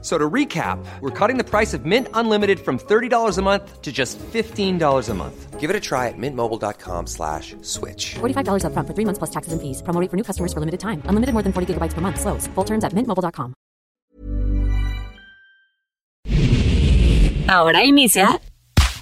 So 0.00 0.16
to 0.16 0.30
recap, 0.30 0.78
we're 1.00 1.10
cutting 1.10 1.38
the 1.38 1.44
price 1.44 1.74
of 1.74 1.84
Mint 1.84 2.06
Unlimited 2.14 2.60
from 2.60 2.78
$30 2.78 3.36
a 3.36 3.42
month 3.42 3.82
to 3.82 3.90
just 3.90 4.16
$15 4.32 5.08
a 5.08 5.14
month. 5.14 5.58
Give 5.58 5.70
it 5.70 5.74
a 5.74 5.80
try 5.80 6.06
at 6.06 6.14
mintmobile.com 6.16 7.08
slash 7.08 7.56
switch. 7.62 8.14
$45 8.20 8.62
upfront 8.62 8.86
for 8.86 8.94
three 8.94 9.04
months 9.04 9.18
plus 9.18 9.30
taxes 9.30 9.52
and 9.52 9.60
fees. 9.60 9.82
Promo 9.82 10.00
rate 10.00 10.08
for 10.08 10.16
new 10.16 10.22
customers 10.22 10.52
for 10.52 10.60
limited 10.60 10.78
time. 10.78 11.02
Unlimited 11.10 11.34
more 11.34 11.42
than 11.42 11.52
40 11.52 11.74
gigabytes 11.74 11.94
per 11.94 12.00
month. 12.00 12.20
Slows. 12.20 12.46
Full 12.54 12.64
terms 12.64 12.84
at 12.84 12.92
mintmobile.com. 12.94 13.54
Ahora 17.48 17.82
inicia 17.82 18.38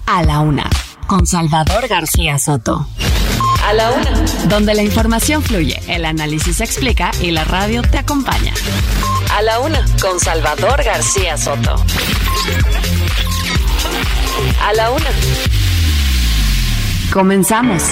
A 0.07 0.23
la 0.23 0.39
Una 0.39 0.69
con 1.05 1.27
Salvador 1.27 1.87
García 1.87 2.39
Soto. 2.39 2.87
A 3.63 3.73
la 3.73 3.91
Una. 3.91 4.25
Donde 4.49 4.73
la 4.73 4.81
información 4.81 5.43
fluye, 5.43 5.79
el 5.87 6.05
análisis 6.05 6.57
se 6.57 6.63
explica 6.63 7.11
y 7.21 7.31
la 7.31 7.43
radio 7.43 7.81
te 7.81 7.97
acompaña. 7.97 8.53
A 9.37 9.41
la 9.43 9.59
Una 9.59 9.85
con 10.01 10.19
Salvador 10.19 10.83
García 10.83 11.37
Soto. 11.37 11.75
A 14.63 14.73
la 14.73 14.89
Una. 14.89 15.09
Comenzamos. 17.13 17.83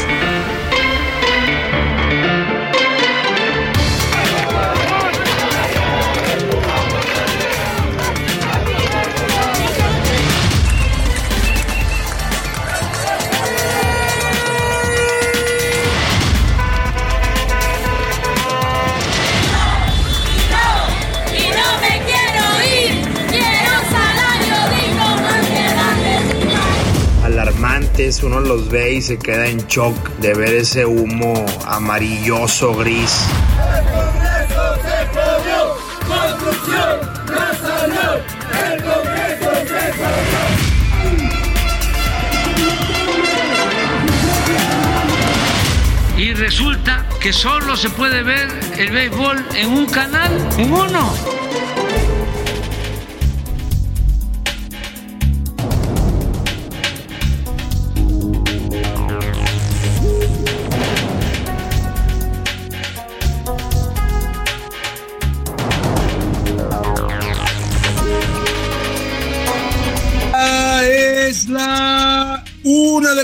Uno 28.05 28.39
los 28.39 28.69
ve 28.69 28.93
y 28.93 29.01
se 29.01 29.17
queda 29.17 29.47
en 29.47 29.65
shock 29.65 29.95
de 30.19 30.35
ver 30.35 30.53
ese 30.53 30.85
humo 30.85 31.43
amarilloso 31.65 32.75
gris. 32.75 33.25
y 46.17 46.33
resulta 46.33 47.05
que 47.19 47.33
solo 47.33 47.75
se 47.75 47.89
puede 47.89 48.21
ver 48.21 48.47
el 48.77 48.91
béisbol 48.91 49.45
en 49.55 49.69
un 49.69 49.85
canal, 49.87 50.31
en 50.57 50.71
uno. 50.71 51.44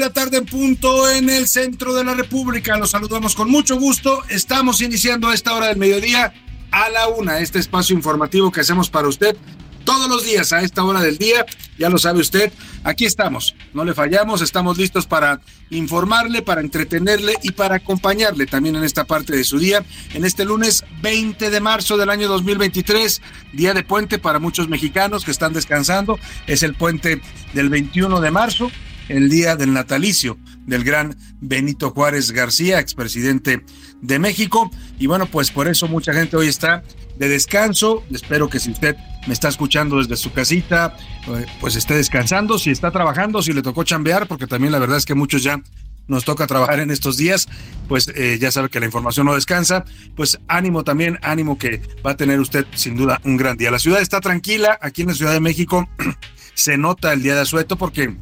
La 0.01 0.11
tarde 0.11 0.37
en 0.37 0.47
punto 0.47 1.07
en 1.11 1.29
el 1.29 1.47
centro 1.47 1.93
de 1.93 2.03
la 2.03 2.15
República. 2.15 2.75
Los 2.75 2.89
saludamos 2.89 3.35
con 3.35 3.51
mucho 3.51 3.77
gusto. 3.77 4.23
Estamos 4.29 4.81
iniciando 4.81 5.29
a 5.29 5.35
esta 5.35 5.53
hora 5.53 5.67
del 5.67 5.77
mediodía 5.77 6.33
a 6.71 6.89
la 6.89 7.07
una, 7.07 7.37
este 7.37 7.59
espacio 7.59 7.95
informativo 7.95 8.51
que 8.51 8.61
hacemos 8.61 8.89
para 8.89 9.07
usted 9.07 9.37
todos 9.83 10.09
los 10.09 10.25
días 10.25 10.53
a 10.53 10.61
esta 10.61 10.83
hora 10.83 11.01
del 11.01 11.19
día. 11.19 11.45
Ya 11.77 11.89
lo 11.89 11.99
sabe 11.99 12.19
usted, 12.19 12.51
aquí 12.83 13.05
estamos, 13.05 13.55
no 13.75 13.85
le 13.85 13.93
fallamos, 13.93 14.41
estamos 14.41 14.79
listos 14.79 15.05
para 15.05 15.39
informarle, 15.69 16.41
para 16.41 16.61
entretenerle 16.61 17.35
y 17.43 17.51
para 17.51 17.75
acompañarle 17.75 18.47
también 18.47 18.75
en 18.77 18.83
esta 18.83 19.03
parte 19.03 19.35
de 19.35 19.43
su 19.43 19.59
día. 19.59 19.85
En 20.15 20.25
este 20.25 20.45
lunes 20.45 20.83
20 21.03 21.51
de 21.51 21.59
marzo 21.59 21.95
del 21.97 22.09
año 22.09 22.27
2023, 22.27 23.21
día 23.53 23.75
de 23.75 23.83
puente 23.83 24.17
para 24.17 24.39
muchos 24.39 24.67
mexicanos 24.67 25.23
que 25.23 25.31
están 25.31 25.53
descansando, 25.53 26.17
es 26.47 26.63
el 26.63 26.73
puente 26.73 27.21
del 27.53 27.69
21 27.69 28.19
de 28.19 28.31
marzo 28.31 28.71
el 29.09 29.29
día 29.29 29.55
del 29.55 29.73
natalicio 29.73 30.37
del 30.65 30.83
gran 30.83 31.17
Benito 31.39 31.91
Juárez 31.91 32.31
García, 32.31 32.79
expresidente 32.79 33.63
de 34.01 34.19
México. 34.19 34.71
Y 34.99 35.07
bueno, 35.07 35.25
pues 35.25 35.51
por 35.51 35.67
eso 35.67 35.87
mucha 35.87 36.13
gente 36.13 36.37
hoy 36.37 36.47
está 36.47 36.83
de 37.17 37.29
descanso. 37.29 38.03
Espero 38.11 38.49
que 38.49 38.59
si 38.59 38.71
usted 38.71 38.95
me 39.27 39.33
está 39.33 39.49
escuchando 39.49 39.97
desde 39.97 40.17
su 40.17 40.31
casita, 40.31 40.95
eh, 41.27 41.45
pues 41.59 41.75
esté 41.75 41.95
descansando. 41.95 42.57
Si 42.57 42.71
está 42.71 42.91
trabajando, 42.91 43.41
si 43.41 43.53
le 43.53 43.61
tocó 43.61 43.83
chambear, 43.83 44.27
porque 44.27 44.47
también 44.47 44.71
la 44.71 44.79
verdad 44.79 44.97
es 44.97 45.05
que 45.05 45.15
muchos 45.15 45.43
ya 45.43 45.61
nos 46.07 46.25
toca 46.25 46.47
trabajar 46.47 46.79
en 46.79 46.91
estos 46.91 47.15
días, 47.17 47.47
pues 47.87 48.11
eh, 48.15 48.37
ya 48.39 48.51
sabe 48.51 48.69
que 48.69 48.79
la 48.79 48.85
información 48.85 49.25
no 49.25 49.35
descansa, 49.35 49.85
pues 50.15 50.39
ánimo 50.47 50.83
también, 50.83 51.19
ánimo 51.21 51.57
que 51.57 51.81
va 52.05 52.11
a 52.11 52.17
tener 52.17 52.39
usted 52.39 52.65
sin 52.75 52.97
duda 52.97 53.21
un 53.23 53.37
gran 53.37 53.55
día. 53.55 53.71
La 53.71 53.79
ciudad 53.79 54.01
está 54.01 54.19
tranquila, 54.19 54.77
aquí 54.81 55.03
en 55.03 55.09
la 55.09 55.13
Ciudad 55.13 55.31
de 55.31 55.39
México 55.39 55.87
se 56.53 56.77
nota 56.77 57.13
el 57.13 57.23
día 57.23 57.35
de 57.35 57.41
asueto 57.41 57.77
porque 57.77 58.15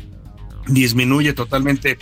disminuye 0.69 1.33
totalmente 1.33 1.97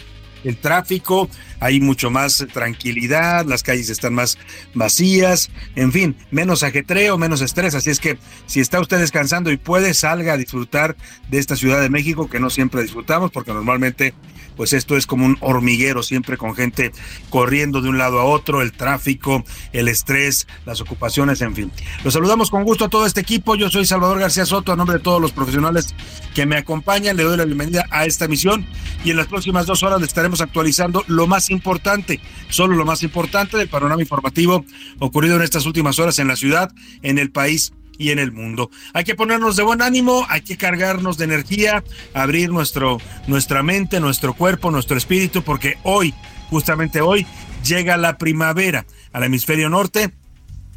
el 0.47 0.57
tráfico, 0.57 1.29
hay 1.59 1.79
mucho 1.79 2.09
más 2.09 2.45
tranquilidad, 2.53 3.45
las 3.45 3.63
calles 3.63 3.89
están 3.89 4.13
más 4.13 4.37
vacías, 4.73 5.49
en 5.75 5.91
fin, 5.91 6.15
menos 6.31 6.63
ajetreo, 6.63 7.17
menos 7.17 7.41
estrés, 7.41 7.75
así 7.75 7.89
es 7.89 7.99
que 7.99 8.17
si 8.45 8.59
está 8.59 8.79
usted 8.79 8.99
descansando 8.99 9.51
y 9.51 9.57
puede, 9.57 9.93
salga 9.93 10.33
a 10.33 10.37
disfrutar 10.37 10.95
de 11.29 11.37
esta 11.37 11.55
Ciudad 11.55 11.81
de 11.81 11.89
México 11.89 12.29
que 12.29 12.39
no 12.39 12.49
siempre 12.49 12.81
disfrutamos 12.81 13.31
porque 13.31 13.53
normalmente 13.53 14.13
pues 14.57 14.73
esto 14.73 14.97
es 14.97 15.05
como 15.05 15.25
un 15.25 15.37
hormiguero, 15.39 16.03
siempre 16.03 16.35
con 16.35 16.55
gente 16.55 16.91
corriendo 17.29 17.81
de 17.81 17.89
un 17.89 17.97
lado 17.97 18.19
a 18.19 18.25
otro, 18.25 18.61
el 18.61 18.73
tráfico, 18.73 19.45
el 19.71 19.87
estrés, 19.87 20.47
las 20.65 20.81
ocupaciones, 20.81 21.41
en 21.41 21.55
fin. 21.55 21.71
Los 22.03 22.15
saludamos 22.15 22.49
con 22.49 22.63
gusto 22.63 22.85
a 22.85 22.89
todo 22.89 23.05
este 23.05 23.21
equipo. 23.21 23.55
Yo 23.55 23.69
soy 23.69 23.85
Salvador 23.85 24.19
García 24.19 24.45
Soto, 24.45 24.73
a 24.73 24.75
nombre 24.75 24.97
de 24.97 25.03
todos 25.03 25.21
los 25.21 25.31
profesionales 25.31 25.93
que 26.33 26.47
me 26.47 26.57
acompañan. 26.57 27.15
Le 27.15 27.23
doy 27.23 27.37
la 27.37 27.45
bienvenida 27.45 27.85
a 27.91 28.05
esta 28.05 28.27
misión 28.27 28.65
y 29.05 29.11
en 29.11 29.17
las 29.17 29.27
próximas 29.27 29.67
dos 29.67 29.83
horas 29.83 30.01
le 30.01 30.07
estaremos 30.07 30.36
actualizando 30.41 31.03
lo 31.07 31.27
más 31.27 31.49
importante, 31.49 32.19
solo 32.49 32.75
lo 32.75 32.85
más 32.85 33.03
importante 33.03 33.57
del 33.57 33.69
panorama 33.69 34.01
informativo 34.01 34.65
ocurrido 34.99 35.35
en 35.35 35.43
estas 35.43 35.65
últimas 35.65 35.99
horas 35.99 36.19
en 36.19 36.27
la 36.27 36.35
ciudad, 36.35 36.71
en 37.01 37.17
el 37.17 37.31
país 37.31 37.73
y 37.97 38.11
en 38.11 38.19
el 38.19 38.31
mundo. 38.31 38.69
Hay 38.93 39.03
que 39.03 39.15
ponernos 39.15 39.55
de 39.55 39.63
buen 39.63 39.81
ánimo, 39.81 40.25
hay 40.29 40.41
que 40.41 40.57
cargarnos 40.57 41.17
de 41.17 41.25
energía, 41.25 41.83
abrir 42.13 42.51
nuestro, 42.51 42.99
nuestra 43.27 43.63
mente, 43.63 43.99
nuestro 43.99 44.33
cuerpo, 44.33 44.71
nuestro 44.71 44.97
espíritu, 44.97 45.43
porque 45.43 45.77
hoy, 45.83 46.13
justamente 46.49 47.01
hoy, 47.01 47.25
llega 47.65 47.97
la 47.97 48.17
primavera 48.17 48.85
al 49.13 49.23
hemisferio 49.23 49.69
norte 49.69 50.11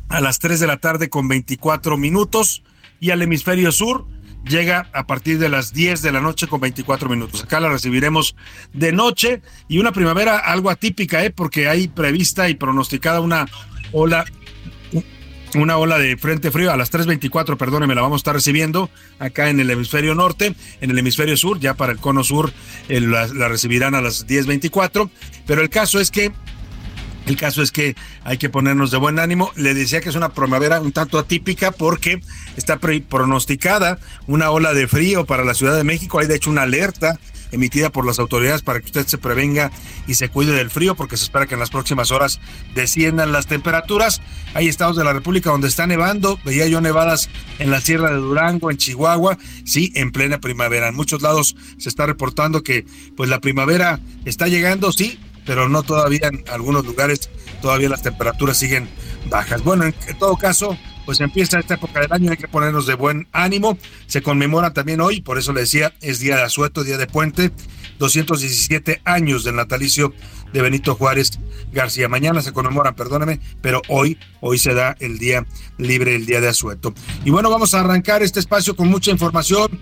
a 0.09 0.21
las 0.21 0.39
3 0.39 0.61
de 0.61 0.67
la 0.67 0.79
tarde 0.79 1.09
con 1.09 1.29
24 1.29 1.97
minutos 1.97 2.63
y 2.99 3.11
al 3.11 3.23
hemisferio 3.23 3.71
sur 3.73 4.07
llega 4.45 4.89
a 4.93 5.07
partir 5.07 5.39
de 5.39 5.49
las 5.49 5.73
10 5.73 6.03
de 6.03 6.13
la 6.13 6.21
noche 6.21 6.47
con 6.47 6.61
24 6.61 7.09
minutos. 7.09 7.45
Acá 7.45 7.61
la 7.61 7.69
recibiremos 7.69 8.37
de 8.73 8.93
noche 8.93 9.43
y 9.69 9.79
una 9.79 9.93
primavera 9.93 10.39
algo 10.39 10.71
atípica, 10.71 11.25
¿eh? 11.25 11.31
porque 11.31 11.69
hay 11.69 11.89
prevista 11.89 12.49
y 12.49 12.55
pronosticada 12.55 13.21
una 13.21 13.47
ola 13.93 14.25
una 15.55 15.79
ola 15.79 15.99
de 15.99 16.17
frente 16.17 16.51
frío 16.51 16.71
a 16.71 16.77
las 16.77 16.93
3.24, 16.93 17.57
perdóneme, 17.57 17.95
la 17.95 18.03
vamos 18.03 18.19
a 18.19 18.21
estar 18.21 18.35
recibiendo 18.35 18.91
acá 19.19 19.49
en 19.49 19.59
el 19.59 19.71
hemisferio 19.71 20.15
norte, 20.15 20.55
en 20.81 20.91
el 20.91 20.99
hemisferio 20.99 21.37
sur, 21.37 21.59
ya 21.59 21.75
para 21.75 21.93
el 21.93 21.99
cono 21.99 22.23
sur 22.23 22.53
eh, 22.89 23.01
la, 23.01 23.27
recibirán 23.49 23.95
a 23.95 24.01
las 24.01 24.27
10.24, 24.29 25.11
pero 25.47 25.63
el 25.63 25.69
caso 25.69 25.99
es 25.99 26.11
que 26.11 26.33
el 27.31 27.37
caso 27.37 27.63
es 27.63 27.71
que 27.71 27.97
hay 28.25 28.39
que 28.39 28.51
ponernos 28.51 28.91
de 28.91 28.99
buen 28.99 29.19
ánimo. 29.19 29.53
Le 29.55 29.73
decía 29.73 30.01
que 30.01 30.09
es 30.09 30.17
una 30.17 30.31
primavera 30.31 30.81
un 30.81 30.93
tanto 30.93 31.19
atípica 31.19 31.71
porque 31.71 32.21
está 32.57 32.79
pronosticada 32.79 33.99
una 34.27 34.51
ola 34.51 34.75
de 34.75 34.89
frío 34.89 35.25
para 35.25 35.45
la 35.45 35.55
Ciudad 35.55 35.77
de 35.77 35.85
México. 35.85 36.19
Hay 36.19 36.27
de 36.27 36.37
hecho 36.37 36.51
una 36.51 36.63
alerta 36.63 37.19
emitida 37.53 37.91
por 37.91 38.07
las 38.07 38.19
autoridades 38.19 38.63
para 38.63 38.81
que 38.81 38.87
usted 38.87 39.07
se 39.07 39.19
prevenga 39.19 39.71
y 40.07 40.15
se 40.15 40.29
cuide 40.29 40.53
del 40.53 40.71
frío, 40.71 40.95
porque 40.95 41.17
se 41.17 41.25
espera 41.25 41.47
que 41.47 41.55
en 41.55 41.61
las 41.61 41.71
próximas 41.71 42.11
horas 42.11 42.41
desciendan 42.75 43.33
las 43.33 43.47
temperaturas. 43.47 44.21
Hay 44.55 44.69
estados 44.69 44.97
de 44.97 45.05
la 45.05 45.13
República 45.13 45.51
donde 45.51 45.69
está 45.69 45.87
nevando, 45.87 46.39
veía 46.45 46.67
yo 46.67 46.81
nevadas 46.81 47.29
en 47.59 47.71
la 47.71 47.81
Sierra 47.81 48.11
de 48.11 48.19
Durango, 48.19 48.71
en 48.71 48.77
Chihuahua, 48.77 49.39
sí, 49.65 49.93
en 49.95 50.11
plena 50.11 50.39
primavera. 50.39 50.89
En 50.89 50.95
muchos 50.95 51.23
lados 51.23 51.57
se 51.79 51.89
está 51.89 52.07
reportando 52.07 52.63
que 52.63 52.85
pues 53.17 53.31
la 53.31 53.41
primavera 53.41 54.01
está 54.25 54.49
llegando, 54.49 54.93
sí, 54.93 55.19
pero 55.51 55.69
no 55.69 55.83
todavía 55.83 56.29
en 56.29 56.45
algunos 56.49 56.87
lugares, 56.87 57.29
todavía 57.61 57.89
las 57.89 58.03
temperaturas 58.03 58.57
siguen 58.57 58.89
bajas. 59.29 59.65
Bueno, 59.65 59.83
en 59.83 59.95
todo 60.17 60.37
caso, 60.37 60.79
pues 61.05 61.19
empieza 61.19 61.59
esta 61.59 61.75
época 61.75 61.99
del 61.99 62.13
año, 62.13 62.31
hay 62.31 62.37
que 62.37 62.47
ponernos 62.47 62.87
de 62.87 62.95
buen 62.95 63.27
ánimo. 63.33 63.77
Se 64.07 64.23
conmemora 64.23 64.73
también 64.73 65.01
hoy, 65.01 65.23
por 65.23 65.39
eso 65.39 65.53
le 65.53 65.63
decía, 65.63 65.93
es 66.03 66.21
día 66.21 66.37
de 66.37 66.43
asueto, 66.43 66.85
día 66.85 66.99
de 66.99 67.09
puente, 67.09 67.51
217 67.99 69.03
años 69.05 69.43
del 69.43 69.57
natalicio 69.57 70.15
de 70.53 70.63
Benito 70.63 70.95
Juárez 70.95 71.41
García. 71.73 72.09
Mañana 72.09 72.43
se 72.43 72.53
conmemoran, 72.53 72.95
perdóname, 72.95 73.41
pero 73.61 73.83
hoy, 73.89 74.19
hoy 74.41 74.57
se 74.57 74.73
da 74.73 74.95
el 75.01 75.19
día 75.19 75.45
libre, 75.79 76.15
el 76.15 76.27
día 76.27 76.41
de 76.41 76.47
asueto. 76.47 76.95
Y 77.25 77.31
bueno, 77.31 77.51
vamos 77.51 77.75
a 77.75 77.81
arrancar 77.81 78.23
este 78.23 78.39
espacio 78.39 78.77
con 78.77 78.87
mucha 78.87 79.11
información 79.11 79.81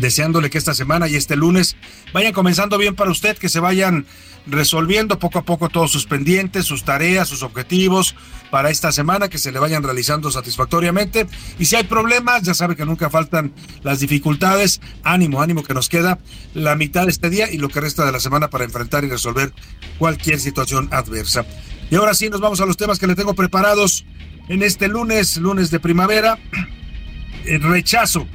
deseándole 0.00 0.50
que 0.50 0.58
esta 0.58 0.74
semana 0.74 1.08
y 1.08 1.16
este 1.16 1.36
lunes 1.36 1.76
vayan 2.12 2.32
comenzando 2.32 2.78
bien 2.78 2.94
para 2.94 3.10
usted, 3.10 3.36
que 3.36 3.48
se 3.48 3.60
vayan 3.60 4.06
resolviendo 4.46 5.18
poco 5.18 5.38
a 5.38 5.42
poco 5.42 5.68
todos 5.68 5.90
sus 5.90 6.06
pendientes, 6.06 6.64
sus 6.64 6.84
tareas, 6.84 7.28
sus 7.28 7.42
objetivos 7.42 8.14
para 8.50 8.70
esta 8.70 8.92
semana, 8.92 9.28
que 9.28 9.38
se 9.38 9.52
le 9.52 9.58
vayan 9.58 9.82
realizando 9.82 10.30
satisfactoriamente. 10.30 11.26
Y 11.58 11.66
si 11.66 11.76
hay 11.76 11.84
problemas, 11.84 12.42
ya 12.42 12.54
sabe 12.54 12.76
que 12.76 12.86
nunca 12.86 13.10
faltan 13.10 13.52
las 13.82 14.00
dificultades. 14.00 14.80
Ánimo, 15.02 15.42
ánimo 15.42 15.62
que 15.62 15.74
nos 15.74 15.88
queda 15.88 16.18
la 16.54 16.76
mitad 16.76 17.04
de 17.04 17.10
este 17.10 17.30
día 17.30 17.50
y 17.50 17.58
lo 17.58 17.68
que 17.68 17.80
resta 17.80 18.06
de 18.06 18.12
la 18.12 18.20
semana 18.20 18.48
para 18.48 18.64
enfrentar 18.64 19.04
y 19.04 19.08
resolver 19.08 19.52
cualquier 19.98 20.40
situación 20.40 20.88
adversa. 20.92 21.44
Y 21.90 21.96
ahora 21.96 22.14
sí, 22.14 22.30
nos 22.30 22.40
vamos 22.40 22.60
a 22.60 22.66
los 22.66 22.76
temas 22.76 22.98
que 22.98 23.06
le 23.06 23.14
tengo 23.14 23.34
preparados 23.34 24.04
en 24.48 24.62
este 24.62 24.88
lunes, 24.88 25.36
lunes 25.36 25.70
de 25.70 25.80
primavera. 25.80 26.38
El 27.44 27.62
rechazo. 27.62 28.26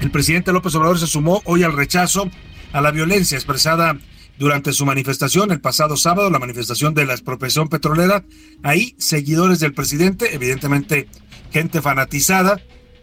El 0.00 0.10
presidente 0.10 0.52
López 0.52 0.74
Obrador 0.74 0.98
se 0.98 1.06
sumó 1.06 1.42
hoy 1.44 1.64
al 1.64 1.72
rechazo 1.72 2.30
a 2.72 2.80
la 2.80 2.90
violencia 2.90 3.36
expresada 3.36 3.98
durante 4.38 4.72
su 4.72 4.86
manifestación 4.86 5.50
el 5.50 5.60
pasado 5.60 5.96
sábado, 5.96 6.30
la 6.30 6.38
manifestación 6.38 6.94
de 6.94 7.04
la 7.04 7.14
expropiación 7.14 7.68
petrolera. 7.68 8.24
Ahí, 8.62 8.94
seguidores 8.98 9.58
del 9.58 9.74
presidente, 9.74 10.34
evidentemente 10.34 11.08
gente 11.50 11.82
fanatizada, 11.82 12.60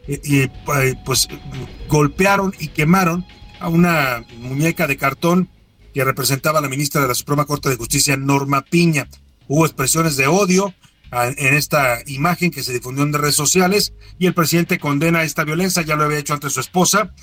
y, 0.07 0.47
pues 1.03 1.27
golpearon 1.89 2.53
y 2.59 2.67
quemaron 2.67 3.25
a 3.59 3.69
una 3.69 4.23
muñeca 4.39 4.87
de 4.87 4.97
cartón 4.97 5.49
que 5.93 6.03
representaba 6.03 6.59
a 6.59 6.61
la 6.61 6.69
ministra 6.69 7.01
de 7.01 7.07
la 7.07 7.15
Suprema 7.15 7.45
Corte 7.45 7.69
de 7.69 7.75
Justicia, 7.75 8.15
Norma 8.15 8.61
Piña. 8.61 9.07
Hubo 9.47 9.65
expresiones 9.65 10.15
de 10.15 10.27
odio 10.27 10.73
en 11.23 11.53
esta 11.53 11.99
imagen 12.07 12.51
que 12.51 12.63
se 12.63 12.73
difundió 12.73 13.03
en 13.03 13.13
redes 13.13 13.35
sociales 13.35 13.93
y 14.19 14.25
el 14.25 14.33
presidente 14.33 14.79
condena 14.79 15.23
esta 15.23 15.43
violencia, 15.43 15.81
ya 15.81 15.95
lo 15.95 16.03
había 16.03 16.19
hecho 16.19 16.33
ante 16.33 16.49
su 16.49 16.59
esposa. 16.59 17.13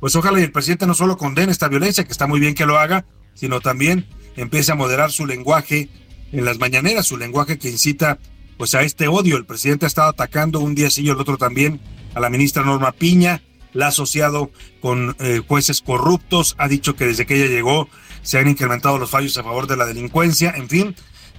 Pues 0.00 0.14
ojalá 0.16 0.40
y 0.40 0.42
el 0.42 0.52
presidente 0.52 0.86
no 0.86 0.94
solo 0.94 1.16
condene 1.16 1.52
esta 1.52 1.68
violencia, 1.68 2.04
que 2.04 2.12
está 2.12 2.26
muy 2.26 2.40
bien 2.40 2.54
que 2.54 2.66
lo 2.66 2.78
haga, 2.78 3.06
sino 3.34 3.60
también 3.60 4.06
empiece 4.36 4.72
a 4.72 4.74
moderar 4.74 5.12
su 5.12 5.26
lenguaje 5.26 5.88
en 6.32 6.44
las 6.44 6.58
mañaneras, 6.58 7.06
su 7.06 7.16
lenguaje 7.16 7.58
que 7.58 7.70
incita 7.70 8.18
pues 8.58 8.74
a 8.74 8.82
este 8.82 9.08
odio. 9.08 9.36
El 9.36 9.46
presidente 9.46 9.86
ha 9.86 9.88
estado 9.88 10.10
atacando 10.10 10.60
un 10.60 10.74
día 10.74 10.90
sí 10.90 11.02
y 11.02 11.08
el 11.08 11.20
otro 11.20 11.36
también 11.36 11.80
a 12.14 12.20
la 12.20 12.30
ministra 12.30 12.64
Norma 12.64 12.92
Piña, 12.92 13.42
la 13.72 13.86
ha 13.86 13.88
asociado 13.88 14.50
con 14.80 15.14
eh, 15.18 15.42
jueces 15.46 15.82
corruptos, 15.82 16.54
ha 16.58 16.66
dicho 16.66 16.96
que 16.96 17.06
desde 17.06 17.26
que 17.26 17.36
ella 17.36 17.54
llegó 17.54 17.88
se 18.22 18.38
han 18.38 18.48
incrementado 18.48 18.98
los 18.98 19.10
fallos 19.10 19.36
a 19.38 19.44
favor 19.44 19.66
de 19.66 19.76
la 19.76 19.86
delincuencia, 19.86 20.52
en 20.56 20.68
fin, 20.68 20.96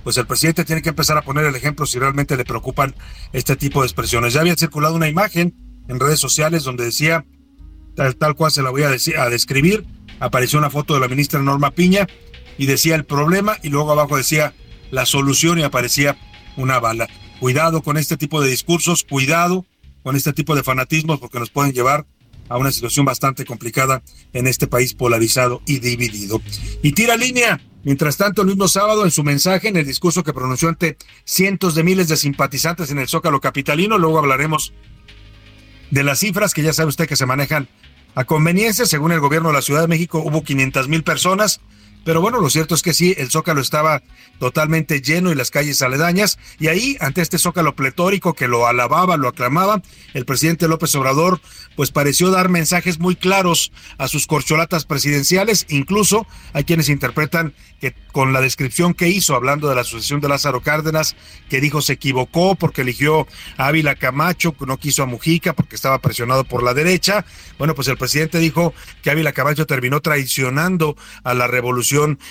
pues 0.07 0.15
el 0.15 0.25
presidente 0.25 0.63
tiene 0.63 0.81
que 0.81 0.87
empezar 0.87 1.17
a 1.17 1.21
poner 1.21 1.43
el 1.43 1.53
ejemplo 1.53 1.85
si 1.85 1.99
realmente 1.99 2.37
le 2.37 2.45
preocupan 2.45 2.95
este 3.33 3.57
tipo 3.57 3.81
de 3.81 3.87
expresiones. 3.87 4.31
Ya 4.31 4.39
había 4.39 4.55
circulado 4.55 4.95
una 4.95 5.09
imagen 5.09 5.53
en 5.89 5.99
redes 5.99 6.17
sociales 6.17 6.63
donde 6.63 6.85
decía, 6.85 7.25
tal, 7.93 8.15
tal 8.15 8.33
cual 8.33 8.53
se 8.53 8.61
la 8.61 8.69
voy 8.69 8.83
a, 8.83 8.89
decir, 8.89 9.17
a 9.17 9.29
describir, 9.29 9.85
apareció 10.21 10.59
una 10.59 10.69
foto 10.69 10.93
de 10.93 11.01
la 11.01 11.09
ministra 11.09 11.41
Norma 11.41 11.71
Piña 11.71 12.07
y 12.57 12.67
decía 12.67 12.95
el 12.95 13.03
problema 13.03 13.57
y 13.63 13.67
luego 13.67 13.91
abajo 13.91 14.15
decía 14.15 14.53
la 14.91 15.05
solución 15.05 15.59
y 15.59 15.63
aparecía 15.63 16.17
una 16.55 16.79
bala. 16.79 17.09
Cuidado 17.41 17.81
con 17.81 17.97
este 17.97 18.15
tipo 18.15 18.41
de 18.41 18.49
discursos, 18.49 19.03
cuidado 19.03 19.65
con 20.03 20.15
este 20.15 20.31
tipo 20.31 20.55
de 20.55 20.63
fanatismos 20.63 21.19
porque 21.19 21.37
nos 21.37 21.49
pueden 21.49 21.73
llevar 21.73 22.05
a 22.49 22.57
una 22.57 22.71
situación 22.71 23.05
bastante 23.05 23.45
complicada 23.45 24.03
en 24.33 24.47
este 24.47 24.67
país 24.67 24.93
polarizado 24.93 25.61
y 25.65 25.79
dividido. 25.79 26.41
Y 26.81 26.93
tira 26.93 27.15
línea. 27.17 27.61
Mientras 27.83 28.17
tanto, 28.17 28.41
el 28.41 28.47
mismo 28.47 28.67
sábado, 28.67 29.05
en 29.05 29.11
su 29.11 29.23
mensaje, 29.23 29.69
en 29.69 29.77
el 29.77 29.85
discurso 29.85 30.23
que 30.23 30.33
pronunció 30.33 30.67
ante 30.67 30.97
cientos 31.23 31.73
de 31.73 31.83
miles 31.83 32.09
de 32.09 32.17
simpatizantes 32.17 32.91
en 32.91 32.99
el 32.99 33.07
Zócalo 33.07 33.39
Capitalino, 33.39 33.97
luego 33.97 34.19
hablaremos 34.19 34.73
de 35.91 36.03
las 36.03 36.19
cifras 36.19 36.53
que 36.53 36.63
ya 36.63 36.73
sabe 36.73 36.89
usted 36.89 37.07
que 37.07 37.15
se 37.15 37.25
manejan 37.25 37.69
a 38.15 38.25
conveniencia. 38.25 38.85
Según 38.85 39.13
el 39.13 39.19
gobierno 39.19 39.49
de 39.49 39.55
la 39.55 39.61
Ciudad 39.61 39.81
de 39.81 39.87
México, 39.87 40.19
hubo 40.19 40.43
500 40.43 40.89
mil 40.89 41.03
personas 41.03 41.61
pero 42.03 42.21
bueno, 42.21 42.39
lo 42.39 42.49
cierto 42.49 42.73
es 42.73 42.81
que 42.81 42.93
sí, 42.93 43.13
el 43.17 43.29
Zócalo 43.29 43.59
estaba 43.59 44.01
totalmente 44.39 45.01
lleno 45.01 45.31
y 45.31 45.35
las 45.35 45.51
calles 45.51 45.81
aledañas. 45.81 46.39
Y 46.57 46.67
ahí, 46.67 46.95
ante 47.01 47.21
este 47.21 47.37
Zócalo 47.37 47.75
pletórico 47.75 48.33
que 48.33 48.47
lo 48.47 48.65
alababa, 48.65 49.17
lo 49.17 49.27
aclamaba, 49.27 49.81
el 50.13 50.25
presidente 50.25 50.67
López 50.67 50.95
Obrador, 50.95 51.41
pues 51.75 51.91
pareció 51.91 52.31
dar 52.31 52.49
mensajes 52.49 52.99
muy 52.99 53.15
claros 53.15 53.71
a 53.97 54.07
sus 54.07 54.25
corcholatas 54.25 54.85
presidenciales. 54.85 55.65
Incluso 55.69 56.25
hay 56.53 56.63
quienes 56.63 56.87
interpretan 56.89 57.53
que 57.81 57.93
con 58.11 58.33
la 58.33 58.41
descripción 58.41 58.93
que 58.93 59.09
hizo, 59.09 59.35
hablando 59.35 59.69
de 59.69 59.75
la 59.75 59.83
sucesión 59.83 60.21
de 60.21 60.29
Lázaro 60.29 60.61
Cárdenas, 60.61 61.15
que 61.49 61.61
dijo 61.61 61.81
se 61.81 61.93
equivocó 61.93 62.55
porque 62.55 62.81
eligió 62.81 63.27
a 63.57 63.67
Ávila 63.67 63.95
Camacho, 63.95 64.55
no 64.65 64.77
quiso 64.77 65.03
a 65.03 65.05
Mujica 65.05 65.53
porque 65.53 65.75
estaba 65.75 65.99
presionado 65.99 66.43
por 66.43 66.63
la 66.63 66.73
derecha. 66.73 67.25
Bueno, 67.59 67.75
pues 67.75 67.87
el 67.89 67.97
presidente 67.97 68.39
dijo 68.39 68.73
que 69.03 69.11
Ávila 69.11 69.33
Camacho 69.33 69.67
terminó 69.67 69.99
traicionando 69.99 70.95
a 71.23 71.33
la 71.33 71.47
revolución 71.47 71.86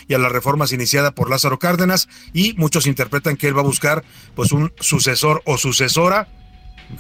y 0.09 0.15
a 0.15 0.19
las 0.19 0.33
reformas 0.33 0.73
iniciadas 0.73 1.13
por 1.13 1.31
Lázaro 1.31 1.59
Cárdenas 1.59 2.09
y 2.33 2.55
muchos 2.55 2.87
interpretan 2.87 3.37
que 3.37 3.49
él 3.49 3.57
va 3.57 3.61
a 3.61 3.65
buscar 3.65 4.05
pues 4.35 4.53
un 4.53 4.73
sucesor 4.81 5.43
o 5.45 5.59
sucesora. 5.59 6.29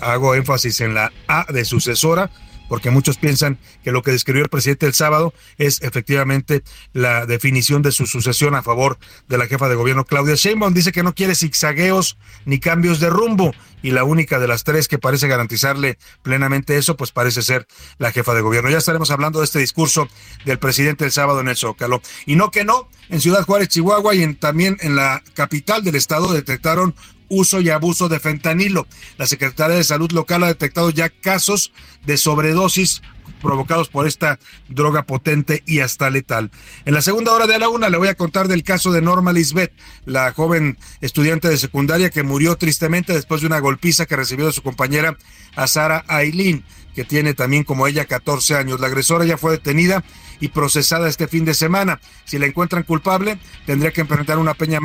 Hago 0.00 0.34
énfasis 0.34 0.80
en 0.80 0.94
la 0.94 1.12
A 1.28 1.46
de 1.52 1.64
sucesora 1.64 2.30
porque 2.68 2.90
muchos 2.90 3.18
piensan 3.18 3.58
que 3.82 3.92
lo 3.92 4.02
que 4.02 4.10
describió 4.10 4.42
el 4.42 4.48
presidente 4.48 4.86
el 4.86 4.94
sábado 4.94 5.32
es 5.58 5.82
efectivamente 5.82 6.62
la 6.92 7.26
definición 7.26 7.82
de 7.82 7.92
su 7.92 8.06
sucesión 8.06 8.54
a 8.54 8.62
favor 8.62 8.98
de 9.28 9.38
la 9.38 9.46
jefa 9.46 9.68
de 9.68 9.74
gobierno 9.74 10.04
Claudia 10.04 10.34
Sheinbaum. 10.34 10.74
Dice 10.74 10.92
que 10.92 11.02
no 11.02 11.14
quiere 11.14 11.34
zigzagueos 11.34 12.18
ni 12.44 12.58
cambios 12.58 13.00
de 13.00 13.10
rumbo 13.10 13.52
y 13.82 13.90
la 13.92 14.04
única 14.04 14.38
de 14.38 14.48
las 14.48 14.64
tres 14.64 14.88
que 14.88 14.98
parece 14.98 15.28
garantizarle 15.28 15.98
plenamente 16.22 16.76
eso, 16.76 16.96
pues 16.96 17.12
parece 17.12 17.42
ser 17.42 17.66
la 17.98 18.10
jefa 18.10 18.34
de 18.34 18.40
gobierno. 18.40 18.70
Ya 18.70 18.78
estaremos 18.78 19.10
hablando 19.10 19.38
de 19.38 19.44
este 19.44 19.58
discurso 19.58 20.08
del 20.44 20.58
presidente 20.58 21.04
el 21.04 21.12
sábado 21.12 21.40
en 21.40 21.48
el 21.48 21.56
Zócalo. 21.56 22.02
Y 22.24 22.36
no 22.36 22.50
que 22.50 22.64
no, 22.64 22.88
en 23.08 23.20
Ciudad 23.20 23.44
Juárez, 23.44 23.68
Chihuahua 23.68 24.14
y 24.14 24.34
también 24.34 24.76
en 24.80 24.96
la 24.96 25.22
capital 25.34 25.84
del 25.84 25.94
estado 25.94 26.32
detectaron 26.32 26.94
uso 27.28 27.60
y 27.60 27.70
abuso 27.70 28.08
de 28.08 28.20
fentanilo. 28.20 28.86
La 29.18 29.26
Secretaría 29.26 29.76
de 29.76 29.84
Salud 29.84 30.10
local 30.12 30.42
ha 30.44 30.48
detectado 30.48 30.90
ya 30.90 31.08
casos 31.08 31.72
de 32.04 32.16
sobredosis 32.16 33.02
provocados 33.42 33.88
por 33.88 34.06
esta 34.06 34.38
droga 34.68 35.04
potente 35.04 35.62
y 35.66 35.80
hasta 35.80 36.10
letal. 36.10 36.50
En 36.84 36.94
la 36.94 37.02
segunda 37.02 37.32
hora 37.32 37.46
de 37.46 37.58
la 37.58 37.68
una 37.68 37.88
le 37.88 37.98
voy 37.98 38.08
a 38.08 38.14
contar 38.14 38.48
del 38.48 38.62
caso 38.62 38.92
de 38.92 39.02
Norma 39.02 39.32
Lisbeth, 39.32 39.72
la 40.04 40.32
joven 40.32 40.78
estudiante 41.00 41.48
de 41.48 41.56
secundaria 41.56 42.10
que 42.10 42.22
murió 42.22 42.56
tristemente 42.56 43.12
después 43.12 43.40
de 43.40 43.46
una 43.46 43.60
golpiza 43.60 44.06
que 44.06 44.16
recibió 44.16 44.46
de 44.46 44.52
su 44.52 44.62
compañera 44.62 45.16
Azara 45.54 46.04
Aileen, 46.08 46.64
que 46.94 47.04
tiene 47.04 47.34
también 47.34 47.64
como 47.64 47.86
ella 47.86 48.06
14 48.06 48.56
años. 48.56 48.80
La 48.80 48.86
agresora 48.86 49.24
ya 49.24 49.36
fue 49.36 49.52
detenida 49.52 50.02
y 50.40 50.48
procesada 50.48 51.08
este 51.08 51.28
fin 51.28 51.44
de 51.44 51.54
semana. 51.54 52.00
Si 52.24 52.38
la 52.38 52.46
encuentran 52.46 52.82
culpable, 52.82 53.38
tendría 53.64 53.92
que 53.92 54.00
enfrentar 54.00 54.38
una 54.38 54.54
pena, 54.54 54.80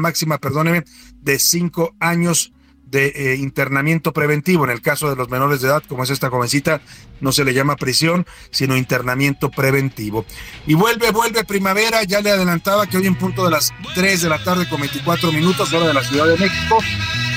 máxima, 0.00 0.38
perdóneme, 0.38 0.84
de 1.20 1.38
cinco 1.38 1.94
años 2.00 2.52
de 2.86 3.08
eh, 3.08 3.36
internamiento 3.36 4.12
preventivo. 4.12 4.64
En 4.64 4.70
el 4.70 4.80
caso 4.80 5.10
de 5.10 5.16
los 5.16 5.28
menores 5.28 5.60
de 5.60 5.68
edad, 5.68 5.82
como 5.88 6.04
es 6.04 6.10
esta 6.10 6.30
jovencita, 6.30 6.80
no 7.20 7.32
se 7.32 7.44
le 7.44 7.52
llama 7.52 7.76
prisión, 7.76 8.26
sino 8.50 8.76
internamiento 8.76 9.50
preventivo. 9.50 10.24
Y 10.66 10.74
vuelve, 10.74 11.10
vuelve 11.10 11.44
primavera, 11.44 12.04
ya 12.04 12.20
le 12.20 12.30
adelantaba 12.30 12.86
que 12.86 12.98
hoy 12.98 13.06
en 13.06 13.16
punto 13.16 13.44
de 13.44 13.50
las 13.50 13.72
3 13.94 14.22
de 14.22 14.28
la 14.28 14.42
tarde 14.42 14.68
con 14.68 14.80
24 14.80 15.32
minutos, 15.32 15.72
hora 15.72 15.88
de 15.88 15.94
la 15.94 16.04
Ciudad 16.04 16.26
de 16.26 16.36
México, 16.36 16.78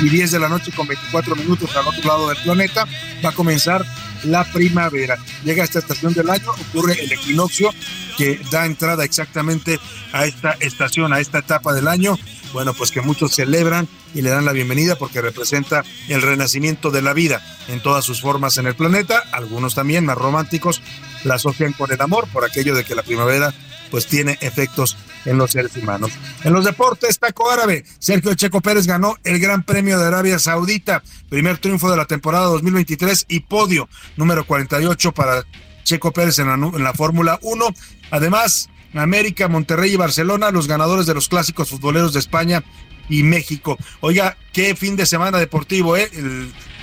y 0.02 0.10
10 0.10 0.32
de 0.32 0.40
la 0.40 0.50
noche 0.50 0.72
con 0.72 0.88
24 0.88 1.36
minutos 1.36 1.76
al 1.76 1.88
otro 1.88 2.08
lado 2.08 2.30
del 2.30 2.38
planeta, 2.44 2.86
va 3.24 3.30
a 3.30 3.34
comenzar 3.34 3.84
la 4.24 4.44
primavera. 4.52 5.18
Llega 5.44 5.64
a 5.64 5.66
esta 5.66 5.80
estación 5.80 6.14
del 6.14 6.30
año, 6.30 6.52
ocurre 6.52 7.02
el 7.04 7.12
equinoccio 7.12 7.74
que 8.18 8.40
da 8.52 8.66
entrada 8.66 9.04
exactamente 9.04 9.80
a 10.12 10.26
esta 10.26 10.52
estación, 10.60 11.14
a 11.14 11.20
esta 11.20 11.40
etapa 11.40 11.74
del 11.74 11.88
año. 11.88 12.18
Bueno, 12.52 12.74
pues 12.74 12.92
que 12.92 13.02
muchos 13.02 13.36
celebran 13.36 13.88
y 14.14 14.22
le 14.22 14.32
dan 14.32 14.46
la 14.46 14.54
bienvenida 14.54 14.96
porque 14.96 15.22
representa 15.22 15.84
el 16.08 16.22
renacimiento 16.22 16.90
de 16.90 17.02
la 17.02 17.14
vida 17.14 17.42
en 17.68 17.80
todas 17.80 18.04
sus 18.04 18.22
formas 18.22 18.58
en 18.58 18.66
el 18.66 18.76
planeta. 18.76 19.24
Algunos 19.32 19.76
también 19.76 20.06
más 20.06 20.18
románticos 20.18 20.82
la 21.24 21.36
asocian 21.36 21.74
con 21.74 21.92
el 21.92 22.02
amor 22.02 22.28
por 22.34 22.44
aquello 22.44 22.76
de 22.76 22.84
que 22.84 22.96
la 22.96 23.04
primavera 23.04 23.54
pues 23.92 24.08
tiene 24.08 24.38
efectos 24.42 24.98
en 25.26 25.38
los 25.38 25.52
seres 25.52 25.76
humanos. 25.76 26.12
En 26.44 26.54
los 26.54 26.66
deportes, 26.66 27.20
taco 27.20 27.50
árabe, 27.50 27.84
Sergio 28.00 28.34
Checo 28.34 28.62
Pérez 28.62 28.88
ganó 28.88 29.16
el 29.24 29.40
Gran 29.40 29.64
Premio 29.64 30.00
de 30.00 30.06
Arabia 30.06 30.40
Saudita, 30.40 31.04
primer 31.30 31.58
triunfo 31.58 31.90
de 31.90 31.98
la 31.98 32.06
temporada 32.06 32.46
2023 32.46 33.26
y 33.28 33.42
podio 33.42 33.90
número 34.16 34.46
48 34.46 35.12
para 35.14 35.44
Checo 35.84 36.12
Pérez 36.12 36.40
en 36.40 36.48
la, 36.48 36.54
en 36.54 36.84
la 36.84 36.94
Fórmula 36.94 37.40
1. 37.42 37.66
Además, 38.12 38.70
América, 38.94 39.48
Monterrey 39.48 39.94
y 39.94 39.98
Barcelona, 39.98 40.52
los 40.52 40.68
ganadores 40.68 41.06
de 41.06 41.14
los 41.14 41.30
clásicos 41.30 41.70
futboleros 41.70 42.14
de 42.14 42.20
España, 42.20 42.64
y 43.10 43.24
México. 43.24 43.78
Oiga, 44.00 44.38
qué 44.54 44.76
fin 44.76 44.96
de 44.96 45.06
semana 45.06 45.40
deportivo, 45.40 45.98
¿eh? 45.98 46.10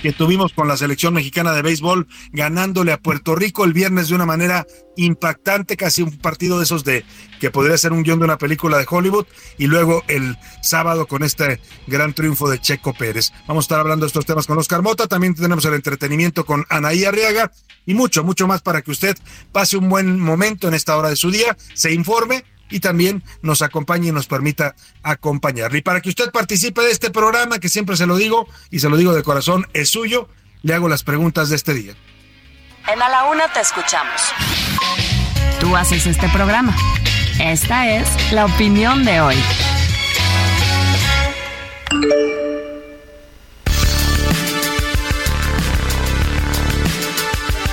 que 0.02 0.12
tuvimos 0.12 0.52
con 0.52 0.68
la 0.68 0.76
selección 0.76 1.14
mexicana 1.14 1.52
de 1.52 1.62
béisbol 1.62 2.06
ganándole 2.32 2.92
a 2.92 2.98
Puerto 2.98 3.34
Rico 3.34 3.64
el 3.64 3.72
viernes 3.72 4.08
de 4.08 4.14
una 4.14 4.26
manera 4.26 4.66
impactante, 4.96 5.76
casi 5.76 6.02
un 6.02 6.16
partido 6.18 6.58
de 6.58 6.64
esos 6.64 6.84
de 6.84 7.04
que 7.40 7.50
podría 7.50 7.76
ser 7.76 7.92
un 7.92 8.02
guion 8.02 8.18
de 8.18 8.24
una 8.24 8.38
película 8.38 8.78
de 8.78 8.86
Hollywood 8.88 9.26
y 9.58 9.66
luego 9.66 10.02
el 10.08 10.38
sábado 10.62 11.06
con 11.06 11.22
este 11.22 11.60
gran 11.86 12.14
triunfo 12.14 12.48
de 12.48 12.60
Checo 12.60 12.94
Pérez. 12.94 13.32
Vamos 13.46 13.64
a 13.64 13.66
estar 13.66 13.80
hablando 13.80 14.04
de 14.04 14.08
estos 14.08 14.26
temas 14.26 14.46
con 14.46 14.58
Oscar 14.58 14.82
Mota, 14.82 15.06
también 15.06 15.34
tenemos 15.34 15.64
el 15.64 15.74
entretenimiento 15.74 16.44
con 16.44 16.64
Anaí 16.68 17.04
Arriaga 17.04 17.50
y 17.84 17.94
mucho, 17.94 18.24
mucho 18.24 18.46
más 18.46 18.62
para 18.62 18.82
que 18.82 18.90
usted 18.90 19.16
pase 19.52 19.76
un 19.76 19.88
buen 19.88 20.18
momento 20.20 20.68
en 20.68 20.74
esta 20.74 20.96
hora 20.96 21.10
de 21.10 21.16
su 21.16 21.30
día, 21.30 21.56
se 21.74 21.92
informe 21.92 22.44
y 22.70 22.80
también 22.80 23.22
nos 23.42 23.62
acompañe 23.62 24.08
y 24.08 24.12
nos 24.12 24.26
permita 24.26 24.74
acompañarle. 25.02 25.78
Y 25.78 25.82
para 25.82 26.00
que 26.00 26.08
usted 26.08 26.30
participe 26.30 26.82
de 26.82 26.90
este 26.90 27.10
programa, 27.10 27.58
que 27.58 27.68
siempre 27.68 27.96
se 27.96 28.06
lo 28.06 28.16
digo 28.16 28.48
y 28.70 28.80
se 28.80 28.88
lo 28.88 28.96
digo 28.96 29.14
de 29.14 29.22
corazón, 29.22 29.66
es 29.72 29.90
suyo, 29.90 30.28
le 30.62 30.74
hago 30.74 30.88
las 30.88 31.02
preguntas 31.02 31.48
de 31.50 31.56
este 31.56 31.74
día. 31.74 31.94
En 32.88 33.02
A 33.02 33.08
la 33.08 33.24
Una 33.26 33.52
te 33.52 33.60
escuchamos. 33.60 34.20
Tú 35.60 35.76
haces 35.76 36.06
este 36.06 36.28
programa. 36.28 36.76
Esta 37.40 37.90
es 37.90 38.32
la 38.32 38.46
opinión 38.46 39.04
de 39.04 39.20
hoy. 39.20 39.36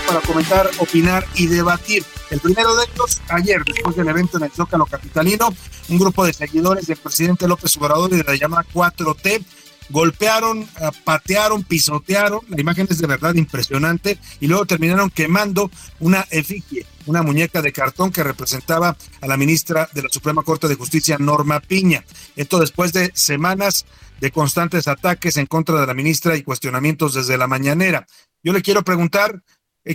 Para 0.08 0.20
comentar, 0.22 0.70
opinar 0.80 1.26
y 1.36 1.48
debatir 1.48 2.04
el 2.34 2.40
primero 2.40 2.76
de 2.76 2.86
ellos, 2.92 3.22
ayer, 3.30 3.64
después 3.64 3.96
del 3.96 4.08
evento 4.08 4.38
en 4.38 4.46
el 4.46 4.52
Zócalo 4.52 4.88
Capitalino, 4.88 5.54
un 5.90 6.00
grupo 6.00 6.26
de 6.26 6.34
seguidores 6.34 6.88
del 6.88 6.98
presidente 6.98 7.48
López 7.48 7.78
Obrador 7.78 8.12
y 8.12 8.18
de 8.18 8.24
la 8.24 8.36
llamada 8.36 8.66
4T 8.74 9.46
golpearon, 9.90 10.64
eh, 10.64 10.90
patearon, 11.04 11.64
pisotearon, 11.64 12.40
la 12.50 12.60
imagen 12.60 12.88
es 12.90 12.98
de 12.98 13.06
verdad 13.06 13.36
impresionante, 13.36 14.18
y 14.40 14.48
luego 14.48 14.66
terminaron 14.66 15.12
quemando 15.12 15.70
una 16.00 16.26
efigie, 16.32 16.88
una 17.06 17.22
muñeca 17.22 17.62
de 17.62 17.72
cartón 17.72 18.12
que 18.12 18.24
representaba 18.24 18.98
a 19.22 19.28
la 19.28 19.38
ministra 19.38 19.88
de 19.94 20.02
la 20.02 20.10
Suprema 20.10 20.42
Corte 20.42 20.68
de 20.68 20.76
Justicia, 20.76 21.18
Norma 21.20 21.60
Piña. 21.60 22.04
Esto 22.36 22.60
después 22.60 22.94
de 22.94 23.12
semanas 23.14 23.86
de 24.20 24.32
constantes 24.32 24.88
ataques 24.88 25.38
en 25.38 25.46
contra 25.46 25.80
de 25.80 25.86
la 25.86 25.94
ministra 25.94 26.36
y 26.36 26.42
cuestionamientos 26.42 27.14
desde 27.14 27.38
la 27.38 27.46
mañanera. 27.46 28.08
Yo 28.42 28.54
le 28.54 28.64
quiero 28.64 28.84
preguntar, 28.84 29.44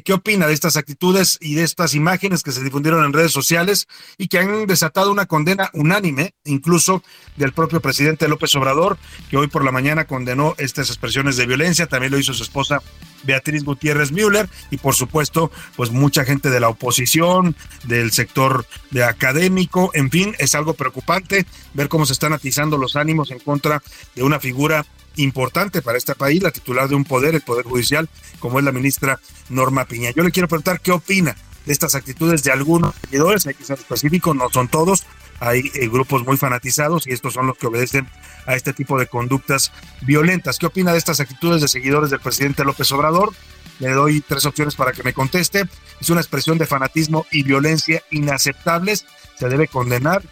¿Qué 0.04 0.12
opina 0.12 0.46
de 0.46 0.52
estas 0.52 0.76
actitudes 0.76 1.38
y 1.40 1.54
de 1.54 1.64
estas 1.64 1.94
imágenes 1.94 2.42
que 2.42 2.52
se 2.52 2.62
difundieron 2.62 3.04
en 3.06 3.14
redes 3.14 3.32
sociales 3.32 3.88
y 4.18 4.28
que 4.28 4.38
han 4.38 4.66
desatado 4.66 5.10
una 5.10 5.24
condena 5.24 5.70
unánime, 5.72 6.34
incluso 6.44 7.02
del 7.36 7.54
propio 7.54 7.80
presidente 7.80 8.28
López 8.28 8.54
Obrador, 8.54 8.98
que 9.30 9.38
hoy 9.38 9.46
por 9.46 9.64
la 9.64 9.72
mañana 9.72 10.06
condenó 10.06 10.54
estas 10.58 10.88
expresiones 10.88 11.38
de 11.38 11.46
violencia, 11.46 11.86
también 11.86 12.12
lo 12.12 12.18
hizo 12.18 12.34
su 12.34 12.42
esposa 12.42 12.82
Beatriz 13.24 13.64
Gutiérrez 13.64 14.12
Müller 14.12 14.48
y 14.70 14.76
por 14.76 14.94
supuesto, 14.94 15.50
pues 15.74 15.90
mucha 15.90 16.24
gente 16.24 16.50
de 16.50 16.60
la 16.60 16.68
oposición, 16.68 17.56
del 17.84 18.12
sector 18.12 18.66
de 18.90 19.04
académico, 19.04 19.90
en 19.94 20.10
fin, 20.10 20.34
es 20.38 20.54
algo 20.54 20.74
preocupante 20.74 21.46
ver 21.72 21.88
cómo 21.88 22.04
se 22.04 22.12
están 22.12 22.34
atizando 22.34 22.76
los 22.76 22.94
ánimos 22.94 23.30
en 23.30 23.38
contra 23.38 23.82
de 24.14 24.22
una 24.22 24.38
figura 24.38 24.84
importante 25.18 25.82
para 25.82 25.98
este 25.98 26.14
país, 26.14 26.42
la 26.42 26.50
titular 26.50 26.88
de 26.88 26.94
un 26.94 27.04
poder, 27.04 27.34
el 27.34 27.42
Poder 27.42 27.64
Judicial, 27.64 28.08
como 28.38 28.58
es 28.58 28.64
la 28.64 28.72
ministra 28.72 29.20
Norma 29.48 29.84
Piña. 29.84 30.10
Yo 30.10 30.22
le 30.22 30.30
quiero 30.30 30.48
preguntar 30.48 30.80
qué 30.80 30.92
opina 30.92 31.36
de 31.66 31.72
estas 31.72 31.94
actitudes 31.94 32.42
de 32.42 32.52
algunos 32.52 32.94
seguidores, 33.02 33.46
hay 33.46 33.54
que 33.54 33.64
ser 33.64 33.78
específico, 33.78 34.32
no 34.32 34.48
son 34.50 34.68
todos, 34.68 35.04
hay 35.40 35.70
eh, 35.74 35.88
grupos 35.88 36.24
muy 36.24 36.36
fanatizados 36.36 37.06
y 37.06 37.12
estos 37.12 37.34
son 37.34 37.46
los 37.46 37.58
que 37.58 37.66
obedecen 37.66 38.08
a 38.46 38.54
este 38.54 38.72
tipo 38.72 38.98
de 38.98 39.06
conductas 39.06 39.72
violentas. 40.02 40.58
¿Qué 40.58 40.66
opina 40.66 40.92
de 40.92 40.98
estas 40.98 41.20
actitudes 41.20 41.60
de 41.60 41.68
seguidores 41.68 42.10
del 42.10 42.20
presidente 42.20 42.64
López 42.64 42.90
Obrador? 42.92 43.32
Le 43.78 43.90
doy 43.90 44.20
tres 44.20 44.46
opciones 44.46 44.74
para 44.74 44.92
que 44.92 45.02
me 45.02 45.12
conteste. 45.12 45.64
Es 46.00 46.10
una 46.10 46.20
expresión 46.20 46.58
de 46.58 46.66
fanatismo 46.66 47.26
y 47.30 47.42
violencia 47.42 48.02
inaceptables, 48.10 49.04
se 49.38 49.48
debe 49.48 49.68
condenar 49.68 50.22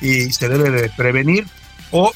y 0.00 0.32
se 0.32 0.48
debe 0.48 0.70
de 0.70 0.88
prevenir 0.90 1.46
o, 1.90 2.12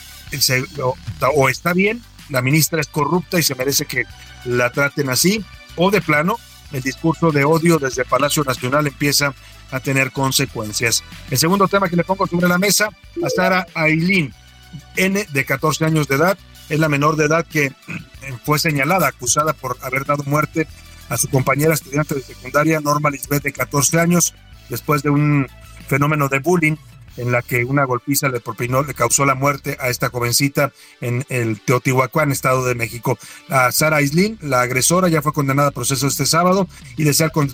o 1.34 1.48
está 1.48 1.72
bien 1.72 2.02
la 2.32 2.42
ministra 2.42 2.80
es 2.80 2.88
corrupta 2.88 3.38
y 3.38 3.42
se 3.42 3.54
merece 3.54 3.84
que 3.84 4.04
la 4.44 4.70
traten 4.70 5.10
así, 5.10 5.44
o 5.76 5.90
de 5.90 6.00
plano, 6.00 6.38
el 6.72 6.82
discurso 6.82 7.30
de 7.30 7.44
odio 7.44 7.78
desde 7.78 8.04
Palacio 8.04 8.42
Nacional 8.42 8.86
empieza 8.86 9.34
a 9.70 9.80
tener 9.80 10.10
consecuencias. 10.10 11.04
El 11.30 11.38
segundo 11.38 11.68
tema 11.68 11.88
que 11.88 11.96
le 11.96 12.04
pongo 12.04 12.26
sobre 12.26 12.48
la 12.48 12.58
mesa, 12.58 12.88
a 13.22 13.30
Sara 13.30 13.66
Aileen, 13.74 14.34
N 14.96 15.26
de 15.30 15.44
14 15.44 15.84
años 15.84 16.08
de 16.08 16.16
edad, 16.16 16.38
es 16.68 16.78
la 16.78 16.88
menor 16.88 17.16
de 17.16 17.26
edad 17.26 17.46
que 17.46 17.72
fue 18.44 18.58
señalada, 18.58 19.08
acusada 19.08 19.52
por 19.52 19.76
haber 19.82 20.06
dado 20.06 20.24
muerte 20.24 20.66
a 21.10 21.18
su 21.18 21.28
compañera 21.28 21.74
estudiante 21.74 22.14
de 22.14 22.22
secundaria, 22.22 22.80
Norma 22.80 23.10
Lisbeth, 23.10 23.42
de 23.42 23.52
14 23.52 24.00
años, 24.00 24.34
después 24.70 25.02
de 25.02 25.10
un 25.10 25.46
fenómeno 25.86 26.28
de 26.28 26.38
bullying 26.38 26.76
en 27.16 27.32
la 27.32 27.42
que 27.42 27.64
una 27.64 27.84
golpiza 27.84 28.28
le 28.28 28.40
propinó, 28.40 28.82
le 28.82 28.94
causó 28.94 29.24
la 29.24 29.34
muerte 29.34 29.76
a 29.80 29.88
esta 29.88 30.08
jovencita 30.08 30.72
en 31.00 31.24
el 31.28 31.60
Teotihuacán, 31.60 32.32
Estado 32.32 32.64
de 32.64 32.74
México. 32.74 33.18
A 33.48 33.72
Sara 33.72 34.02
Islin, 34.02 34.38
la 34.40 34.62
agresora, 34.62 35.08
ya 35.08 35.22
fue 35.22 35.32
condenada 35.32 35.68
a 35.68 35.72
proceso 35.72 36.06
este 36.06 36.26
sábado 36.26 36.68
y 36.96 37.04
de 37.04 37.14
ser 37.14 37.30
con, 37.32 37.50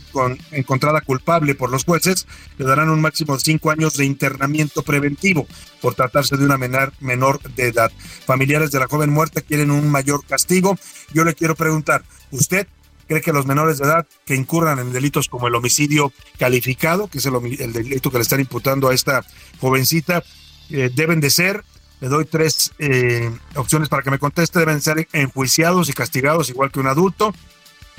encontrada 0.52 1.00
culpable 1.00 1.54
por 1.54 1.70
los 1.70 1.84
jueces, 1.84 2.26
le 2.58 2.64
darán 2.64 2.90
un 2.90 3.00
máximo 3.00 3.34
de 3.34 3.40
cinco 3.40 3.70
años 3.70 3.94
de 3.94 4.04
internamiento 4.04 4.82
preventivo 4.82 5.46
por 5.80 5.94
tratarse 5.94 6.36
de 6.36 6.44
una 6.44 6.58
menor, 6.58 6.92
menor 7.00 7.40
de 7.54 7.68
edad. 7.68 7.92
Familiares 8.26 8.70
de 8.70 8.80
la 8.80 8.88
joven 8.88 9.10
muerta 9.10 9.40
quieren 9.40 9.70
un 9.70 9.90
mayor 9.90 10.24
castigo. 10.24 10.76
Yo 11.12 11.24
le 11.24 11.34
quiero 11.34 11.54
preguntar, 11.54 12.04
¿usted 12.30 12.66
cree 13.08 13.22
que 13.22 13.32
los 13.32 13.46
menores 13.46 13.78
de 13.78 13.86
edad 13.86 14.06
que 14.24 14.34
incurran 14.34 14.78
en 14.78 14.92
delitos 14.92 15.28
como 15.28 15.48
el 15.48 15.54
homicidio 15.54 16.12
calificado, 16.38 17.08
que 17.08 17.18
es 17.18 17.26
el, 17.26 17.72
delito 17.72 18.10
que 18.10 18.18
le 18.18 18.22
están 18.22 18.40
imputando 18.40 18.88
a 18.88 18.94
esta 18.94 19.24
jovencita, 19.60 20.22
eh, 20.70 20.90
deben 20.94 21.20
de 21.20 21.30
ser, 21.30 21.64
le 22.00 22.08
doy 22.08 22.26
tres 22.26 22.72
eh, 22.78 23.30
opciones 23.56 23.88
para 23.88 24.02
que 24.02 24.10
me 24.10 24.18
conteste, 24.18 24.58
deben 24.58 24.80
ser 24.80 25.08
enjuiciados 25.12 25.88
y 25.88 25.94
castigados 25.94 26.50
igual 26.50 26.70
que 26.70 26.80
un 26.80 26.86
adulto, 26.86 27.34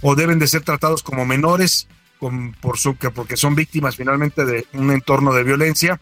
o 0.02 0.16
deben 0.16 0.40
de 0.40 0.48
ser 0.48 0.62
tratados 0.62 1.04
como 1.04 1.26
menores 1.26 1.88
por 2.62 2.78
su, 2.78 2.96
porque 2.96 3.38
son 3.38 3.56
víctimas 3.56 3.96
finalmente 3.96 4.46
de 4.46 4.68
un 4.74 4.92
entorno 4.92 5.34
de 5.34 5.44
violencia, 5.44 6.00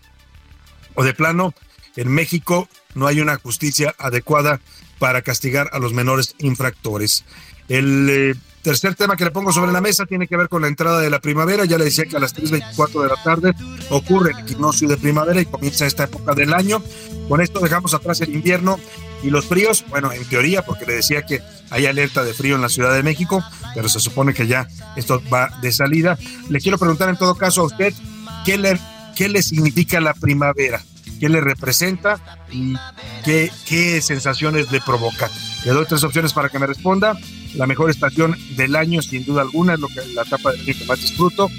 o 0.96 1.04
de 1.04 1.14
plano, 1.14 1.54
en 1.96 2.10
México 2.10 2.68
no 2.96 3.08
hay 3.08 3.22
una 3.22 3.38
justicia 3.38 3.96
adecuada 4.00 4.60
para 5.00 5.22
castigar 5.22 5.70
a 5.74 5.80
los 5.80 5.94
menores 5.94 6.36
infractores. 6.40 7.24
El 7.70 8.10
eh, 8.10 8.36
Tercer 8.68 8.96
tema 8.96 9.16
que 9.16 9.24
le 9.24 9.32
pongo 9.32 9.54
sobre 9.54 9.72
la 9.72 9.80
mesa 9.80 10.06
tiene 10.06 10.28
que 10.28 10.36
ver 10.36 10.50
con 10.50 10.62
la 10.62 10.68
entrada 10.68 11.00
de 11.00 11.10
la 11.10 11.22
primavera. 11.22 11.64
Ya 11.64 11.78
le 11.78 11.86
decía 11.86 12.04
que 12.04 12.18
a 12.18 12.20
las 12.20 12.36
3.24 12.36 13.02
de 13.02 13.08
la 13.08 13.24
tarde 13.24 13.54
ocurre 13.90 14.34
el 14.34 14.40
equinoccio 14.40 14.90
de 14.90 14.98
primavera 14.98 15.40
y 15.40 15.46
comienza 15.46 15.86
esta 15.86 16.04
época 16.04 16.34
del 16.34 16.54
año. 16.54 16.84
Con 17.30 17.40
esto 17.40 17.62
dejamos 17.62 17.94
atrás 17.94 18.20
el 18.20 18.36
invierno 18.36 18.78
y 19.24 19.30
los 19.30 19.46
fríos. 19.46 19.86
Bueno, 19.88 20.12
en 20.12 20.26
teoría, 20.26 20.66
porque 20.66 20.86
le 20.86 20.96
decía 20.96 21.22
que 21.22 21.42
hay 21.70 21.86
alerta 21.86 22.26
de 22.26 22.34
frío 22.34 22.56
en 22.56 22.62
la 22.62 22.68
Ciudad 22.68 22.94
de 22.94 23.04
México, 23.04 23.42
pero 23.74 23.88
se 23.88 24.02
supone 24.02 24.34
que 24.34 24.48
ya 24.48 24.68
esto 24.98 25.24
va 25.34 25.48
de 25.62 25.72
salida. 25.72 26.18
Le 26.50 26.60
quiero 26.60 26.78
preguntar 26.78 27.08
en 27.08 27.16
todo 27.16 27.36
caso 27.36 27.62
a 27.62 27.68
usted, 27.68 27.94
¿qué 28.44 28.58
le, 28.58 28.78
qué 29.16 29.30
le 29.30 29.44
significa 29.44 30.02
la 30.02 30.14
primavera? 30.14 30.84
¿Qué 31.22 31.30
le 31.30 31.40
representa 31.40 32.20
y 32.52 32.76
qué, 33.24 33.50
qué 33.66 34.02
sensaciones 34.02 34.74
le 34.74 34.82
provoca? 34.82 35.32
Le 35.64 35.72
doy 35.72 35.86
tres 35.88 36.04
opciones 36.04 36.34
para 36.34 36.50
que 36.50 36.60
me 36.60 36.68
responda 36.68 37.18
la 37.56 37.68
mejor 37.68 37.90
estación 37.90 38.36
del 38.56 38.76
año, 38.76 39.02
sin 39.02 39.26
duda 39.26 39.42
alguna, 39.42 39.74
es 39.76 39.80
lo 39.80 39.88
que 39.88 40.06
la 40.14 40.24
etapa 40.24 40.52
del 40.52 40.62
año 40.62 40.74
que 40.78 40.86
más 40.86 41.02
disfruto. 41.02 41.50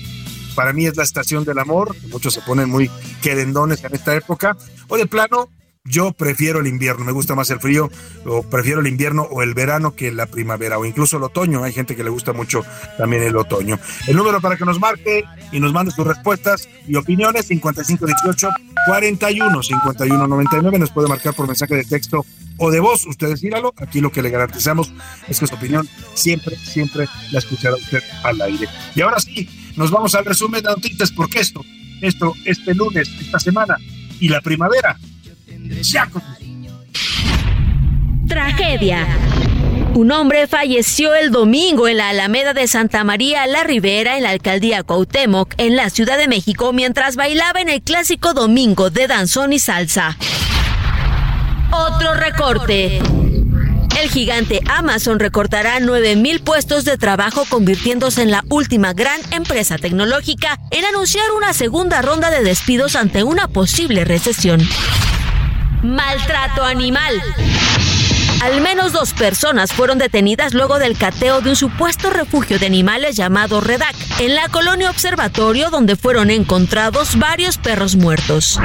Para 0.54 0.73
mí 0.73 0.87
es 0.87 0.97
la 0.97 1.04
estación 1.04 1.45
del 1.45 1.59
amor, 1.59 1.95
muchos 2.11 2.35
se 2.35 2.40
ponen 2.42 2.68
muy 2.68 2.90
querendones 3.23 3.85
en 3.85 3.95
esta 3.95 4.14
época. 4.16 4.57
O 4.88 4.97
de 4.97 5.07
plano, 5.07 5.49
yo 5.85 6.12
prefiero 6.12 6.61
el 6.61 6.66
invierno, 6.66 7.04
me 7.04 7.12
gusta 7.12 7.35
más 7.35 7.50
el 7.50 7.61
frío, 7.61 7.90
o 8.26 8.42
prefiero 8.42 8.80
el 8.80 8.87
invierno 8.87 9.23
o 9.23 9.42
el 9.42 9.54
verano 9.54 9.95
que 9.95 10.12
la 10.12 10.26
primavera, 10.26 10.78
o 10.78 10.85
incluso 10.85 11.16
el 11.16 11.23
otoño. 11.23 11.64
Hay 11.64 11.73
gente 11.73 11.97
que 11.97 12.04
le 12.04 12.11
gusta 12.11 12.33
mucho 12.33 12.64
también 12.99 13.23
el 13.23 13.37
otoño. 13.37 13.78
El 14.07 14.16
número 14.16 14.40
para 14.40 14.57
que 14.57 14.64
nos 14.64 14.78
marque 14.78 15.25
y 15.52 15.61
nos 15.61 15.73
mande 15.73 15.92
sus 15.92 16.07
respuestas 16.07 16.68
y 16.87 16.97
opiniones, 16.97 17.47
5518 17.47 18.49
41 18.87 19.62
51 19.62 20.26
99. 20.26 20.78
Nos 20.78 20.90
puede 20.90 21.09
marcar 21.09 21.35
por 21.35 21.47
mensaje 21.47 21.76
de 21.76 21.85
texto 21.85 22.25
o 22.59 22.71
de 22.71 22.81
voz. 22.81 23.07
Usted 23.07 23.29
decíralo. 23.29 23.73
Aquí 23.79 24.00
lo 24.00 24.12
que 24.12 24.23
le 24.23 24.31
garantizamos 24.31 24.93
es 25.29 25.41
que 25.41 25.47
su 25.47 25.55
opinión 25.55 25.88
siempre, 26.15 26.57
siempre 26.57 27.09
la 27.33 27.38
escuchará 27.38 27.77
usted 27.77 28.03
al 28.23 28.41
aire. 28.43 28.69
Y 28.95 29.00
ahora 29.00 29.19
sí, 29.21 29.49
nos 29.77 29.91
vamos 29.91 30.15
al 30.15 30.25
resumen 30.25 30.62
de 30.62 30.69
noticias, 30.69 31.11
porque 31.11 31.41
esto, 31.41 31.65
esto, 32.03 32.35
este 32.45 32.75
lunes, 32.75 33.09
esta 33.21 33.38
semana 33.38 33.77
y 34.21 34.29
la 34.29 34.41
primavera 34.41 34.99
Tragedia. 38.27 39.07
Un 39.95 40.12
hombre 40.12 40.47
falleció 40.47 41.15
el 41.15 41.31
domingo 41.31 41.88
en 41.88 41.97
la 41.97 42.11
Alameda 42.11 42.55
de 42.55 42.69
Santa 42.69 43.05
María 43.05 43.47
La 43.47 43.65
Ribera 43.65 44.17
en 44.17 44.23
la 44.23 44.31
alcaldía 44.31 44.83
Cuauhtémoc, 44.83 45.55
en 45.59 45.77
la 45.77 45.91
Ciudad 45.91 46.19
de 46.19 46.29
México, 46.29 46.73
mientras 46.73 47.17
bailaba 47.17 47.61
en 47.61 47.69
el 47.69 47.83
clásico 47.83 48.35
domingo 48.35 48.91
de 48.91 49.07
danzón 49.07 49.53
y 49.53 49.59
salsa. 49.59 50.17
Otro 51.70 52.14
recorte. 52.14 52.98
El 54.00 54.10
gigante 54.10 54.60
Amazon 54.68 55.18
recortará 55.18 55.78
9.000 55.80 56.42
puestos 56.42 56.84
de 56.84 56.96
trabajo 56.96 57.44
convirtiéndose 57.48 58.22
en 58.22 58.30
la 58.30 58.44
última 58.48 58.92
gran 58.92 59.20
empresa 59.32 59.76
tecnológica 59.76 60.58
en 60.70 60.84
anunciar 60.84 61.30
una 61.37 61.52
segunda 61.52 62.00
ronda 62.00 62.30
de 62.30 62.42
despidos 62.42 62.96
ante 62.96 63.25
una 63.25 63.48
posible 63.48 64.04
recesión. 64.04 64.60
Maltrato 65.82 66.64
animal. 66.64 67.20
Al 68.42 68.60
menos 68.60 68.92
dos 68.92 69.12
personas 69.12 69.72
fueron 69.72 69.98
detenidas 69.98 70.54
luego 70.54 70.78
del 70.78 70.96
cateo 70.96 71.40
de 71.40 71.50
un 71.50 71.56
supuesto 71.56 72.08
refugio 72.08 72.58
de 72.58 72.66
animales 72.66 73.16
llamado 73.16 73.60
Redac, 73.60 73.96
en 74.20 74.34
la 74.34 74.48
colonia 74.48 74.90
Observatorio 74.90 75.70
donde 75.70 75.96
fueron 75.96 76.30
encontrados 76.30 77.18
varios 77.18 77.58
perros 77.58 77.96
muertos. 77.96 78.60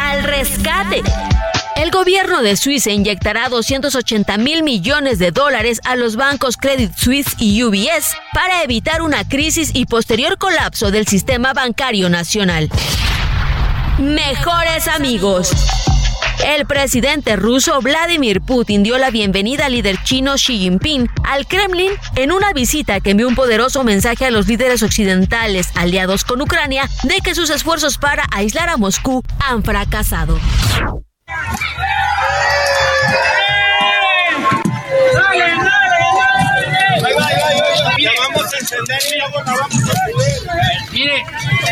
Al 0.00 0.24
rescate. 0.24 1.02
El 1.76 1.90
gobierno 1.90 2.40
de 2.40 2.56
Suiza 2.56 2.90
inyectará 2.90 3.50
280 3.50 4.38
mil 4.38 4.62
millones 4.62 5.18
de 5.18 5.30
dólares 5.30 5.78
a 5.84 5.94
los 5.94 6.16
bancos 6.16 6.56
Credit 6.56 6.90
Suisse 6.96 7.36
y 7.38 7.62
UBS 7.62 8.16
para 8.32 8.62
evitar 8.62 9.02
una 9.02 9.28
crisis 9.28 9.72
y 9.74 9.84
posterior 9.84 10.38
colapso 10.38 10.90
del 10.90 11.06
sistema 11.06 11.52
bancario 11.52 12.08
nacional. 12.08 12.70
Mejores 13.98 14.88
amigos. 14.88 15.50
El 16.44 16.66
presidente 16.66 17.36
ruso 17.36 17.80
Vladimir 17.80 18.40
Putin 18.40 18.82
dio 18.82 18.98
la 18.98 19.10
bienvenida 19.10 19.66
al 19.66 19.72
líder 19.72 20.02
chino 20.02 20.34
Xi 20.34 20.58
Jinping 20.58 21.08
al 21.24 21.46
Kremlin 21.46 21.92
en 22.16 22.32
una 22.32 22.52
visita 22.52 23.00
que 23.00 23.10
envió 23.10 23.28
un 23.28 23.34
poderoso 23.34 23.84
mensaje 23.84 24.26
a 24.26 24.30
los 24.30 24.46
líderes 24.46 24.82
occidentales 24.82 25.68
aliados 25.74 26.24
con 26.24 26.40
Ucrania 26.40 26.88
de 27.02 27.20
que 27.22 27.34
sus 27.34 27.50
esfuerzos 27.50 27.98
para 27.98 28.24
aislar 28.32 28.68
a 28.68 28.76
Moscú 28.76 29.22
han 29.38 29.62
fracasado. 29.62 30.38
Mire, 40.92 41.24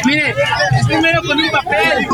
mire, 0.05 0.35
primero 0.87 1.23
con 1.23 1.39
un 1.39 1.51
papel. 1.51 2.09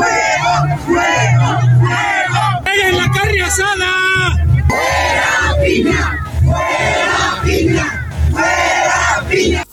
¡Fuera 3.45 5.55
piña! 5.63 6.41
¡Fuera 6.43 7.41
piña! 7.43 8.09
¡Fuera 8.31 9.27
piña! 9.29 9.63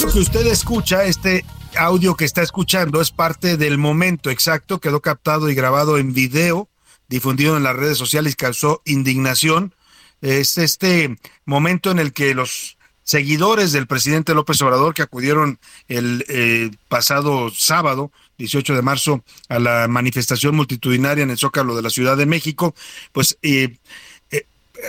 Lo 0.00 0.12
que 0.12 0.18
usted 0.20 0.46
escucha, 0.46 1.04
este 1.04 1.44
audio 1.76 2.14
que 2.14 2.24
está 2.24 2.42
escuchando 2.42 3.00
es 3.00 3.10
parte 3.10 3.56
del 3.56 3.76
momento 3.76 4.30
exacto, 4.30 4.78
quedó 4.78 5.00
captado 5.00 5.50
y 5.50 5.56
grabado 5.56 5.98
en 5.98 6.12
video, 6.12 6.68
difundido 7.08 7.56
en 7.56 7.64
las 7.64 7.74
redes 7.74 7.98
sociales 7.98 8.36
causó 8.36 8.82
indignación. 8.84 9.74
Es 10.20 10.56
este 10.56 11.18
momento 11.44 11.90
en 11.90 11.98
el 11.98 12.12
que 12.12 12.34
los 12.34 12.78
seguidores 13.02 13.72
del 13.72 13.88
presidente 13.88 14.32
López 14.32 14.62
Obrador 14.62 14.94
que 14.94 15.02
acudieron 15.02 15.58
el 15.88 16.24
eh, 16.28 16.70
pasado 16.88 17.50
sábado 17.50 18.12
18 18.40 18.74
de 18.74 18.82
marzo 18.82 19.22
a 19.48 19.58
la 19.58 19.86
manifestación 19.86 20.56
multitudinaria 20.56 21.22
en 21.22 21.30
el 21.30 21.38
Zócalo 21.38 21.76
de 21.76 21.82
la 21.82 21.90
Ciudad 21.90 22.16
de 22.16 22.26
México, 22.26 22.74
pues 23.12 23.38
eh, 23.42 23.76
eh, 24.30 24.46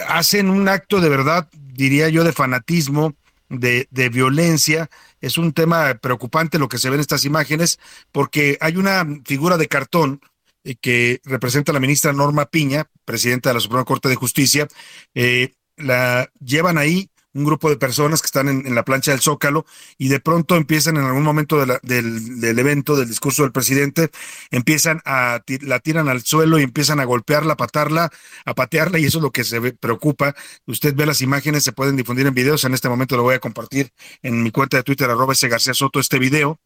hacen 0.07 0.49
un 0.49 0.67
acto 0.67 1.01
de 1.01 1.09
verdad, 1.09 1.49
diría 1.73 2.09
yo, 2.09 2.23
de 2.23 2.31
fanatismo, 2.31 3.13
de, 3.49 4.09
violencia, 4.09 4.89
es 5.19 5.37
un 5.37 5.51
tema 5.51 5.95
preocupante 5.95 6.57
lo 6.57 6.69
que 6.69 6.77
se 6.77 6.89
ve 6.89 6.95
en 6.95 7.01
estas 7.01 7.25
imágenes, 7.25 7.79
porque 8.11 8.57
hay 8.61 8.77
una 8.77 9.05
figura 9.25 9.57
de 9.57 9.67
cartón 9.67 10.21
eh, 10.63 10.75
que 10.79 11.19
representa 11.25 11.71
a 11.71 11.73
la 11.73 11.81
ministra 11.81 12.13
Norma 12.13 12.45
Piña, 12.45 12.85
presidenta 13.03 13.49
de 13.49 13.55
la 13.55 13.59
Suprema 13.59 13.83
Corte 13.83 14.07
de 14.07 14.15
Justicia, 14.15 14.67
eh, 15.13 15.51
la 15.75 16.31
llevan 16.39 16.77
ahí 16.77 17.09
un 17.33 17.45
grupo 17.45 17.69
de 17.69 17.77
personas 17.77 18.21
que 18.21 18.25
están 18.25 18.49
en, 18.49 18.75
la 18.75 18.83
plancha 18.83 19.11
del 19.11 19.21
Zócalo 19.21 19.65
y 19.97 20.09
de 20.09 20.19
pronto 20.19 20.55
empiezan 20.55 20.97
en 20.97 21.03
algún 21.03 21.23
momento 21.23 21.63
del, 21.65 21.79
del, 21.83 22.59
evento, 22.59 22.95
del 22.95 23.07
discurso 23.07 23.43
del 23.43 23.51
presidente, 23.51 24.09
empiezan 24.49 25.01
a, 25.05 25.41
la 25.61 25.79
tiran 25.79 26.09
al 26.09 26.21
suelo 26.23 26.59
y 26.59 26.63
empiezan 26.63 26.99
a 26.99 27.05
golpearla, 27.05 27.53
a 27.53 27.57
patarla, 27.57 28.09
a 28.45 28.53
patearla 28.53 28.99
y 28.99 29.05
eso 29.05 29.19
es 29.19 29.23
lo 29.23 29.31
que 29.31 29.43
se 29.43 29.61
preocupa. 29.73 30.35
Usted 30.65 30.95
ve 30.95 31.05
las 31.05 31.21
imágenes, 31.21 31.63
se 31.63 31.71
pueden 31.71 31.95
difundir 31.95 32.27
en 32.27 32.33
videos, 32.33 32.63
en 32.63 32.73
este 32.73 32.89
momento 32.89 33.15
lo 33.17 33.23
voy 33.23 33.35
a 33.35 33.39
compartir 33.39 33.91
en 34.21 34.43
mi 34.43 34.51
cuenta 34.51 34.77
de 34.77 34.83
Twitter, 34.83 35.09
arroba 35.09 35.33
ese 35.33 35.47
García 35.47 35.73
Soto, 35.73 35.99
este 35.99 36.19
video, 36.19 36.59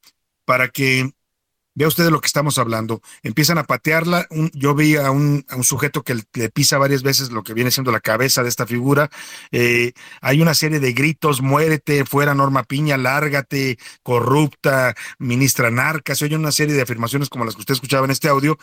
para 0.45 0.69
que 0.69 1.11
Vea 1.75 1.89
usted 1.89 2.05
de 2.05 2.11
lo 2.11 2.21
que 2.21 2.27
estamos 2.27 2.57
hablando. 2.57 3.01
Empiezan 3.21 3.57
a 3.57 3.65
patearla. 3.65 4.27
yo 4.53 4.73
vi 4.75 4.95
a 4.95 5.11
un, 5.11 5.45
sujeto 5.61 6.03
que 6.03 6.15
le 6.33 6.49
pisa 6.49 6.77
varias 6.77 7.03
veces 7.03 7.31
lo 7.31 7.43
que 7.43 7.53
viene 7.53 7.69
siendo 7.69 7.91
la 7.91 7.99
cabeza 7.99 8.43
de 8.43 8.49
esta 8.49 8.65
figura. 8.65 9.09
Eh, 9.51 9.91
hay 10.21 10.41
una 10.41 10.53
serie 10.53 10.79
de 10.79 10.93
gritos, 10.93 11.41
muérete, 11.41 12.05
fuera 12.05 12.33
Norma 12.33 12.63
Piña, 12.63 12.95
lárgate, 12.95 13.77
corrupta, 14.03 14.95
ministra 15.19 15.69
narca. 15.69 16.15
Se 16.15 16.25
oye 16.25 16.37
una 16.37 16.53
serie 16.53 16.75
de 16.75 16.81
afirmaciones 16.81 17.27
como 17.27 17.43
las 17.43 17.55
que 17.55 17.61
usted 17.61 17.73
escuchaba 17.73 18.05
en 18.05 18.11
este 18.11 18.29
audio. 18.29 18.57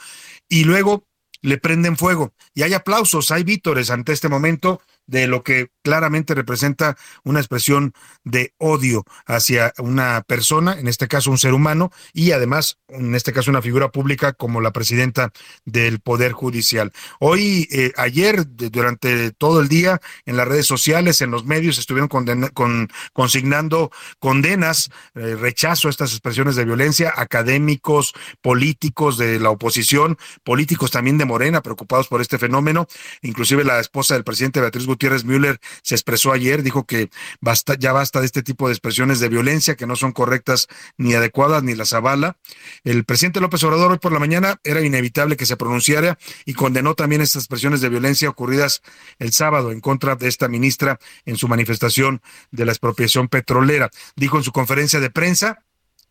Y 0.48 0.64
luego 0.64 1.04
le 1.42 1.58
prenden 1.58 1.98
fuego. 1.98 2.32
Y 2.54 2.62
hay 2.62 2.72
aplausos, 2.72 3.30
hay 3.30 3.44
vítores 3.44 3.90
ante 3.90 4.12
este 4.12 4.28
momento 4.28 4.80
de 5.06 5.26
lo 5.26 5.42
que 5.42 5.68
claramente 5.82 6.34
representa 6.34 6.96
una 7.24 7.40
expresión 7.40 7.92
de 8.24 8.54
odio 8.58 9.04
hacia 9.26 9.72
una 9.78 10.22
persona, 10.26 10.78
en 10.78 10.88
este 10.88 11.08
caso 11.08 11.30
un 11.30 11.38
ser 11.38 11.54
humano, 11.54 11.90
y 12.12 12.32
además, 12.32 12.78
en 12.88 13.14
este 13.14 13.32
caso, 13.32 13.50
una 13.50 13.62
figura 13.62 13.90
pública 13.90 14.32
como 14.32 14.60
la 14.60 14.72
presidenta 14.72 15.32
del 15.64 16.00
Poder 16.00 16.32
Judicial. 16.32 16.92
Hoy, 17.20 17.68
eh, 17.70 17.92
ayer, 17.96 18.44
durante 18.46 19.32
todo 19.32 19.60
el 19.60 19.68
día, 19.68 20.00
en 20.24 20.36
las 20.36 20.48
redes 20.48 20.66
sociales, 20.66 21.20
en 21.20 21.30
los 21.30 21.44
medios, 21.44 21.78
estuvieron 21.78 22.08
con, 22.08 22.88
consignando 23.12 23.90
condenas, 24.18 24.90
eh, 25.14 25.36
rechazo 25.38 25.88
a 25.88 25.90
estas 25.90 26.12
expresiones 26.12 26.56
de 26.56 26.64
violencia, 26.64 27.12
académicos, 27.16 28.14
políticos 28.40 29.18
de 29.18 29.40
la 29.40 29.50
oposición, 29.50 30.16
políticos 30.44 30.90
también 30.90 31.18
de 31.18 31.24
Morena, 31.24 31.62
preocupados 31.62 32.08
por 32.08 32.20
este 32.20 32.38
fenómeno, 32.38 32.86
inclusive 33.22 33.64
la 33.64 33.80
esposa 33.80 34.14
del 34.14 34.24
presidente 34.24 34.60
Beatriz 34.60 34.86
Gutiérrez 34.86 35.24
Müller 35.24 35.58
se 35.82 35.94
expresó 35.94 36.32
ayer, 36.32 36.62
dijo 36.62 36.84
que 36.84 37.10
basta, 37.40 37.74
ya 37.78 37.92
basta 37.92 38.20
de 38.20 38.26
este 38.26 38.42
tipo 38.42 38.68
de 38.68 38.74
expresiones 38.74 39.20
de 39.20 39.28
violencia 39.28 39.76
que 39.76 39.86
no 39.86 39.96
son 39.96 40.12
correctas 40.12 40.68
ni 40.96 41.14
adecuadas 41.14 41.62
ni 41.62 41.74
las 41.74 41.92
avala. 41.92 42.36
El 42.84 43.04
presidente 43.04 43.40
López 43.40 43.62
Obrador 43.64 43.92
hoy 43.92 43.98
por 43.98 44.12
la 44.12 44.18
mañana 44.18 44.60
era 44.64 44.80
inevitable 44.80 45.36
que 45.36 45.46
se 45.46 45.56
pronunciara 45.56 46.18
y 46.44 46.54
condenó 46.54 46.94
también 46.94 47.20
estas 47.20 47.42
expresiones 47.42 47.80
de 47.80 47.88
violencia 47.88 48.28
ocurridas 48.28 48.82
el 49.18 49.32
sábado 49.32 49.72
en 49.72 49.80
contra 49.80 50.16
de 50.16 50.28
esta 50.28 50.48
ministra 50.48 50.98
en 51.24 51.36
su 51.36 51.48
manifestación 51.48 52.22
de 52.50 52.66
la 52.66 52.72
expropiación 52.72 53.28
petrolera. 53.28 53.90
Dijo 54.16 54.36
en 54.36 54.44
su 54.44 54.52
conferencia 54.52 55.00
de 55.00 55.10
prensa 55.10 55.64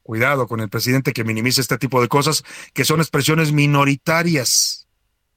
cuidado 0.04 0.48
con 0.48 0.60
el 0.60 0.70
presidente 0.70 1.14
que 1.14 1.24
minimiza 1.24 1.62
este 1.62 1.78
tipo 1.78 2.02
de 2.02 2.08
cosas, 2.08 2.44
que 2.74 2.86
son 2.86 3.00
expresiones 3.00 3.52
minoritarias. 3.52 4.81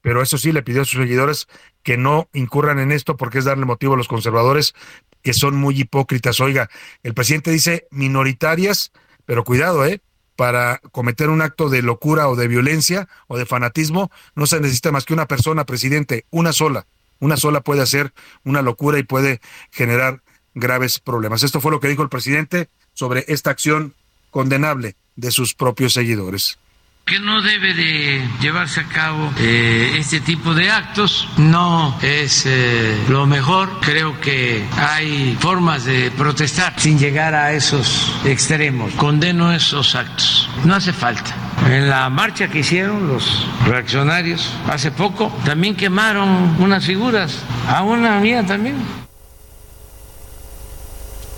Pero 0.05 0.21
eso 0.21 0.37
sí, 0.37 0.53
le 0.53 0.63
pidió 0.63 0.83
a 0.83 0.85
sus 0.85 1.01
seguidores 1.01 1.49
que 1.83 1.97
no 1.97 2.29
incurran 2.35 2.79
en 2.79 2.93
esto 2.93 3.17
porque 3.17 3.39
es 3.39 3.47
darle 3.47 3.65
motivo 3.65 3.95
a 3.95 3.97
los 3.97 4.07
conservadores 4.07 4.75
que 5.23 5.33
son 5.33 5.57
muy 5.57 5.81
hipócritas. 5.81 6.41
Oiga, 6.41 6.69
el 7.03 7.15
presidente 7.15 7.51
dice 7.51 7.87
minoritarias, 7.91 8.93
pero 9.25 9.45
cuidado, 9.45 9.87
¿eh? 9.87 10.03
Para 10.37 10.79
cometer 10.93 11.31
un 11.31 11.41
acto 11.41 11.71
de 11.71 11.81
locura 11.81 12.29
o 12.29 12.37
de 12.37 12.49
violencia 12.49 13.09
o 13.29 13.39
de 13.39 13.47
fanatismo, 13.47 14.11
no 14.35 14.45
se 14.45 14.61
necesita 14.61 14.93
más 14.93 15.07
que 15.07 15.15
una 15.15 15.27
persona, 15.27 15.65
presidente, 15.65 16.27
una 16.29 16.53
sola. 16.53 16.87
Una 17.19 17.39
sola 17.39 17.63
puede 17.63 17.81
hacer 17.81 18.13
una 18.45 18.61
locura 18.61 18.99
y 18.99 19.05
puede 19.05 19.41
generar 19.71 20.21
graves 20.55 20.99
problemas. 20.99 21.45
Esto 21.45 21.63
fue 21.63 21.71
lo 21.71 21.81
que 21.81 21.89
dijo 21.89 22.03
el 22.03 22.11
presidente 22.11 22.69
sobre 22.93 23.25
esta 23.29 23.49
acción 23.49 23.95
condenable 24.31 24.97
de 25.17 25.31
sus 25.31 25.55
propios 25.55 25.95
seguidores 25.95 26.59
que 27.05 27.21
no 27.21 27.43
debe 27.43 27.75
de 27.75 28.27
llevarse 28.41 28.81
a 28.81 28.85
cabo 28.85 29.31
eh, 29.39 29.97
este 29.99 30.21
tipo 30.21 30.55
de 30.55 30.71
actos. 30.71 31.29
No 31.37 31.99
es 32.01 32.45
eh, 32.47 32.97
lo 33.09 33.27
mejor. 33.27 33.79
Creo 33.81 34.19
que 34.21 34.65
hay 34.77 35.37
formas 35.39 35.85
de 35.85 36.11
protestar 36.13 36.73
sin 36.79 36.99
llegar 36.99 37.35
a 37.35 37.53
esos 37.53 38.11
extremos. 38.25 38.93
Condeno 38.95 39.53
esos 39.53 39.95
actos. 39.95 40.49
No 40.65 40.75
hace 40.75 40.93
falta. 40.93 41.35
En 41.69 41.91
la 41.91 42.09
marcha 42.09 42.49
que 42.49 42.61
hicieron 42.61 43.07
los 43.09 43.47
reaccionarios 43.67 44.51
hace 44.69 44.91
poco, 44.91 45.33
también 45.45 45.77
quemaron 45.77 46.57
unas 46.59 46.85
figuras. 46.85 47.39
A 47.69 47.83
una 47.83 48.19
mía 48.21 48.45
también. 48.47 48.77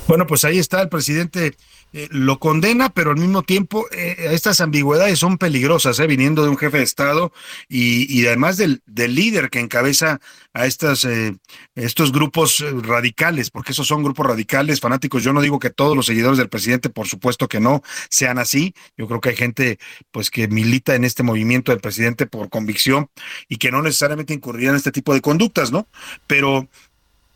Bueno, 0.06 0.26
pues 0.26 0.44
ahí 0.44 0.58
está 0.58 0.80
el 0.82 0.88
presidente 0.88 1.56
eh, 1.98 2.08
lo 2.10 2.38
condena, 2.38 2.90
pero 2.90 3.12
al 3.12 3.16
mismo 3.16 3.42
tiempo 3.42 3.86
eh, 3.90 4.28
estas 4.32 4.60
ambigüedades 4.60 5.18
son 5.18 5.38
peligrosas, 5.38 5.98
eh, 5.98 6.06
viniendo 6.06 6.42
de 6.42 6.50
un 6.50 6.58
jefe 6.58 6.76
de 6.76 6.82
Estado 6.82 7.32
y, 7.70 8.04
y 8.14 8.26
además 8.26 8.58
del, 8.58 8.82
del, 8.84 9.14
líder 9.14 9.48
que 9.48 9.60
encabeza 9.60 10.20
a 10.52 10.66
estas, 10.66 11.08
estos 11.74 12.12
grupos 12.12 12.62
radicales, 12.82 13.48
porque 13.50 13.72
esos 13.72 13.86
son 13.86 14.02
grupos 14.02 14.26
radicales, 14.26 14.78
fanáticos. 14.78 15.22
Yo 15.22 15.32
no 15.32 15.40
digo 15.40 15.58
que 15.58 15.70
todos 15.70 15.96
los 15.96 16.04
seguidores 16.04 16.36
del 16.36 16.50
presidente, 16.50 16.90
por 16.90 17.06
supuesto 17.08 17.48
que 17.48 17.60
no, 17.60 17.82
sean 18.10 18.38
así. 18.38 18.74
Yo 18.98 19.08
creo 19.08 19.22
que 19.22 19.30
hay 19.30 19.36
gente 19.36 19.78
pues 20.10 20.30
que 20.30 20.48
milita 20.48 20.96
en 20.96 21.04
este 21.04 21.22
movimiento 21.22 21.72
del 21.72 21.80
presidente 21.80 22.26
por 22.26 22.50
convicción 22.50 23.08
y 23.48 23.56
que 23.56 23.70
no 23.70 23.80
necesariamente 23.80 24.34
incurrirían 24.34 24.72
en 24.72 24.76
este 24.76 24.92
tipo 24.92 25.14
de 25.14 25.22
conductas, 25.22 25.72
¿no? 25.72 25.88
Pero 26.26 26.68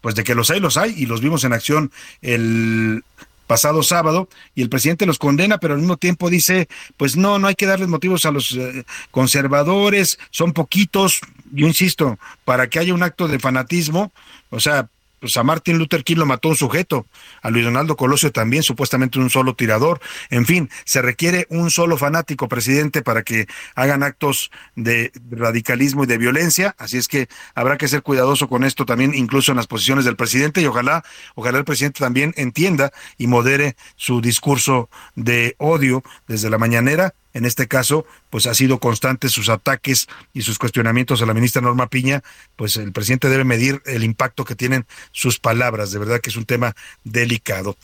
pues 0.02 0.14
de 0.14 0.24
que 0.24 0.34
los 0.34 0.50
hay, 0.50 0.60
los 0.60 0.76
hay, 0.76 0.94
y 0.96 1.06
los 1.06 1.20
vimos 1.20 1.44
en 1.44 1.52
acción 1.54 1.92
el 2.20 3.04
pasado 3.50 3.82
sábado 3.82 4.28
y 4.54 4.62
el 4.62 4.68
presidente 4.68 5.06
los 5.06 5.18
condena, 5.18 5.58
pero 5.58 5.74
al 5.74 5.80
mismo 5.80 5.96
tiempo 5.96 6.30
dice, 6.30 6.68
pues 6.96 7.16
no, 7.16 7.40
no 7.40 7.48
hay 7.48 7.56
que 7.56 7.66
darles 7.66 7.88
motivos 7.88 8.24
a 8.24 8.30
los 8.30 8.52
eh, 8.52 8.84
conservadores, 9.10 10.20
son 10.30 10.52
poquitos, 10.52 11.20
yo 11.50 11.66
insisto, 11.66 12.16
para 12.44 12.70
que 12.70 12.78
haya 12.78 12.94
un 12.94 13.02
acto 13.02 13.26
de 13.26 13.40
fanatismo, 13.40 14.12
o 14.50 14.60
sea, 14.60 14.88
pues 15.20 15.37
a 15.37 15.42
Martin 15.42 15.78
Luther 15.78 16.02
King 16.02 16.16
lo 16.16 16.26
mató 16.26 16.48
un 16.48 16.56
sujeto, 16.56 17.06
a 17.42 17.50
Luis 17.50 17.64
Donaldo 17.64 17.96
Colosio 17.96 18.33
también, 18.33 18.62
supuestamente 18.62 19.18
un 19.18 19.30
solo 19.30 19.54
tirador. 19.54 20.00
En 20.30 20.46
fin, 20.46 20.70
se 20.85 21.02
requiere 21.02 21.46
un 21.50 21.70
solo 21.70 21.96
fanático 21.96 22.48
presidente 22.48 23.02
para 23.02 23.22
que 23.22 23.46
hagan 23.74 24.02
actos 24.02 24.50
de 24.74 25.12
radicalismo 25.30 26.04
y 26.04 26.06
de 26.06 26.18
violencia, 26.18 26.74
así 26.78 26.96
es 26.96 27.06
que 27.06 27.28
habrá 27.54 27.76
que 27.76 27.88
ser 27.88 28.02
cuidadoso 28.02 28.48
con 28.48 28.64
esto 28.64 28.87
también, 28.87 29.14
incluso 29.14 29.52
en 29.52 29.56
las 29.56 29.66
posiciones 29.66 30.04
del 30.04 30.16
presidente, 30.16 30.61
y 30.62 30.66
ojalá, 30.66 31.04
ojalá 31.35 31.59
el 31.59 31.64
presidente 31.64 32.00
también 32.00 32.33
entienda 32.37 32.92
y 33.18 33.26
modere 33.26 33.76
su 33.96 34.20
discurso 34.20 34.88
de 35.14 35.54
odio 35.59 36.02
desde 36.26 36.50
la 36.50 36.59
mañanera 36.59 37.14
en 37.32 37.44
este 37.44 37.68
caso, 37.68 38.06
pues 38.30 38.46
ha 38.46 38.54
sido 38.54 38.78
constante 38.78 39.28
sus 39.28 39.48
ataques 39.48 40.08
y 40.32 40.42
sus 40.42 40.58
cuestionamientos 40.58 41.22
a 41.22 41.26
la 41.26 41.34
ministra 41.34 41.62
Norma 41.62 41.88
Piña, 41.88 42.22
pues 42.56 42.76
el 42.76 42.92
presidente 42.92 43.28
debe 43.28 43.44
medir 43.44 43.82
el 43.86 44.04
impacto 44.04 44.44
que 44.44 44.54
tienen 44.54 44.86
sus 45.12 45.38
palabras, 45.38 45.92
de 45.92 45.98
verdad 45.98 46.20
que 46.20 46.30
es 46.30 46.36
un 46.36 46.46
tema 46.46 46.74
delicado. 47.04 47.76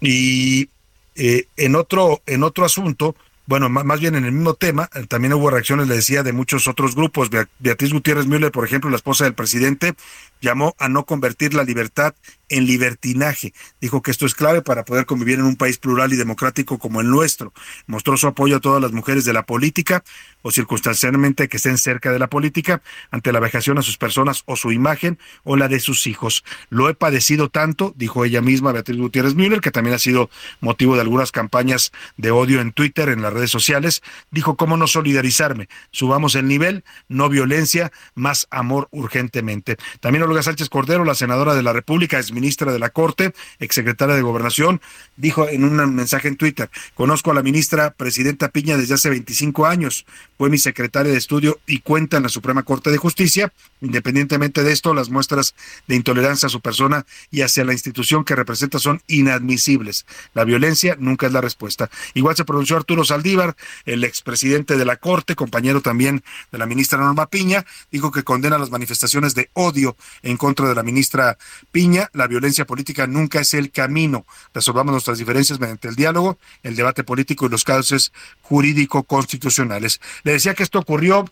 Y 0.00 0.68
eh, 1.14 1.46
en 1.56 1.76
otro 1.76 2.22
en 2.26 2.42
otro 2.42 2.64
asunto, 2.64 3.16
bueno, 3.46 3.68
más 3.68 4.00
bien 4.00 4.16
en 4.16 4.24
el 4.24 4.32
mismo 4.32 4.54
tema, 4.54 4.90
eh, 4.94 5.06
también 5.06 5.32
hubo 5.32 5.50
reacciones, 5.50 5.86
le 5.86 5.94
decía, 5.94 6.24
de 6.24 6.32
muchos 6.32 6.66
otros 6.66 6.96
grupos. 6.96 7.30
Beatriz 7.60 7.92
Gutiérrez 7.92 8.26
Müller, 8.26 8.50
por 8.50 8.64
ejemplo, 8.64 8.90
la 8.90 8.96
esposa 8.96 9.22
del 9.22 9.34
presidente, 9.34 9.94
llamó 10.40 10.74
a 10.78 10.88
no 10.88 11.06
convertir 11.06 11.54
la 11.54 11.64
libertad 11.64 12.14
en 12.48 12.66
libertinaje. 12.66 13.52
Dijo 13.80 14.02
que 14.02 14.10
esto 14.10 14.26
es 14.26 14.34
clave 14.34 14.62
para 14.62 14.84
poder 14.84 15.06
convivir 15.06 15.38
en 15.38 15.44
un 15.44 15.56
país 15.56 15.78
plural 15.78 16.12
y 16.12 16.16
democrático 16.16 16.78
como 16.78 17.00
el 17.00 17.08
nuestro. 17.08 17.52
Mostró 17.86 18.16
su 18.16 18.26
apoyo 18.26 18.56
a 18.56 18.60
todas 18.60 18.80
las 18.80 18.92
mujeres 18.92 19.24
de 19.24 19.32
la 19.32 19.44
política 19.44 20.04
o 20.42 20.50
circunstancialmente 20.52 21.48
que 21.48 21.56
estén 21.56 21.76
cerca 21.76 22.12
de 22.12 22.18
la 22.18 22.28
política 22.28 22.82
ante 23.10 23.32
la 23.32 23.40
vejación 23.40 23.78
a 23.78 23.82
sus 23.82 23.98
personas 23.98 24.42
o 24.46 24.56
su 24.56 24.70
imagen 24.70 25.18
o 25.42 25.56
la 25.56 25.68
de 25.68 25.80
sus 25.80 26.06
hijos. 26.06 26.44
Lo 26.70 26.88
he 26.88 26.94
padecido 26.94 27.48
tanto, 27.48 27.92
dijo 27.96 28.24
ella 28.24 28.42
misma, 28.42 28.72
Beatriz 28.72 28.96
Gutiérrez 28.96 29.34
Müller, 29.34 29.60
que 29.60 29.72
también 29.72 29.94
ha 29.94 29.98
sido 29.98 30.30
motivo 30.60 30.94
de 30.94 31.00
algunas 31.00 31.32
campañas 31.32 31.92
de 32.16 32.30
odio 32.30 32.60
en 32.60 32.72
Twitter, 32.72 33.08
en 33.08 33.22
las 33.22 33.32
redes 33.32 33.50
sociales. 33.50 34.02
Dijo 34.30 34.56
cómo 34.56 34.76
no 34.76 34.86
solidarizarme. 34.86 35.68
Subamos 35.90 36.36
el 36.36 36.46
nivel, 36.46 36.84
no 37.08 37.28
violencia, 37.28 37.90
más 38.14 38.46
amor 38.50 38.88
urgentemente. 38.92 39.76
También 40.00 40.22
Olga 40.26 40.42
Sánchez 40.42 40.68
Cordero, 40.68 41.04
la 41.04 41.14
senadora 41.14 41.54
de 41.54 41.62
la 41.62 41.72
República, 41.72 42.18
es 42.18 42.32
ministra 42.32 42.72
de 42.72 42.78
la 42.78 42.90
Corte, 42.90 43.32
exsecretaria 43.58 44.14
de 44.14 44.22
Gobernación, 44.22 44.80
dijo 45.16 45.48
en 45.48 45.64
un 45.64 45.94
mensaje 45.94 46.28
en 46.28 46.36
Twitter, 46.36 46.70
conozco 46.94 47.30
a 47.30 47.34
la 47.34 47.42
ministra 47.42 47.90
presidenta 47.90 48.48
Piña 48.48 48.76
desde 48.76 48.94
hace 48.94 49.10
25 49.10 49.66
años, 49.66 50.06
fue 50.38 50.50
mi 50.50 50.58
secretaria 50.58 51.12
de 51.12 51.18
estudio 51.18 51.60
y 51.66 51.80
cuenta 51.80 52.18
en 52.18 52.24
la 52.24 52.28
Suprema 52.28 52.62
Corte 52.62 52.90
de 52.90 52.98
Justicia. 52.98 53.52
Independientemente 53.80 54.62
de 54.62 54.72
esto, 54.72 54.92
las 54.92 55.08
muestras 55.08 55.54
de 55.86 55.96
intolerancia 55.96 56.46
a 56.46 56.50
su 56.50 56.60
persona 56.60 57.06
y 57.30 57.40
hacia 57.40 57.64
la 57.64 57.72
institución 57.72 58.24
que 58.24 58.36
representa 58.36 58.78
son 58.78 59.02
inadmisibles. 59.06 60.06
La 60.34 60.44
violencia 60.44 60.96
nunca 60.98 61.26
es 61.26 61.32
la 61.32 61.40
respuesta. 61.40 61.90
Igual 62.14 62.36
se 62.36 62.44
pronunció 62.44 62.76
Arturo 62.76 63.04
Saldívar, 63.04 63.56
el 63.86 64.04
expresidente 64.04 64.76
de 64.76 64.84
la 64.84 64.96
Corte, 64.96 65.34
compañero 65.34 65.80
también 65.80 66.22
de 66.52 66.58
la 66.58 66.66
ministra 66.66 66.98
Norma 66.98 67.26
Piña, 67.26 67.64
dijo 67.90 68.12
que 68.12 68.22
condena 68.22 68.58
las 68.58 68.70
manifestaciones 68.70 69.34
de 69.34 69.50
odio 69.54 69.96
en 70.26 70.36
contra 70.36 70.68
de 70.68 70.74
la 70.74 70.82
ministra 70.82 71.38
Piña. 71.72 72.10
La 72.12 72.26
violencia 72.26 72.66
política 72.66 73.06
nunca 73.06 73.40
es 73.40 73.54
el 73.54 73.70
camino. 73.70 74.26
Resolvamos 74.52 74.92
nuestras 74.92 75.18
diferencias 75.18 75.60
mediante 75.60 75.88
el 75.88 75.96
diálogo, 75.96 76.38
el 76.62 76.76
debate 76.76 77.04
político 77.04 77.46
y 77.46 77.48
los 77.48 77.64
casos 77.64 78.12
jurídico-constitucionales. 78.42 80.00
Le 80.24 80.32
decía 80.32 80.54
que 80.54 80.62
esto 80.62 80.78
ocurrió 80.78 81.24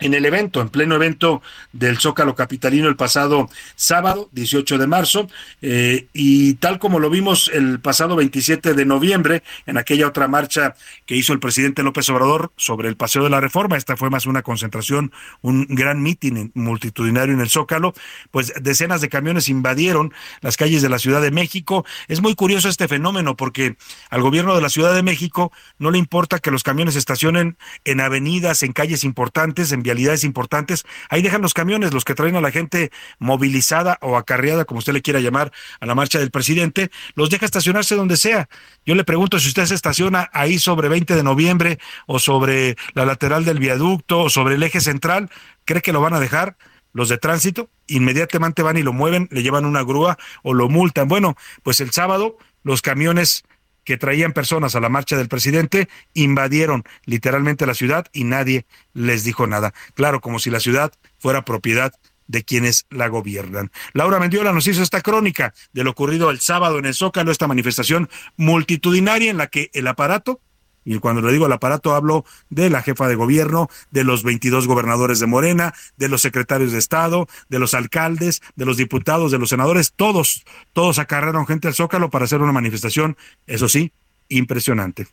en 0.00 0.14
el 0.14 0.24
evento, 0.24 0.60
en 0.60 0.68
pleno 0.68 0.94
evento 0.94 1.42
del 1.72 1.98
Zócalo 1.98 2.34
Capitalino 2.34 2.88
el 2.88 2.96
pasado 2.96 3.48
sábado, 3.76 4.28
18 4.32 4.78
de 4.78 4.86
marzo, 4.86 5.28
eh, 5.62 6.06
y 6.12 6.54
tal 6.54 6.78
como 6.78 6.98
lo 6.98 7.10
vimos 7.10 7.50
el 7.52 7.80
pasado 7.80 8.16
27 8.16 8.74
de 8.74 8.84
noviembre, 8.84 9.42
en 9.66 9.78
aquella 9.78 10.08
otra 10.08 10.28
marcha 10.28 10.74
que 11.06 11.16
hizo 11.16 11.32
el 11.32 11.40
presidente 11.40 11.82
López 11.82 12.08
Obrador 12.08 12.52
sobre 12.56 12.88
el 12.88 12.96
Paseo 12.96 13.24
de 13.24 13.30
la 13.30 13.40
Reforma, 13.40 13.76
esta 13.76 13.96
fue 13.96 14.10
más 14.10 14.26
una 14.26 14.42
concentración, 14.42 15.12
un 15.42 15.66
gran 15.68 16.02
mitin 16.02 16.50
multitudinario 16.54 17.34
en 17.34 17.40
el 17.40 17.48
Zócalo, 17.48 17.94
pues 18.30 18.52
decenas 18.60 19.00
de 19.00 19.08
camiones 19.08 19.48
invadieron 19.48 20.12
las 20.40 20.56
calles 20.56 20.82
de 20.82 20.88
la 20.88 20.98
Ciudad 20.98 21.20
de 21.20 21.30
México. 21.30 21.84
Es 22.08 22.20
muy 22.20 22.34
curioso 22.34 22.68
este 22.68 22.88
fenómeno 22.88 23.36
porque 23.36 23.76
al 24.08 24.22
gobierno 24.22 24.54
de 24.54 24.62
la 24.62 24.68
Ciudad 24.68 24.94
de 24.94 25.02
México 25.02 25.52
no 25.78 25.90
le 25.90 25.98
importa 25.98 26.38
que 26.38 26.50
los 26.50 26.62
camiones 26.62 26.96
estacionen 26.96 27.56
en 27.84 28.00
avenidas, 28.00 28.62
en 28.62 28.72
calles 28.72 29.04
importantes, 29.04 29.72
en 29.72 29.82
vialidades 29.90 30.22
importantes, 30.22 30.84
ahí 31.08 31.20
dejan 31.20 31.42
los 31.42 31.52
camiones, 31.52 31.92
los 31.92 32.04
que 32.04 32.14
traen 32.14 32.36
a 32.36 32.40
la 32.40 32.52
gente 32.52 32.92
movilizada 33.18 33.98
o 34.00 34.16
acarreada, 34.16 34.64
como 34.64 34.78
usted 34.78 34.92
le 34.92 35.02
quiera 35.02 35.18
llamar, 35.18 35.50
a 35.80 35.86
la 35.86 35.96
marcha 35.96 36.20
del 36.20 36.30
presidente, 36.30 36.90
los 37.14 37.28
deja 37.28 37.44
estacionarse 37.44 37.96
donde 37.96 38.16
sea. 38.16 38.48
Yo 38.86 38.94
le 38.94 39.02
pregunto 39.02 39.40
si 39.40 39.48
usted 39.48 39.66
se 39.66 39.74
estaciona 39.74 40.30
ahí 40.32 40.60
sobre 40.60 40.88
20 40.88 41.16
de 41.16 41.22
noviembre 41.24 41.78
o 42.06 42.20
sobre 42.20 42.76
la 42.94 43.04
lateral 43.04 43.44
del 43.44 43.58
viaducto 43.58 44.20
o 44.20 44.30
sobre 44.30 44.54
el 44.54 44.62
eje 44.62 44.80
central, 44.80 45.28
¿cree 45.64 45.82
que 45.82 45.92
lo 45.92 46.00
van 46.00 46.14
a 46.14 46.20
dejar? 46.20 46.56
los 46.92 47.08
de 47.08 47.18
tránsito 47.18 47.70
inmediatamente 47.86 48.62
van 48.62 48.76
y 48.76 48.82
lo 48.82 48.92
mueven, 48.92 49.28
le 49.30 49.44
llevan 49.44 49.64
una 49.64 49.84
grúa 49.84 50.18
o 50.42 50.54
lo 50.54 50.68
multan. 50.68 51.06
Bueno, 51.06 51.36
pues 51.62 51.80
el 51.80 51.92
sábado 51.92 52.36
los 52.64 52.82
camiones 52.82 53.44
que 53.84 53.96
traían 53.96 54.32
personas 54.32 54.74
a 54.74 54.80
la 54.80 54.88
marcha 54.88 55.16
del 55.16 55.28
presidente 55.28 55.88
invadieron 56.14 56.84
literalmente 57.04 57.66
la 57.66 57.74
ciudad 57.74 58.06
y 58.12 58.24
nadie 58.24 58.66
les 58.92 59.24
dijo 59.24 59.46
nada. 59.46 59.72
Claro, 59.94 60.20
como 60.20 60.38
si 60.38 60.50
la 60.50 60.60
ciudad 60.60 60.92
fuera 61.18 61.44
propiedad 61.44 61.92
de 62.26 62.44
quienes 62.44 62.86
la 62.90 63.08
gobiernan. 63.08 63.72
Laura 63.92 64.20
Mendiola 64.20 64.52
nos 64.52 64.66
hizo 64.68 64.82
esta 64.82 65.00
crónica 65.00 65.52
de 65.72 65.82
lo 65.82 65.90
ocurrido 65.90 66.30
el 66.30 66.38
sábado 66.40 66.78
en 66.78 66.86
el 66.86 66.94
Zócalo, 66.94 67.32
esta 67.32 67.48
manifestación 67.48 68.08
multitudinaria 68.36 69.30
en 69.30 69.36
la 69.36 69.48
que 69.48 69.70
el 69.72 69.88
aparato 69.88 70.40
y 70.84 70.98
cuando 70.98 71.22
le 71.22 71.32
digo 71.32 71.46
el 71.46 71.52
aparato, 71.52 71.94
hablo 71.94 72.24
de 72.48 72.70
la 72.70 72.82
jefa 72.82 73.08
de 73.08 73.14
gobierno, 73.14 73.68
de 73.90 74.04
los 74.04 74.22
22 74.22 74.66
gobernadores 74.66 75.20
de 75.20 75.26
Morena, 75.26 75.74
de 75.96 76.08
los 76.08 76.22
secretarios 76.22 76.72
de 76.72 76.78
Estado, 76.78 77.28
de 77.48 77.58
los 77.58 77.74
alcaldes, 77.74 78.42
de 78.56 78.64
los 78.64 78.76
diputados, 78.76 79.30
de 79.30 79.38
los 79.38 79.50
senadores, 79.50 79.92
todos, 79.94 80.44
todos 80.72 80.98
acarrearon 80.98 81.46
gente 81.46 81.68
al 81.68 81.74
Zócalo 81.74 82.10
para 82.10 82.24
hacer 82.24 82.40
una 82.40 82.52
manifestación, 82.52 83.16
eso 83.46 83.68
sí, 83.68 83.92
impresionante. 84.28 85.06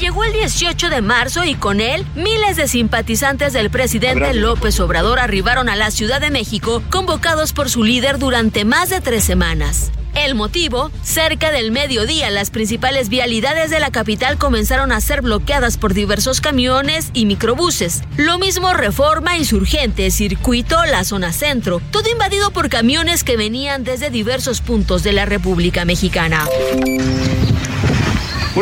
Llegó 0.00 0.24
el 0.24 0.32
18 0.32 0.88
de 0.88 1.02
marzo 1.02 1.44
y 1.44 1.54
con 1.54 1.78
él 1.78 2.06
miles 2.14 2.56
de 2.56 2.68
simpatizantes 2.68 3.52
del 3.52 3.68
presidente 3.68 4.32
López 4.32 4.80
Obrador 4.80 5.18
arribaron 5.18 5.68
a 5.68 5.76
la 5.76 5.90
Ciudad 5.90 6.22
de 6.22 6.30
México 6.30 6.82
convocados 6.88 7.52
por 7.52 7.68
su 7.68 7.84
líder 7.84 8.18
durante 8.18 8.64
más 8.64 8.88
de 8.88 9.02
tres 9.02 9.24
semanas. 9.24 9.92
El 10.14 10.34
motivo, 10.34 10.90
cerca 11.02 11.50
del 11.50 11.70
mediodía 11.70 12.30
las 12.30 12.48
principales 12.48 13.10
vialidades 13.10 13.68
de 13.68 13.78
la 13.78 13.90
capital 13.90 14.38
comenzaron 14.38 14.90
a 14.90 15.02
ser 15.02 15.20
bloqueadas 15.20 15.76
por 15.76 15.92
diversos 15.92 16.40
camiones 16.40 17.10
y 17.12 17.26
microbuses. 17.26 18.02
Lo 18.16 18.38
mismo 18.38 18.72
Reforma, 18.72 19.36
Insurgente, 19.36 20.10
Circuito, 20.10 20.82
la 20.86 21.04
zona 21.04 21.34
centro, 21.34 21.82
todo 21.90 22.10
invadido 22.10 22.52
por 22.52 22.70
camiones 22.70 23.22
que 23.22 23.36
venían 23.36 23.84
desde 23.84 24.08
diversos 24.08 24.62
puntos 24.62 25.02
de 25.02 25.12
la 25.12 25.26
República 25.26 25.84
Mexicana. 25.84 26.46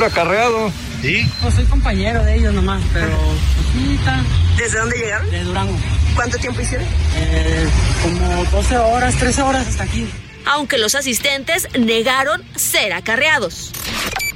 Acarreado. 0.05 0.72
¿Sí? 1.03 1.31
Pues 1.41 1.55
soy 1.55 1.65
compañero 1.67 2.25
de 2.25 2.37
ellos 2.37 2.55
nomás, 2.55 2.83
pero 2.93 3.17
pues, 3.17 4.57
¿Desde 4.57 4.79
dónde 4.79 4.97
llegaron? 4.97 5.31
De 5.31 5.45
Durango. 5.45 5.79
¿Cuánto 6.15 6.39
tiempo 6.39 6.61
hicieron? 6.61 6.87
Eh, 7.17 7.69
como 8.03 8.45
12 8.47 8.79
horas, 8.79 9.15
13 9.17 9.43
horas 9.43 9.69
hasta 9.69 9.85
aquí 9.85 10.09
aunque 10.49 10.79
los 10.79 10.95
asistentes 10.95 11.69
negaron 11.79 12.43
ser 12.57 12.93
acarreados. 12.93 13.71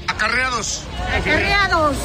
Acarreados. 0.09 0.85
Acarreados 1.15 1.97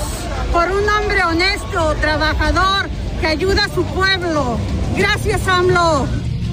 por 0.52 0.72
un 0.72 0.88
hombre 0.89 1.24
honesto, 1.26 1.96
trabajador, 2.00 2.89
que 3.20 3.28
ayuda 3.28 3.65
a 3.65 3.70
su 3.70 3.84
pueblo. 3.86 4.58
Gracias, 4.96 5.46
AMLO. 5.48 6.08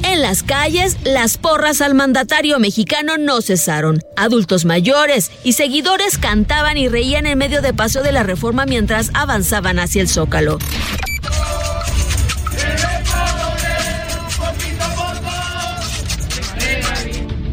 En 0.05 0.21
las 0.21 0.43
calles, 0.43 0.99
las 1.03 1.39
porras 1.39 1.81
al 1.81 1.95
mandatario 1.95 2.59
mexicano 2.59 3.17
no 3.17 3.41
cesaron. 3.41 4.01
Adultos 4.17 4.67
mayores 4.67 5.31
y 5.45 5.55
seguidores 5.55 6.19
cantaban 6.19 6.77
y 6.77 6.89
reían 6.89 7.27
en 7.27 7.39
medio 7.39 7.63
de 7.63 7.73
Paseo 7.73 8.03
de 8.03 8.13
la 8.13 8.23
Reforma 8.23 8.67
mientras 8.67 9.11
avanzaban 9.15 9.79
hacia 9.79 10.03
el 10.03 10.09
Zócalo. 10.09 10.59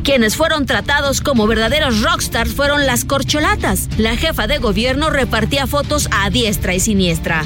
Quienes 0.04 0.36
fueron 0.36 0.66
tratados 0.66 1.22
como 1.22 1.48
verdaderos 1.48 2.02
rockstars 2.02 2.54
fueron 2.54 2.86
las 2.86 3.06
corcholatas. 3.06 3.88
La 3.98 4.18
jefa 4.18 4.48
de 4.48 4.58
gobierno 4.58 5.10
repartía 5.10 5.68
fotos 5.68 6.10
a 6.12 6.30
diestra 6.30 6.74
y 6.74 6.82
siniestra. 6.82 7.46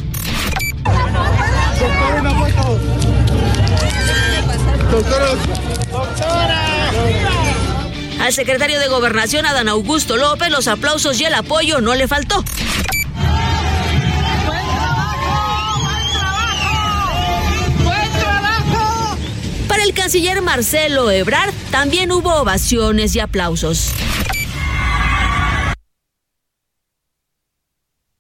Al 8.21 8.33
secretario 8.33 8.79
de 8.79 8.87
Gobernación, 8.87 9.45
Adán 9.45 9.67
Augusto 9.67 10.15
López, 10.15 10.49
los 10.49 10.67
aplausos 10.67 11.19
y 11.19 11.25
el 11.25 11.33
apoyo 11.33 11.81
no 11.81 11.95
le 11.95 12.07
faltó. 12.07 12.43
Para 19.67 19.83
el 19.83 19.93
canciller 19.93 20.41
Marcelo 20.41 21.11
Ebrard 21.11 21.53
también 21.71 22.11
hubo 22.11 22.33
ovaciones 22.33 23.15
y 23.15 23.19
aplausos. 23.19 23.91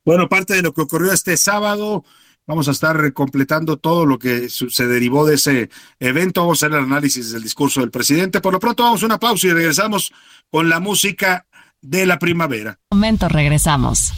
Bueno, 0.03 0.27
parte 0.27 0.53
de 0.53 0.61
lo 0.61 0.73
que 0.73 0.81
ocurrió 0.81 1.13
este 1.13 1.37
sábado, 1.37 2.03
vamos 2.47 2.67
a 2.67 2.71
estar 2.71 3.13
completando 3.13 3.77
todo 3.77 4.05
lo 4.05 4.19
que 4.19 4.49
se 4.49 4.87
derivó 4.87 5.25
de 5.25 5.35
ese 5.35 5.69
evento. 5.99 6.41
Vamos 6.41 6.61
a 6.61 6.67
hacer 6.67 6.77
el 6.77 6.83
análisis 6.83 7.31
del 7.31 7.43
discurso 7.43 7.81
del 7.81 7.91
presidente. 7.91 8.41
Por 8.41 8.53
lo 8.53 8.59
pronto, 8.59 8.83
vamos 8.83 9.03
a 9.03 9.05
una 9.05 9.19
pausa 9.19 9.47
y 9.47 9.53
regresamos 9.53 10.11
con 10.51 10.69
la 10.69 10.79
música 10.79 11.45
de 11.81 12.05
la 12.05 12.19
primavera. 12.19 12.79
Momento, 12.91 13.27
regresamos. 13.29 14.13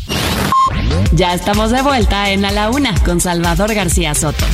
Ya 1.13 1.33
estamos 1.33 1.71
de 1.71 1.81
vuelta 1.81 2.31
en 2.31 2.45
A 2.45 2.51
la 2.51 2.69
Una 2.69 2.93
con 3.03 3.21
Salvador 3.21 3.73
García 3.73 4.13
Soto. 4.13 4.45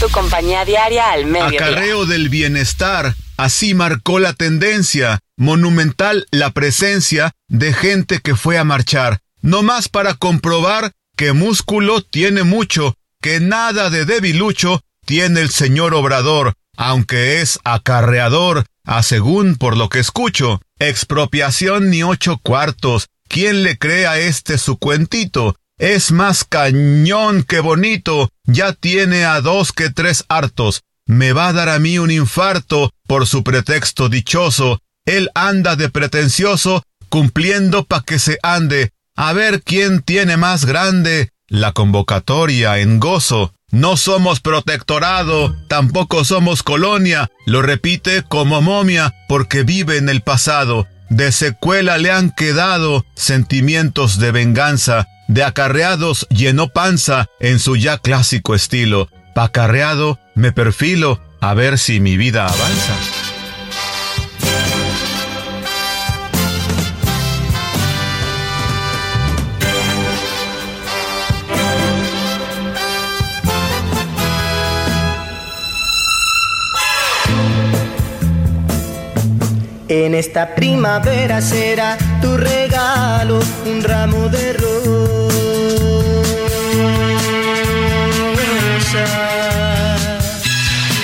Tu 0.00 0.08
compañía 0.08 0.64
diaria 0.64 1.10
al 1.10 1.26
medio. 1.26 1.46
Acarreo 1.46 2.06
del 2.06 2.28
bienestar. 2.28 3.14
Así 3.36 3.74
marcó 3.74 4.18
la 4.18 4.32
tendencia. 4.32 5.20
Monumental 5.36 6.26
la 6.30 6.50
presencia 6.50 7.32
de 7.48 7.72
gente 7.72 8.20
que 8.20 8.34
fue 8.34 8.58
a 8.58 8.64
marchar. 8.64 9.20
No 9.42 9.62
más 9.62 9.88
para 9.88 10.14
comprobar 10.14 10.92
que 11.20 11.34
músculo 11.34 12.00
tiene 12.00 12.44
mucho, 12.44 12.94
que 13.20 13.40
nada 13.40 13.90
de 13.90 14.06
debilucho 14.06 14.80
tiene 15.04 15.42
el 15.42 15.50
señor 15.50 15.92
Obrador, 15.92 16.54
aunque 16.78 17.42
es 17.42 17.58
acarreador, 17.62 18.64
a 18.86 19.02
según 19.02 19.56
por 19.56 19.76
lo 19.76 19.90
que 19.90 19.98
escucho. 19.98 20.62
Expropiación 20.78 21.90
ni 21.90 22.02
ocho 22.02 22.38
cuartos. 22.38 23.08
¿Quién 23.28 23.64
le 23.64 23.76
cree 23.76 24.06
a 24.06 24.18
este 24.18 24.56
su 24.56 24.78
cuentito? 24.78 25.56
Es 25.78 26.10
más 26.10 26.44
cañón 26.44 27.42
que 27.42 27.60
bonito. 27.60 28.30
Ya 28.46 28.72
tiene 28.72 29.26
a 29.26 29.42
dos 29.42 29.72
que 29.72 29.90
tres 29.90 30.24
hartos. 30.30 30.84
Me 31.04 31.34
va 31.34 31.48
a 31.48 31.52
dar 31.52 31.68
a 31.68 31.78
mí 31.78 31.98
un 31.98 32.10
infarto 32.10 32.94
por 33.06 33.26
su 33.26 33.44
pretexto 33.44 34.08
dichoso. 34.08 34.80
Él 35.04 35.28
anda 35.34 35.76
de 35.76 35.90
pretencioso, 35.90 36.82
cumpliendo 37.10 37.84
pa' 37.84 38.04
que 38.04 38.18
se 38.18 38.38
ande. 38.42 38.92
A 39.22 39.34
ver 39.34 39.62
quién 39.62 40.00
tiene 40.00 40.38
más 40.38 40.64
grande 40.64 41.28
la 41.46 41.72
convocatoria 41.72 42.78
en 42.78 42.98
gozo. 42.98 43.52
No 43.70 43.98
somos 43.98 44.40
protectorado, 44.40 45.54
tampoco 45.68 46.24
somos 46.24 46.62
colonia, 46.62 47.30
lo 47.44 47.60
repite 47.60 48.22
como 48.22 48.62
momia 48.62 49.14
porque 49.28 49.62
vive 49.62 49.98
en 49.98 50.08
el 50.08 50.22
pasado. 50.22 50.86
De 51.10 51.32
secuela 51.32 51.98
le 51.98 52.10
han 52.10 52.30
quedado 52.30 53.04
sentimientos 53.14 54.18
de 54.18 54.32
venganza, 54.32 55.06
de 55.28 55.44
acarreados 55.44 56.26
llenó 56.30 56.68
panza 56.68 57.26
en 57.40 57.58
su 57.58 57.76
ya 57.76 57.98
clásico 57.98 58.54
estilo. 58.54 59.10
Pa' 59.34 59.44
acarreado 59.44 60.18
me 60.34 60.50
perfilo 60.50 61.20
a 61.42 61.52
ver 61.52 61.78
si 61.78 62.00
mi 62.00 62.16
vida 62.16 62.46
avanza. 62.46 63.19
En 79.92 80.14
esta 80.14 80.54
primavera 80.54 81.42
será 81.42 81.98
tu 82.22 82.36
regalo 82.36 83.40
un 83.66 83.82
ramo 83.82 84.28
de 84.28 84.52
rosas. 84.52 84.70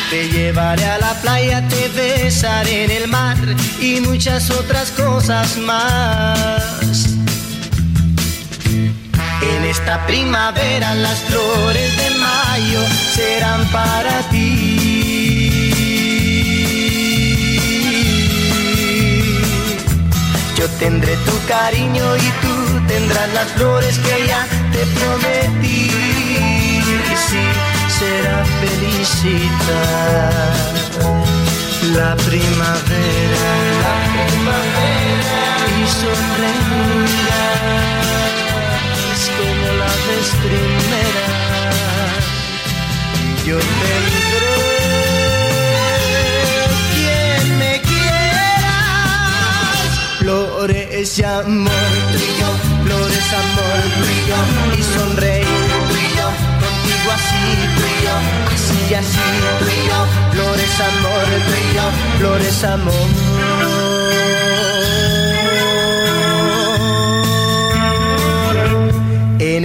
Te 0.09 0.29
llevaré 0.29 0.85
a 0.85 0.99
la 0.99 1.15
playa, 1.15 1.67
te 1.67 1.89
besaré 1.89 2.85
en 2.85 2.93
el 2.93 3.09
mar 3.09 3.37
y 3.81 4.01
muchas 4.03 4.53
otras 4.53 4.93
cosas 4.93 5.57
más. 5.57 7.09
En 8.71 9.65
esta 9.65 10.07
primavera 10.07 10.95
las 10.95 11.19
flores 11.23 11.97
de 11.97 12.11
mayo 12.21 12.83
serán 13.17 13.67
para 13.73 14.21
ti. 14.31 14.96
Tendré 20.79 21.17
tu 21.25 21.33
cariño 21.47 22.17
y 22.17 22.31
tú 22.43 22.55
tendrás 22.87 23.33
las 23.33 23.49
flores 23.53 23.99
que 24.01 24.27
ya 24.27 24.47
te 24.73 24.85
prometí. 24.99 25.91
Sí, 27.29 27.45
será 27.99 28.45
felicidad. 28.61 30.33
La 31.95 32.15
primavera, 32.17 33.47
la 33.85 33.95
primavera 34.13 35.45
y 35.81 35.87
sonreirás 35.89 37.27
como 39.39 39.67
la 39.81 39.93
vez 40.07 40.29
primera. 40.43 41.27
Yo 43.47 43.57
tendré 43.59 44.26
y 50.99 51.23
amor, 51.25 51.71
tú 52.11 52.17
y 52.17 52.41
yo, 52.41 52.49
flores, 52.85 53.33
amor, 53.35 53.83
tú 54.01 54.09
y 54.79 54.83
sonreír, 54.83 55.45
tú 55.45 55.95
y 55.95 56.09
yo, 56.17 56.29
contigo 56.63 57.09
así, 57.13 57.45
tú 57.77 57.83
y 57.85 57.97
yo, 58.07 58.17
así 58.55 58.79
y 58.89 58.95
así, 58.95 59.27
tú 59.59 59.67
y 59.67 59.71
yo, 59.89 59.99
flores, 60.33 60.81
amor, 60.81 61.27
tú 61.45 61.53
y 61.53 61.65
yo, 61.75 61.85
flores, 62.19 62.65
amor. 62.65 63.09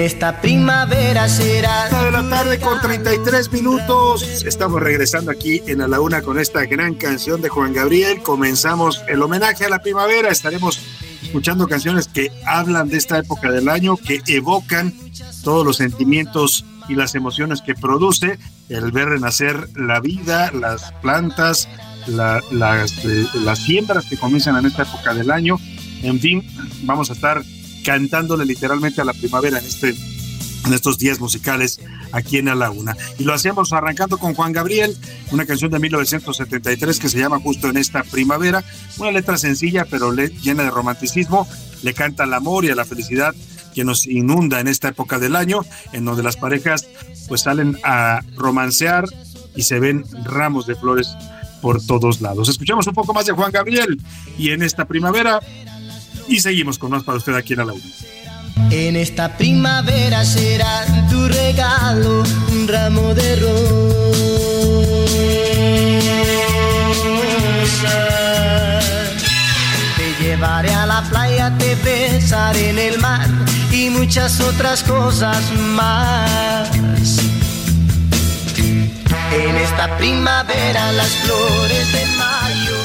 Esta 0.05 0.41
primavera 0.41 1.27
será. 1.29 1.87
Una 1.91 2.03
de 2.03 2.11
la 2.11 2.29
tarde 2.29 2.59
con 2.59 2.79
33 2.81 3.51
minutos. 3.51 4.43
Estamos 4.45 4.81
regresando 4.81 5.31
aquí 5.31 5.61
en 5.67 5.81
A 5.81 5.87
la 5.87 5.99
Una 6.01 6.21
con 6.21 6.39
esta 6.39 6.65
gran 6.65 6.95
canción 6.95 7.41
de 7.41 7.49
Juan 7.49 7.73
Gabriel. 7.73 8.21
Comenzamos 8.21 9.01
el 9.07 9.21
homenaje 9.21 9.65
a 9.65 9.69
la 9.69 9.79
primavera. 9.81 10.29
Estaremos 10.29 10.79
escuchando 11.21 11.67
canciones 11.67 12.07
que 12.07 12.31
hablan 12.45 12.89
de 12.89 12.97
esta 12.97 13.17
época 13.19 13.51
del 13.51 13.69
año, 13.69 13.95
que 13.97 14.21
evocan 14.27 14.93
todos 15.43 15.65
los 15.65 15.77
sentimientos 15.77 16.65
y 16.89 16.95
las 16.95 17.15
emociones 17.15 17.61
que 17.61 17.75
produce 17.75 18.37
el 18.69 18.91
ver 18.91 19.09
renacer 19.09 19.69
la 19.75 19.99
vida, 19.99 20.51
las 20.51 20.91
plantas, 21.01 21.67
la- 22.07 22.41
las, 22.51 22.91
eh, 23.05 23.25
las 23.43 23.59
siembras 23.59 24.05
que 24.05 24.17
comienzan 24.17 24.57
en 24.57 24.65
esta 24.65 24.83
época 24.83 25.13
del 25.13 25.29
año. 25.31 25.57
En 26.01 26.19
fin, 26.19 26.43
vamos 26.83 27.09
a 27.11 27.13
estar 27.13 27.43
cantándole 27.83 28.45
literalmente 28.45 29.01
a 29.01 29.05
la 29.05 29.13
primavera 29.13 29.59
en 29.59 29.65
este 29.65 29.95
en 30.63 30.73
estos 30.75 30.99
días 30.99 31.19
musicales 31.19 31.79
aquí 32.11 32.37
en 32.37 32.45
la 32.45 32.69
Una. 32.69 32.95
Y 33.17 33.23
lo 33.23 33.33
hacemos 33.33 33.73
arrancando 33.73 34.19
con 34.19 34.35
Juan 34.35 34.51
Gabriel, 34.53 34.95
una 35.31 35.47
canción 35.47 35.71
de 35.71 35.79
1973 35.79 36.99
que 36.99 37.09
se 37.09 37.17
llama 37.17 37.39
Justo 37.39 37.67
en 37.67 37.77
esta 37.77 38.03
primavera, 38.03 38.63
una 38.99 39.09
letra 39.11 39.37
sencilla 39.39 39.85
pero 39.89 40.11
le- 40.11 40.29
llena 40.29 40.61
de 40.63 40.69
romanticismo, 40.69 41.47
le 41.81 41.95
canta 41.95 42.25
al 42.25 42.33
amor 42.35 42.63
y 42.65 42.69
a 42.69 42.75
la 42.75 42.85
felicidad 42.85 43.33
que 43.73 43.83
nos 43.83 44.05
inunda 44.05 44.59
en 44.59 44.67
esta 44.67 44.89
época 44.89 45.17
del 45.17 45.35
año, 45.35 45.61
en 45.93 46.05
donde 46.05 46.21
las 46.21 46.37
parejas 46.37 46.85
pues 47.27 47.41
salen 47.41 47.79
a 47.83 48.19
romancear 48.35 49.05
y 49.55 49.63
se 49.63 49.79
ven 49.79 50.03
ramos 50.25 50.67
de 50.67 50.75
flores 50.75 51.07
por 51.63 51.83
todos 51.83 52.21
lados. 52.21 52.49
Escuchamos 52.49 52.85
un 52.85 52.93
poco 52.93 53.13
más 53.15 53.25
de 53.25 53.31
Juan 53.33 53.51
Gabriel 53.51 53.99
y 54.37 54.51
en 54.51 54.61
esta 54.61 54.85
primavera 54.85 55.39
y 56.27 56.39
seguimos 56.39 56.77
con 56.77 56.91
más 56.91 57.03
para 57.03 57.17
usted 57.17 57.35
aquí 57.35 57.53
en 57.53 57.67
la. 57.67 57.73
En 58.69 58.95
esta 58.95 59.37
primavera 59.37 60.23
será 60.23 60.85
tu 61.09 61.27
regalo 61.27 62.23
un 62.51 62.67
ramo 62.67 63.13
de 63.13 63.35
Te 69.97 70.23
llevaré 70.23 70.73
a 70.73 70.85
la 70.85 71.03
playa, 71.09 71.57
te 71.57 71.75
besaré 71.75 72.69
en 72.69 72.79
el 72.79 72.99
mar 72.99 73.27
y 73.71 73.89
muchas 73.89 74.39
otras 74.39 74.83
cosas 74.83 75.51
más. 75.75 76.69
En 79.33 79.55
esta 79.55 79.97
primavera 79.97 80.91
las 80.91 81.09
flores 81.09 81.91
de 81.93 82.05
mayo. 82.17 82.80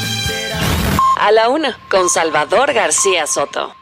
A 1.17 1.33
la 1.33 1.49
una, 1.49 1.79
con 1.91 2.11
Salvador 2.11 2.73
García 2.75 3.27
Soto. 3.27 3.75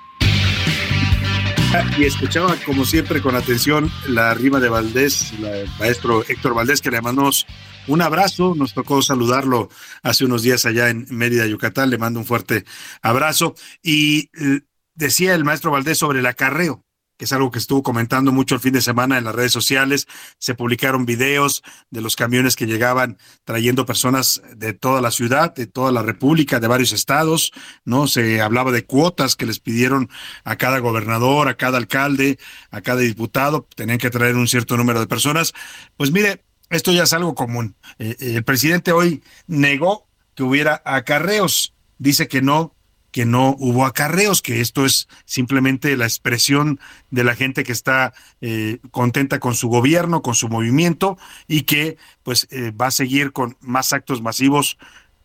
Y 1.99 2.05
escuchaba, 2.05 2.55
como 2.65 2.85
siempre, 2.85 3.21
con 3.21 3.35
atención 3.35 3.91
la 4.07 4.33
rima 4.35 4.61
de 4.61 4.69
Valdés, 4.69 5.33
el 5.33 5.69
maestro 5.81 6.25
Héctor 6.27 6.55
Valdés, 6.55 6.81
que 6.81 6.93
le 6.93 7.01
mandamos 7.01 7.47
un 7.89 8.03
abrazo. 8.03 8.55
Nos 8.57 8.75
tocó 8.75 9.03
saludarlo 9.03 9.69
hace 10.05 10.25
unos 10.25 10.43
días 10.43 10.65
allá 10.65 10.91
en 10.91 11.07
Mérida, 11.11 11.47
Yucatán. 11.47 11.91
Le 11.91 11.99
mando 11.99 12.21
un 12.21 12.27
fuerte 12.27 12.65
abrazo. 13.03 13.57
Y 13.83 14.31
eh, 14.41 14.61
decía 14.95 15.35
el 15.35 15.45
maestro 15.45 15.73
Valdés 15.73 15.99
sobre 15.99 16.21
el 16.21 16.27
acarreo 16.27 16.84
que 17.17 17.25
es 17.27 17.33
algo 17.33 17.51
que 17.51 17.59
estuvo 17.59 17.83
comentando 17.83 18.33
mucho 18.33 18.55
el 18.55 18.61
fin 18.61 18.73
de 18.73 18.83
semana 18.83 19.19
en 19.19 19.25
las 19.25 19.35
redes 19.35 19.53
sociales. 19.53 20.07
Se 20.39 20.55
publicaron 20.55 21.07
videos 21.07 21.63
de 21.91 22.01
los 22.01 22.17
camiones 22.17 22.57
que 22.57 22.67
llegaban 22.67 23.19
trayendo 23.45 23.87
personas 23.87 24.43
de 24.57 24.73
toda 24.73 25.01
la 25.01 25.11
ciudad, 25.11 25.55
de 25.55 25.67
toda 25.67 25.93
la 25.93 26.03
República, 26.03 26.61
de 26.61 26.69
varios 26.69 26.93
estados, 26.93 27.53
¿no? 27.85 28.07
Se 28.07 28.41
hablaba 28.41 28.73
de 28.73 28.85
cuotas 28.85 29.37
que 29.37 29.47
les 29.47 29.61
pidieron 29.61 30.09
a 30.45 30.57
cada 30.57 30.79
gobernador, 30.79 31.49
a 31.49 31.57
cada 31.57 31.79
alcalde, 31.79 32.39
a 32.71 32.81
cada 32.81 33.01
diputado, 33.01 33.69
tenían 33.75 33.99
que 33.99 34.11
traer 34.11 34.37
un 34.37 34.49
cierto 34.49 34.77
número 34.77 35.01
de 35.01 35.07
personas. 35.07 35.53
Pues 35.97 36.11
mire, 36.11 36.45
esto 36.71 36.93
ya 36.93 37.05
es 37.05 37.13
algo 37.13 37.35
común. 37.35 37.77
Eh, 37.99 38.17
el 38.19 38.45
presidente 38.45 38.93
hoy 38.93 39.23
negó 39.47 40.09
que 40.35 40.43
hubiera 40.43 40.83
acarreos. 40.85 41.75
Dice 41.99 42.27
que 42.29 42.43
no 42.43 42.75
que 43.15 43.25
no 43.25 43.55
hubo 43.61 43.87
acarreos, 43.87 44.43
que 44.43 44.61
esto 44.61 44.85
es 44.85 45.07
simplemente 45.25 45.97
la 45.97 46.05
expresión 46.05 46.81
de 47.13 47.23
la 47.23 47.37
gente 47.37 47.63
que 47.63 47.71
está 47.71 48.13
eh, 48.41 48.81
contenta 48.91 49.39
con 49.39 49.55
su 49.55 49.69
gobierno, 49.69 50.21
con 50.21 50.35
su 50.35 50.49
movimiento 50.49 51.17
y 51.47 51.63
que 51.63 51.97
pues 52.25 52.49
eh, 52.51 52.73
va 52.73 52.89
a 52.89 52.91
seguir 52.91 53.31
con 53.31 53.57
más 53.61 53.93
actos 53.93 54.21
masivos, 54.21 54.79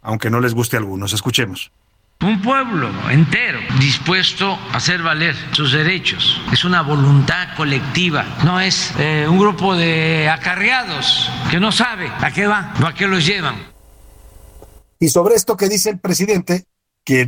aunque 0.04 0.30
no 0.30 0.39
les 0.39 0.54
guste 0.54 0.75
a 0.75 0.80
algunos. 0.82 1.13
Escuchemos. 1.13 1.71
Un 2.21 2.39
pueblo 2.43 2.91
entero 3.10 3.58
dispuesto 3.80 4.52
a 4.71 4.78
hacer 4.78 5.02
valer 5.02 5.36
sus 5.54 5.71
derechos. 5.71 6.39
Es 6.52 6.63
una 6.65 6.84
voluntad 6.84 7.56
colectiva, 7.58 8.23
no 8.45 8.60
es 8.60 8.93
eh, 8.99 9.25
un 9.28 9.39
grupo 9.39 9.75
de 9.75 10.30
acarreados 10.30 11.28
que 11.49 11.60
no 11.60 11.71
sabe 11.71 12.08
a 12.19 12.32
qué 12.32 12.45
van 12.45 12.71
o 12.84 12.86
a 12.86 12.93
qué 12.93 13.08
los 13.08 13.25
llevan. 13.25 13.56
Y 14.99 15.10
sobre 15.10 15.34
esto 15.34 15.58
que 15.58 15.69
dice 15.69 15.89
el 15.89 15.97
presidente, 15.97 16.65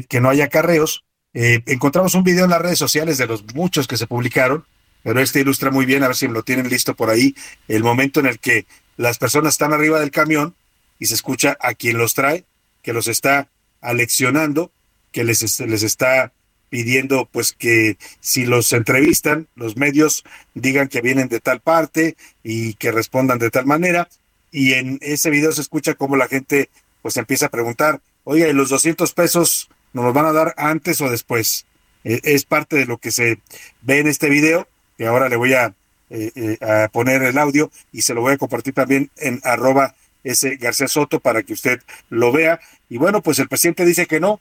que, 0.08 0.22
no 0.22 0.30
haya 0.30 0.48
carreos. 0.48 1.04
Eh, 1.34 1.64
encontramos 1.66 2.14
un 2.14 2.24
video 2.24 2.44
en 2.44 2.52
las 2.52 2.62
redes 2.62 2.78
sociales 2.78 3.18
de 3.18 3.26
los 3.26 3.44
muchos 3.56 3.88
que 3.88 3.98
se 3.98 4.06
publicaron, 4.06 4.66
pero 5.04 5.20
este 5.20 5.40
ilustra 5.40 5.72
muy 5.72 5.86
bien, 5.86 6.04
a 6.04 6.08
ver 6.08 6.16
si 6.16 6.28
lo 6.28 6.44
tienen 6.44 6.70
listo 6.70 6.96
por 6.96 7.10
ahí, 7.10 7.36
el 7.68 7.84
momento 7.84 8.20
en 8.20 8.28
el 8.28 8.38
que 8.38 8.66
las 8.98 9.18
personas 9.18 9.54
están 9.54 9.74
arriba 9.74 10.00
del 10.00 10.12
camión 10.12 10.54
y 11.00 11.08
se 11.08 11.16
escucha 11.16 11.58
a 11.60 11.74
quien 11.74 11.98
los 11.98 12.14
trae, 12.14 12.46
que 12.84 12.94
los 12.94 13.08
está 13.08 13.50
aleccionando, 13.82 14.72
que 15.12 15.24
les, 15.24 15.60
les 15.60 15.84
está 15.84 16.32
pidiendo 16.70 17.28
pues 17.32 17.54
que 17.54 17.98
si 18.20 18.46
los 18.46 18.72
entrevistan, 18.74 19.48
los 19.56 19.78
medios 19.78 20.24
digan 20.54 20.90
que 20.90 21.02
vienen 21.02 21.28
de 21.28 21.40
tal 21.40 21.60
parte 21.60 22.16
y 22.44 22.76
que 22.76 22.92
respondan 22.92 23.40
de 23.40 23.50
tal 23.50 23.66
manera. 23.66 24.08
Y 24.52 24.74
en 24.74 25.00
ese 25.02 25.32
video 25.32 25.52
se 25.52 25.62
escucha 25.62 25.96
cómo 25.96 26.18
la 26.18 26.28
gente 26.28 26.70
pues 27.02 27.18
empieza 27.18 27.48
a 27.48 27.50
preguntar, 27.50 28.00
oiga, 28.24 28.48
¿y 28.48 28.54
los 28.54 28.70
200 28.70 29.14
pesos 29.14 29.70
nos 29.94 30.06
los 30.06 30.14
van 30.14 30.26
a 30.26 30.32
dar 30.32 30.54
antes 30.58 31.02
o 31.02 31.10
después? 31.10 31.66
Eh, 32.04 32.20
es 32.24 32.46
parte 32.46 32.76
de 32.76 32.86
lo 32.86 32.98
que 32.98 33.12
se 33.12 33.40
ve 33.82 34.00
en 34.00 34.08
este 34.08 34.30
video, 34.30 34.68
que 34.98 35.08
ahora 35.08 35.30
le 35.30 35.36
voy 35.36 35.54
a, 35.54 35.74
eh, 36.10 36.32
eh, 36.36 36.88
poner 36.92 37.24
el 37.24 37.38
audio 37.38 37.72
y 37.92 38.02
se 38.02 38.14
lo 38.14 38.22
voy 38.22 38.34
a 38.34 38.38
compartir 38.38 38.74
también 38.74 39.10
en 39.18 39.40
arroba 39.44 39.96
ese 40.24 40.58
García 40.58 40.88
Soto 40.88 41.20
para 41.20 41.44
que 41.44 41.54
usted 41.54 41.82
lo 42.10 42.32
vea. 42.32 42.60
Y 42.90 42.98
bueno, 42.98 43.22
pues 43.22 43.40
el 43.40 43.48
presidente 43.48 43.86
dice 43.86 44.08
que 44.08 44.20
no, 44.20 44.40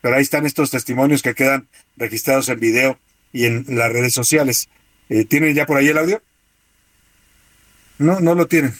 pero 0.00 0.16
ahí 0.16 0.22
están 0.22 0.46
estos 0.46 0.70
testimonios 0.70 1.22
que 1.22 1.34
quedan 1.34 1.68
registrados 1.96 2.48
en 2.48 2.60
video 2.60 2.98
y 3.32 3.46
en 3.46 3.64
las 3.68 3.92
redes 3.92 4.12
sociales. 4.12 4.68
¿Tienen 5.28 5.54
ya 5.54 5.66
por 5.66 5.76
ahí 5.76 5.88
el 5.88 5.98
audio? 5.98 6.22
No, 7.98 8.20
no 8.20 8.34
lo 8.34 8.46
tienen. 8.46 8.74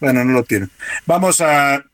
Bueno, 0.00 0.24
no 0.24 0.32
lo 0.32 0.44
tienen. 0.44 0.70
Vamos 1.06 1.40
a 1.40 1.84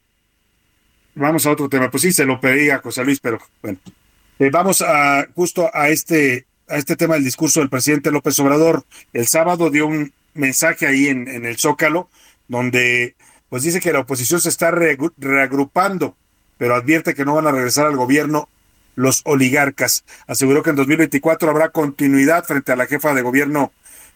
vamos 1.14 1.46
a 1.46 1.51
otro 1.51 1.68
tema. 1.68 1.90
Pues 1.90 2.03
sí, 2.03 2.12
se 2.12 2.25
lo 2.25 2.40
pedí 2.40 2.70
a 2.70 2.79
José 2.79 3.05
Luis, 3.05 3.20
pero 3.20 3.38
bueno. 3.62 3.79
Eh, 4.38 4.51
vamos 4.51 4.83
a 4.83 5.27
justo 5.35 5.70
a 5.72 5.88
este, 5.88 6.46
a 6.68 6.77
este 6.77 6.96
tema 6.96 7.14
del 7.14 7.25
discurso 7.25 7.61
del 7.61 7.68
presidente 7.68 8.11
López 8.11 8.38
Obrador. 8.38 8.85
El 9.12 9.27
sábado 9.27 9.70
dio 9.70 9.87
un 9.87 10.12
mensaje 10.35 10.87
ahí 10.87 11.09
en, 11.09 11.29
el 11.29 11.59
Zócalo, 11.59 12.09
donde 12.48 13.14
pues 13.48 13.62
dice 13.62 13.81
que 13.81 13.92
la 13.92 14.01
oposición 14.01 14.40
se 14.40 14.48
está 14.48 14.70
reagrupando, 14.70 16.16
pero 16.57 16.75
advierte 16.75 17.14
que 17.14 17.25
no 17.25 17.35
van 17.35 17.46
a 17.46 17.53
regresar 17.53 17.87
al 17.87 17.96
gobierno 17.96 18.48
los 18.94 19.20
oligarcas. 19.25 20.05
Aseguró 20.27 20.62
que 20.62 20.70
en 20.70 20.77
2024 20.77 21.51
habrá 21.51 21.68
continuidad 21.68 22.44
frente 22.44 22.72
a 22.72 22.77
la 22.77 22.87
jefa 22.87 23.14
de 23.14 23.22
gobierno 23.22 23.72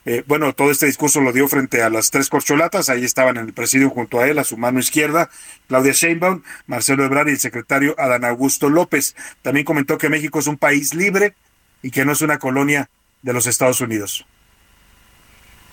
eh, 0.07 0.23
bueno, 0.27 0.53
todo 0.55 0.71
este 0.71 0.87
discurso 0.87 1.21
lo 1.21 1.33
dio 1.33 1.49
frente 1.49 1.83
a 1.83 1.91
las 1.91 2.13
tres 2.13 2.29
corcholatas, 2.29 2.89
ahí 2.89 3.05
estaban 3.05 3.37
en 3.39 3.47
el 3.47 3.53
presidio 3.53 3.91
junto 3.91 4.21
a 4.21 4.29
él, 4.29 4.39
a 4.39 4.45
su 4.45 4.57
mano 4.57 4.79
izquierda, 4.79 5.31
Claudia 5.67 5.93
Sheinbaum, 5.93 6.43
Marcelo 6.69 7.05
Ebrard 7.05 7.27
y 7.27 7.33
el 7.33 7.41
secretario 7.41 7.97
Adán 7.99 8.25
Augusto 8.25 8.69
López. 8.69 9.17
También 9.43 9.67
comentó 9.67 9.99
que 9.99 10.09
México 10.09 10.39
es 10.39 10.47
un 10.47 10.59
país 10.59 10.95
libre 10.95 11.35
y 11.83 11.91
que 11.91 12.05
no 12.05 12.13
es 12.13 12.23
una 12.23 12.39
colonia 12.39 12.89
de 13.23 13.33
los 13.33 13.49
Estados 13.49 13.81
Unidos. 13.81 14.25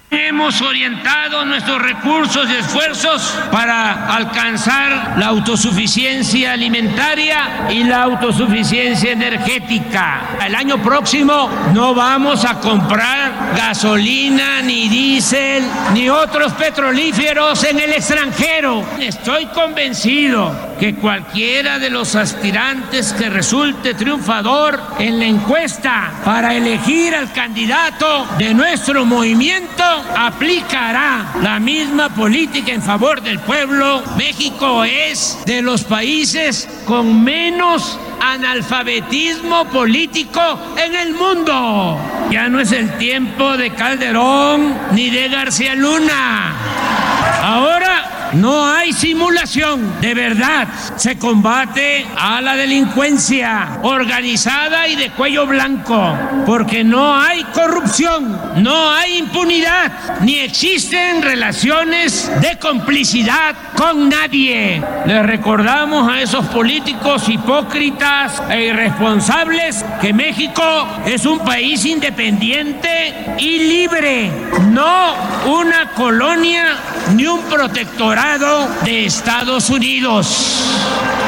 Hemos 0.09 0.61
orientado 0.61 1.43
nuestros 1.43 1.81
recursos 1.81 2.47
y 2.47 2.55
esfuerzos 2.55 3.35
para 3.51 4.13
alcanzar 4.15 5.15
la 5.17 5.27
autosuficiencia 5.27 6.53
alimentaria 6.53 7.67
y 7.71 7.83
la 7.83 8.03
autosuficiencia 8.03 9.11
energética. 9.11 10.37
El 10.45 10.53
año 10.53 10.81
próximo 10.83 11.49
no 11.73 11.95
vamos 11.95 12.45
a 12.45 12.59
comprar 12.59 13.55
gasolina, 13.55 14.61
ni 14.61 14.87
diésel, 14.87 15.63
ni 15.93 16.09
otros 16.09 16.53
petrolíferos 16.53 17.63
en 17.63 17.79
el 17.79 17.93
extranjero. 17.93 18.85
Estoy 18.99 19.47
convencido 19.47 20.73
que 20.79 20.95
cualquiera 20.95 21.79
de 21.79 21.89
los 21.89 22.15
aspirantes 22.15 23.13
que 23.13 23.29
resulte 23.29 23.93
triunfador 23.95 24.79
en 24.99 25.17
la 25.17 25.25
encuesta 25.25 26.11
para 26.23 26.53
elegir 26.53 27.15
al 27.15 27.31
candidato 27.31 28.27
de 28.37 28.53
nuestro 28.53 29.05
movimiento 29.05 30.02
aplicará 30.15 31.33
la 31.41 31.59
misma 31.59 32.09
política 32.09 32.71
en 32.71 32.81
favor 32.81 33.21
del 33.21 33.39
pueblo. 33.39 34.03
México 34.17 34.83
es 34.83 35.39
de 35.45 35.61
los 35.61 35.83
países 35.83 36.67
con 36.85 37.23
menos 37.23 37.99
analfabetismo 38.21 39.65
político 39.65 40.41
en 40.77 40.95
el 40.95 41.13
mundo. 41.13 41.99
Ya 42.31 42.47
no 42.49 42.59
es 42.59 42.71
el 42.71 42.97
tiempo 42.97 43.57
de 43.57 43.71
Calderón 43.71 44.77
ni 44.91 45.09
de 45.09 45.29
García 45.29 45.75
Luna. 45.75 46.53
Ahora 47.43 48.12
no 48.35 48.65
hay 48.65 48.93
simulación, 48.93 50.01
de 50.01 50.13
verdad. 50.13 50.67
Se 50.95 51.17
combate 51.17 52.05
a 52.17 52.41
la 52.41 52.55
delincuencia 52.55 53.79
organizada 53.83 54.87
y 54.87 54.95
de 54.95 55.11
cuello 55.11 55.45
blanco, 55.45 56.17
porque 56.45 56.83
no 56.83 57.15
hay 57.19 57.43
corrupción, 57.45 58.39
no 58.57 58.91
hay 58.91 59.17
impunidad, 59.17 59.91
ni 60.21 60.39
existen 60.39 61.21
relaciones 61.21 62.31
de 62.41 62.57
complicidad 62.57 63.55
con 63.75 64.09
nadie. 64.09 64.81
Le 65.05 65.23
recordamos 65.23 66.09
a 66.11 66.21
esos 66.21 66.45
políticos 66.47 67.29
hipócritas 67.29 68.41
e 68.49 68.65
irresponsables 68.65 69.85
que 70.01 70.13
México 70.13 70.63
es 71.05 71.25
un 71.25 71.39
país 71.39 71.85
independiente 71.85 73.35
y 73.37 73.59
libre, 73.59 74.31
no 74.71 75.13
una 75.45 75.91
colonia 75.91 76.77
ni 77.15 77.25
un 77.25 77.41
protectorado 77.43 78.22
de 78.85 79.05
Estados 79.05 79.69
Unidos. 79.69 80.63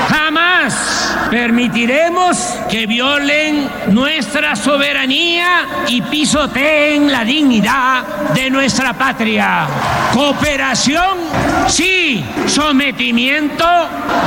Jamás 0.08 1.14
permitiremos 1.30 2.38
que 2.70 2.88
violen 2.88 3.70
nuestra 3.90 4.56
soberanía 4.56 5.66
y 5.90 6.02
pisoteen 6.02 7.12
la 7.12 7.26
dignidad 7.26 8.02
de 8.34 8.50
nuestra 8.50 8.94
patria. 8.94 9.68
Cooperación, 10.14 11.18
sí. 11.68 12.24
Sometimiento, 12.48 13.66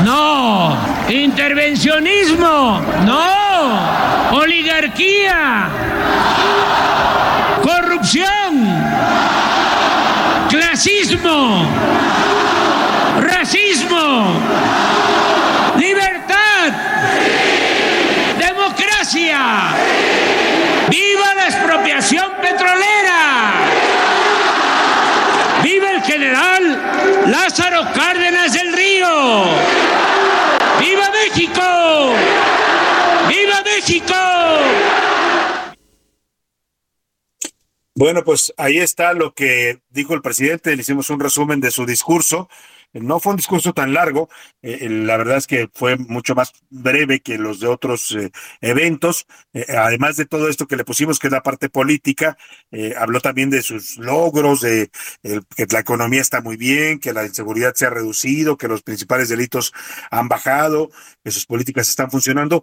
no. 0.04 0.76
Intervencionismo, 1.08 2.82
no. 3.06 4.38
Oligarquía. 4.38 5.70
Corrupción. 7.62 8.28
Clasismo 10.50 11.66
libertad, 15.78 16.72
democracia! 18.38 19.74
¡Viva 20.88 21.34
la 21.34 21.44
expropiación 21.46 22.32
petrolera! 22.40 23.52
¡Viva 25.62 25.90
el 25.90 26.02
general 26.02 27.22
Lázaro 27.26 27.82
Cárdenas 27.94 28.52
del 28.52 28.72
Río! 28.72 29.44
¡Viva 30.80 31.10
México! 31.10 32.14
¡Viva 33.28 33.62
México! 33.64 34.14
Bueno, 37.94 38.22
pues 38.22 38.54
ahí 38.56 38.78
está 38.78 39.12
lo 39.12 39.34
que 39.34 39.80
dijo 39.88 40.14
el 40.14 40.22
presidente. 40.22 40.76
Le 40.76 40.82
hicimos 40.82 41.10
un 41.10 41.18
resumen 41.18 41.60
de 41.60 41.72
su 41.72 41.84
discurso. 41.84 42.48
No 42.94 43.20
fue 43.20 43.32
un 43.32 43.36
discurso 43.36 43.74
tan 43.74 43.92
largo, 43.92 44.30
eh, 44.62 44.88
la 44.88 45.18
verdad 45.18 45.36
es 45.36 45.46
que 45.46 45.68
fue 45.72 45.96
mucho 45.96 46.34
más 46.34 46.52
breve 46.70 47.20
que 47.20 47.36
los 47.36 47.60
de 47.60 47.66
otros 47.66 48.12
eh, 48.12 48.30
eventos. 48.62 49.26
Eh, 49.52 49.66
además 49.76 50.16
de 50.16 50.24
todo 50.24 50.48
esto 50.48 50.66
que 50.66 50.76
le 50.76 50.84
pusimos, 50.84 51.18
que 51.18 51.26
es 51.26 51.32
la 51.32 51.42
parte 51.42 51.68
política, 51.68 52.36
habló 52.96 53.20
también 53.20 53.50
de 53.50 53.62
sus 53.62 53.98
logros, 53.98 54.60
de 54.62 54.90
que 55.22 55.66
la 55.70 55.80
economía 55.80 56.20
está 56.20 56.40
muy 56.40 56.56
bien, 56.56 56.98
que 56.98 57.12
la 57.12 57.26
inseguridad 57.26 57.74
se 57.74 57.86
ha 57.86 57.90
reducido, 57.90 58.56
que 58.56 58.68
los 58.68 58.82
principales 58.82 59.28
delitos 59.28 59.72
han 60.10 60.28
bajado, 60.28 60.90
que 61.24 61.30
sus 61.30 61.46
políticas 61.46 61.88
están 61.88 62.10
funcionando. 62.10 62.62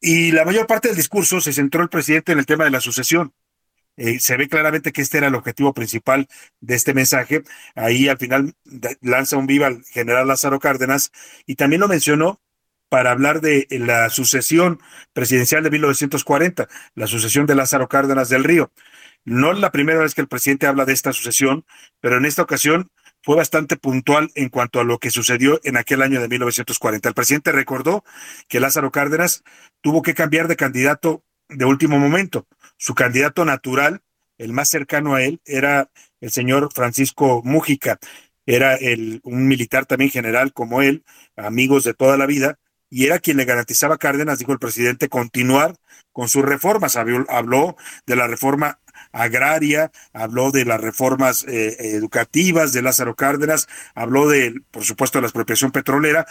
Y 0.00 0.32
la 0.32 0.44
mayor 0.44 0.66
parte 0.66 0.88
del 0.88 0.96
discurso 0.96 1.40
se 1.40 1.52
centró 1.52 1.82
el 1.82 1.88
presidente 1.88 2.32
en 2.32 2.38
el 2.38 2.46
tema 2.46 2.64
de 2.64 2.70
la 2.70 2.80
sucesión. 2.80 3.32
Eh, 3.96 4.18
se 4.18 4.36
ve 4.36 4.48
claramente 4.48 4.92
que 4.92 5.02
este 5.02 5.18
era 5.18 5.28
el 5.28 5.34
objetivo 5.34 5.72
principal 5.72 6.28
de 6.60 6.74
este 6.74 6.94
mensaje. 6.94 7.42
Ahí 7.74 8.08
al 8.08 8.18
final 8.18 8.54
lanza 9.00 9.36
un 9.36 9.46
viva 9.46 9.68
al 9.68 9.84
general 9.84 10.28
Lázaro 10.28 10.58
Cárdenas 10.58 11.12
y 11.46 11.54
también 11.56 11.80
lo 11.80 11.88
mencionó 11.88 12.40
para 12.88 13.10
hablar 13.10 13.40
de 13.40 13.66
la 13.70 14.10
sucesión 14.10 14.80
presidencial 15.12 15.62
de 15.62 15.70
1940, 15.70 16.68
la 16.94 17.06
sucesión 17.06 17.46
de 17.46 17.54
Lázaro 17.54 17.88
Cárdenas 17.88 18.28
del 18.28 18.44
Río. 18.44 18.70
No 19.24 19.52
es 19.52 19.58
la 19.58 19.72
primera 19.72 20.00
vez 20.00 20.14
que 20.14 20.20
el 20.20 20.28
presidente 20.28 20.66
habla 20.66 20.84
de 20.84 20.92
esta 20.92 21.12
sucesión, 21.12 21.64
pero 22.00 22.18
en 22.18 22.24
esta 22.24 22.42
ocasión 22.42 22.90
fue 23.22 23.36
bastante 23.36 23.76
puntual 23.76 24.30
en 24.34 24.50
cuanto 24.50 24.80
a 24.80 24.84
lo 24.84 24.98
que 24.98 25.10
sucedió 25.10 25.58
en 25.64 25.78
aquel 25.78 26.02
año 26.02 26.20
de 26.20 26.28
1940. 26.28 27.08
El 27.08 27.14
presidente 27.14 27.52
recordó 27.52 28.04
que 28.48 28.60
Lázaro 28.60 28.92
Cárdenas 28.92 29.42
tuvo 29.80 30.02
que 30.02 30.14
cambiar 30.14 30.46
de 30.46 30.56
candidato 30.56 31.24
de 31.48 31.64
último 31.64 31.98
momento 31.98 32.46
su 32.76 32.94
candidato 32.94 33.44
natural, 33.44 34.02
el 34.38 34.52
más 34.52 34.68
cercano 34.68 35.14
a 35.14 35.22
él, 35.22 35.40
era 35.44 35.90
el 36.20 36.30
señor 36.30 36.70
Francisco 36.74 37.42
Mújica. 37.44 37.98
Era 38.46 38.74
el, 38.74 39.20
un 39.24 39.48
militar 39.48 39.86
también 39.86 40.10
general 40.10 40.52
como 40.52 40.82
él, 40.82 41.04
amigos 41.36 41.84
de 41.84 41.94
toda 41.94 42.16
la 42.16 42.26
vida, 42.26 42.58
y 42.90 43.06
era 43.06 43.18
quien 43.18 43.38
le 43.38 43.44
garantizaba 43.44 43.96
a 43.96 43.98
Cárdenas, 43.98 44.38
dijo 44.38 44.52
el 44.52 44.58
presidente, 44.58 45.08
continuar 45.08 45.76
con 46.12 46.28
sus 46.28 46.44
reformas. 46.44 46.96
Habló 46.96 47.76
de 48.06 48.16
la 48.16 48.28
reforma 48.28 48.78
agraria, 49.12 49.90
habló 50.12 50.50
de 50.50 50.64
las 50.64 50.80
reformas 50.80 51.44
eh, 51.48 51.76
educativas 51.96 52.72
de 52.72 52.82
Lázaro 52.82 53.16
Cárdenas, 53.16 53.66
habló 53.94 54.28
de, 54.28 54.60
por 54.70 54.84
supuesto, 54.84 55.18
de 55.18 55.22
la 55.22 55.28
expropiación 55.28 55.72
petrolera 55.72 56.26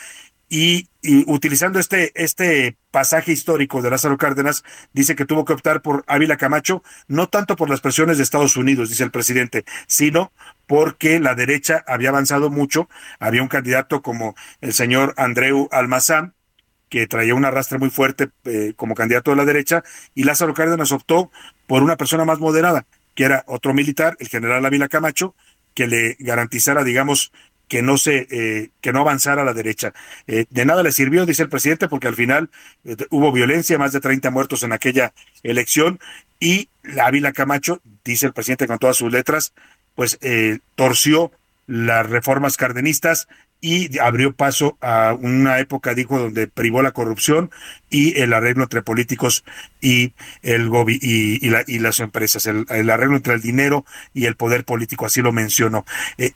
y, 0.50 0.90
utilizando 1.26 1.80
este, 1.80 2.12
este 2.16 2.78
pasaje 2.92 3.32
histórico 3.32 3.82
de 3.82 3.90
Lázaro 3.90 4.18
Cárdenas, 4.18 4.64
dice 4.94 5.16
que 5.16 5.26
tuvo 5.26 5.46
que 5.46 5.54
optar 5.54 5.82
por 5.82 6.04
Ávila 6.08 6.38
Camacho, 6.38 6.84
no 7.08 7.28
tanto 7.28 7.56
por 7.56 7.70
las 7.70 7.82
presiones 7.82 8.18
de 8.18 8.24
Estados 8.24 8.56
Unidos, 8.56 8.90
dice 8.90 9.04
el 9.04 9.12
presidente, 9.12 9.66
sino 9.88 10.32
porque 10.68 11.20
la 11.20 11.36
derecha 11.36 11.84
había 11.88 12.10
avanzado 12.10 12.50
mucho, 12.50 12.88
había 13.20 13.42
un 13.42 13.48
candidato 13.48 14.02
como 14.02 14.36
el 14.62 14.74
señor 14.74 15.14
Andreu 15.18 15.68
Almazán, 15.72 16.34
que 16.90 17.08
traía 17.08 17.34
un 17.34 17.46
arrastre 17.46 17.80
muy 17.80 17.90
fuerte 17.90 18.30
eh, 18.44 18.74
como 18.76 18.94
candidato 18.94 19.32
de 19.32 19.38
la 19.38 19.46
derecha, 19.46 19.84
y 20.14 20.24
Lázaro 20.26 20.54
Cárdenas 20.54 20.92
optó 20.92 21.32
por 21.66 21.82
una 21.82 21.98
persona 21.98 22.26
más 22.26 22.38
moderada, 22.38 22.86
que 23.16 23.24
era 23.24 23.44
otro 23.48 23.74
militar, 23.74 24.16
el 24.20 24.28
general 24.28 24.64
Ávila 24.66 24.88
Camacho, 24.88 25.34
que 25.74 25.88
le 25.88 26.16
garantizara, 26.20 26.84
digamos, 26.84 27.32
que 27.68 27.82
no 27.82 27.98
se 27.98 28.28
eh, 28.30 28.70
que 28.82 28.94
no 28.94 29.02
avanzara 29.02 29.42
a 29.42 29.46
la 29.46 29.54
derecha. 29.54 29.94
Eh, 30.28 30.46
de 30.50 30.66
nada 30.66 30.84
le 30.84 30.92
sirvió, 30.92 31.26
dice 31.26 31.44
el 31.44 31.50
presidente, 31.50 31.88
porque 31.88 32.08
al 32.08 32.16
final 32.16 32.50
eh, 32.86 32.96
hubo 33.10 33.32
violencia, 33.32 33.78
más 33.78 33.94
de 33.94 34.00
30 34.00 34.32
muertos 34.32 34.64
en 34.64 34.74
aquella 34.74 35.14
elección 35.44 36.00
y 36.40 36.70
la 36.84 37.08
Ávila 37.08 37.32
Camacho, 37.32 37.82
dice 38.04 38.28
el 38.28 38.34
presidente 38.34 38.68
con 38.68 38.80
todas 38.80 38.98
sus 38.98 39.12
letras, 39.12 39.54
pues 39.96 40.20
torció 40.76 41.32
las 41.68 42.10
reformas 42.10 42.58
cardenistas 42.58 43.28
y 43.62 43.98
abrió 44.00 44.34
paso 44.34 44.78
a 44.82 45.16
una 45.18 45.60
época, 45.60 45.94
dijo, 45.94 46.20
donde 46.20 46.48
privó 46.48 46.82
la 46.82 46.92
corrupción 46.92 47.50
y 47.90 48.20
el 48.20 48.34
arreglo 48.34 48.64
entre 48.64 48.82
políticos 48.82 49.46
y 49.80 50.14
el 50.42 50.70
y, 50.90 51.48
y, 51.48 51.80
las 51.80 52.00
empresas, 52.02 52.46
el, 52.46 52.90
arreglo 52.90 53.16
entre 53.16 53.36
el 53.36 53.42
dinero 53.42 53.86
y 54.14 54.26
el 54.26 54.36
poder 54.36 54.66
político, 54.66 55.06
así 55.06 55.22
lo 55.22 55.32
mencionó. 55.32 55.86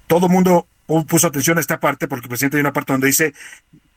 todo 0.08 0.30
mundo 0.30 0.68
puso 1.08 1.28
atención 1.28 1.58
a 1.58 1.62
esta 1.62 1.80
parte 1.80 2.08
porque 2.08 2.26
el 2.26 2.30
presidente 2.30 2.58
hay 2.58 2.62
una 2.62 2.74
parte 2.74 2.94
donde 2.94 3.08
dice 3.08 3.34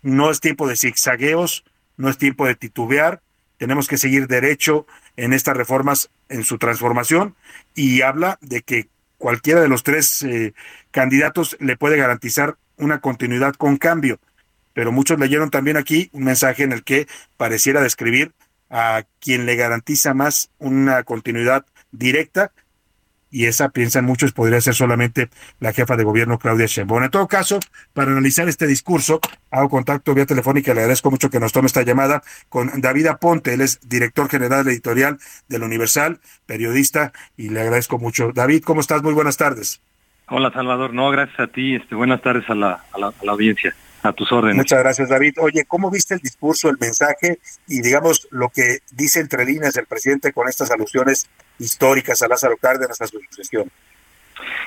no 0.03 0.31
es 0.31 0.41
tiempo 0.41 0.67
de 0.67 0.77
zigzagueos, 0.77 1.65
no 1.97 2.09
es 2.09 2.19
tiempo 2.19 2.47
de 2.47 2.55
titubear, 2.55 3.21
tenemos 3.59 3.89
que 3.89 3.99
seguir 3.99 4.27
derecho 4.27 4.87
en 5.17 5.33
estas 5.33 5.57
reformas 5.57 6.11
en 6.29 6.45
su 6.45 6.59
transformación 6.59 7.37
y 7.75 8.01
habla 8.01 8.39
de 8.41 8.63
que 8.63 8.89
cualquiera 9.19 9.61
de 9.61 9.69
los 9.69 9.83
tres 9.83 10.23
eh, 10.23 10.55
candidatos 10.91 11.57
le 11.61 11.77
puede 11.77 11.99
garantizar 11.99 12.57
una 12.79 13.01
continuidad 13.01 13.55
con 13.55 13.77
cambio. 13.77 14.19
Pero 14.73 14.93
muchos 14.93 15.19
leyeron 15.19 15.51
también 15.51 15.77
aquí 15.77 16.09
un 16.13 16.25
mensaje 16.25 16.63
en 16.63 16.73
el 16.73 16.85
que 16.85 17.07
pareciera 17.37 17.83
describir 17.83 18.33
a 18.71 19.03
quien 19.21 19.45
le 19.45 19.57
garantiza 19.57 20.15
más 20.15 20.51
una 20.59 21.03
continuidad 21.03 21.67
directa 21.93 22.53
y 23.31 23.47
esa, 23.47 23.69
piensan 23.71 24.05
muchos, 24.05 24.33
podría 24.33 24.61
ser 24.61 24.75
solamente 24.75 25.29
la 25.61 25.73
jefa 25.73 25.97
de 25.97 26.05
gobierno 26.05 26.39
Claudia 26.39 26.67
Sheinbaum. 26.67 27.05
En 27.05 27.11
todo 27.11 27.29
caso, 27.29 27.61
para 27.93 28.11
analizar 28.11 28.49
este 28.49 28.67
discurso, 28.67 29.21
hago 29.51 29.69
contacto 29.69 30.15
vía 30.15 30.27
telefónica, 30.27 30.75
le 30.75 30.81
agradezco 30.81 31.11
mucho 31.11 31.31
que 31.31 31.41
nos 31.41 31.53
tome 31.53 31.67
esta 31.67 31.83
llamada 31.83 32.23
con 32.49 32.71
David 32.81 33.07
Aponte, 33.07 33.55
él 33.55 33.61
es 33.61 33.81
director 33.89 34.29
general 34.29 34.67
editorial 34.67 35.19
del 35.49 35.63
Universal, 35.63 36.21
periodista, 36.47 37.13
y 37.37 37.51
le 37.51 37.61
agradezco 37.61 37.99
mucho. 37.99 38.33
David, 38.33 38.63
¿cómo 38.65 38.81
estás? 38.81 39.03
Muy 39.03 39.15
buenas 39.15 39.37
tardes. 39.37 39.81
Hola, 40.29 40.53
Salvador. 40.53 40.95
No, 40.95 41.11
gracias 41.11 41.41
a 41.41 41.47
ti. 41.49 41.75
Este, 41.75 41.95
buenas 41.95 42.23
tardes 42.23 42.49
a 42.49 42.55
la, 42.55 42.85
a 42.93 42.99
la 42.99 43.33
audiencia. 43.33 43.75
A 44.03 44.13
tus 44.13 44.33
órdenes. 44.33 44.57
Muchas 44.57 44.79
gracias, 44.79 45.11
David. 45.11 45.35
Oye, 45.41 45.65
¿cómo 45.69 45.91
viste 45.91 46.15
el 46.15 46.21
discurso, 46.21 46.71
el 46.71 46.79
mensaje 46.81 47.39
y, 47.69 47.83
digamos, 47.83 48.29
lo 48.31 48.49
que 48.49 48.79
dice 48.93 49.21
entre 49.21 49.45
líneas 49.45 49.77
el 49.77 49.85
presidente 49.85 50.33
con 50.33 50.49
estas 50.49 50.71
alusiones 50.71 51.29
históricas 51.61 52.21
a 52.23 52.29
Lázaro 52.29 52.57
Cárdenas, 52.57 53.01
a 53.01 53.07
su 53.07 53.21
sucesión? 53.21 53.71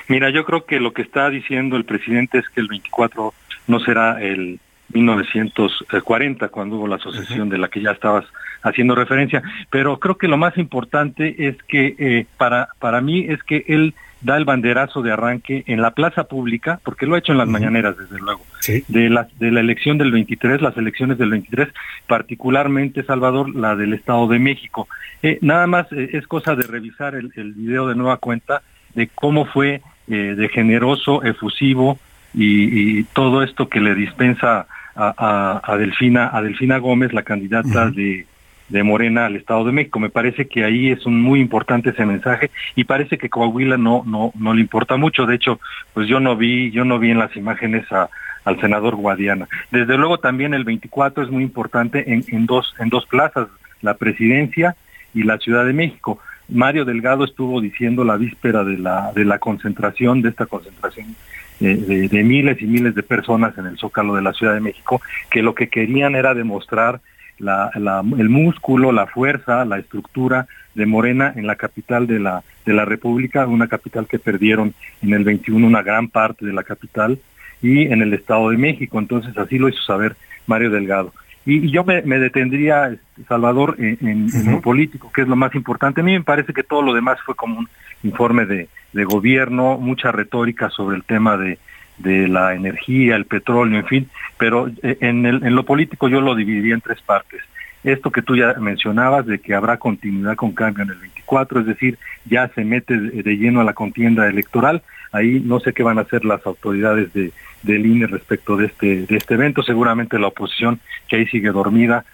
Mira, 0.08 0.30
yo 0.30 0.44
creo 0.44 0.64
que 0.64 0.80
lo 0.80 0.92
que 0.92 1.02
está 1.02 1.28
diciendo 1.28 1.76
el 1.76 1.84
presidente 1.84 2.38
es 2.38 2.48
que 2.48 2.60
el 2.60 2.68
24 2.68 3.34
no 3.66 3.80
será 3.80 4.22
el 4.22 4.60
1940, 4.94 6.48
cuando 6.48 6.76
hubo 6.76 6.88
la 6.88 6.98
sucesión 6.98 7.48
de 7.48 7.58
la 7.58 7.68
que 7.68 7.82
ya 7.82 7.90
estabas 7.90 8.24
haciendo 8.62 8.94
referencia, 8.94 9.42
pero 9.70 9.98
creo 9.98 10.16
que 10.16 10.28
lo 10.28 10.38
más 10.38 10.56
importante 10.56 11.48
es 11.48 11.56
que 11.64 11.94
eh, 11.98 12.26
para, 12.38 12.68
para 12.78 13.00
mí 13.00 13.26
es 13.28 13.42
que 13.42 13.64
él 13.68 13.94
da 14.22 14.38
el 14.38 14.46
banderazo 14.46 15.02
de 15.02 15.12
arranque 15.12 15.64
en 15.66 15.82
la 15.82 15.90
plaza 15.90 16.24
pública, 16.24 16.80
porque 16.82 17.04
lo 17.04 17.14
ha 17.14 17.18
hecho 17.18 17.32
en 17.32 17.38
las 17.38 17.48
mañaneras, 17.48 17.98
desde 17.98 18.18
luego, 18.18 18.40
de, 18.88 19.10
la, 19.10 19.28
de 19.38 19.50
la 19.50 19.60
elección 19.60 19.98
del 19.98 20.12
23, 20.12 20.62
las 20.62 20.76
elecciones 20.78 21.18
del 21.18 21.30
23, 21.30 21.68
particularmente, 22.06 23.02
Salvador, 23.02 23.54
la 23.54 23.76
del 23.76 23.92
Estado 23.92 24.26
de 24.28 24.38
México. 24.38 24.88
Eh, 25.22 25.38
nada 25.42 25.66
más 25.66 25.92
eh, 25.92 26.10
es 26.14 26.26
cosa 26.26 26.56
de 26.56 26.62
revisar 26.62 27.14
el, 27.14 27.32
el, 27.36 27.52
video 27.52 27.86
de 27.86 27.96
nueva 27.96 28.16
cuenta 28.16 28.62
de 28.94 29.08
cómo 29.08 29.44
fue 29.44 29.82
de 30.06 30.50
generoso, 30.50 31.22
efusivo 31.22 31.98
y, 32.34 32.98
y, 32.98 33.04
todo 33.04 33.42
esto 33.42 33.70
que 33.70 33.80
le 33.80 33.94
dispensa 33.94 34.66
a, 34.94 35.14
a, 35.16 35.72
a 35.72 35.76
Delfina, 35.76 36.30
a 36.32 36.42
Delfina 36.42 36.78
Gómez, 36.78 37.12
la 37.12 37.22
candidata 37.22 37.90
de 37.90 38.26
de 38.68 38.82
Morena 38.82 39.26
al 39.26 39.36
Estado 39.36 39.64
de 39.64 39.72
México. 39.72 40.00
Me 40.00 40.10
parece 40.10 40.46
que 40.46 40.64
ahí 40.64 40.90
es 40.90 41.04
un 41.06 41.20
muy 41.20 41.40
importante 41.40 41.90
ese 41.90 42.06
mensaje 42.06 42.50
y 42.74 42.84
parece 42.84 43.18
que 43.18 43.28
Coahuila 43.28 43.76
no 43.76 44.02
no 44.06 44.32
no 44.38 44.54
le 44.54 44.60
importa 44.60 44.96
mucho. 44.96 45.26
De 45.26 45.34
hecho, 45.34 45.60
pues 45.92 46.08
yo 46.08 46.20
no 46.20 46.36
vi 46.36 46.70
yo 46.70 46.84
no 46.84 46.98
vi 46.98 47.10
en 47.10 47.18
las 47.18 47.36
imágenes 47.36 47.90
a, 47.92 48.08
al 48.44 48.60
senador 48.60 48.96
Guadiana. 48.96 49.48
Desde 49.70 49.96
luego 49.96 50.18
también 50.18 50.54
el 50.54 50.64
24 50.64 51.24
es 51.24 51.30
muy 51.30 51.42
importante 51.42 52.12
en, 52.12 52.24
en 52.28 52.46
dos 52.46 52.74
en 52.78 52.88
dos 52.88 53.06
plazas, 53.06 53.48
la 53.82 53.94
presidencia 53.94 54.76
y 55.14 55.22
la 55.22 55.38
Ciudad 55.38 55.64
de 55.64 55.72
México. 55.72 56.18
Mario 56.48 56.84
Delgado 56.84 57.24
estuvo 57.24 57.60
diciendo 57.60 58.04
la 58.04 58.16
víspera 58.16 58.64
de 58.64 58.78
la 58.78 59.12
de 59.12 59.24
la 59.24 59.38
concentración 59.38 60.22
de 60.22 60.30
esta 60.30 60.46
concentración 60.46 61.14
de, 61.60 62.08
de 62.08 62.22
miles 62.24 62.60
y 62.60 62.66
miles 62.66 62.94
de 62.94 63.02
personas 63.02 63.56
en 63.58 63.66
el 63.66 63.78
Zócalo 63.78 64.14
de 64.14 64.22
la 64.22 64.32
Ciudad 64.32 64.54
de 64.54 64.60
México 64.60 65.00
que 65.30 65.42
lo 65.42 65.54
que 65.54 65.68
querían 65.68 66.14
era 66.14 66.34
demostrar 66.34 67.00
la, 67.38 67.70
el 68.18 68.28
músculo, 68.28 68.92
la 68.92 69.06
fuerza, 69.06 69.64
la 69.64 69.78
estructura 69.78 70.46
de 70.74 70.86
Morena 70.86 71.32
en 71.34 71.46
la 71.46 71.56
capital 71.56 72.06
de 72.06 72.20
la, 72.20 72.42
de 72.64 72.74
la 72.74 72.84
República, 72.84 73.46
una 73.46 73.68
capital 73.68 74.06
que 74.06 74.18
perdieron 74.18 74.74
en 75.02 75.12
el 75.12 75.24
21 75.24 75.66
una 75.66 75.82
gran 75.82 76.08
parte 76.08 76.46
de 76.46 76.52
la 76.52 76.62
capital 76.62 77.18
y 77.62 77.82
en 77.82 78.02
el 78.02 78.12
Estado 78.12 78.50
de 78.50 78.56
México. 78.56 78.98
Entonces 78.98 79.36
así 79.36 79.58
lo 79.58 79.68
hizo 79.68 79.82
saber 79.82 80.16
Mario 80.46 80.70
Delgado. 80.70 81.12
Y, 81.46 81.70
yo 81.70 81.84
me, 81.84 82.02
detendría, 82.18 82.88
este, 82.88 83.24
Salvador, 83.28 83.76
en, 83.78 84.28
lo 84.50 84.60
político, 84.62 85.12
que 85.12 85.22
es 85.22 85.28
lo 85.28 85.36
más 85.36 85.54
importante. 85.54 86.00
A 86.00 86.04
mí 86.04 86.12
me 86.12 86.24
parece 86.24 86.54
que 86.54 86.62
todo 86.62 86.80
lo 86.80 86.94
demás 86.94 87.18
fue 87.24 87.34
como 87.34 87.58
un 87.58 87.68
informe 88.04 88.46
de, 88.46 88.68
gobierno, 89.04 89.76
mucha 89.78 90.12
retórica 90.12 90.70
sobre 90.70 90.96
el 90.96 91.02
tema 91.02 91.36
de, 91.36 91.58
la 91.98 92.54
energía, 92.54 93.16
el 93.16 93.24
petróleo, 93.24 93.78
en 93.78 93.86
fin, 93.86 94.10
pero 94.38 94.68
eh, 94.82 94.98
en, 95.00 95.26
en 95.26 95.54
lo 95.54 95.64
político 95.64 96.08
yo 96.08 96.20
lo 96.20 96.34
dividiría 96.34 96.74
en 96.74 96.80
tres 96.80 97.00
partes. 97.02 97.42
Esto 97.84 98.10
que 98.10 98.22
tú 98.22 98.34
ya 98.34 98.54
mencionabas 98.54 99.26
de 99.26 99.38
que 99.38 99.54
habrá 99.54 99.76
continuidad 99.76 100.36
con 100.36 100.52
cambio 100.52 100.84
en 100.84 100.90
el 100.90 100.98
24, 100.98 101.60
es 101.60 101.66
decir, 101.66 101.98
ya 102.24 102.48
se 102.48 102.64
mete 102.64 102.96
de 102.96 103.36
lleno 103.36 103.60
a 103.60 103.64
la 103.64 103.74
contienda 103.74 104.26
electoral, 104.26 104.82
ahí 105.12 105.40
no 105.44 105.60
sé 105.60 105.72
qué 105.72 105.82
van 105.82 105.98
a 105.98 106.02
hacer 106.02 106.24
las 106.24 106.44
autoridades 106.46 107.12
de, 107.12 107.30
del 107.62 107.84
INE 107.84 108.06
respecto 108.06 108.56
de 108.56 108.66
este, 108.66 109.06
de 109.06 109.16
este 109.16 109.34
evento, 109.34 109.62
seguramente 109.62 110.18
la 110.18 110.28
oposición 110.28 110.80
que 111.08 111.16
ahí 111.16 111.26
sigue 111.26 111.50
dormida, 111.50 112.04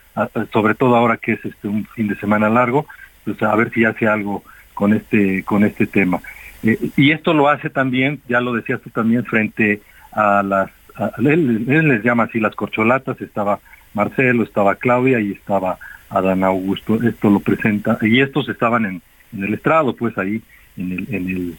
sobre 0.53 0.75
todo 0.75 0.97
ahora 0.97 1.17
que 1.19 1.33
es 1.33 1.45
este 1.45 1.69
un 1.69 1.87
fin 1.87 2.09
de 2.09 2.17
semana 2.17 2.49
largo, 2.49 2.87
pues 3.25 3.41
a 3.43 3.55
ver 3.55 3.71
si 3.71 3.85
hace 3.85 4.09
algo 4.09 4.43
con 4.81 4.95
este, 4.95 5.45
con 5.45 5.63
este 5.63 5.87
tema. 5.87 6.23
Eh, 6.63 6.79
y 6.97 7.11
esto 7.11 7.35
lo 7.35 7.51
hace 7.51 7.69
también, 7.69 8.23
ya 8.31 8.41
lo 8.41 8.55
decías 8.55 8.81
tú 8.81 8.89
también, 8.89 9.27
frente 9.27 9.83
a 10.11 10.43
las, 10.43 10.71
él, 11.19 11.67
les 11.67 12.03
llama 12.03 12.23
así 12.23 12.41
las 12.41 12.55
corcholatas, 12.55 13.21
estaba 13.21 13.61
Marcelo, 13.93 14.43
estaba 14.43 14.77
Claudia 14.77 15.21
y 15.21 15.33
estaba 15.33 15.77
Adán 16.09 16.45
Augusto, 16.45 16.99
esto 17.03 17.29
lo 17.29 17.41
presenta, 17.41 17.99
y 18.01 18.23
estos 18.23 18.49
estaban 18.49 18.87
en, 18.87 19.03
en 19.35 19.45
el 19.45 19.53
estrado, 19.53 19.95
pues 19.95 20.17
ahí 20.17 20.41
en 20.79 20.93
el, 20.93 21.15
en 21.15 21.29
el, 21.29 21.59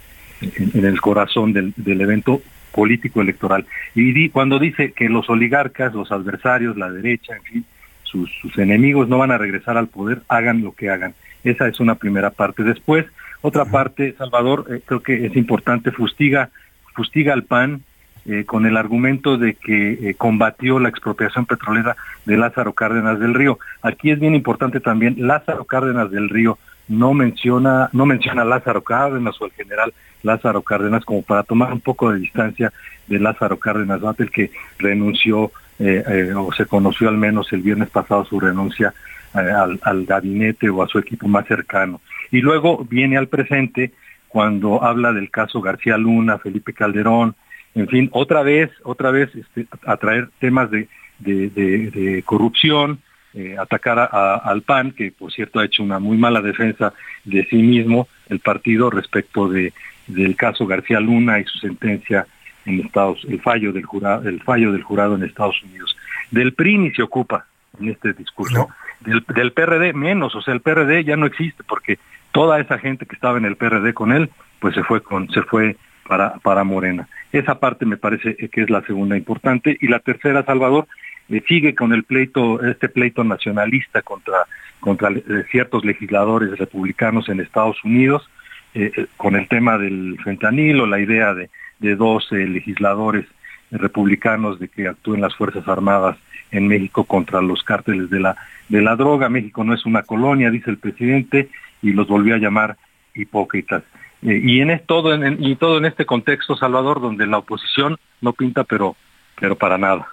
en, 0.74 0.86
el 0.86 1.00
corazón 1.00 1.54
del, 1.54 1.76
del 1.78 2.02
evento 2.02 2.42
político 2.72 3.22
electoral. 3.22 3.68
Y 3.94 4.30
cuando 4.30 4.58
dice 4.58 4.94
que 4.94 5.10
los 5.10 5.30
oligarcas, 5.30 5.94
los 5.94 6.12
adversarios, 6.12 6.76
la 6.76 6.92
derecha, 6.92 7.36
en 7.36 7.44
fin, 7.44 7.66
sus, 8.04 8.58
enemigos 8.58 9.08
no 9.08 9.20
van 9.20 9.32
a 9.32 9.38
regresar 9.38 9.78
al 9.78 9.90
poder, 9.90 10.24
hagan 10.28 10.64
lo 10.64 10.72
que 10.74 10.90
hagan. 10.90 11.14
Esa 11.44 11.68
es 11.68 11.80
una 11.80 11.96
primera 11.96 12.30
parte. 12.30 12.64
Después, 12.64 13.06
otra 13.42 13.66
parte, 13.66 14.14
Salvador, 14.18 14.66
eh, 14.70 14.82
creo 14.86 15.02
que 15.02 15.26
es 15.26 15.36
importante, 15.36 15.92
fustiga, 15.92 16.50
fustiga 16.94 17.34
al 17.34 17.44
PAN 17.44 17.82
eh, 18.26 18.46
con 18.46 18.66
el 18.66 18.78
argumento 18.78 19.38
de 19.38 19.56
que 19.56 19.94
eh, 19.94 20.14
combatió 20.16 20.80
la 20.80 20.90
expropiación 20.90 21.46
petrolera 21.46 21.96
de 22.26 22.38
Lázaro 22.38 22.74
Cárdenas 22.74 23.20
del 23.20 23.34
Río. 23.34 23.58
Aquí 23.82 24.12
es 24.12 24.20
bien 24.20 24.36
importante 24.36 24.80
también, 24.80 25.16
Lázaro 25.18 25.66
Cárdenas 25.66 26.12
del 26.12 26.30
Río 26.30 26.60
no 26.88 27.14
menciona, 27.14 27.90
no 27.94 28.06
menciona 28.06 28.42
a 28.42 28.46
Lázaro 28.46 28.82
Cárdenas 28.84 29.42
o 29.42 29.46
el 29.46 29.52
general 29.54 29.94
Lázaro 30.24 30.62
Cárdenas 30.62 31.06
como 31.06 31.22
para 31.22 31.44
tomar 31.44 31.74
un 31.74 31.80
poco 31.80 32.12
de 32.12 32.20
distancia 32.20 32.72
de 33.08 33.20
Lázaro 33.20 33.58
Cárdenas 33.58 34.02
Batel 34.02 34.30
que 34.30 34.52
renunció 34.78 35.52
eh, 35.80 36.04
eh, 36.06 36.34
o 36.36 36.52
se 36.52 36.66
conoció 36.66 37.10
al 37.10 37.18
menos 37.18 37.52
el 37.54 37.62
viernes 37.62 37.90
pasado 37.90 38.26
su 38.26 38.40
renuncia 38.40 38.94
al, 39.34 39.80
al, 39.82 40.06
gabinete 40.06 40.70
o 40.70 40.84
a 40.84 40.88
su 40.88 41.00
equipo 41.00 41.28
más 41.28 41.48
cercano. 41.48 42.02
Y 42.32 42.42
luego 42.42 42.86
viene 42.90 43.18
al 43.18 43.28
presente 43.28 43.92
cuando 44.28 44.84
habla 44.84 45.12
del 45.12 45.30
caso 45.30 45.62
García 45.62 45.98
Luna, 45.98 46.38
Felipe 46.38 46.74
Calderón, 46.74 47.36
en 47.74 47.88
fin, 47.88 48.10
otra 48.12 48.44
vez, 48.44 48.70
otra 48.84 49.12
vez 49.12 49.30
este, 49.36 49.66
a 49.86 49.98
traer 49.98 50.30
temas 50.40 50.70
de 50.72 52.24
corrupción, 52.26 53.00
eh, 53.34 53.56
atacar 53.58 53.98
a, 53.98 54.36
al 54.36 54.62
PAN, 54.62 54.92
que 54.92 55.10
por 55.14 55.32
cierto 55.32 55.60
ha 55.60 55.66
hecho 55.66 55.84
una 55.84 56.00
muy 56.00 56.18
mala 56.18 56.42
defensa 56.42 56.94
de 57.24 57.46
sí 57.46 57.56
mismo, 57.62 58.10
el 58.28 58.40
partido 58.40 58.90
respecto 58.90 59.48
de 59.48 59.72
del 60.08 60.36
caso 60.36 60.66
García 60.66 61.00
Luna 61.00 61.40
y 61.40 61.46
su 61.46 61.58
sentencia 61.60 62.28
en 62.66 62.82
Estados, 62.82 63.26
el 63.30 63.40
fallo 63.40 63.72
del 63.72 63.86
jurado, 63.86 64.28
el 64.28 64.42
fallo 64.42 64.74
del 64.74 64.84
jurado 64.84 65.16
en 65.16 65.24
Estados 65.24 65.64
Unidos. 65.64 65.96
Del 66.30 66.54
PRI 66.54 66.78
ni 66.78 66.92
se 66.92 67.04
ocupa 67.04 67.46
en 67.80 67.90
este 67.90 68.12
discurso. 68.12 68.68
Del, 69.02 69.52
PRD 69.52 69.94
menos, 69.94 70.36
o 70.36 70.42
sea, 70.42 70.54
el 70.54 70.62
PRD 70.62 71.04
ya 71.04 71.18
no 71.18 71.26
existe 71.26 71.64
porque 71.64 71.98
toda 72.32 72.60
esa 72.60 72.78
gente 72.78 73.06
que 73.06 73.16
estaba 73.16 73.38
en 73.38 73.46
el 73.46 73.56
PRD 73.56 73.94
con 73.94 74.12
él, 74.12 74.30
pues 74.60 74.76
se 74.76 74.84
fue 74.84 75.02
con, 75.02 75.30
se 75.32 75.42
fue 75.42 75.76
para, 76.08 76.36
para 76.36 76.64
Morena. 76.64 77.08
Esa 77.32 77.60
parte 77.60 77.86
me 77.86 77.98
parece 77.98 78.36
que 78.36 78.62
es 78.62 78.70
la 78.70 78.82
segunda 78.82 79.18
importante. 79.18 79.78
Y 79.82 79.88
la 79.88 80.00
tercera, 80.00 80.44
Salvador, 80.44 80.88
eh, 81.30 81.42
sigue 81.48 81.74
con 81.74 81.94
el 81.94 82.04
pleito, 82.04 82.62
este 82.64 82.90
pleito 82.90 83.24
nacionalista 83.24 84.02
contra, 84.02 84.46
contra 84.80 85.10
eh, 85.10 85.24
ciertos 85.50 85.86
legisladores 85.86 86.58
republicanos 86.58 87.30
en 87.30 87.40
Estados 87.40 87.84
Unidos, 87.84 88.30
eh, 88.74 89.08
con 89.18 89.36
el 89.36 89.48
tema 89.48 89.78
del 89.78 90.18
fentanilo, 90.24 90.86
la 90.86 91.00
idea 91.00 91.34
de, 91.34 91.50
de 91.80 91.96
dos 91.96 92.32
legisladores 92.32 93.26
republicanos 93.72 94.60
de 94.60 94.68
que 94.68 94.88
actúen 94.88 95.22
las 95.22 95.36
Fuerzas 95.36 95.68
Armadas 95.68 96.18
en 96.52 96.68
México 96.68 97.06
contra 97.06 97.42
los 97.42 97.64
cárteles 97.64 98.10
de 98.10 98.20
la, 98.20 98.36
de 98.70 98.82
la 98.82 98.96
droga. 98.96 99.30
México 99.30 99.64
no 99.64 99.74
es 99.74 99.86
una 99.86 100.04
colonia, 100.04 100.52
dice 100.52 100.70
el 100.70 100.78
presidente, 100.78 101.50
y 101.82 101.94
los 101.94 102.08
volvió 102.08 102.36
a 102.36 102.40
llamar 102.40 102.78
hipócritas. 103.14 103.84
y 104.22 104.62
en 104.62 104.80
todo 104.86 105.14
en, 105.14 105.44
y 105.44 105.56
todo 105.56 105.78
en 105.78 105.86
este 105.86 106.06
contexto, 106.06 106.56
Salvador, 106.56 107.02
donde 107.02 107.26
la 107.26 107.40
oposición 107.40 107.98
no 108.22 108.34
pinta, 108.34 108.64
pero, 108.64 108.96
pero 109.40 109.56
para 109.56 109.78
nada. 109.78 110.08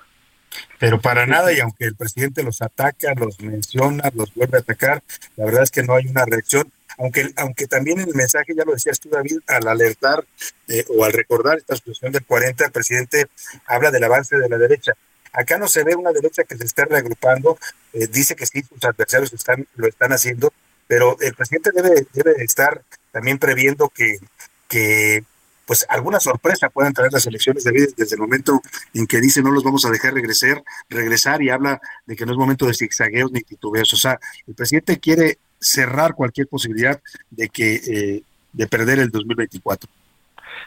Pero 0.78 1.00
para 1.00 1.26
nada, 1.26 1.52
y 1.52 1.60
aunque 1.60 1.84
el 1.84 1.96
presidente 1.96 2.42
los 2.42 2.62
ataca, 2.62 3.12
los 3.14 3.40
menciona, 3.40 4.10
los 4.14 4.32
vuelve 4.34 4.58
a 4.58 4.60
atacar, 4.60 5.02
la 5.36 5.44
verdad 5.44 5.64
es 5.64 5.70
que 5.70 5.82
no 5.82 5.94
hay 5.94 6.06
una 6.06 6.24
reacción. 6.24 6.70
Aunque, 6.98 7.30
aunque 7.36 7.66
también 7.66 8.00
en 8.00 8.08
el 8.08 8.14
mensaje, 8.14 8.54
ya 8.56 8.64
lo 8.64 8.72
decías 8.72 8.98
tú, 8.98 9.08
David, 9.08 9.38
al 9.46 9.68
alertar 9.68 10.24
eh, 10.68 10.84
o 10.88 11.04
al 11.04 11.12
recordar 11.12 11.58
esta 11.58 11.76
situación 11.76 12.12
del 12.12 12.24
40, 12.24 12.64
el 12.64 12.72
presidente 12.72 13.26
habla 13.66 13.90
del 13.90 14.04
avance 14.04 14.36
de 14.36 14.48
la 14.48 14.58
derecha. 14.58 14.94
Acá 15.32 15.58
no 15.58 15.68
se 15.68 15.84
ve 15.84 15.94
una 15.94 16.12
derecha 16.12 16.44
que 16.44 16.56
se 16.56 16.64
esté 16.64 16.84
reagrupando, 16.84 17.58
eh, 17.92 18.06
dice 18.06 18.36
que 18.36 18.46
sí, 18.46 18.62
sus 18.62 18.82
adversarios 18.84 19.32
están, 19.32 19.66
lo 19.76 19.86
están 19.86 20.12
haciendo, 20.12 20.52
pero 20.86 21.16
el 21.20 21.34
presidente 21.34 21.70
debe, 21.72 22.06
debe 22.12 22.42
estar 22.42 22.82
también 23.12 23.38
previendo 23.38 23.90
que, 23.90 25.24
pues 25.66 25.84
alguna 25.88 26.18
sorpresa 26.18 26.70
puedan 26.70 26.92
traer 26.94 27.12
las 27.12 27.26
elecciones 27.26 27.64
de 27.64 27.72
vida 27.72 27.86
desde 27.96 28.14
el 28.14 28.20
momento 28.20 28.60
en 28.94 29.06
que 29.06 29.20
dice 29.20 29.42
no 29.42 29.50
los 29.50 29.64
vamos 29.64 29.84
a 29.84 29.90
dejar 29.90 30.14
regresar, 30.14 30.62
regresar 30.88 31.42
y 31.42 31.50
habla 31.50 31.80
de 32.06 32.16
que 32.16 32.24
no 32.24 32.32
es 32.32 32.38
momento 32.38 32.66
de 32.66 32.74
zigzagueos 32.74 33.30
ni 33.32 33.40
titubeos. 33.40 33.92
O 33.92 33.96
sea, 33.96 34.18
el 34.46 34.54
presidente 34.54 34.98
quiere 34.98 35.38
cerrar 35.60 36.14
cualquier 36.14 36.48
posibilidad 36.48 37.00
de 37.30 37.48
que 37.48 37.74
eh, 37.74 38.22
de 38.52 38.66
perder 38.66 38.98
el 38.98 39.10
2024. 39.10 39.90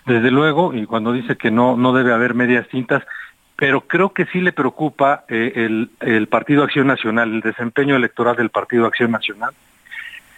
Desde 0.06 0.30
luego, 0.30 0.74
y 0.74 0.86
cuando 0.86 1.14
dice 1.14 1.36
que 1.36 1.52
no 1.52 1.78
no 1.78 1.94
debe 1.94 2.14
haber 2.14 2.34
medias 2.36 2.68
tintas, 2.70 3.04
pero 3.62 3.82
creo 3.82 4.12
que 4.12 4.26
sí 4.26 4.42
le 4.42 4.54
preocupa 4.54 5.24
eh, 5.28 5.88
el, 6.00 6.28
Partido 6.30 6.64
Acción 6.64 6.88
Nacional, 6.88 7.32
el 7.32 7.42
desempeño 7.42 7.96
electoral 7.96 8.36
del 8.36 8.50
Partido 8.50 8.88
Acción 8.88 9.12
Nacional, 9.12 9.54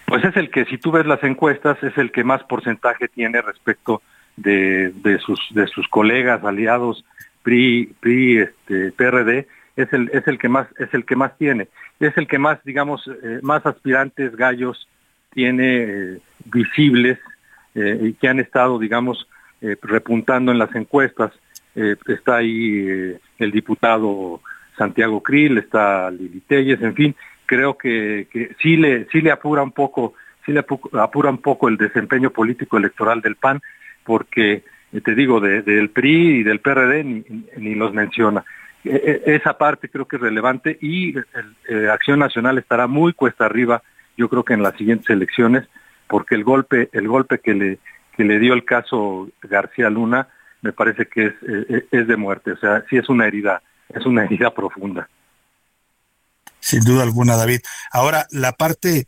pues 0.03 0.26
es 0.26 0.36
el 0.36 0.51
que, 0.51 0.65
si 0.65 0.78
tú 0.78 0.91
ves 0.91 1.05
las 1.05 1.24
encuestas, 1.24 1.82
es 1.84 1.97
el 1.97 2.11
que 2.11 2.26
más 2.26 2.43
porcentaje 2.43 3.07
tiene 3.07 3.41
respecto 3.41 4.01
de, 4.36 4.91
sus, 5.26 5.88
colegas 5.88 6.43
aliados 6.43 7.05
PRI, 7.43 7.95
este, 8.39 8.91
PRD, 8.91 9.47
es 9.78 9.93
el, 9.93 10.38
que 10.38 10.49
más, 10.49 10.67
es 10.78 10.93
el 10.93 11.05
que 11.05 11.15
más 11.15 11.38
tiene, 11.38 11.69
es 12.01 12.17
el 12.17 12.28
que 12.28 12.39
más, 12.39 12.61
digamos, 12.65 13.07
eh, 13.07 13.39
más 13.41 13.65
aspirantes 13.65 14.36
gallos 14.36 14.86
tiene 15.32 15.78
eh, 15.78 16.19
visibles 16.43 17.19
y 17.74 18.13
que 18.15 18.28
han 18.28 18.39
estado, 18.39 18.78
digamos, 18.78 19.28
repuntando 19.82 20.51
en 20.51 20.59
las 20.59 20.76
encuestas. 20.76 21.32
Está 21.76 22.38
ahí 22.38 23.17
el 23.39 23.51
diputado 23.51 24.41
Santiago 24.78 25.21
Krill, 25.21 25.57
está 25.57 26.09
Lili 26.11 26.41
Telles, 26.41 26.82
en 26.82 26.93
fin, 26.93 27.15
creo 27.45 27.78
que, 27.78 28.28
que 28.32 28.55
sí 28.61 28.78
le, 28.78 29.05
sí 29.11 29.21
le 29.21 29.32
apura 29.32 29.63
un 29.63 29.71
poco, 29.71 30.13
sí 30.45 30.51
le 30.51 30.59
apura 30.59 31.30
un 31.30 31.39
poco 31.39 31.67
el 31.67 31.78
desempeño 31.78 32.32
político 32.32 32.78
electoral 32.78 33.21
del 33.21 33.36
PAN, 33.36 33.61
porque, 34.03 34.63
eh, 34.91 35.01
te 35.01 35.15
digo, 35.15 35.39
del 35.39 35.89
PRI 35.89 36.39
y 36.39 36.43
del 36.43 36.59
PRD 36.59 37.03
ni, 37.03 37.76
los 37.76 37.93
menciona. 37.93 38.43
E, 38.84 39.21
e, 39.26 39.36
esa 39.36 39.57
parte 39.57 39.89
creo 39.89 40.07
que 40.07 40.17
es 40.17 40.21
relevante 40.21 40.78
y 40.82 41.17
eh, 41.69 41.88
Acción 41.89 42.19
Nacional 42.19 42.57
estará 42.57 42.88
muy 42.88 43.13
cuesta 43.13 43.45
arriba, 43.45 43.82
yo 44.17 44.28
creo 44.30 44.43
que 44.43 44.53
en 44.53 44.63
las 44.63 44.76
siguientes 44.76 45.09
elecciones, 45.09 45.67
porque 46.07 46.36
el 46.36 46.43
golpe, 46.43 46.89
el 46.91 47.07
golpe 47.07 47.39
que 47.39 47.53
le, 47.53 47.80
que 48.15 48.24
le 48.24 48.39
dio 48.39 48.53
el 48.53 48.65
caso 48.65 49.30
García 49.41 49.89
Luna, 49.89 50.28
me 50.64 50.74
parece 50.74 51.07
que 51.07 51.28
es, 51.28 51.34
eh, 51.47 51.88
es 51.91 52.07
de 52.07 52.18
muerte, 52.18 52.53
o 52.53 52.57
sea, 52.57 52.84
sí 52.89 52.97
es 52.97 53.07
una 53.09 53.28
herida, 53.28 53.61
es 53.89 54.05
una 54.05 54.24
herida 54.24 54.51
profunda. 54.53 55.07
Sin 56.59 56.82
duda 56.82 57.03
alguna, 57.03 57.36
David. 57.36 57.59
Ahora, 57.91 58.26
la 58.32 58.53
parte 58.53 59.07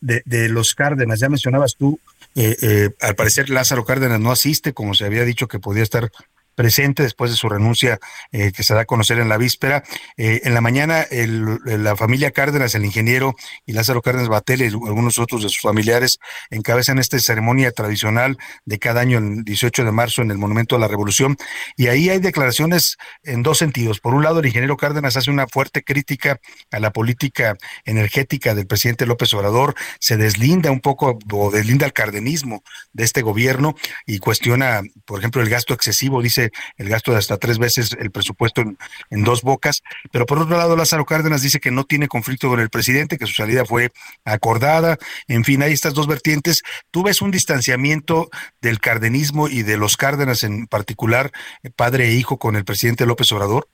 de, 0.00 0.22
de 0.26 0.48
los 0.50 0.74
Cárdenas, 0.74 1.20
ya 1.20 1.28
mencionabas 1.28 1.76
tú 1.76 1.98
eh, 2.34 2.56
eh, 2.62 2.90
al 3.00 3.16
parecer 3.16 3.50
Lázaro 3.50 3.84
Cárdenas 3.84 4.20
no 4.20 4.30
asiste, 4.30 4.72
como 4.72 4.94
se 4.94 5.04
había 5.04 5.24
dicho 5.24 5.48
que 5.48 5.58
podía 5.58 5.82
estar 5.82 6.10
presente 6.58 7.04
después 7.04 7.30
de 7.30 7.36
su 7.36 7.48
renuncia 7.48 8.00
eh, 8.32 8.50
que 8.50 8.64
se 8.64 8.74
da 8.74 8.80
a 8.80 8.84
conocer 8.84 9.20
en 9.20 9.28
la 9.28 9.36
víspera. 9.36 9.84
Eh, 10.16 10.40
en 10.42 10.54
la 10.54 10.60
mañana, 10.60 11.02
el, 11.02 11.60
la 11.64 11.94
familia 11.94 12.32
Cárdenas, 12.32 12.74
el 12.74 12.84
ingeniero 12.84 13.36
y 13.64 13.74
Lázaro 13.74 14.02
Cárdenas 14.02 14.28
Batel 14.28 14.62
y 14.62 14.64
algunos 14.64 15.20
otros 15.20 15.44
de 15.44 15.50
sus 15.50 15.60
familiares 15.60 16.18
encabezan 16.50 16.98
esta 16.98 17.16
ceremonia 17.20 17.70
tradicional 17.70 18.38
de 18.64 18.80
cada 18.80 19.02
año, 19.02 19.18
el 19.18 19.44
18 19.44 19.84
de 19.84 19.92
marzo, 19.92 20.20
en 20.22 20.32
el 20.32 20.38
Monumento 20.38 20.74
a 20.74 20.80
la 20.80 20.88
Revolución. 20.88 21.36
Y 21.76 21.86
ahí 21.86 22.08
hay 22.08 22.18
declaraciones 22.18 22.96
en 23.22 23.44
dos 23.44 23.58
sentidos. 23.58 24.00
Por 24.00 24.14
un 24.14 24.24
lado, 24.24 24.40
el 24.40 24.46
ingeniero 24.46 24.76
Cárdenas 24.76 25.16
hace 25.16 25.30
una 25.30 25.46
fuerte 25.46 25.84
crítica 25.84 26.40
a 26.72 26.80
la 26.80 26.92
política 26.92 27.56
energética 27.84 28.56
del 28.56 28.66
presidente 28.66 29.06
López 29.06 29.32
Obrador, 29.32 29.76
se 30.00 30.16
deslinda 30.16 30.72
un 30.72 30.80
poco 30.80 31.20
o 31.30 31.50
deslinda 31.52 31.86
el 31.86 31.92
cardenismo 31.92 32.64
de 32.92 33.04
este 33.04 33.22
gobierno 33.22 33.76
y 34.06 34.18
cuestiona, 34.18 34.82
por 35.04 35.20
ejemplo, 35.20 35.40
el 35.40 35.48
gasto 35.48 35.72
excesivo, 35.72 36.20
dice 36.20 36.47
el 36.76 36.88
gasto 36.88 37.12
de 37.12 37.18
hasta 37.18 37.36
tres 37.36 37.58
veces 37.58 37.96
el 37.98 38.10
presupuesto 38.10 38.60
en, 38.60 38.78
en 39.10 39.24
dos 39.24 39.42
bocas. 39.42 39.82
Pero 40.12 40.26
por 40.26 40.38
otro 40.38 40.56
lado, 40.56 40.76
Lázaro 40.76 41.04
Cárdenas 41.04 41.42
dice 41.42 41.60
que 41.60 41.70
no 41.70 41.84
tiene 41.84 42.08
conflicto 42.08 42.48
con 42.48 42.60
el 42.60 42.70
presidente, 42.70 43.18
que 43.18 43.26
su 43.26 43.34
salida 43.34 43.64
fue 43.64 43.90
acordada. 44.24 44.98
En 45.26 45.44
fin, 45.44 45.62
hay 45.62 45.72
estas 45.72 45.94
dos 45.94 46.06
vertientes. 46.06 46.62
¿Tú 46.90 47.02
ves 47.02 47.22
un 47.22 47.30
distanciamiento 47.30 48.28
del 48.60 48.80
cardenismo 48.80 49.48
y 49.48 49.62
de 49.62 49.76
los 49.76 49.96
Cárdenas 49.96 50.44
en 50.44 50.66
particular, 50.66 51.30
padre 51.76 52.08
e 52.08 52.14
hijo, 52.14 52.38
con 52.38 52.56
el 52.56 52.64
presidente 52.64 53.06
López 53.06 53.30
Obrador? 53.32 53.68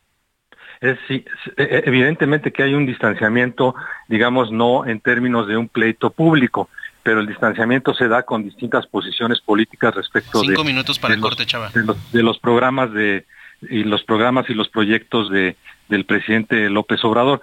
Sí, 1.09 1.25
e, 1.57 1.63
e, 1.63 1.83
evidentemente 1.87 2.53
que 2.53 2.63
hay 2.63 2.75
un 2.75 2.85
distanciamiento, 2.85 3.75
digamos, 4.09 4.53
no 4.53 4.87
en 4.87 5.01
términos 5.01 5.47
de 5.49 5.57
un 5.57 5.69
pleito 5.69 6.11
público, 6.11 6.69
pero 7.05 7.21
el 7.21 7.27
distanciamiento 7.29 7.95
se 7.95 8.09
da 8.09 8.25
con 8.25 8.43
distintas 8.43 8.87
posiciones 8.89 9.41
políticas 9.41 9.95
respecto 9.95 10.41
Cinco 10.41 10.63
de, 10.63 10.67
minutos 10.69 10.99
para 10.99 11.11
de 11.13 11.17
el 11.17 11.21
los- 11.21 11.31
corte, 11.31 11.47
Chava. 11.47 11.69
de 11.73 11.85
los, 11.85 12.13
de 12.13 12.23
los 12.25 12.39
programas 12.41 12.93
de 12.93 13.25
y 13.71 13.85
los 13.85 14.03
programas 14.03 14.51
y 14.51 14.55
los 14.55 14.69
proyectos 14.69 15.31
de 15.31 15.57
del 15.89 16.05
presidente 16.07 16.69
López 16.71 17.05
Obrador. 17.05 17.41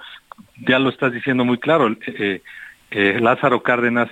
Ya 0.68 0.80
lo 0.80 0.90
estás 0.90 1.14
diciendo 1.14 1.46
muy 1.46 1.58
claro. 1.60 1.88
eh, 2.08 2.42
eh, 2.90 3.20
Lázaro 3.22 3.62
Cárdenas 3.64 4.10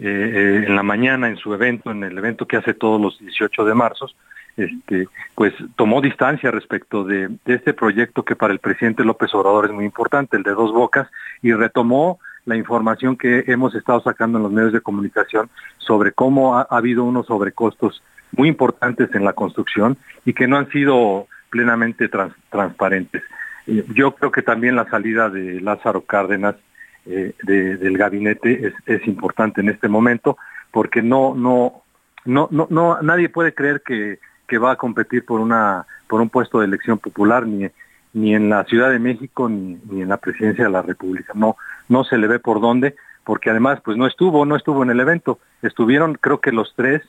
eh, 0.00 0.64
en 0.66 0.74
la 0.76 0.82
mañana 0.82 1.28
en 1.28 1.36
su 1.36 1.54
evento, 1.54 1.90
en 1.92 2.02
el 2.04 2.18
evento 2.18 2.46
que 2.46 2.56
hace 2.56 2.74
todos 2.74 3.00
los 3.00 3.18
18 3.20 3.64
de 3.64 3.74
marzo, 3.74 4.08
este, 4.56 5.06
pues 5.36 5.54
tomó 5.76 6.00
distancia 6.00 6.50
respecto 6.50 7.04
de, 7.04 7.28
de 7.44 7.54
este 7.54 7.72
proyecto 7.74 8.24
que 8.24 8.34
para 8.36 8.52
el 8.52 8.58
presidente 8.58 9.04
López 9.04 9.32
Obrador 9.34 9.66
es 9.66 9.72
muy 9.72 9.84
importante, 9.84 10.36
el 10.36 10.42
de 10.42 10.50
Dos 10.52 10.72
Bocas, 10.72 11.08
y 11.42 11.52
retomó 11.52 12.18
la 12.46 12.56
información 12.56 13.16
que 13.16 13.44
hemos 13.46 13.74
estado 13.74 14.00
sacando 14.00 14.38
en 14.38 14.44
los 14.44 14.52
medios 14.52 14.72
de 14.72 14.80
comunicación 14.80 15.48
sobre 15.78 16.12
cómo 16.12 16.56
ha, 16.58 16.62
ha 16.70 16.76
habido 16.76 17.04
unos 17.04 17.26
sobrecostos 17.26 18.02
muy 18.32 18.48
importantes 18.48 19.14
en 19.14 19.24
la 19.24 19.32
construcción 19.32 19.96
y 20.24 20.32
que 20.32 20.46
no 20.48 20.56
han 20.56 20.68
sido 20.70 21.26
plenamente 21.50 22.08
trans- 22.08 22.34
transparentes. 22.50 23.22
Yo 23.94 24.14
creo 24.14 24.30
que 24.32 24.42
también 24.42 24.76
la 24.76 24.88
salida 24.88 25.28
de 25.30 25.60
Lázaro 25.60 26.02
Cárdenas 26.02 26.56
eh, 27.06 27.34
de- 27.42 27.76
del 27.76 27.96
gabinete 27.98 28.68
es, 28.68 28.74
es 28.86 29.06
importante 29.06 29.60
en 29.60 29.68
este 29.68 29.88
momento 29.88 30.36
porque 30.70 31.02
no 31.02 31.34
no 31.34 31.82
no 32.24 32.48
no, 32.50 32.66
no 32.70 33.00
nadie 33.02 33.28
puede 33.28 33.54
creer 33.54 33.82
que, 33.84 34.18
que 34.46 34.58
va 34.58 34.72
a 34.72 34.76
competir 34.76 35.24
por 35.24 35.40
una 35.40 35.86
por 36.08 36.20
un 36.20 36.28
puesto 36.28 36.60
de 36.60 36.66
elección 36.66 36.98
popular 36.98 37.46
ni 37.46 37.68
ni 38.12 38.34
en 38.34 38.48
la 38.50 38.64
Ciudad 38.64 38.90
de 38.90 38.98
México 38.98 39.48
ni, 39.48 39.78
ni 39.90 40.02
en 40.02 40.08
la 40.08 40.18
presidencia 40.18 40.64
de 40.64 40.70
la 40.70 40.82
República 40.82 41.32
no 41.34 41.56
no 41.90 42.04
se 42.04 42.16
le 42.16 42.26
ve 42.26 42.38
por 42.38 42.60
dónde 42.60 42.96
porque 43.24 43.50
además 43.50 43.80
pues 43.84 43.98
no 43.98 44.06
estuvo 44.06 44.46
no 44.46 44.56
estuvo 44.56 44.82
en 44.82 44.90
el 44.90 45.00
evento 45.00 45.38
estuvieron 45.60 46.14
creo 46.14 46.40
que 46.40 46.52
los 46.52 46.72
tres 46.74 47.02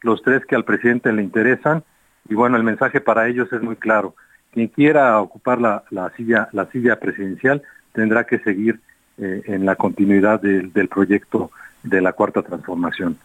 los 0.00 0.22
tres 0.22 0.44
que 0.44 0.56
al 0.56 0.64
presidente 0.64 1.12
le 1.12 1.22
interesan 1.22 1.84
y 2.28 2.34
bueno 2.34 2.56
el 2.56 2.64
mensaje 2.64 3.00
para 3.00 3.28
ellos 3.28 3.52
es 3.52 3.62
muy 3.62 3.76
claro 3.76 4.16
quien 4.50 4.66
quiera 4.68 5.20
ocupar 5.20 5.60
la, 5.60 5.84
la 5.90 6.10
silla 6.16 6.48
la 6.52 6.66
silla 6.66 6.98
presidencial 6.98 7.62
tendrá 7.92 8.24
que 8.24 8.40
seguir 8.40 8.80
eh, 9.18 9.42
en 9.46 9.66
la 9.66 9.76
continuidad 9.76 10.40
del 10.40 10.88
proyecto 10.88 11.50
de 11.82 12.00
la 12.00 12.14
cuarta 12.14 12.42
transformación. 12.42 13.18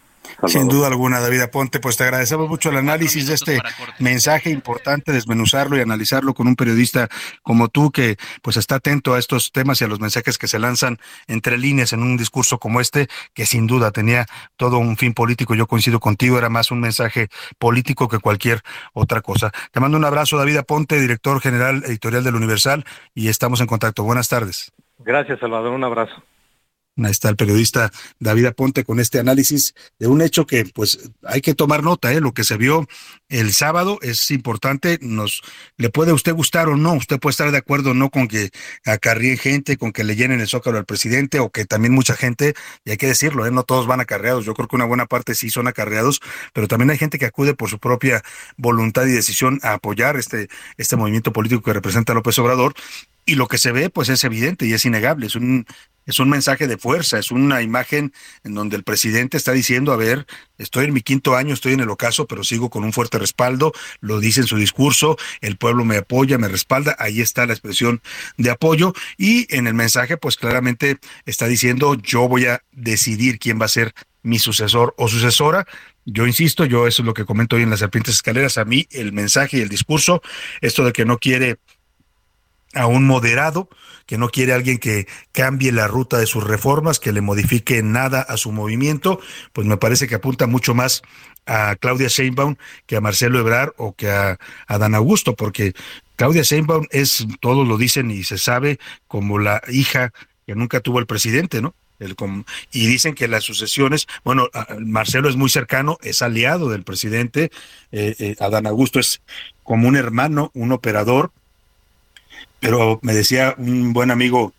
Sin 0.46 0.68
duda 0.68 0.86
alguna, 0.88 1.20
David 1.20 1.42
Aponte, 1.42 1.80
pues 1.80 1.96
te 1.96 2.04
agradecemos 2.04 2.48
mucho 2.48 2.70
el 2.70 2.76
análisis 2.76 3.26
de 3.26 3.34
este 3.34 3.60
mensaje 3.98 4.50
importante, 4.50 5.12
desmenuzarlo 5.12 5.76
y 5.76 5.80
analizarlo 5.80 6.34
con 6.34 6.46
un 6.46 6.56
periodista 6.56 7.08
como 7.42 7.68
tú 7.68 7.90
que 7.90 8.16
pues 8.42 8.56
está 8.56 8.76
atento 8.76 9.14
a 9.14 9.18
estos 9.18 9.52
temas 9.52 9.80
y 9.80 9.84
a 9.84 9.88
los 9.88 10.00
mensajes 10.00 10.38
que 10.38 10.48
se 10.48 10.58
lanzan 10.58 10.98
entre 11.26 11.58
líneas 11.58 11.92
en 11.92 12.02
un 12.02 12.16
discurso 12.16 12.58
como 12.58 12.80
este, 12.80 13.08
que 13.34 13.46
sin 13.46 13.66
duda 13.66 13.90
tenía 13.90 14.26
todo 14.56 14.78
un 14.78 14.96
fin 14.96 15.14
político. 15.14 15.54
Yo 15.54 15.66
coincido 15.66 16.00
contigo, 16.00 16.38
era 16.38 16.48
más 16.48 16.70
un 16.70 16.80
mensaje 16.80 17.28
político 17.58 18.08
que 18.08 18.18
cualquier 18.18 18.62
otra 18.92 19.20
cosa. 19.20 19.50
Te 19.72 19.80
mando 19.80 19.96
un 19.96 20.04
abrazo, 20.04 20.36
David 20.36 20.58
Aponte, 20.58 21.00
director 21.00 21.40
general 21.40 21.82
editorial 21.84 22.24
del 22.24 22.34
Universal, 22.34 22.84
y 23.14 23.28
estamos 23.28 23.60
en 23.60 23.66
contacto. 23.66 24.02
Buenas 24.04 24.28
tardes. 24.28 24.72
Gracias, 24.98 25.38
Salvador. 25.40 25.72
Un 25.72 25.84
abrazo. 25.84 26.22
Ahí 27.04 27.10
está 27.10 27.28
el 27.28 27.36
periodista 27.36 27.92
David 28.18 28.46
Aponte 28.46 28.84
con 28.84 28.98
este 28.98 29.18
análisis 29.20 29.74
de 29.98 30.08
un 30.08 30.20
hecho 30.20 30.46
que 30.46 30.64
pues 30.64 31.10
hay 31.24 31.40
que 31.40 31.54
tomar 31.54 31.82
nota, 31.84 32.12
¿eh? 32.12 32.20
lo 32.20 32.32
que 32.32 32.44
se 32.44 32.56
vio 32.56 32.88
el 33.28 33.52
sábado 33.52 33.98
es 34.02 34.30
importante, 34.30 34.98
nos 35.00 35.42
le 35.76 35.90
puede 35.90 36.12
usted 36.12 36.34
gustar 36.34 36.68
o 36.68 36.76
no, 36.76 36.94
usted 36.94 37.20
puede 37.20 37.32
estar 37.32 37.50
de 37.52 37.58
acuerdo 37.58 37.90
o 37.90 37.94
no 37.94 38.10
con 38.10 38.26
que 38.26 38.50
acarríen 38.84 39.38
gente, 39.38 39.76
con 39.76 39.92
que 39.92 40.02
le 40.02 40.16
llenen 40.16 40.40
el 40.40 40.48
zócalo 40.48 40.78
al 40.78 40.86
presidente 40.86 41.38
o 41.38 41.50
que 41.50 41.64
también 41.64 41.92
mucha 41.92 42.14
gente, 42.14 42.54
y 42.84 42.90
hay 42.90 42.96
que 42.96 43.06
decirlo, 43.06 43.46
¿eh? 43.46 43.50
no 43.50 43.62
todos 43.62 43.86
van 43.86 44.00
acarreados, 44.00 44.44
yo 44.44 44.54
creo 44.54 44.66
que 44.66 44.76
una 44.76 44.84
buena 44.84 45.06
parte 45.06 45.34
sí 45.34 45.50
son 45.50 45.68
acarreados, 45.68 46.20
pero 46.52 46.66
también 46.66 46.90
hay 46.90 46.98
gente 46.98 47.18
que 47.18 47.26
acude 47.26 47.54
por 47.54 47.70
su 47.70 47.78
propia 47.78 48.22
voluntad 48.56 49.06
y 49.06 49.12
decisión 49.12 49.60
a 49.62 49.74
apoyar 49.74 50.16
este, 50.16 50.48
este 50.76 50.96
movimiento 50.96 51.32
político 51.32 51.62
que 51.62 51.72
representa 51.72 52.14
López 52.14 52.38
Obrador 52.38 52.74
y 53.28 53.34
lo 53.34 53.46
que 53.46 53.58
se 53.58 53.72
ve 53.72 53.90
pues 53.90 54.08
es 54.08 54.24
evidente 54.24 54.64
y 54.66 54.72
es 54.72 54.86
innegable, 54.86 55.26
es 55.26 55.36
un 55.36 55.66
es 56.06 56.18
un 56.18 56.30
mensaje 56.30 56.66
de 56.66 56.78
fuerza, 56.78 57.18
es 57.18 57.30
una 57.30 57.60
imagen 57.60 58.14
en 58.42 58.54
donde 58.54 58.76
el 58.76 58.82
presidente 58.82 59.36
está 59.36 59.52
diciendo, 59.52 59.92
a 59.92 59.96
ver, 59.96 60.26
estoy 60.56 60.86
en 60.86 60.94
mi 60.94 61.02
quinto 61.02 61.36
año, 61.36 61.52
estoy 61.52 61.74
en 61.74 61.80
el 61.80 61.90
ocaso, 61.90 62.26
pero 62.26 62.44
sigo 62.44 62.70
con 62.70 62.82
un 62.82 62.94
fuerte 62.94 63.18
respaldo, 63.18 63.74
lo 64.00 64.18
dice 64.18 64.40
en 64.40 64.46
su 64.46 64.56
discurso, 64.56 65.18
el 65.42 65.58
pueblo 65.58 65.84
me 65.84 65.98
apoya, 65.98 66.38
me 66.38 66.48
respalda, 66.48 66.96
ahí 66.98 67.20
está 67.20 67.44
la 67.44 67.52
expresión 67.52 68.00
de 68.38 68.48
apoyo 68.48 68.94
y 69.18 69.54
en 69.54 69.66
el 69.66 69.74
mensaje 69.74 70.16
pues 70.16 70.36
claramente 70.36 70.96
está 71.26 71.46
diciendo, 71.46 71.94
yo 71.96 72.26
voy 72.26 72.46
a 72.46 72.62
decidir 72.72 73.38
quién 73.38 73.60
va 73.60 73.66
a 73.66 73.68
ser 73.68 73.92
mi 74.22 74.38
sucesor 74.38 74.94
o 74.96 75.08
sucesora. 75.08 75.66
Yo 76.06 76.26
insisto, 76.26 76.64
yo 76.64 76.86
eso 76.86 77.02
es 77.02 77.06
lo 77.06 77.12
que 77.12 77.26
comento 77.26 77.56
hoy 77.56 77.62
en 77.62 77.70
las 77.70 77.80
serpientes 77.80 78.14
escaleras, 78.14 78.56
a 78.56 78.64
mí 78.64 78.86
el 78.92 79.12
mensaje 79.12 79.58
y 79.58 79.60
el 79.60 79.68
discurso, 79.68 80.22
esto 80.62 80.86
de 80.86 80.92
que 80.92 81.04
no 81.04 81.18
quiere 81.18 81.58
a 82.78 82.86
un 82.86 83.06
moderado, 83.06 83.68
que 84.06 84.18
no 84.18 84.30
quiere 84.30 84.52
alguien 84.52 84.78
que 84.78 85.06
cambie 85.32 85.72
la 85.72 85.86
ruta 85.86 86.16
de 86.16 86.26
sus 86.26 86.44
reformas, 86.44 87.00
que 87.00 87.12
le 87.12 87.20
modifique 87.20 87.82
nada 87.82 88.22
a 88.22 88.36
su 88.36 88.52
movimiento, 88.52 89.20
pues 89.52 89.66
me 89.66 89.76
parece 89.76 90.06
que 90.06 90.14
apunta 90.14 90.46
mucho 90.46 90.74
más 90.74 91.02
a 91.44 91.76
Claudia 91.76 92.08
Sheinbaum 92.08 92.56
que 92.86 92.96
a 92.96 93.00
Marcelo 93.00 93.40
Ebrard 93.40 93.72
o 93.76 93.94
que 93.94 94.10
a, 94.10 94.38
Dan 94.68 94.94
Augusto, 94.94 95.34
porque 95.34 95.74
Claudia 96.16 96.42
Sheinbaum 96.42 96.86
es, 96.90 97.26
todos 97.40 97.66
lo 97.66 97.76
dicen 97.76 98.10
y 98.10 98.22
se 98.22 98.38
sabe, 98.38 98.78
como 99.08 99.38
la 99.38 99.60
hija 99.68 100.12
que 100.46 100.54
nunca 100.54 100.80
tuvo 100.80 101.00
el 101.00 101.06
presidente, 101.06 101.60
¿no? 101.60 101.74
El, 101.98 102.14
y 102.70 102.86
dicen 102.86 103.14
que 103.14 103.26
las 103.26 103.42
sucesiones, 103.42 104.06
bueno, 104.24 104.48
Marcelo 104.78 105.28
es 105.28 105.34
muy 105.34 105.50
cercano, 105.50 105.98
es 106.00 106.22
aliado 106.22 106.68
del 106.70 106.84
presidente, 106.84 107.50
eh, 107.90 108.14
eh, 108.20 108.36
Adán 108.38 108.68
Augusto 108.68 109.00
es 109.00 109.20
como 109.64 109.88
un 109.88 109.96
hermano, 109.96 110.52
un 110.54 110.70
operador, 110.70 111.32
pero 112.60 112.98
me 113.02 113.14
decía 113.14 113.54
un 113.58 113.92
buen 113.92 114.10
amigo, 114.10 114.52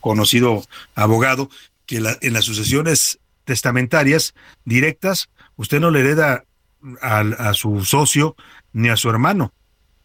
conocido 0.00 0.64
abogado, 0.94 1.48
que 1.86 2.00
la- 2.00 2.16
en 2.20 2.32
las 2.32 2.44
sucesiones 2.44 3.18
testamentarias 3.44 4.34
directas, 4.64 5.28
usted 5.56 5.80
no 5.80 5.90
le 5.90 6.00
hereda 6.00 6.44
al- 7.00 7.36
a, 7.38 7.54
su 7.54 7.84
socio 7.84 8.36
ni 8.72 8.88
a 8.88 8.96
su 8.96 9.08
hermano, 9.10 9.52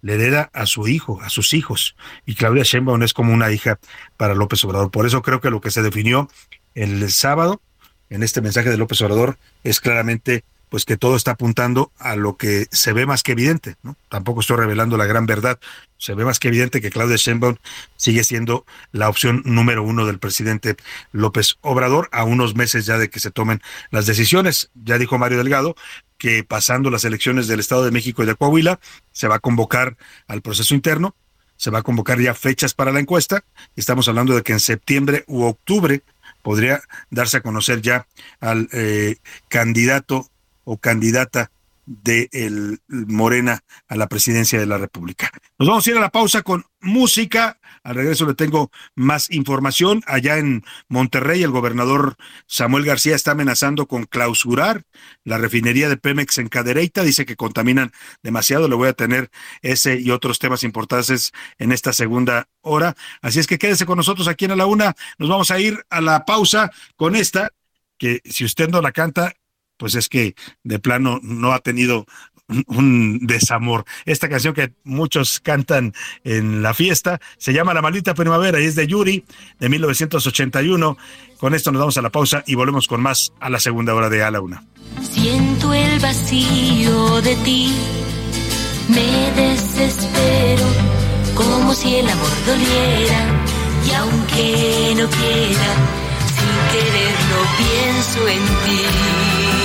le 0.02 0.14
hereda 0.16 0.50
a 0.54 0.66
su 0.66 0.88
hijo, 0.88 1.22
a 1.22 1.30
sus 1.30 1.54
hijos. 1.54 1.96
Y 2.26 2.36
Claudia 2.36 2.64
Sheinbaum 2.64 3.02
es 3.04 3.14
como 3.14 3.34
una 3.34 3.52
hija 3.52 3.80
para 4.16 4.36
López 4.36 4.64
Obrador. 4.64 4.92
Por 4.92 5.06
eso 5.06 5.22
creo 5.22 5.42
que 5.42 5.50
lo 5.50 5.62
que 5.62 5.72
se 5.72 5.82
definió 5.82 6.30
el 6.76 7.10
sábado 7.12 7.62
en 8.10 8.24
este 8.24 8.42
mensaje 8.42 8.70
de 8.70 8.78
López 8.78 9.02
Obrador 9.02 9.38
es 9.64 9.82
claramente 9.82 10.44
pues 10.70 10.86
que 10.86 10.98
todo 10.98 11.16
está 11.16 11.32
apuntando 11.32 11.92
a 11.98 12.16
lo 12.16 12.38
que 12.38 12.68
se 12.72 12.94
ve 12.94 13.06
más 13.06 13.24
que 13.24 13.32
evidente, 13.32 13.76
¿no? 13.84 13.96
Tampoco 14.10 14.42
estoy 14.42 14.58
revelando 14.58 14.98
la 14.98 15.06
gran 15.06 15.26
verdad. 15.26 15.60
Se 15.98 16.14
ve 16.14 16.26
más 16.26 16.40
que 16.40 16.50
evidente 16.50 16.82
que 16.82 16.90
Claudia 16.90 17.16
Sheinbaum 17.16 17.56
sigue 17.96 18.24
siendo 18.24 18.66
la 18.92 19.10
opción 19.10 19.42
número 19.46 19.84
uno 19.84 20.06
del 20.06 20.20
presidente 20.20 20.76
López 21.12 21.58
Obrador 21.62 22.10
a 22.12 22.24
unos 22.24 22.56
meses 22.56 22.86
ya 22.86 22.98
de 22.98 23.10
que 23.10 23.20
se 23.20 23.32
tomen 23.32 23.62
las 23.92 24.06
decisiones. 24.06 24.70
Ya 24.76 24.98
dijo 24.98 25.18
Mario 25.18 25.38
Delgado 25.38 25.76
que 26.18 26.44
pasando 26.44 26.90
las 26.90 27.06
elecciones 27.06 27.48
del 27.48 27.60
Estado 27.60 27.86
de 27.86 27.92
México 27.92 28.24
y 28.24 28.26
de 28.26 28.36
Coahuila 28.36 28.80
se 29.12 29.28
va 29.28 29.36
a 29.36 29.40
convocar 29.40 29.98
al 30.28 30.42
proceso 30.42 30.74
interno, 30.74 31.16
se 31.56 31.70
va 31.70 31.80
a 31.80 31.84
convocar 31.84 32.20
ya 32.20 32.34
fechas 32.34 32.74
para 32.74 32.92
la 32.92 33.00
encuesta. 33.00 33.44
Estamos 33.76 34.08
hablando 34.08 34.36
de 34.36 34.44
que 34.44 34.54
en 34.54 34.60
septiembre 34.60 35.24
u 35.28 35.44
octubre 35.44 36.02
podría 36.42 36.82
darse 37.10 37.38
a 37.38 37.42
conocer 37.42 37.82
ya 37.82 38.08
al 38.40 38.70
eh, 38.72 39.18
candidato 39.48 40.30
o 40.68 40.78
candidata 40.78 41.50
de 41.86 42.28
el 42.34 42.82
Morena 42.90 43.64
a 43.88 43.96
la 43.96 44.08
presidencia 44.08 44.60
de 44.60 44.66
la 44.66 44.78
República. 44.78 45.32
Nos 45.58 45.70
vamos 45.70 45.88
a 45.88 45.90
ir 45.90 45.98
a 45.98 46.02
la 46.02 46.10
pausa 46.10 46.42
con 46.42 46.66
música. 46.82 47.60
Al 47.82 47.96
regreso 47.96 48.26
le 48.26 48.34
tengo 48.34 48.70
más 48.94 49.32
información. 49.32 50.04
Allá 50.06 50.38
en 50.38 50.66
Monterrey, 50.90 51.44
el 51.44 51.52
gobernador 51.52 52.18
Samuel 52.46 52.84
García 52.84 53.16
está 53.16 53.32
amenazando 53.32 53.88
con 53.88 54.04
clausurar 54.04 54.84
la 55.24 55.38
refinería 55.38 55.88
de 55.88 55.96
Pemex 55.96 56.38
en 56.40 56.50
Cadereyta. 56.50 57.04
Dice 57.04 57.26
que 57.26 57.38
contaminan 57.38 57.94
demasiado. 58.22 58.68
Le 58.68 58.76
voy 58.76 58.90
a 58.90 58.94
tener 58.94 59.32
ese 59.62 59.98
y 59.98 60.12
otros 60.12 60.40
temas 60.40 60.66
importantes 60.66 61.32
en 61.58 61.72
esta 61.72 61.94
segunda 61.94 62.50
hora. 62.60 62.98
Así 63.22 63.40
es 63.40 63.48
que 63.48 63.58
quédese 63.58 63.86
con 63.86 63.96
nosotros 63.96 64.28
aquí 64.28 64.44
en 64.44 64.58
la 64.58 64.66
Una. 64.66 64.94
Nos 65.18 65.30
vamos 65.30 65.52
a 65.52 65.60
ir 65.60 65.86
a 65.90 66.02
la 66.02 66.26
pausa 66.26 66.70
con 66.98 67.16
esta, 67.16 67.54
que 67.98 68.22
si 68.26 68.44
usted 68.44 68.68
no 68.68 68.82
la 68.82 68.92
canta, 68.92 69.34
pues 69.78 69.96
es 69.96 70.10
que 70.10 70.36
de 70.64 70.80
plano 70.80 71.20
no 71.24 71.54
ha 71.54 71.60
tenido 71.60 72.06
un 72.68 73.20
desamor. 73.24 73.86
Esta 74.06 74.30
canción 74.30 74.54
que 74.54 74.74
muchos 74.84 75.40
cantan 75.40 75.94
en 76.24 76.62
la 76.62 76.74
fiesta 76.74 77.20
se 77.38 77.54
llama 77.54 77.74
La 77.74 77.82
maldita 77.82 78.14
primavera 78.14 78.60
y 78.60 78.66
es 78.66 78.76
de 78.76 78.88
Yuri 78.88 79.26
de 79.60 79.70
1981. 79.70 80.98
Con 81.40 81.54
esto 81.54 81.72
nos 81.72 81.80
damos 81.80 81.98
a 81.98 82.02
la 82.02 82.10
pausa 82.10 82.44
y 82.48 82.56
volvemos 82.56 82.88
con 82.88 83.02
más 83.02 83.34
a 83.40 83.50
la 83.50 83.60
segunda 83.60 83.94
hora 83.94 84.10
de 84.10 84.24
A 84.24 84.32
la 84.32 84.42
Una. 84.42 84.64
Siento 85.02 85.74
el 85.74 86.00
vacío 86.00 87.22
de 87.22 87.36
ti, 87.38 87.74
me 88.90 89.32
desespero 89.42 90.66
como 91.36 91.74
si 91.74 91.96
el 91.96 92.10
amor 92.10 92.32
doliera 92.46 93.44
y 93.88 93.92
aunque 93.92 94.94
no 94.98 95.08
quiera, 95.08 95.70
sin 96.34 96.56
quererlo 96.72 97.40
pienso 97.58 98.28
en 98.28 98.46
ti. 98.66 99.57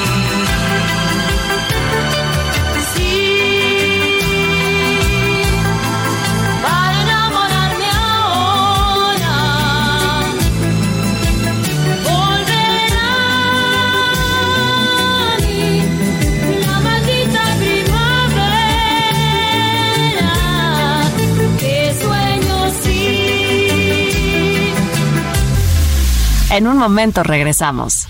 En 26.53 26.67
un 26.67 26.77
momento 26.77 27.23
regresamos. 27.23 28.09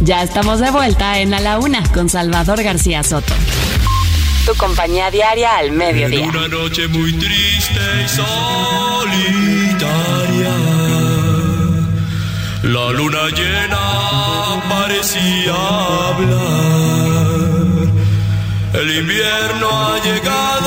Ya 0.00 0.22
estamos 0.22 0.58
de 0.58 0.70
vuelta 0.70 1.18
en 1.18 1.34
A 1.34 1.40
la 1.40 1.58
Una 1.58 1.82
con 1.92 2.08
Salvador 2.08 2.62
García 2.62 3.02
Soto. 3.02 3.34
Tu 4.46 4.54
compañía 4.54 5.10
diaria 5.10 5.58
al 5.58 5.70
mediodía. 5.70 6.24
En 6.24 6.30
una 6.30 6.48
noche 6.48 6.88
muy 6.88 7.12
triste 7.12 7.80
y 8.02 8.08
solitaria, 8.08 9.86
la 12.62 12.90
luna 12.92 13.28
llena 13.36 14.62
parecía 14.70 15.52
hablar. 16.08 17.20
El 18.72 18.96
invierno 18.96 19.68
ha 19.68 19.98
llegado 20.02 20.59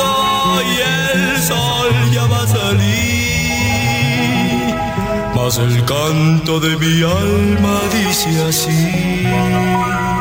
Mas 5.44 5.58
el 5.58 5.84
canto 5.84 6.58
de 6.62 6.78
mi 6.78 7.04
alma 7.04 7.82
dice 7.92 8.30
así. 8.44 10.13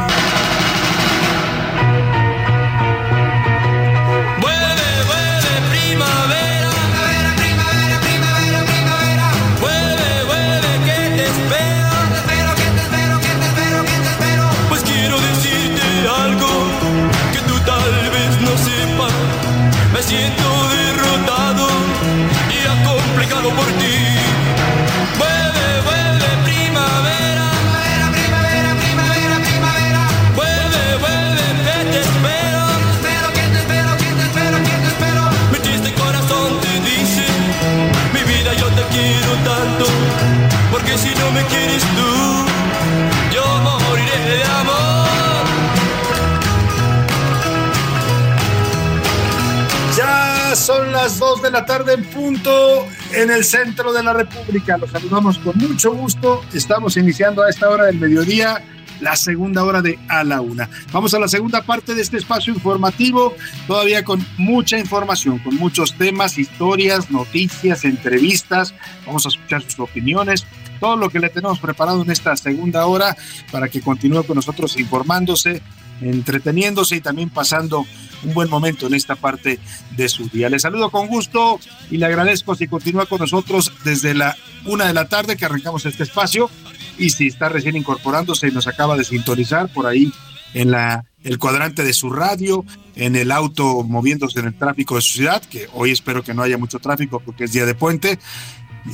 Las 51.02 51.18
2 51.18 51.42
de 51.42 51.50
la 51.50 51.66
tarde 51.66 51.94
en 51.94 52.04
punto 52.04 52.86
en 53.12 53.28
el 53.32 53.42
centro 53.42 53.92
de 53.92 54.04
la 54.04 54.12
República. 54.12 54.78
Los 54.78 54.92
saludamos 54.92 55.36
con 55.40 55.58
mucho 55.58 55.92
gusto. 55.92 56.44
Estamos 56.54 56.96
iniciando 56.96 57.42
a 57.42 57.50
esta 57.50 57.68
hora 57.68 57.86
del 57.86 57.98
mediodía 57.98 58.62
la 59.00 59.16
segunda 59.16 59.64
hora 59.64 59.82
de 59.82 59.98
A 60.06 60.22
la 60.22 60.40
Una. 60.40 60.70
Vamos 60.92 61.12
a 61.12 61.18
la 61.18 61.26
segunda 61.26 61.62
parte 61.62 61.96
de 61.96 62.02
este 62.02 62.18
espacio 62.18 62.54
informativo, 62.54 63.34
todavía 63.66 64.04
con 64.04 64.24
mucha 64.38 64.78
información, 64.78 65.40
con 65.40 65.56
muchos 65.56 65.98
temas, 65.98 66.38
historias, 66.38 67.10
noticias, 67.10 67.84
entrevistas. 67.84 68.72
Vamos 69.04 69.26
a 69.26 69.30
escuchar 69.30 69.62
sus 69.62 69.80
opiniones, 69.80 70.46
todo 70.78 70.94
lo 70.94 71.10
que 71.10 71.18
le 71.18 71.30
tenemos 71.30 71.58
preparado 71.58 72.02
en 72.02 72.12
esta 72.12 72.36
segunda 72.36 72.86
hora 72.86 73.16
para 73.50 73.68
que 73.68 73.80
continúe 73.80 74.22
con 74.22 74.36
nosotros 74.36 74.78
informándose, 74.78 75.62
entreteniéndose 76.02 76.96
y 76.96 77.00
también 77.00 77.30
pasando 77.30 77.86
un 78.24 78.34
buen 78.34 78.48
momento 78.48 78.86
en 78.86 78.94
esta 78.94 79.16
parte 79.16 79.58
de 79.96 80.08
su 80.08 80.28
día. 80.28 80.48
Le 80.48 80.58
saludo 80.58 80.90
con 80.90 81.06
gusto 81.06 81.58
y 81.90 81.98
le 81.98 82.06
agradezco 82.06 82.54
si 82.54 82.68
continúa 82.68 83.06
con 83.06 83.20
nosotros 83.20 83.72
desde 83.84 84.14
la 84.14 84.36
una 84.64 84.86
de 84.86 84.94
la 84.94 85.08
tarde 85.08 85.36
que 85.36 85.44
arrancamos 85.44 85.86
este 85.86 86.04
espacio 86.04 86.50
y 86.98 87.10
si 87.10 87.28
está 87.28 87.48
recién 87.48 87.76
incorporándose 87.76 88.48
y 88.48 88.52
nos 88.52 88.66
acaba 88.66 88.96
de 88.96 89.04
sintonizar 89.04 89.72
por 89.72 89.86
ahí 89.86 90.12
en 90.54 90.70
la 90.70 91.04
el 91.24 91.38
cuadrante 91.38 91.84
de 91.84 91.92
su 91.92 92.10
radio, 92.10 92.64
en 92.96 93.16
el 93.16 93.30
auto 93.30 93.84
moviéndose 93.84 94.40
en 94.40 94.46
el 94.46 94.54
tráfico 94.54 94.96
de 94.96 95.02
su 95.02 95.14
ciudad, 95.14 95.42
que 95.42 95.68
hoy 95.72 95.92
espero 95.92 96.22
que 96.22 96.34
no 96.34 96.42
haya 96.42 96.58
mucho 96.58 96.78
tráfico 96.78 97.20
porque 97.20 97.44
es 97.44 97.52
día 97.52 97.64
de 97.64 97.74
puente, 97.74 98.18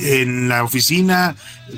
en 0.01 0.49
la 0.49 0.65
oficina, 0.65 1.35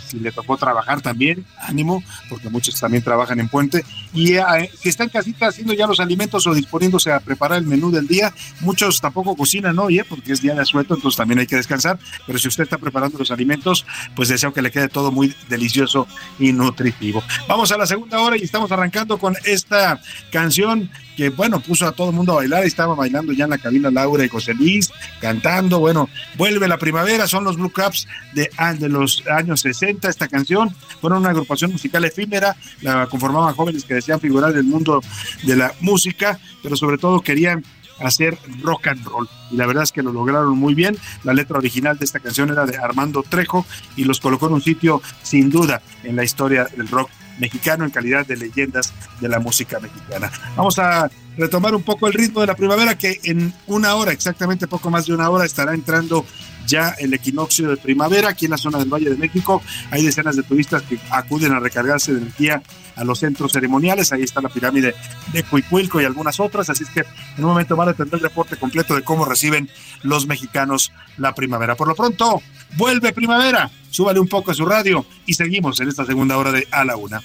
si 0.06 0.18
le 0.18 0.32
tocó 0.32 0.56
trabajar 0.56 1.00
también, 1.00 1.44
ánimo, 1.60 2.02
porque 2.28 2.48
muchos 2.48 2.78
también 2.78 3.02
trabajan 3.02 3.40
en 3.40 3.48
puente, 3.48 3.84
y 4.12 4.34
eh, 4.34 4.70
que 4.82 4.88
están 4.88 5.08
casita 5.08 5.48
haciendo 5.48 5.72
ya 5.72 5.86
los 5.86 6.00
alimentos 6.00 6.46
o 6.46 6.54
disponiéndose 6.54 7.12
a 7.12 7.20
preparar 7.20 7.58
el 7.58 7.66
menú 7.66 7.90
del 7.90 8.06
día. 8.06 8.32
Muchos 8.60 9.00
tampoco 9.00 9.36
cocinan 9.36 9.78
hoy, 9.78 10.00
¿eh? 10.00 10.04
porque 10.08 10.32
es 10.32 10.40
día 10.40 10.54
de 10.54 10.62
asueto, 10.62 10.94
entonces 10.94 11.16
también 11.16 11.38
hay 11.38 11.46
que 11.46 11.56
descansar, 11.56 11.98
pero 12.26 12.38
si 12.38 12.48
usted 12.48 12.64
está 12.64 12.78
preparando 12.78 13.18
los 13.18 13.30
alimentos, 13.30 13.86
pues 14.14 14.28
deseo 14.28 14.52
que 14.52 14.62
le 14.62 14.70
quede 14.70 14.88
todo 14.88 15.12
muy 15.12 15.34
delicioso 15.48 16.06
y 16.38 16.52
nutritivo. 16.52 17.22
Vamos 17.48 17.72
a 17.72 17.78
la 17.78 17.86
segunda 17.86 18.20
hora 18.20 18.36
y 18.36 18.42
estamos 18.42 18.70
arrancando 18.72 19.18
con 19.18 19.36
esta 19.44 20.00
canción 20.30 20.90
que 21.16 21.28
bueno, 21.28 21.60
puso 21.60 21.86
a 21.86 21.92
todo 21.92 22.08
el 22.08 22.16
mundo 22.16 22.32
a 22.32 22.36
bailar, 22.36 22.64
estaba 22.64 22.94
bailando 22.94 23.32
ya 23.34 23.44
en 23.44 23.50
la 23.50 23.58
cabina 23.58 23.90
Laura 23.90 24.24
y 24.24 24.28
José 24.28 24.54
Luis, 24.54 24.90
cantando, 25.20 25.78
bueno, 25.78 26.08
vuelve 26.38 26.66
la 26.66 26.78
primavera, 26.78 27.26
son 27.26 27.44
los 27.44 27.56
Blue 27.56 27.70
Caps 27.70 27.99
de, 28.34 28.50
ah, 28.56 28.74
de 28.74 28.88
los 28.88 29.22
años 29.26 29.60
60, 29.60 30.08
esta 30.08 30.28
canción, 30.28 30.74
fueron 31.00 31.20
una 31.20 31.30
agrupación 31.30 31.72
musical 31.72 32.04
efímera, 32.04 32.56
la 32.82 33.06
conformaban 33.06 33.54
jóvenes 33.54 33.84
que 33.84 33.94
desean 33.94 34.20
figurar 34.20 34.52
en 34.52 34.58
el 34.58 34.64
mundo 34.64 35.02
de 35.42 35.56
la 35.56 35.72
música, 35.80 36.38
pero 36.62 36.76
sobre 36.76 36.98
todo 36.98 37.20
querían 37.20 37.64
hacer 38.00 38.38
rock 38.62 38.88
and 38.88 39.04
roll. 39.04 39.28
Y 39.50 39.56
la 39.56 39.66
verdad 39.66 39.84
es 39.84 39.92
que 39.92 40.02
lo 40.02 40.12
lograron 40.12 40.56
muy 40.58 40.74
bien. 40.74 40.96
La 41.24 41.34
letra 41.34 41.58
original 41.58 41.98
de 41.98 42.04
esta 42.04 42.20
canción 42.20 42.50
era 42.50 42.66
de 42.66 42.76
Armando 42.76 43.22
Trejo 43.22 43.66
y 43.96 44.04
los 44.04 44.20
colocó 44.20 44.46
en 44.46 44.54
un 44.54 44.62
sitio 44.62 45.02
sin 45.22 45.50
duda 45.50 45.82
en 46.02 46.16
la 46.16 46.24
historia 46.24 46.64
del 46.76 46.88
rock 46.88 47.10
mexicano 47.38 47.84
en 47.84 47.90
calidad 47.90 48.26
de 48.26 48.36
leyendas 48.36 48.92
de 49.20 49.28
la 49.28 49.38
música 49.38 49.80
mexicana. 49.80 50.30
Vamos 50.56 50.78
a 50.78 51.10
retomar 51.36 51.74
un 51.74 51.82
poco 51.82 52.06
el 52.06 52.12
ritmo 52.12 52.42
de 52.42 52.48
la 52.48 52.54
primavera 52.54 52.98
que 52.98 53.18
en 53.24 53.52
una 53.66 53.94
hora, 53.94 54.12
exactamente 54.12 54.66
poco 54.66 54.90
más 54.90 55.06
de 55.06 55.14
una 55.14 55.30
hora, 55.30 55.46
estará 55.46 55.74
entrando 55.74 56.26
ya 56.70 56.94
el 56.98 57.12
equinoccio 57.12 57.68
de 57.68 57.76
primavera 57.76 58.30
aquí 58.30 58.46
en 58.46 58.52
la 58.52 58.56
zona 58.56 58.78
del 58.78 58.88
Valle 58.88 59.10
de 59.10 59.16
México. 59.16 59.62
Hay 59.90 60.04
decenas 60.04 60.36
de 60.36 60.42
turistas 60.42 60.82
que 60.82 60.98
acuden 61.10 61.52
a 61.52 61.60
recargarse 61.60 62.12
de 62.12 62.20
energía 62.20 62.62
a 62.96 63.04
los 63.04 63.18
centros 63.18 63.52
ceremoniales. 63.52 64.12
Ahí 64.12 64.22
está 64.22 64.40
la 64.40 64.48
pirámide 64.48 64.94
de 65.32 65.42
Cuicuilco 65.42 66.00
y 66.00 66.04
algunas 66.04 66.38
otras. 66.40 66.70
Así 66.70 66.84
es 66.84 66.90
que 66.90 67.00
en 67.00 67.44
un 67.44 67.50
momento 67.50 67.76
van 67.76 67.88
a 67.88 67.94
tener 67.94 68.14
el 68.14 68.20
reporte 68.20 68.56
completo 68.56 68.94
de 68.94 69.02
cómo 69.02 69.24
reciben 69.24 69.68
los 70.02 70.26
mexicanos 70.26 70.92
la 71.16 71.34
primavera. 71.34 71.76
Por 71.76 71.88
lo 71.88 71.94
pronto, 71.94 72.42
vuelve 72.76 73.12
primavera. 73.12 73.70
Súbale 73.90 74.20
un 74.20 74.28
poco 74.28 74.52
a 74.52 74.54
su 74.54 74.64
radio 74.64 75.04
y 75.26 75.34
seguimos 75.34 75.80
en 75.80 75.88
esta 75.88 76.06
segunda 76.06 76.36
hora 76.36 76.52
de 76.52 76.66
A 76.70 76.84
la 76.84 76.96
Una. 76.96 77.20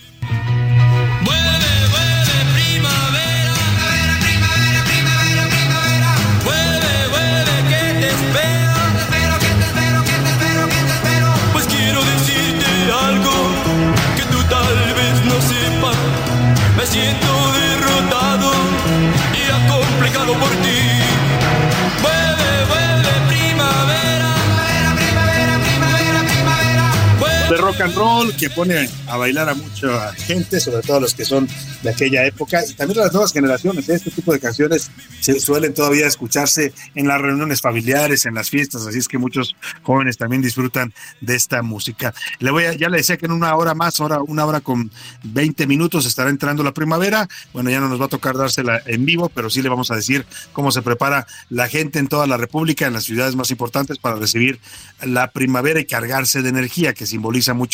The 27.47 27.57
and 27.79 27.95
roll 27.95 28.33
que 28.35 28.49
pone 28.49 28.87
a 29.07 29.17
bailar 29.17 29.49
a 29.49 29.53
mucha 29.53 30.13
gente, 30.13 30.59
sobre 30.59 30.81
todo 30.81 30.99
los 30.99 31.13
que 31.13 31.25
son 31.25 31.47
de 31.83 31.89
aquella 31.89 32.25
época 32.25 32.63
y 32.67 32.73
también 32.73 32.99
las 32.99 33.11
nuevas 33.11 33.33
generaciones. 33.33 33.87
¿eh? 33.89 33.95
Este 33.95 34.11
tipo 34.11 34.31
de 34.31 34.39
canciones 34.39 34.91
se 35.19 35.39
suelen 35.39 35.73
todavía 35.73 36.07
escucharse 36.07 36.73
en 36.95 37.07
las 37.07 37.21
reuniones 37.21 37.61
familiares, 37.61 38.25
en 38.25 38.35
las 38.35 38.49
fiestas, 38.49 38.85
así 38.85 38.99
es 38.99 39.07
que 39.07 39.17
muchos 39.17 39.55
jóvenes 39.83 40.17
también 40.17 40.41
disfrutan 40.41 40.93
de 41.21 41.35
esta 41.35 41.61
música. 41.61 42.13
Le 42.39 42.51
voy 42.51 42.65
a, 42.65 42.73
ya 42.73 42.89
le 42.89 42.97
decía 42.97 43.17
que 43.17 43.25
en 43.25 43.31
una 43.31 43.55
hora 43.55 43.73
más, 43.73 43.99
hora, 43.99 44.21
una 44.21 44.45
hora 44.45 44.61
con 44.61 44.91
20 45.23 45.67
minutos 45.67 46.05
estará 46.05 46.29
entrando 46.29 46.63
la 46.63 46.73
primavera. 46.73 47.27
Bueno, 47.53 47.69
ya 47.69 47.79
no 47.79 47.89
nos 47.89 47.99
va 47.99 48.05
a 48.05 48.09
tocar 48.09 48.37
dársela 48.37 48.81
en 48.85 49.05
vivo, 49.05 49.29
pero 49.29 49.49
sí 49.49 49.61
le 49.61 49.69
vamos 49.69 49.91
a 49.91 49.95
decir 49.95 50.25
cómo 50.53 50.71
se 50.71 50.81
prepara 50.81 51.27
la 51.49 51.67
gente 51.67 51.99
en 51.99 52.07
toda 52.07 52.25
la 52.27 52.37
República, 52.37 52.87
en 52.87 52.93
las 52.93 53.03
ciudades 53.03 53.35
más 53.35 53.51
importantes, 53.51 53.97
para 53.97 54.15
recibir 54.15 54.59
la 55.03 55.31
primavera 55.31 55.79
y 55.79 55.85
cargarse 55.85 56.41
de 56.41 56.49
energía, 56.49 56.93
que 56.93 57.05
simboliza 57.05 57.53
mucho 57.53 57.64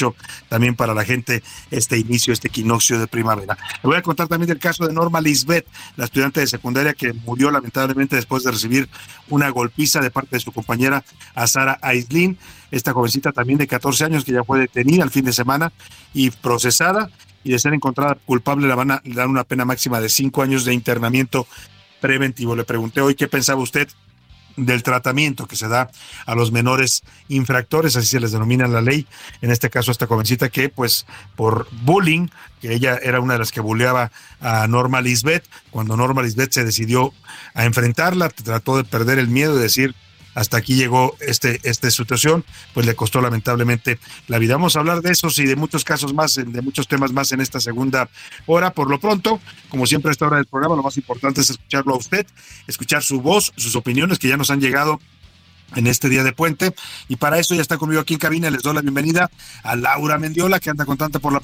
también 0.49 0.75
para 0.75 0.93
la 0.93 1.05
gente 1.05 1.43
este 1.69 1.97
inicio, 1.97 2.33
este 2.33 2.47
equinoccio 2.47 2.99
de 2.99 3.07
primavera. 3.07 3.57
Le 3.83 3.87
voy 3.87 3.97
a 3.97 4.01
contar 4.01 4.27
también 4.27 4.47
del 4.47 4.59
caso 4.59 4.87
de 4.87 4.93
Norma 4.93 5.21
Lisbeth, 5.21 5.67
la 5.97 6.05
estudiante 6.05 6.39
de 6.39 6.47
secundaria 6.47 6.93
que 6.93 7.13
murió 7.13 7.51
lamentablemente 7.51 8.15
después 8.15 8.43
de 8.43 8.51
recibir 8.51 8.89
una 9.29 9.49
golpiza 9.49 9.99
de 9.99 10.11
parte 10.11 10.35
de 10.35 10.39
su 10.39 10.51
compañera 10.51 11.03
a 11.35 11.47
Sara 11.47 11.77
Aislin, 11.81 12.37
esta 12.71 12.93
jovencita 12.93 13.31
también 13.31 13.59
de 13.59 13.67
14 13.67 14.05
años 14.05 14.23
que 14.23 14.31
ya 14.31 14.43
fue 14.43 14.59
detenida 14.59 15.03
el 15.03 15.09
fin 15.09 15.25
de 15.25 15.33
semana 15.33 15.71
y 16.13 16.31
procesada 16.31 17.09
y 17.43 17.51
de 17.51 17.59
ser 17.59 17.73
encontrada 17.73 18.15
culpable 18.25 18.67
le 18.67 18.75
van 18.75 18.91
a 18.91 19.01
dar 19.03 19.27
una 19.27 19.43
pena 19.43 19.65
máxima 19.65 19.99
de 19.99 20.09
cinco 20.09 20.41
años 20.41 20.65
de 20.65 20.73
internamiento 20.73 21.47
preventivo. 21.99 22.55
Le 22.55 22.63
pregunté 22.63 23.01
hoy 23.01 23.15
qué 23.15 23.27
pensaba 23.27 23.61
usted 23.61 23.87
del 24.55 24.83
tratamiento 24.83 25.47
que 25.47 25.55
se 25.55 25.67
da 25.67 25.89
a 26.25 26.35
los 26.35 26.51
menores 26.51 27.03
infractores, 27.29 27.95
así 27.95 28.07
se 28.07 28.19
les 28.19 28.31
denomina 28.31 28.65
en 28.65 28.73
la 28.73 28.81
ley, 28.81 29.07
en 29.41 29.51
este 29.51 29.69
caso 29.69 29.91
esta 29.91 30.07
jovencita 30.07 30.49
que 30.49 30.69
pues 30.69 31.05
por 31.35 31.67
bullying, 31.83 32.27
que 32.61 32.73
ella 32.73 32.99
era 33.01 33.19
una 33.19 33.33
de 33.33 33.39
las 33.39 33.51
que 33.51 33.61
bulleaba 33.61 34.11
a 34.39 34.67
Norma 34.67 35.01
Lisbeth, 35.01 35.45
cuando 35.69 35.97
Norma 35.97 36.21
Lisbeth 36.21 36.51
se 36.51 36.63
decidió 36.63 37.13
a 37.53 37.65
enfrentarla, 37.65 38.29
trató 38.29 38.77
de 38.77 38.83
perder 38.83 39.19
el 39.19 39.27
miedo 39.27 39.57
y 39.57 39.61
decir 39.61 39.95
hasta 40.34 40.57
aquí 40.57 40.75
llegó 40.75 41.15
este, 41.19 41.59
esta 41.63 41.89
situación, 41.91 42.45
pues 42.73 42.86
le 42.86 42.95
costó 42.95 43.21
lamentablemente 43.21 43.99
la 44.27 44.38
vida. 44.38 44.55
Vamos 44.55 44.75
a 44.75 44.79
hablar 44.79 45.01
de 45.01 45.11
esos 45.11 45.38
y 45.39 45.45
de 45.45 45.55
muchos 45.55 45.84
casos 45.84 46.13
más, 46.13 46.36
de 46.36 46.61
muchos 46.61 46.88
temas 46.88 47.11
más 47.11 47.32
en 47.32 47.41
esta 47.41 47.59
segunda 47.59 48.09
hora. 48.45 48.73
Por 48.73 48.89
lo 48.89 48.99
pronto, 48.99 49.39
como 49.69 49.86
siempre 49.86 50.09
a 50.09 50.11
esta 50.13 50.27
hora 50.27 50.38
del 50.38 50.45
programa, 50.45 50.75
lo 50.75 50.84
más 50.84 50.97
importante 50.97 51.41
es 51.41 51.49
escucharlo 51.49 51.93
a 51.93 51.97
usted, 51.97 52.25
escuchar 52.67 53.03
su 53.03 53.21
voz, 53.21 53.51
sus 53.57 53.75
opiniones 53.75 54.19
que 54.19 54.27
ya 54.27 54.38
nos 54.38 54.49
han 54.51 54.61
llegado 54.61 54.99
en 55.75 55.88
este 55.88 56.09
día 56.09 56.23
de 56.23 56.34
puente. 56.34 56.73
Y 57.07 57.17
para 57.17 57.39
eso 57.39 57.55
ya 57.55 57.61
está 57.61 57.77
conmigo 57.77 58.01
aquí 58.01 58.13
en 58.13 58.19
cabina. 58.19 58.49
Les 58.49 58.61
doy 58.61 58.73
la 58.73 58.82
bienvenida 58.82 59.29
a 59.63 59.75
Laura 59.75 60.17
Mendiola, 60.17 60.59
que 60.59 60.69
anda 60.69 60.86
contenta 60.86 61.19
por 61.19 61.34
la 61.34 61.39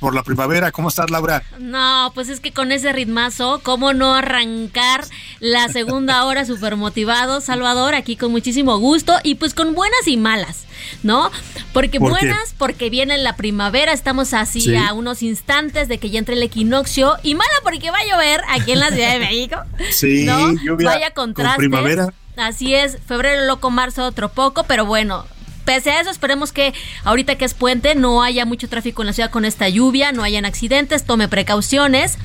por 0.00 0.14
la 0.14 0.22
primavera. 0.22 0.70
¿Cómo 0.72 0.88
estás, 0.88 1.10
Laura? 1.10 1.42
No, 1.58 2.10
pues 2.14 2.28
es 2.28 2.40
que 2.40 2.52
con 2.52 2.72
ese 2.72 2.92
ritmazo, 2.92 3.60
¿cómo 3.62 3.92
no 3.92 4.14
arrancar 4.14 5.04
la 5.40 5.68
segunda 5.68 6.24
hora 6.24 6.44
súper 6.44 6.76
motivado, 6.76 7.40
Salvador? 7.40 7.94
Aquí 7.94 8.16
con 8.16 8.30
muchísimo 8.30 8.78
gusto 8.78 9.14
y 9.22 9.34
pues 9.36 9.54
con 9.54 9.74
buenas 9.74 10.06
y 10.06 10.16
malas, 10.16 10.64
¿no? 11.02 11.30
Porque 11.72 11.98
¿Por 11.98 12.16
qué? 12.18 12.26
buenas, 12.26 12.54
porque 12.58 12.90
viene 12.90 13.18
la 13.18 13.36
primavera, 13.36 13.92
estamos 13.92 14.34
así 14.34 14.60
Sí. 14.60 14.76
a 14.76 14.92
unos 14.92 15.22
instantes 15.22 15.88
de 15.88 15.98
que 15.98 16.10
ya 16.10 16.18
entre 16.18 16.34
el 16.34 16.42
equinoccio 16.42 17.16
y 17.22 17.34
mala 17.34 17.50
porque 17.62 17.90
va 17.90 17.98
a 17.98 18.06
llover 18.10 18.40
aquí 18.50 18.72
en 18.72 18.80
la 18.80 18.88
Ciudad 18.90 19.12
de 19.12 19.18
México. 19.20 19.56
Sí, 19.90 20.24
¿no? 20.24 20.52
lluvia 20.62 20.88
Vaya 20.90 21.10
con 21.10 21.32
contrastes. 21.34 21.58
primavera. 21.58 22.12
Así 22.36 22.74
es, 22.74 22.98
febrero 23.06 23.44
loco, 23.46 23.70
marzo 23.70 24.04
otro 24.04 24.28
poco, 24.28 24.62
pero 24.64 24.86
bueno. 24.86 25.24
Pese 25.68 25.90
a 25.90 26.00
eso, 26.00 26.08
esperemos 26.08 26.50
que 26.50 26.72
ahorita 27.04 27.36
que 27.36 27.44
es 27.44 27.52
puente 27.52 27.94
no 27.94 28.22
haya 28.22 28.46
mucho 28.46 28.70
tráfico 28.70 29.02
en 29.02 29.06
la 29.08 29.12
ciudad 29.12 29.30
con 29.30 29.44
esta 29.44 29.68
lluvia, 29.68 30.12
no 30.12 30.22
hayan 30.22 30.46
accidentes, 30.46 31.04
tome 31.04 31.28
precauciones. 31.28 32.16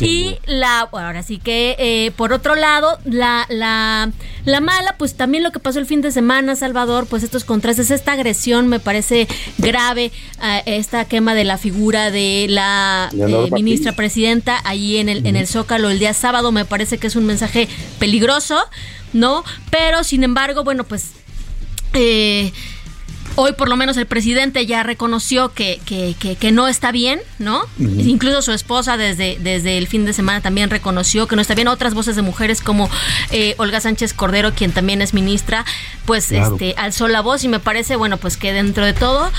y 0.00 0.38
la, 0.46 0.88
bueno, 0.90 1.06
ahora 1.06 1.22
sí 1.22 1.38
que, 1.38 1.76
eh, 1.78 2.10
por 2.16 2.32
otro 2.32 2.56
lado, 2.56 2.98
la, 3.04 3.46
la, 3.50 4.10
la 4.44 4.60
mala, 4.60 4.96
pues 4.98 5.14
también 5.14 5.44
lo 5.44 5.52
que 5.52 5.60
pasó 5.60 5.78
el 5.78 5.86
fin 5.86 6.00
de 6.00 6.10
semana, 6.10 6.56
Salvador, 6.56 7.06
pues 7.06 7.22
estos 7.22 7.44
contrastes, 7.44 7.92
esta 7.92 8.14
agresión 8.14 8.66
me 8.66 8.80
parece 8.80 9.28
grave, 9.58 10.10
eh, 10.42 10.62
esta 10.66 11.04
quema 11.04 11.36
de 11.36 11.44
la 11.44 11.56
figura 11.56 12.10
de 12.10 12.46
la 12.48 13.10
eh, 13.12 13.48
ministra 13.52 13.92
presidenta 13.92 14.60
ahí 14.64 14.96
en 14.96 15.08
el, 15.08 15.24
en 15.24 15.36
el 15.36 15.46
Zócalo 15.46 15.90
el 15.90 16.00
día 16.00 16.14
sábado, 16.14 16.50
me 16.50 16.64
parece 16.64 16.98
que 16.98 17.06
es 17.06 17.14
un 17.14 17.26
mensaje 17.26 17.68
peligroso, 18.00 18.58
¿no? 19.12 19.44
Pero 19.70 20.02
sin 20.02 20.24
embargo, 20.24 20.64
bueno, 20.64 20.82
pues 20.82 21.12
eh, 21.94 22.52
hoy 23.40 23.52
por 23.52 23.68
lo 23.68 23.76
menos 23.76 23.96
el 23.96 24.06
presidente 24.06 24.66
ya 24.66 24.82
reconoció 24.82 25.50
que, 25.50 25.80
que, 25.86 26.16
que, 26.18 26.34
que 26.34 26.50
no 26.50 26.66
está 26.66 26.90
bien, 26.90 27.20
¿no? 27.38 27.62
Incluso 27.78 28.42
su 28.42 28.50
esposa 28.52 28.96
desde, 28.96 29.38
desde 29.40 29.78
el 29.78 29.86
fin 29.86 30.04
de 30.04 30.12
semana 30.12 30.40
también 30.40 30.70
reconoció 30.70 31.28
que 31.28 31.36
no 31.36 31.42
está 31.42 31.54
bien. 31.54 31.68
Otras 31.68 31.94
voces 31.94 32.16
de 32.16 32.22
mujeres 32.22 32.60
como 32.60 32.90
eh, 33.30 33.54
Olga 33.58 33.80
Sánchez 33.80 34.12
Cordero, 34.12 34.52
quien 34.54 34.72
también 34.72 35.02
es 35.02 35.14
ministra, 35.14 35.64
pues 36.04 36.26
Claro. 36.26 36.54
este 36.54 36.74
alzó 36.76 37.06
la 37.06 37.20
voz 37.20 37.44
y 37.44 37.48
me 37.48 37.60
parece, 37.60 37.94
bueno, 37.94 38.16
pues 38.16 38.36
que 38.36 38.52
dentro 38.52 38.84
de 38.84 38.92
todo, 38.92 39.30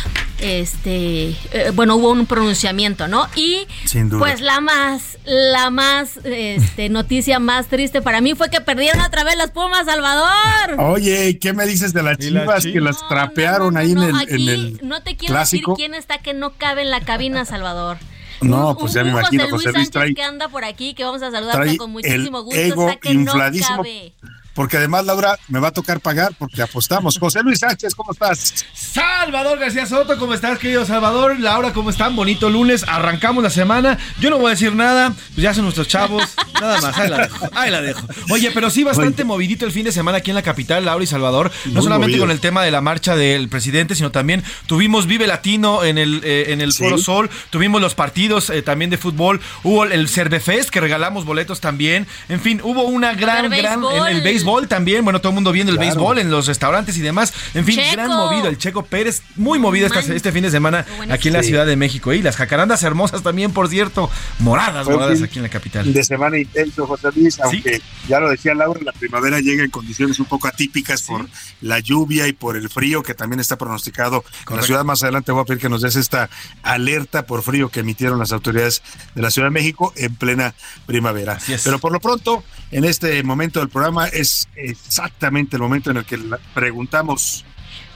este, 0.41 1.29
eh, 1.51 1.71
bueno, 1.73 1.95
hubo 1.95 2.11
un 2.11 2.25
pronunciamiento, 2.25 3.07
¿no? 3.07 3.27
Y 3.35 3.67
Sin 3.85 4.09
duda. 4.09 4.19
pues 4.19 4.41
la 4.41 4.59
más, 4.61 5.17
la 5.25 5.69
más, 5.69 6.17
este, 6.23 6.89
noticia 6.89 7.39
más 7.39 7.67
triste 7.67 8.01
para 8.01 8.21
mí 8.21 8.35
fue 8.35 8.49
que 8.49 8.61
perdieron 8.61 9.01
otra 9.01 9.23
vez 9.23 9.35
las 9.37 9.51
Pumas, 9.51 9.85
Salvador. 9.85 10.79
Oye, 10.79 11.29
¿y 11.29 11.33
¿qué 11.35 11.53
me 11.53 11.65
dices 11.65 11.93
de 11.93 12.03
las 12.03 12.17
chivas 12.17 12.63
que 12.63 12.79
las 12.81 13.07
trapearon 13.07 13.77
ahí 13.77 13.91
en 13.91 13.97
el, 13.99 14.09
en 14.09 14.15
Aquí 14.15 14.49
el 14.49 14.79
no 14.83 15.01
te 15.01 15.15
quiero 15.15 15.33
clásico? 15.35 15.71
decir 15.71 15.85
quién 15.87 15.93
está 15.93 16.17
que 16.19 16.33
no 16.33 16.51
cabe 16.53 16.81
en 16.81 16.91
la 16.91 17.01
cabina, 17.01 17.45
Salvador. 17.45 17.97
No, 18.41 18.69
Un- 18.69 18.77
pues 18.77 18.93
ya 18.93 19.03
me 19.03 19.09
imagino, 19.09 19.43
José 19.43 19.51
Luis 19.51 19.51
José 19.65 19.65
Luis 19.65 19.73
Sánchez 19.87 19.91
trae, 19.91 20.13
que 20.13 20.23
anda 20.23 20.47
por 20.47 20.63
aquí, 20.63 20.93
que 20.93 21.03
vamos 21.03 21.21
a 21.21 21.29
saludar 21.31 21.55
trae 21.55 21.75
con 21.77 21.91
muchísimo 21.91 22.41
gusto, 22.43 22.59
ego 22.59 22.87
está 22.89 22.99
que 23.01 23.11
infladísimo. 23.11 23.77
no 23.77 23.83
cabe. 23.83 24.13
Porque 24.59 24.75
además, 24.75 25.05
Laura, 25.05 25.39
me 25.47 25.57
va 25.61 25.69
a 25.69 25.71
tocar 25.71 26.01
pagar 26.01 26.33
porque 26.37 26.61
apostamos. 26.61 27.17
José 27.17 27.41
Luis 27.43 27.59
Sánchez, 27.59 27.95
¿cómo 27.95 28.11
estás? 28.11 28.65
Salvador 28.73 29.57
García 29.57 29.85
Soto, 29.85 30.19
¿cómo 30.19 30.33
estás, 30.33 30.59
querido 30.59 30.85
Salvador? 30.85 31.39
Laura, 31.39 31.71
¿cómo 31.71 31.89
están? 31.89 32.13
Bonito 32.13 32.49
lunes, 32.49 32.83
arrancamos 32.85 33.41
la 33.41 33.51
semana. 33.51 33.97
Yo 34.19 34.29
no 34.29 34.37
voy 34.37 34.47
a 34.47 34.49
decir 34.49 34.75
nada, 34.75 35.13
pues 35.33 35.43
ya 35.43 35.53
son 35.53 35.63
nuestros 35.63 35.87
chavos. 35.87 36.23
Nada 36.59 36.81
más, 36.81 36.97
ahí 36.97 37.09
la 37.09 37.19
dejo. 37.19 37.49
Ahí 37.53 37.71
la 37.71 37.81
dejo. 37.81 38.05
Oye, 38.31 38.51
pero 38.53 38.69
sí, 38.69 38.83
bastante 38.83 39.23
movidito 39.23 39.65
el 39.65 39.71
fin 39.71 39.85
de 39.85 39.93
semana 39.93 40.17
aquí 40.17 40.31
en 40.31 40.35
la 40.35 40.41
capital, 40.41 40.83
Laura 40.83 41.05
y 41.05 41.07
Salvador. 41.07 41.51
No 41.67 41.75
Muy 41.75 41.83
solamente 41.83 42.11
movido. 42.17 42.23
con 42.25 42.31
el 42.31 42.41
tema 42.41 42.61
de 42.61 42.71
la 42.71 42.81
marcha 42.81 43.15
del 43.15 43.47
presidente, 43.47 43.95
sino 43.95 44.11
también 44.11 44.43
tuvimos 44.65 45.05
Vive 45.07 45.25
Latino 45.25 45.85
en 45.85 45.97
el, 45.97 46.19
eh, 46.25 46.47
en 46.49 46.59
el 46.59 46.73
Sí. 46.73 46.83
Foro 46.83 46.97
Sol, 46.97 47.29
tuvimos 47.49 47.79
los 47.79 47.95
partidos 47.95 48.49
eh, 48.49 48.61
también 48.61 48.91
de 48.91 48.97
fútbol, 48.97 49.39
hubo 49.63 49.85
el 49.85 50.09
Cervefest, 50.09 50.69
que 50.69 50.81
regalamos 50.81 51.23
boletos 51.23 51.61
también. 51.61 52.07
En 52.27 52.41
fin, 52.41 52.59
hubo 52.61 52.83
una 52.83 53.13
gran, 53.13 53.49
gran. 53.49 53.79
béisbol. 53.79 54.07
El, 54.09 54.17
el 54.17 54.21
béisbol 54.49 54.67
también, 54.67 55.03
bueno, 55.03 55.19
todo 55.21 55.29
el 55.31 55.35
mundo 55.35 55.51
viendo 55.51 55.71
el 55.71 55.77
Claro. 55.77 55.91
béisbol 55.91 56.19
en 56.19 56.31
los 56.31 56.47
restaurantes 56.47 56.97
y 56.97 57.01
demás. 57.01 57.33
En 57.53 57.65
fin, 57.65 57.75
Checo. 57.77 57.91
gran 57.93 58.09
movido. 58.09 58.47
El 58.47 58.57
Checo 58.57 58.83
Pérez, 58.83 59.21
muy 59.35 59.59
movido 59.59 59.87
esta- 59.87 59.99
este 59.99 60.31
fin 60.31 60.43
de 60.43 60.51
semana 60.51 60.85
bueno. 60.97 61.13
aquí 61.13 61.27
en 61.29 61.35
la 61.35 61.43
Sí. 61.43 61.49
Ciudad 61.49 61.65
de 61.65 61.75
México. 61.75 62.13
Y 62.13 62.21
las 62.21 62.35
jacarandas 62.35 62.83
hermosas 62.83 63.21
también, 63.23 63.51
por 63.51 63.69
cierto, 63.69 64.09
moradas, 64.39 64.85
Fue 64.85 64.95
moradas 64.95 65.21
aquí 65.21 65.39
en 65.39 65.43
la 65.43 65.49
capital. 65.49 65.91
De 65.93 66.03
semana 66.03 66.37
intenso, 66.37 66.85
José 66.87 67.09
Luis, 67.15 67.39
aunque 67.39 67.81
ya 68.07 68.19
lo 68.19 68.29
decía 68.29 68.53
Laura, 68.53 68.79
la 68.83 68.91
primavera 68.91 69.39
llega 69.39 69.63
en 69.63 69.69
condiciones 69.69 70.19
un 70.19 70.25
poco 70.25 70.47
atípicas 70.47 71.01
por 71.03 71.27
la 71.61 71.79
lluvia 71.79 72.27
y 72.27 72.33
por 72.33 72.55
el 72.57 72.69
frío 72.69 73.03
que 73.03 73.13
también 73.13 73.39
está 73.39 73.57
pronosticado 73.57 74.23
en 74.49 74.55
la 74.57 74.63
ciudad. 74.63 74.83
Más 74.83 75.03
adelante 75.03 75.31
voy 75.31 75.41
a 75.41 75.45
pedir 75.45 75.61
que 75.61 75.69
nos 75.69 75.81
des 75.81 75.95
esta 75.95 76.29
alerta 76.63 77.25
por 77.25 77.41
frío 77.43 77.69
que 77.69 77.81
emitieron 77.81 78.19
las 78.19 78.31
autoridades 78.31 78.81
de 79.15 79.21
la 79.21 79.31
Ciudad 79.31 79.47
de 79.47 79.51
México 79.51 79.93
en 79.95 80.15
plena 80.15 80.53
primavera. 80.85 81.37
Pero 81.63 81.79
por 81.79 81.91
lo 81.91 81.99
pronto, 81.99 82.43
en 82.71 82.85
este 82.85 83.21
momento 83.23 83.59
del 83.59 83.69
programa 83.69 84.07
es 84.07 84.28
exactamente 84.55 85.55
el 85.55 85.61
momento 85.61 85.91
en 85.91 85.97
el 85.97 86.05
que 86.05 86.19
preguntamos 86.53 87.45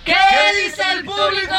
¿Qué 0.05 0.15
dice 0.65 0.81
el 0.97 1.05
público? 1.05 1.55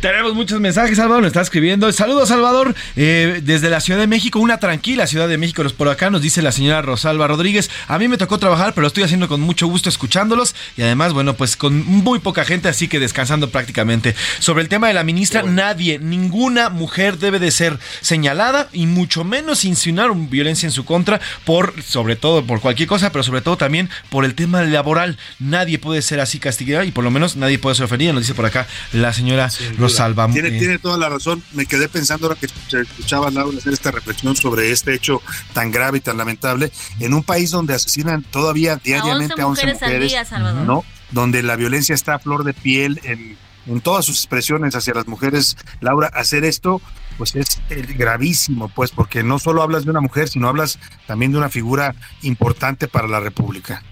Tenemos 0.00 0.34
muchos 0.34 0.58
mensajes, 0.58 0.96
Salvador, 0.96 1.22
nos 1.22 1.28
está 1.28 1.42
escribiendo. 1.42 1.92
Saludos, 1.92 2.28
Salvador, 2.28 2.74
eh, 2.96 3.40
desde 3.44 3.70
la 3.70 3.80
Ciudad 3.80 4.00
de 4.00 4.08
México, 4.08 4.40
una 4.40 4.58
tranquila 4.58 5.06
Ciudad 5.06 5.28
de 5.28 5.38
México. 5.38 5.62
Por 5.76 5.88
acá 5.88 6.10
nos 6.10 6.22
dice 6.22 6.42
la 6.42 6.50
señora 6.50 6.82
Rosalba 6.82 7.28
Rodríguez. 7.28 7.70
A 7.86 8.00
mí 8.00 8.08
me 8.08 8.16
tocó 8.16 8.38
trabajar, 8.38 8.72
pero 8.74 8.82
lo 8.82 8.88
estoy 8.88 9.04
haciendo 9.04 9.28
con 9.28 9.40
mucho 9.40 9.68
gusto 9.68 9.88
escuchándolos. 9.88 10.56
Y 10.76 10.82
además, 10.82 11.12
bueno, 11.12 11.34
pues 11.34 11.56
con 11.56 11.86
muy 11.86 12.18
poca 12.18 12.44
gente, 12.44 12.68
así 12.68 12.88
que 12.88 12.98
descansando 12.98 13.50
prácticamente. 13.50 14.16
Sobre 14.40 14.62
el 14.62 14.68
tema 14.68 14.88
de 14.88 14.94
la 14.94 15.04
ministra, 15.04 15.44
nadie, 15.44 16.00
ninguna 16.00 16.68
mujer 16.68 17.18
debe 17.18 17.38
de 17.38 17.52
ser 17.52 17.78
señalada 18.00 18.68
y 18.72 18.86
mucho 18.86 19.22
menos 19.22 19.64
insinuar 19.64 20.10
violencia 20.16 20.66
en 20.66 20.72
su 20.72 20.84
contra 20.84 21.20
por, 21.44 21.80
sobre 21.80 22.16
todo, 22.16 22.44
por 22.44 22.60
cualquier 22.60 22.88
cosa, 22.88 23.12
pero 23.12 23.22
sobre 23.22 23.40
todo 23.40 23.56
también 23.56 23.88
por 24.08 24.24
el 24.24 24.34
tema 24.34 24.62
laboral. 24.62 25.16
Nadie 25.38 25.78
puede 25.78 26.02
ser 26.02 26.18
así 26.18 26.40
castigada 26.40 26.84
y 26.84 26.90
por 26.90 27.01
lo 27.02 27.10
menos 27.10 27.36
nadie 27.36 27.58
puede 27.58 27.76
ser 27.76 27.84
ofendida, 27.84 28.12
nos 28.12 28.22
dice 28.22 28.34
por 28.34 28.46
acá 28.46 28.66
la 28.92 29.12
señora 29.12 29.50
Rosalba. 29.78 30.28
Tiene, 30.30 30.48
Eh, 30.48 30.58
tiene 30.58 30.78
toda 30.78 30.98
la 30.98 31.08
razón. 31.08 31.42
Me 31.52 31.66
quedé 31.66 31.88
pensando 31.88 32.26
ahora 32.26 32.38
que 32.38 32.46
escuchaba 32.46 33.28
a 33.28 33.30
Laura 33.30 33.58
hacer 33.58 33.72
esta 33.72 33.90
reflexión 33.90 34.36
sobre 34.36 34.70
este 34.70 34.94
hecho 34.94 35.22
tan 35.52 35.70
grave 35.70 35.98
y 35.98 36.00
tan 36.00 36.16
lamentable 36.16 36.72
en 37.00 37.14
un 37.14 37.22
país 37.22 37.50
donde 37.50 37.74
asesinan 37.74 38.22
todavía 38.22 38.76
diariamente 38.76 39.40
a 39.40 39.46
11 39.46 39.62
mujeres, 39.62 39.82
mujeres 39.82 40.02
al 40.02 40.08
día, 40.08 40.24
Salvador. 40.24 40.66
¿no? 40.66 40.84
Donde 41.10 41.42
la 41.42 41.56
violencia 41.56 41.94
está 41.94 42.14
a 42.14 42.18
flor 42.18 42.44
de 42.44 42.54
piel 42.54 43.00
en 43.04 43.36
en 43.66 43.80
todas 43.80 44.04
sus 44.04 44.16
expresiones 44.16 44.74
hacia 44.74 44.94
las 44.94 45.06
mujeres, 45.06 45.56
Laura, 45.80 46.08
hacer 46.08 46.44
esto, 46.44 46.80
pues 47.18 47.34
es 47.36 47.60
gravísimo, 47.68 48.68
pues, 48.68 48.90
porque 48.90 49.22
no 49.22 49.38
solo 49.38 49.62
hablas 49.62 49.84
de 49.84 49.90
una 49.90 50.00
mujer, 50.00 50.28
sino 50.28 50.48
hablas 50.48 50.78
también 51.06 51.32
de 51.32 51.38
una 51.38 51.48
figura 51.48 51.94
importante 52.22 52.88
para 52.88 53.08
la 53.08 53.20
República. 53.20 53.82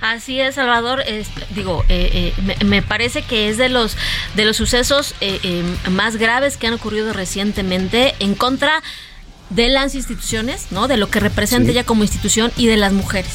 Así 0.00 0.40
es, 0.40 0.54
Salvador. 0.54 1.00
Es- 1.06 1.28
digo, 1.50 1.84
eh, 1.88 2.32
eh, 2.38 2.42
me, 2.42 2.56
me 2.64 2.82
parece 2.82 3.22
que 3.22 3.48
es 3.48 3.56
de 3.56 3.68
los 3.68 3.96
de 4.34 4.44
los 4.44 4.56
sucesos 4.56 5.14
eh, 5.20 5.40
eh, 5.42 5.64
más 5.90 6.16
graves 6.16 6.56
que 6.56 6.68
han 6.68 6.74
ocurrido 6.74 7.12
recientemente 7.12 8.14
en 8.20 8.34
contra 8.36 8.82
de 9.50 9.68
las 9.68 9.94
instituciones, 9.94 10.66
¿no? 10.70 10.88
De 10.88 10.96
lo 10.96 11.08
que 11.10 11.20
representa 11.20 11.66
Sí. 11.66 11.70
ella 11.72 11.84
como 11.84 12.02
institución 12.02 12.52
y 12.56 12.66
de 12.66 12.76
las 12.76 12.92
mujeres, 12.92 13.30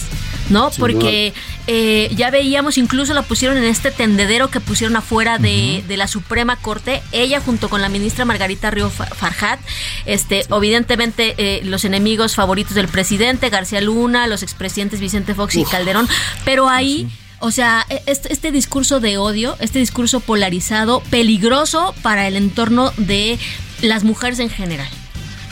¿no? 0.49 0.69
Porque 0.77 1.33
eh, 1.67 2.11
ya 2.15 2.29
veíamos, 2.29 2.77
incluso 2.77 3.13
la 3.13 3.23
pusieron 3.23 3.57
en 3.57 3.63
este 3.63 3.89
tendedero 3.91 4.49
que 4.49 4.59
pusieron 4.59 4.95
afuera 4.95 5.37
de, 5.39 5.83
de 5.87 5.97
la 5.97 6.07
Suprema 6.07 6.55
Corte, 6.57 7.01
ella 7.11 7.39
junto 7.41 7.67
con 7.69 7.81
la 7.81 7.89
ministra 7.89 8.25
Margarita 8.25 8.69
Río 8.69 8.89
Fa- 8.89 9.05
Farjat, 9.07 9.59
este, 10.05 10.45
evidentemente 10.51 11.33
eh, 11.37 11.61
los 11.63 11.83
enemigos 11.85 12.35
favoritos 12.35 12.75
del 12.75 12.87
presidente, 12.87 13.49
García 13.49 13.81
Luna, 13.81 14.27
los 14.27 14.43
expresidentes 14.43 14.99
Vicente 14.99 15.33
Fox 15.33 15.55
y. 15.55 15.65
Calderón, 15.65 16.07
pero 16.45 16.69
ahí... 16.69 17.07
O 17.45 17.51
sea, 17.51 17.85
e- 17.89 18.01
este, 18.05 18.31
este 18.31 18.53
discurso 18.53 19.01
de 19.01 19.17
odio, 19.17 19.57
este 19.59 19.77
discurso 19.79 20.21
polarizado, 20.21 21.01
peligroso 21.09 21.93
para 22.01 22.25
el 22.25 22.37
entorno 22.37 22.93
de 22.95 23.37
las 23.81 24.05
mujeres 24.05 24.39
en 24.39 24.49
general. 24.49 24.87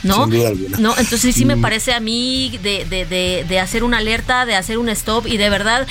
¿No? 0.03 0.25
Sin 0.25 0.29
duda 0.31 0.47
alguna. 0.49 0.77
No, 0.77 0.97
entonces 0.97 1.35
sí 1.35 1.45
me 1.45 1.57
parece 1.57 1.93
a 1.93 1.99
mí 1.99 2.57
de, 2.63 2.85
de, 2.85 3.05
de, 3.05 3.45
de 3.47 3.59
hacer 3.59 3.83
una 3.83 3.97
alerta, 3.97 4.45
de 4.45 4.55
hacer 4.55 4.77
un 4.77 4.89
stop 4.89 5.27
y 5.27 5.37
de 5.37 5.49
verdad 5.49 5.87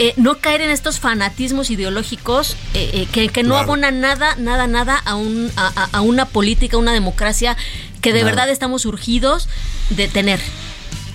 eh, 0.00 0.14
no 0.16 0.38
caer 0.38 0.60
en 0.60 0.70
estos 0.70 1.00
fanatismos 1.00 1.70
ideológicos 1.70 2.52
eh, 2.74 2.90
eh, 2.92 3.06
que, 3.10 3.28
que 3.28 3.42
no 3.42 3.50
Claro. 3.50 3.64
abonan 3.64 4.00
nada, 4.00 4.36
nada, 4.36 4.66
nada 4.68 4.96
a, 5.04 5.16
un, 5.16 5.50
a, 5.56 5.88
a- 5.92 6.00
una 6.02 6.24
política, 6.26 6.76
una 6.76 6.92
democracia 6.92 7.56
que 8.00 8.12
de 8.12 8.22
verdad 8.22 8.48
estamos 8.48 8.84
urgidos 8.86 9.48
de 9.90 10.06
tener. 10.06 10.38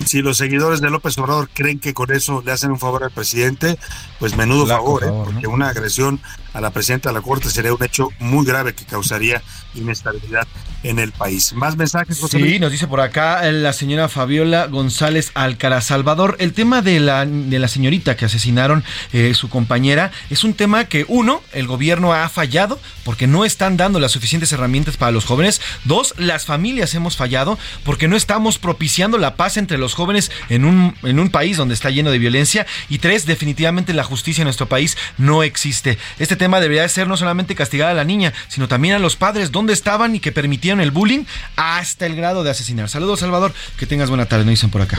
Si 0.06 0.22
los 0.22 0.36
seguidores 0.36 0.80
de 0.80 0.90
López 0.90 1.16
Obrador 1.18 1.48
creen 1.52 1.78
que 1.78 1.94
con 1.94 2.12
eso 2.12 2.42
le 2.44 2.52
hacen 2.52 2.70
un 2.70 2.78
favor 2.78 3.04
al 3.04 3.10
presidente, 3.10 3.78
pues 4.18 4.36
menudo 4.36 4.66
favor, 4.66 5.04
¿eh? 5.04 5.10
porque 5.24 5.46
una 5.46 5.68
agresión 5.68 6.20
a 6.52 6.60
la 6.60 6.70
presidenta 6.70 7.08
de 7.08 7.14
la 7.14 7.20
Corte 7.20 7.50
sería 7.50 7.74
un 7.74 7.82
hecho 7.82 8.08
muy 8.20 8.46
grave 8.46 8.74
que 8.74 8.84
causaría 8.84 9.42
inestabilidad 9.74 10.46
en 10.84 10.98
el 10.98 11.10
país. 11.12 11.52
Más 11.54 11.76
mensajes, 11.76 12.20
José 12.20 12.36
Sí, 12.36 12.42
Luis? 12.42 12.60
nos 12.60 12.70
dice 12.70 12.86
por 12.86 13.00
acá 13.00 13.48
eh, 13.48 13.52
la 13.52 13.72
señora 13.72 14.08
Fabiola 14.08 14.66
González 14.66 15.32
Alcaraz 15.34 15.86
Salvador. 15.86 16.36
El 16.38 16.52
tema 16.52 16.80
de 16.82 17.00
la, 17.00 17.26
de 17.26 17.58
la 17.58 17.68
señorita 17.68 18.16
que 18.16 18.26
asesinaron 18.26 18.84
eh, 19.12 19.32
su 19.34 19.48
compañera 19.48 20.12
es 20.30 20.44
un 20.44 20.54
tema 20.54 20.84
que, 20.84 21.04
uno, 21.08 21.42
el 21.52 21.66
gobierno 21.66 22.12
ha 22.12 22.28
fallado 22.28 22.78
porque 23.02 23.26
no 23.26 23.44
están 23.44 23.76
dando 23.76 23.98
las 23.98 24.12
suficientes 24.12 24.52
herramientas 24.52 24.96
para 24.96 25.10
los 25.10 25.24
jóvenes. 25.24 25.60
Dos, 25.84 26.14
las 26.18 26.44
familias 26.44 26.94
hemos 26.94 27.16
fallado 27.16 27.58
porque 27.84 28.06
no 28.06 28.14
estamos 28.16 28.58
propiciando 28.58 29.18
la 29.18 29.34
paz 29.36 29.56
entre 29.56 29.78
los 29.78 29.93
jóvenes 29.94 30.30
en 30.48 30.64
un, 30.64 30.94
en 31.02 31.18
un 31.18 31.30
país 31.30 31.56
donde 31.56 31.74
está 31.74 31.90
lleno 31.90 32.10
de 32.10 32.18
violencia. 32.18 32.66
Y 32.88 32.98
tres, 32.98 33.26
definitivamente 33.26 33.92
la 33.94 34.04
justicia 34.04 34.42
en 34.42 34.46
nuestro 34.46 34.68
país 34.68 34.96
no 35.18 35.42
existe. 35.42 35.98
Este 36.18 36.36
tema 36.36 36.60
debería 36.60 36.88
ser 36.88 37.08
no 37.08 37.16
solamente 37.16 37.54
castigar 37.54 37.88
a 37.88 37.94
la 37.94 38.04
niña, 38.04 38.32
sino 38.48 38.68
también 38.68 38.94
a 38.94 38.98
los 38.98 39.16
padres, 39.16 39.52
dónde 39.52 39.72
estaban 39.72 40.14
y 40.14 40.20
que 40.20 40.32
permitieron 40.32 40.80
el 40.80 40.90
bullying 40.90 41.24
hasta 41.56 42.06
el 42.06 42.16
grado 42.16 42.44
de 42.44 42.50
asesinar. 42.50 42.88
Saludos, 42.88 43.20
Salvador. 43.20 43.52
Que 43.78 43.86
tengas 43.86 44.08
buena 44.08 44.26
tarde, 44.26 44.44
nos 44.44 44.52
dicen 44.52 44.70
por 44.70 44.82
acá. 44.82 44.98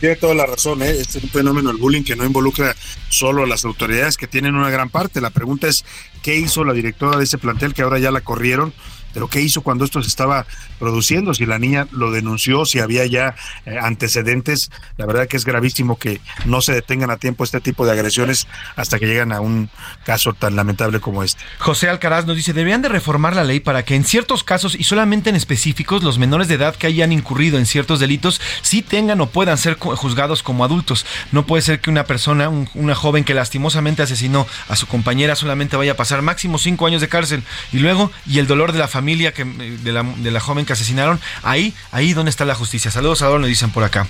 Tiene 0.00 0.16
toda 0.16 0.34
la 0.34 0.46
razón, 0.46 0.82
¿eh? 0.82 0.90
Este 0.90 1.18
es 1.18 1.24
un 1.24 1.30
fenómeno 1.30 1.70
el 1.70 1.76
bullying 1.76 2.02
que 2.02 2.16
no 2.16 2.24
involucra 2.24 2.74
solo 3.08 3.44
a 3.44 3.46
las 3.46 3.64
autoridades 3.64 4.16
que 4.16 4.26
tienen 4.26 4.54
una 4.54 4.70
gran 4.70 4.90
parte. 4.90 5.20
La 5.20 5.30
pregunta 5.30 5.68
es, 5.68 5.84
¿qué 6.22 6.36
hizo 6.36 6.64
la 6.64 6.72
directora 6.72 7.16
de 7.16 7.24
ese 7.24 7.38
plantel 7.38 7.74
que 7.74 7.82
ahora 7.82 7.98
ya 7.98 8.10
la 8.10 8.20
corrieron? 8.20 8.72
Pero 9.16 9.28
¿qué 9.28 9.40
hizo 9.40 9.62
cuando 9.62 9.86
esto 9.86 10.02
se 10.02 10.08
estaba 10.10 10.44
produciendo? 10.78 11.32
Si 11.32 11.46
la 11.46 11.58
niña 11.58 11.86
lo 11.90 12.10
denunció, 12.10 12.66
si 12.66 12.80
había 12.80 13.06
ya 13.06 13.34
eh, 13.64 13.78
antecedentes, 13.80 14.70
la 14.98 15.06
verdad 15.06 15.26
que 15.26 15.38
es 15.38 15.46
gravísimo 15.46 15.98
que 15.98 16.20
no 16.44 16.60
se 16.60 16.74
detengan 16.74 17.10
a 17.10 17.16
tiempo 17.16 17.42
este 17.42 17.62
tipo 17.62 17.86
de 17.86 17.92
agresiones 17.92 18.46
hasta 18.76 18.98
que 18.98 19.06
llegan 19.06 19.32
a 19.32 19.40
un 19.40 19.70
caso 20.04 20.34
tan 20.34 20.54
lamentable 20.54 21.00
como 21.00 21.22
este. 21.22 21.42
José 21.58 21.88
Alcaraz 21.88 22.26
nos 22.26 22.36
dice, 22.36 22.52
deberían 22.52 22.82
de 22.82 22.90
reformar 22.90 23.34
la 23.34 23.42
ley 23.42 23.58
para 23.60 23.86
que 23.86 23.94
en 23.94 24.04
ciertos 24.04 24.44
casos 24.44 24.74
y 24.74 24.84
solamente 24.84 25.30
en 25.30 25.36
específicos 25.36 26.02
los 26.02 26.18
menores 26.18 26.46
de 26.48 26.56
edad 26.56 26.76
que 26.76 26.86
hayan 26.86 27.10
incurrido 27.10 27.56
en 27.56 27.64
ciertos 27.64 27.98
delitos 28.00 28.38
sí 28.60 28.82
tengan 28.82 29.22
o 29.22 29.30
puedan 29.30 29.56
ser 29.56 29.78
juzgados 29.78 30.42
como 30.42 30.62
adultos. 30.62 31.06
No 31.32 31.46
puede 31.46 31.62
ser 31.62 31.80
que 31.80 31.88
una 31.88 32.04
persona, 32.04 32.50
un- 32.50 32.68
una 32.74 32.94
joven 32.94 33.24
que 33.24 33.32
lastimosamente 33.32 34.02
asesinó 34.02 34.46
a 34.68 34.76
su 34.76 34.86
compañera 34.86 35.36
solamente 35.36 35.78
vaya 35.78 35.92
a 35.92 35.96
pasar 35.96 36.20
máximo 36.20 36.58
cinco 36.58 36.86
años 36.86 37.00
de 37.00 37.08
cárcel 37.08 37.42
y 37.72 37.78
luego, 37.78 38.12
y 38.26 38.40
el 38.40 38.46
dolor 38.46 38.72
de 38.72 38.78
la 38.78 38.88
familia 38.88 39.05
que, 39.32 39.42
eh, 39.42 39.78
de, 39.82 39.92
la, 39.92 40.02
de 40.02 40.30
la 40.30 40.40
joven 40.40 40.64
que 40.66 40.72
asesinaron, 40.72 41.20
ahí, 41.42 41.72
ahí 41.92 42.12
donde 42.12 42.30
está 42.30 42.44
la 42.44 42.54
justicia. 42.54 42.90
Saludos, 42.90 43.18
Salvador, 43.20 43.40
nos 43.40 43.48
dicen 43.48 43.70
por 43.70 43.84
acá. 43.84 44.06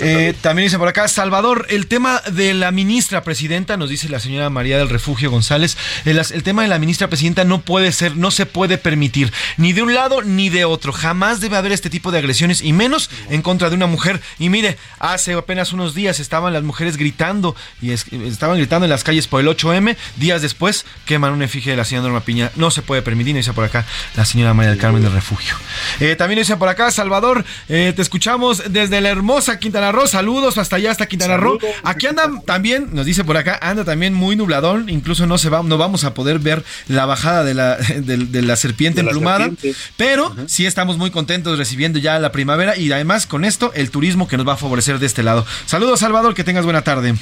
Eh, 0.00 0.34
también 0.40 0.66
dice 0.66 0.78
por 0.78 0.88
acá, 0.88 1.06
Salvador, 1.08 1.66
el 1.70 1.86
tema 1.86 2.20
de 2.32 2.54
la 2.54 2.70
ministra 2.70 3.22
presidenta, 3.22 3.76
nos 3.76 3.90
dice 3.90 4.08
la 4.08 4.20
señora 4.20 4.50
María 4.50 4.78
del 4.78 4.88
Refugio 4.88 5.30
González, 5.30 5.76
el, 6.04 6.18
as- 6.18 6.30
el 6.30 6.42
tema 6.42 6.62
de 6.62 6.68
la 6.68 6.78
ministra 6.78 7.08
presidenta 7.08 7.44
no 7.44 7.60
puede 7.60 7.92
ser, 7.92 8.16
no 8.16 8.30
se 8.30 8.46
puede 8.46 8.78
permitir, 8.78 9.32
ni 9.56 9.72
de 9.72 9.82
un 9.82 9.94
lado 9.94 10.22
ni 10.22 10.48
de 10.48 10.64
otro. 10.64 10.92
Jamás 10.92 11.40
debe 11.40 11.56
haber 11.56 11.72
este 11.72 11.90
tipo 11.90 12.10
de 12.10 12.18
agresiones 12.18 12.62
y 12.62 12.72
menos 12.72 13.10
en 13.30 13.42
contra 13.42 13.68
de 13.70 13.76
una 13.76 13.86
mujer. 13.86 14.20
Y 14.38 14.48
mire, 14.48 14.78
hace 14.98 15.34
apenas 15.34 15.72
unos 15.72 15.94
días 15.94 16.20
estaban 16.20 16.52
las 16.52 16.62
mujeres 16.62 16.96
gritando 16.96 17.54
y 17.82 17.90
es- 17.90 18.06
estaban 18.12 18.56
gritando 18.56 18.84
en 18.86 18.90
las 18.90 19.04
calles 19.04 19.26
por 19.26 19.40
el 19.40 19.48
8M, 19.48 19.96
días 20.16 20.42
después 20.42 20.84
queman 21.04 21.32
una 21.32 21.44
efigie 21.44 21.72
de 21.72 21.76
la 21.76 21.84
señora 21.84 22.04
Norma 22.08 22.20
Piña. 22.24 22.50
No 22.56 22.70
se 22.70 22.82
puede 22.82 23.02
permitir, 23.02 23.34
nos 23.34 23.44
dice 23.44 23.52
por 23.52 23.64
acá 23.64 23.84
la 24.16 24.24
señora 24.24 24.54
María 24.54 24.70
del 24.70 24.78
Carmen 24.80 25.02
del 25.02 25.12
Refugio. 25.12 25.54
Eh, 26.00 26.16
también 26.16 26.38
nos 26.38 26.46
dice 26.48 26.56
por 26.56 26.68
acá, 26.68 26.90
Salvador, 26.90 27.44
eh, 27.68 27.92
te 27.94 28.02
escuchamos 28.02 28.62
desde 28.70 29.00
la 29.00 29.08
hermosa 29.10 29.58
Quintana 29.58 29.92
Roo. 29.92 30.06
Saludos 30.06 30.58
hasta 30.58 30.76
allá, 30.76 30.90
hasta 30.90 31.06
Quintana 31.06 31.36
Roo. 31.36 31.58
Aquí 31.82 32.06
andan 32.06 32.42
también, 32.42 32.88
nos 32.92 33.06
dice 33.06 33.24
por 33.24 33.36
acá, 33.36 33.58
anda 33.62 33.84
también 33.84 34.14
muy 34.14 34.36
nubladón. 34.36 34.88
Incluso 34.88 35.26
no 35.26 35.38
se 35.38 35.48
va, 35.48 35.62
no 35.62 35.78
vamos 35.78 36.04
a 36.04 36.14
poder 36.14 36.38
ver 36.38 36.64
la 36.88 37.06
bajada 37.06 37.44
de 37.44 37.54
la, 37.54 37.76
de, 37.76 38.16
de 38.18 38.42
la 38.42 38.56
serpiente 38.56 39.00
De 39.00 39.04
la 39.04 39.10
emplumada. 39.10 39.46
serpiente. 39.46 39.78
Pero 39.96 40.34
sí 40.46 40.66
estamos 40.66 40.98
muy 40.98 41.10
contentos 41.10 41.58
recibiendo 41.58 41.98
ya 41.98 42.18
la 42.18 42.32
primavera 42.32 42.76
y 42.76 42.90
además 42.92 43.26
con 43.26 43.44
esto 43.44 43.72
el 43.74 43.90
turismo 43.90 44.28
que 44.28 44.36
nos 44.36 44.46
va 44.46 44.54
a 44.54 44.56
favorecer 44.56 44.98
de 44.98 45.06
este 45.06 45.22
lado. 45.22 45.46
Saludos, 45.66 46.00
Salvador, 46.00 46.34
que 46.34 46.44
tengas 46.44 46.64
buena 46.64 46.82
tarde. 46.82 47.14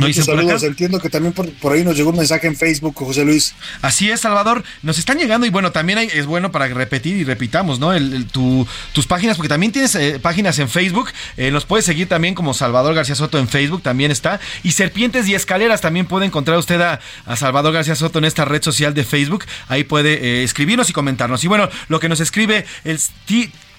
Muchos 0.00 0.16
dicen 0.16 0.24
por 0.26 0.34
acá. 0.34 0.42
saludos. 0.48 0.62
Entiendo 0.62 1.00
que 1.00 1.10
también 1.10 1.32
por, 1.32 1.50
por 1.54 1.72
ahí 1.72 1.84
nos 1.84 1.96
llegó 1.96 2.10
un 2.10 2.16
mensaje 2.16 2.46
en 2.46 2.56
Facebook, 2.56 2.94
José 2.96 3.24
Luis. 3.24 3.54
Así 3.82 4.10
es, 4.10 4.20
Salvador. 4.20 4.62
Nos 4.82 4.98
están 4.98 5.18
llegando 5.18 5.46
y 5.46 5.50
bueno, 5.50 5.72
también 5.72 5.98
hay- 5.98 6.10
es 6.12 6.26
bueno 6.26 6.50
para 6.52 6.66
repetir 6.68 7.16
y 7.16 7.24
repitamos, 7.24 7.78
¿no? 7.78 7.92
El, 7.92 8.12
el- 8.12 8.26
tu- 8.26 8.66
tus 8.92 9.06
páginas, 9.06 9.36
porque 9.36 9.48
también 9.48 9.72
tienes 9.72 9.94
eh, 9.94 10.18
páginas 10.20 10.58
en 10.58 10.68
Facebook. 10.68 11.10
Eh, 11.36 11.50
nos 11.50 11.64
puedes 11.64 11.84
seguir 11.84 12.08
también 12.08 12.34
como 12.34 12.54
Salvador 12.54 12.94
García 12.94 13.14
Soto 13.14 13.38
en 13.38 13.48
Facebook, 13.48 13.82
también 13.82 14.10
está. 14.10 14.40
Y 14.62 14.72
Serpientes 14.72 15.28
y 15.28 15.34
Escaleras 15.34 15.80
también 15.80 16.06
puede 16.06 16.26
encontrar 16.26 16.58
usted 16.58 16.80
a, 16.80 17.00
a 17.24 17.36
Salvador 17.36 17.72
García 17.72 17.94
Soto 17.96 18.18
en 18.18 18.24
esta 18.26 18.44
red 18.44 18.62
social 18.62 18.94
de 18.94 19.04
Facebook. 19.04 19.44
Ahí 19.68 19.84
puede 19.84 20.14
eh, 20.14 20.44
escribirnos 20.44 20.90
y 20.90 20.92
comentarnos. 20.92 21.42
Y 21.44 21.48
bueno, 21.48 21.68
lo 21.88 22.00
que 22.00 22.08
nos 22.08 22.20
escribe 22.20 22.64
el... 22.84 22.98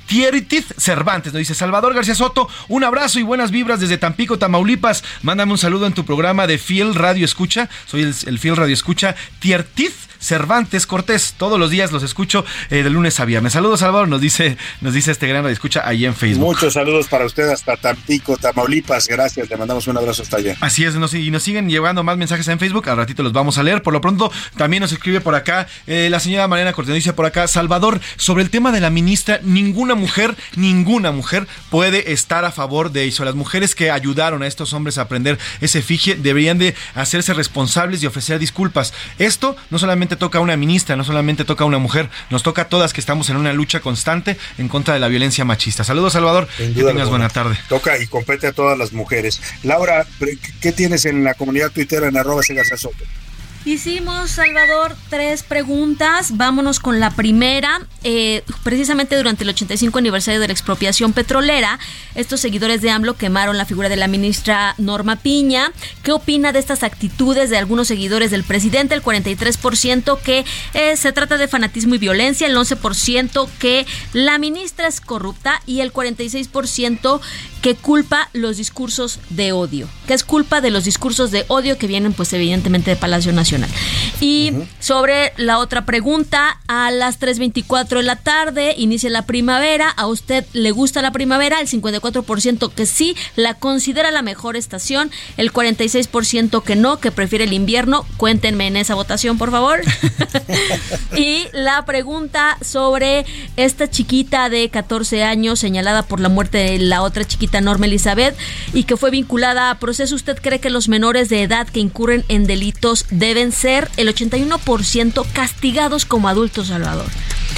Ti- 0.08 0.18
Tieritif 0.18 0.72
Cervantes 0.78 1.32
nos 1.32 1.40
dice 1.40 1.54
Salvador 1.54 1.94
García 1.94 2.16
Soto, 2.16 2.50
un 2.70 2.84
abrazo 2.84 3.20
y 3.20 3.24
buenas 3.24 3.52
vibras 3.52 3.80
desde 3.80 3.98
Tampico, 3.98 4.40
Tamaulipas. 4.40 5.04
Mándame 5.22 5.52
un 5.52 5.58
saludo 5.58 5.86
en 5.86 5.94
tu 5.94 6.06
programa 6.06 6.48
de 6.48 6.58
Fiel 6.58 6.96
Radio 6.96 7.24
Escucha. 7.24 7.70
Soy 7.86 8.02
el, 8.02 8.16
el 8.26 8.40
Fiel 8.40 8.56
Radio 8.58 8.74
Escucha. 8.74 9.16
Tiertif 9.40 10.08
Cervantes 10.28 10.86
Cortés. 10.86 11.36
Todos 11.38 11.58
los 11.58 11.72
días 11.72 11.94
los 11.94 12.04
escucho 12.04 12.44
eh, 12.70 12.84
de 12.84 12.90
lunes 12.90 13.20
a 13.22 13.26
viernes. 13.26 13.54
Saludos, 13.54 13.80
Salvador, 13.80 14.10
nos 14.10 14.20
dice, 14.20 14.58
nos 14.82 14.94
dice 14.94 15.12
este 15.12 15.26
gran 15.28 15.46
escucha 15.48 15.88
ahí 15.88 16.06
en 16.06 16.16
Facebook. 16.16 16.46
Muchos 16.46 16.74
saludos 16.74 17.08
para 17.08 17.26
usted 17.26 17.48
hasta 17.50 17.78
Tampico, 17.78 18.36
Tamaulipas. 18.36 19.08
Gracias, 19.08 19.50
le 19.50 19.56
mandamos 19.56 19.88
un 19.88 19.96
abrazo 19.98 20.24
hasta 20.24 20.38
allá. 20.38 20.58
Así 20.60 20.84
es, 20.84 20.96
nos, 20.96 21.14
y 21.14 21.32
nos 21.32 21.44
siguen 21.44 21.70
llevando 21.70 22.04
más 22.04 22.18
mensajes 22.18 22.46
en 22.50 22.60
Facebook. 22.60 22.90
Al 22.90 22.98
ratito 22.98 23.24
los 23.24 23.32
vamos 23.32 23.58
a 23.58 23.64
leer. 23.64 23.82
Por 23.82 23.94
lo 23.94 24.02
pronto, 24.02 24.30
también 24.58 24.82
nos 24.82 24.92
escribe 24.92 25.22
por 25.22 25.34
acá 25.34 25.68
eh, 25.86 26.10
la 26.12 26.20
señora 26.20 26.50
Mariana 26.50 26.74
Cortés. 26.74 26.94
Dice 26.94 27.14
por 27.14 27.26
acá, 27.26 27.48
Salvador, 27.48 28.02
sobre 28.18 28.44
el 28.44 28.50
tema 28.50 28.74
de 28.74 28.82
la 28.82 28.90
ministra, 28.90 29.40
ninguna 29.44 29.96
mujer, 29.96 30.36
ninguna 30.58 31.12
mujer 31.12 31.48
puede 31.70 32.12
estar 32.12 32.44
a 32.44 32.52
favor 32.52 32.92
de 32.92 33.08
eso. 33.08 33.24
Las 33.24 33.36
mujeres 33.36 33.76
que 33.76 33.92
ayudaron 33.92 34.44
a 34.44 34.48
estos 34.48 34.74
hombres 34.74 34.98
a 34.98 35.04
aprender 35.04 35.40
ese 35.62 35.80
efigie 35.80 36.16
deberían 36.16 36.58
de 36.58 36.76
hacerse 36.96 37.34
responsables 37.34 38.04
y 38.04 38.08
ofrecer 38.08 38.40
disculpas. 38.40 38.94
Esto 39.20 39.56
no 39.70 39.80
solamente 39.80 40.17
toca 40.18 40.40
a 40.40 40.42
una 40.42 40.58
ministra, 40.58 40.96
no 40.96 41.04
solamente 41.04 41.46
toca 41.46 41.64
a 41.64 41.68
una 41.68 41.80
mujer, 41.80 42.10
nos 42.30 42.44
toca 42.44 42.64
a 42.64 42.70
todas 42.70 42.94
que 42.94 43.00
estamos 43.00 43.30
en 43.30 43.38
una 43.38 43.54
lucha 43.54 43.80
constante 43.80 44.38
en 44.58 44.68
contra 44.68 44.94
de 44.94 45.00
la 45.00 45.08
violencia 45.08 45.46
machista. 45.46 45.84
Saludos, 45.84 46.14
Salvador. 46.14 46.48
Que 46.58 46.68
tengas 46.68 46.88
alguna. 46.88 47.06
buena 47.06 47.30
tarde. 47.30 47.58
Toca 47.70 47.98
y 47.98 48.08
compete 48.08 48.48
a 48.48 48.52
todas 48.52 48.78
las 48.78 48.94
mujeres. 48.94 49.42
Laura, 49.64 50.06
¿qué 50.62 50.72
tienes 50.72 51.06
en 51.06 51.24
la 51.24 51.34
comunidad 51.34 51.72
tuitera 51.72 52.08
en 52.08 52.18
arroba 52.18 52.42
Soto? 52.44 53.06
Hicimos, 53.68 54.32
Salvador, 54.32 54.96
tres 55.10 55.44
preguntas. 55.44 56.38
Vámonos 56.38 56.80
con 56.80 57.02
la 57.02 57.10
primera. 57.10 57.82
Eh, 58.06 58.44
precisamente 58.64 59.18
durante 59.18 59.44
el 59.44 59.50
85 59.50 59.98
aniversario 59.98 60.40
de 60.40 60.48
la 60.48 60.54
expropiación 60.54 61.12
petrolera, 61.12 61.78
estos 62.16 62.40
seguidores 62.40 62.82
de 62.82 62.92
AMLO 62.92 63.18
quemaron 63.18 63.58
la 63.58 63.66
figura 63.66 63.90
de 63.90 63.98
la 63.98 64.08
ministra 64.08 64.74
Norma 64.78 65.18
Piña. 65.18 65.74
¿Qué 66.02 66.14
opina 66.14 66.54
de 66.54 66.60
estas 66.60 66.84
actitudes 66.84 67.50
de 67.50 67.58
algunos 67.58 67.90
seguidores 67.90 68.32
del 68.32 68.46
presidente? 68.46 68.96
El 68.96 69.04
43% 69.04 70.18
que 70.22 70.46
eh, 70.74 70.96
se 70.96 71.12
trata 71.12 71.38
de 71.38 71.50
fanatismo 71.50 71.96
y 71.96 71.98
violencia, 71.98 72.48
el 72.48 72.56
11% 72.56 73.50
que 73.60 73.86
la 74.14 74.38
ministra 74.38 74.88
es 74.88 75.02
corrupta 75.02 75.62
y 75.66 75.82
el 75.82 75.92
46% 75.92 77.20
que 77.62 77.76
culpa 77.76 78.30
los 78.32 78.56
discursos 78.56 79.20
de 79.30 79.52
odio, 79.52 79.90
que 80.08 80.14
es 80.14 80.24
culpa 80.24 80.62
de 80.62 80.72
los 80.72 80.86
discursos 80.86 81.32
de 81.32 81.44
odio 81.50 81.78
que 81.78 81.88
vienen 81.88 82.14
pues 82.14 82.32
evidentemente 82.32 82.92
de 82.92 82.96
Palacio 82.96 83.34
Nacional. 83.34 83.57
Y 84.20 84.54
sobre 84.80 85.34
la 85.38 85.60
otra 85.60 85.86
pregunta, 85.86 86.60
a 86.68 86.92
las 86.92 87.20
3.24 87.20 87.98
de 87.98 88.04
la 88.04 88.16
tarde 88.16 88.76
inicia 88.78 89.10
la 89.10 89.26
primavera, 89.26 89.90
¿a 89.90 90.08
usted 90.08 90.46
le 90.54 90.72
gusta 90.72 91.02
la 91.02 91.12
primavera? 91.12 91.60
El 91.60 91.68
54% 91.68 92.72
que 92.72 92.86
sí, 92.86 93.16
la 93.36 93.54
considera 93.54 94.12
la 94.12 94.22
mejor 94.22 94.56
estación, 94.56 95.12
el 95.38 95.54
46% 95.54 96.64
que 96.64 96.76
no, 96.76 97.00
que 97.00 97.12
prefiere 97.12 97.46
el 97.46 97.54
invierno, 97.54 98.06
cuéntenme 98.18 98.68
en 98.68 98.78
esa 98.78 98.96
votación 98.96 99.38
por 99.38 99.52
favor. 99.52 99.82
y 101.18 101.46
la 101.54 101.86
pregunta 101.86 102.58
sobre 102.62 103.26
esta 103.56 103.90
chiquita 103.90 104.50
de 104.50 104.70
14 104.70 105.24
años 105.24 105.60
señalada 105.60 106.04
por 106.04 106.20
la 106.20 106.30
muerte 106.30 106.58
de 106.58 106.80
la 106.80 107.02
otra 107.02 107.26
chiquita 107.26 107.62
Norma 107.62 107.86
Elizabeth 107.86 108.38
y 108.74 108.84
que 108.84 108.98
fue 108.98 109.12
vinculada 109.12 109.70
a 109.70 109.80
proceso, 109.80 110.16
¿usted 110.16 110.38
cree 110.42 110.60
que 110.60 110.70
los 110.70 110.88
menores 110.88 111.30
de 111.30 111.44
edad 111.44 111.68
que 111.68 111.80
incurren 111.80 112.24
en 112.30 112.46
delitos 112.46 113.06
deben 113.10 113.47
ser 113.52 113.90
el 113.98 114.14
81% 114.14 115.26
castigados 115.34 116.06
como 116.06 116.30
adultos, 116.30 116.68
Salvador? 116.68 117.08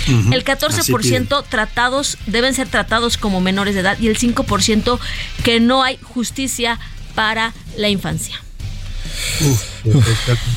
El 0.07 0.43
14% 0.43 1.43
tratados 1.47 2.17
deben 2.25 2.53
ser 2.55 2.67
tratados 2.67 3.17
como 3.17 3.41
menores 3.41 3.75
de 3.75 3.81
edad 3.81 3.99
y 3.99 4.07
el 4.07 4.17
5% 4.17 4.99
que 5.43 5.59
no 5.59 5.83
hay 5.83 5.99
justicia 6.01 6.79
para 7.13 7.53
la 7.77 7.89
infancia. 7.89 8.41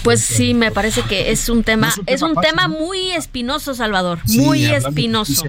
Pues 0.02 0.20
sí, 0.20 0.54
me 0.54 0.70
parece 0.70 1.02
que 1.02 1.30
es 1.32 1.48
un 1.48 1.64
tema, 1.64 1.94
es 2.06 2.22
un 2.22 2.34
tema 2.34 2.68
muy 2.68 3.12
espinoso, 3.12 3.74
Salvador, 3.74 4.20
muy 4.26 4.64
espinoso. 4.64 5.44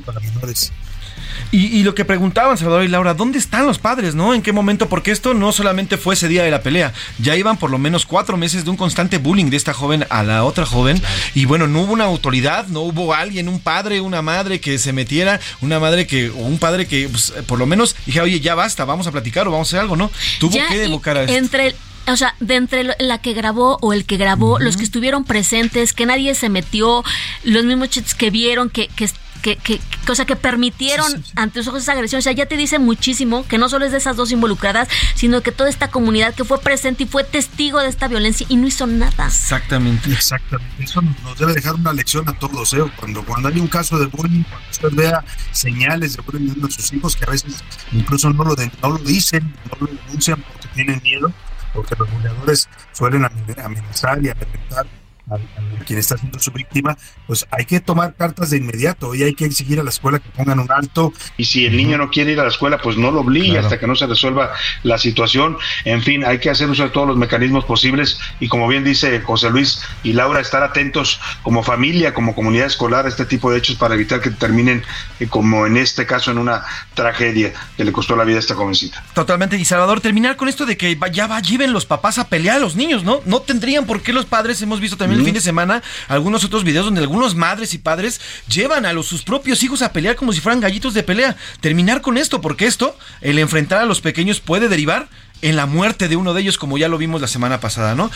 Y, 1.52 1.66
y 1.78 1.84
lo 1.84 1.94
que 1.96 2.06
preguntaban 2.06 2.58
Salvador 2.58 2.84
y 2.84 2.88
Laura, 2.88 3.14
¿dónde 3.14 3.38
están 3.40 3.66
los 3.66 3.80
padres, 3.80 4.16
no? 4.16 4.34
¿En 4.34 4.42
qué 4.42 4.52
momento? 4.52 4.90
Porque 4.90 5.12
esto 5.12 5.34
no 5.34 5.52
solamente 5.52 5.98
fue 5.98 6.16
ese 6.16 6.28
día 6.28 6.44
de 6.44 6.52
la 6.52 6.62
pelea, 6.62 6.94
ya 7.20 7.36
iban 7.36 7.58
por 7.58 7.70
lo 7.72 7.78
menos 7.78 8.06
cuatro 8.06 8.38
meses 8.38 8.64
de 8.64 8.70
un 8.72 8.78
constante 8.78 9.18
bullying 9.18 9.50
de 9.50 9.58
esta 9.58 9.74
joven 9.74 10.06
a 10.10 10.24
la 10.24 10.44
otra 10.44 10.66
joven. 10.66 11.02
Y 11.36 11.46
bueno, 11.46 11.68
no 11.68 11.82
hubo 11.82 11.94
una 11.94 12.06
autoridad, 12.06 12.68
no 12.68 12.82
hubo 12.82 13.14
alguien, 13.14 13.48
un 13.50 13.60
padre, 13.60 14.02
una 14.02 14.22
madre 14.22 14.60
que 14.60 14.78
se 14.80 14.94
metiera, 14.94 15.40
una 15.62 15.80
madre 15.80 16.08
que, 16.08 16.30
o 16.30 16.36
un 16.38 16.58
padre 16.60 16.88
que 16.88 17.08
pues, 17.10 17.34
por 17.48 17.60
lo 17.60 17.66
menos 17.66 17.96
dije, 18.06 18.22
oye, 18.22 18.40
ya 18.40 18.56
basta, 18.56 18.86
vamos 18.86 19.08
a 19.08 19.12
platicar 19.12 19.48
o 19.48 19.52
vamos 19.52 19.68
a 19.68 19.70
hacer 19.70 19.80
algo, 19.80 19.96
¿no? 19.96 20.12
Tuvo 20.40 20.56
Ya, 20.56 20.68
que 20.68 20.84
evocar 20.84 21.18
a 21.18 21.24
esto. 21.24 21.34
entre 21.36 21.76
o 22.06 22.18
sea, 22.18 22.36
de 22.42 22.56
entre 22.56 22.84
la 23.00 23.22
que 23.22 23.32
grabó 23.34 23.78
o 23.82 23.94
el 23.94 24.04
que 24.06 24.18
grabó, 24.18 24.60
los 24.60 24.76
que 24.76 24.84
estuvieron 24.84 25.24
presentes, 25.24 25.94
que 25.94 26.06
nadie 26.06 26.36
se 26.36 26.50
metió, 26.50 27.02
los 27.46 27.64
mismos 27.64 27.92
chats 27.92 28.14
que 28.14 28.30
vieron, 28.30 28.70
que, 28.70 28.90
que, 28.90 29.10
que, 29.44 29.58
que- 29.58 29.78
que- 29.78 30.12
o 30.12 30.16
sea, 30.16 30.26
que 30.26 30.36
permitieron 30.36 31.06
ante 31.36 31.60
sus 31.60 31.68
ojos 31.68 31.84
esa 31.84 31.92
agresión. 31.92 32.20
O 32.20 32.22
sea, 32.24 32.32
ya 32.32 32.48
te 32.48 32.58
dice 32.58 32.80
muchísimo 32.80 33.46
que 33.48 33.58
no 33.60 33.70
solo 33.70 33.86
es 33.86 33.92
de 33.92 34.00
esas 34.00 34.16
dos 34.16 34.32
involucradas, 34.32 34.88
sino 35.14 35.42
que 35.42 35.52
toda 35.52 35.70
esta 35.70 35.90
comunidad 35.92 36.34
que 36.34 36.44
fue 36.44 36.60
presente 36.60 37.04
y 37.04 37.06
fue 37.06 37.24
testigo 37.24 37.80
de 37.80 37.90
esta 37.90 38.08
violencia 38.08 38.48
y 38.50 38.56
no 38.56 38.66
hizo 38.68 38.88
nada. 38.88 39.28
Exactamente. 39.28 40.12
Exactamente. 40.12 40.84
Eso 40.84 41.02
nos 41.02 41.38
debe 41.38 41.54
dejar 41.54 41.76
una 41.76 41.94
lección 41.94 42.28
a 42.28 42.34
todos, 42.40 42.74
¿eh? 42.74 42.80
Cuando, 42.96 43.24
cuando 43.24 43.50
hay 43.50 43.60
un 43.60 43.68
caso 43.68 44.00
de 44.00 44.08
bullying, 44.08 44.44
cuando 44.44 44.70
usted 44.72 44.90
vea 44.94 45.24
señales 45.52 46.16
de 46.18 46.22
bullying 46.24 46.54
de 46.56 46.72
sus 46.72 46.92
hijos 46.94 47.16
que 47.16 47.26
a 47.26 47.30
veces 47.30 47.64
incluso 47.92 48.30
no 48.32 48.44
lo, 48.44 48.56
de- 48.56 48.72
no 48.82 48.90
lo 48.92 48.98
dicen, 48.98 49.54
no 49.70 49.86
lo 49.86 49.94
denuncian 49.94 50.42
porque 50.42 50.68
tienen 50.74 51.02
miedo, 51.04 51.32
porque 51.74 51.96
los 52.00 52.10
bulleadores 52.12 52.70
suelen 52.94 53.24
amen- 53.26 53.60
amenazar 53.64 54.24
y 54.24 54.30
amedrentar 54.30 54.88
a, 55.30 55.36
a 55.36 55.86
quien 55.86 56.00
está 56.00 56.18
siendo 56.18 56.40
su 56.40 56.52
víctima, 56.52 56.98
pues 57.28 57.46
hay 57.52 57.66
que 57.66 57.80
tomar 57.80 58.14
cartas 58.16 58.50
de 58.50 58.58
inmediato 58.58 59.16
y 59.16 59.24
hay 59.24 59.34
que 59.34 59.46
exigir 59.46 59.80
a 59.80 59.84
la 59.84 59.90
escuela 59.90 60.20
que 60.20 60.30
pongan 60.30 60.60
un 60.60 60.72
alto. 60.72 61.14
Y 61.38 61.46
si 61.46 61.66
el 61.66 61.76
niño 61.78 61.98
no 61.98 62.10
quiere 62.10 62.32
ir 62.34 62.40
a 62.40 62.44
la 62.44 62.50
escuela, 62.50 62.78
pues 62.82 62.98
no 62.98 63.12
lo 63.12 63.22
obligue 63.22 63.52
Claro. 63.52 63.66
hasta 63.68 63.80
que 63.80 63.88
no 63.88 63.96
se 63.96 64.06
resuelva 64.08 64.52
la 64.84 64.98
situación. 64.98 65.58
En 65.86 66.02
fin, 66.02 66.26
hay 66.26 66.40
que 66.40 66.50
hacer 66.50 66.70
uso 66.70 66.84
de 66.84 66.90
todos 66.90 67.08
los 67.08 67.18
mecanismos 67.18 67.66
posibles 67.66 68.18
y 68.40 68.48
como 68.48 68.68
bien 68.68 68.84
dice 68.84 69.20
José 69.22 69.50
Luis 69.50 69.80
y 70.04 70.14
Laura, 70.14 70.40
estar 70.42 70.64
atentos 70.64 71.20
como 71.42 71.64
familia, 71.64 72.14
como 72.14 72.36
comunidad 72.36 72.68
escolar 72.68 73.06
a 73.06 73.10
este 73.10 73.26
tipo 73.26 73.52
de 73.52 73.58
hechos 73.60 73.76
para 73.76 73.96
evitar 73.96 74.22
que 74.22 74.30
terminen, 74.32 74.84
eh, 75.20 75.28
como 75.28 75.66
en 75.68 75.78
este 75.78 76.06
caso, 76.06 76.32
en 76.32 76.38
una 76.38 76.64
tragedia 76.94 77.54
que 77.78 77.84
le 77.84 77.92
costó 77.92 78.16
la 78.16 78.24
vida 78.24 78.38
a 78.38 78.40
esta 78.40 78.56
jovencita. 78.56 79.04
Totalmente. 79.14 79.58
Y 79.58 79.66
Salvador, 79.66 80.02
terminar 80.02 80.36
con 80.36 80.48
esto 80.48 80.66
de 80.66 80.78
que 80.78 80.96
va- 80.96 81.08
ya 81.10 81.28
va, 81.28 81.40
lleven 81.42 81.74
los 81.74 81.86
papás 81.86 82.18
a 82.18 82.28
pelear 82.28 82.58
a 82.58 82.60
los 82.60 82.76
niños, 82.76 83.04
¿no? 83.04 83.22
No 83.26 83.42
tendrían 83.42 83.86
por 83.86 84.02
qué 84.02 84.14
los 84.14 84.26
padres, 84.26 84.62
hemos 84.62 84.80
visto 84.80 84.98
también 84.98 85.13
el 85.14 85.24
fin 85.26 85.34
de 85.34 85.42
semana 85.42 85.82
algunos 86.08 86.44
otros 86.44 86.64
videos 86.64 86.86
donde 86.86 87.02
algunos 87.02 87.36
madres 87.36 87.74
y 87.74 87.78
padres 87.78 88.22
llevan 88.48 88.86
a 88.86 88.94
los, 88.94 89.06
sus 89.08 89.24
propios 89.24 89.64
hijos 89.64 89.82
a 89.82 89.92
pelear 89.94 90.16
como 90.16 90.34
si 90.34 90.40
fueran 90.42 90.60
gallitos 90.60 90.94
de 90.94 91.04
pelea. 91.04 91.36
Terminar 91.62 92.02
con 92.02 92.18
esto, 92.18 92.42
porque 92.42 92.66
esto, 92.66 92.98
el 93.22 93.40
enfrentar 93.40 93.80
a 93.82 93.86
los 93.86 94.02
pequeños 94.02 94.40
puede 94.40 94.68
derivar 94.70 95.08
en 95.42 95.58
la 95.58 95.66
muerte 95.66 96.08
de 96.08 96.16
uno 96.16 96.34
de 96.34 96.40
ellos, 96.42 96.58
como 96.58 96.78
ya 96.78 96.88
lo 96.88 96.98
vimos 96.98 97.20
la 97.20 97.28
semana 97.28 97.60
pasada, 97.60 97.96
¿no? 97.96 98.10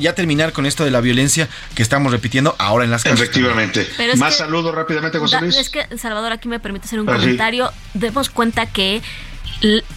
Ya 0.00 0.14
terminar 0.14 0.54
con 0.54 0.64
esto 0.64 0.82
de 0.82 0.90
la 0.90 1.02
violencia 1.02 1.46
que 1.74 1.82
estamos 1.82 2.10
repitiendo 2.10 2.56
ahora 2.58 2.84
en 2.86 2.90
las 2.90 3.02
casas. 3.04 3.20
Efectivamente. 3.20 3.86
Pero 3.98 4.16
Más 4.16 4.38
saludos 4.38 4.74
rápidamente, 4.74 5.18
José 5.18 5.36
Da- 5.36 5.40
Luis. 5.42 5.56
Es 5.58 5.68
que, 5.68 5.86
Salvador, 5.98 6.32
aquí 6.32 6.48
me 6.48 6.58
permite 6.58 6.86
hacer 6.86 6.98
un 7.00 7.08
Ah, 7.10 7.16
comentario. 7.16 7.70
Demos 7.92 8.30
cuenta 8.30 8.64
que 8.64 9.02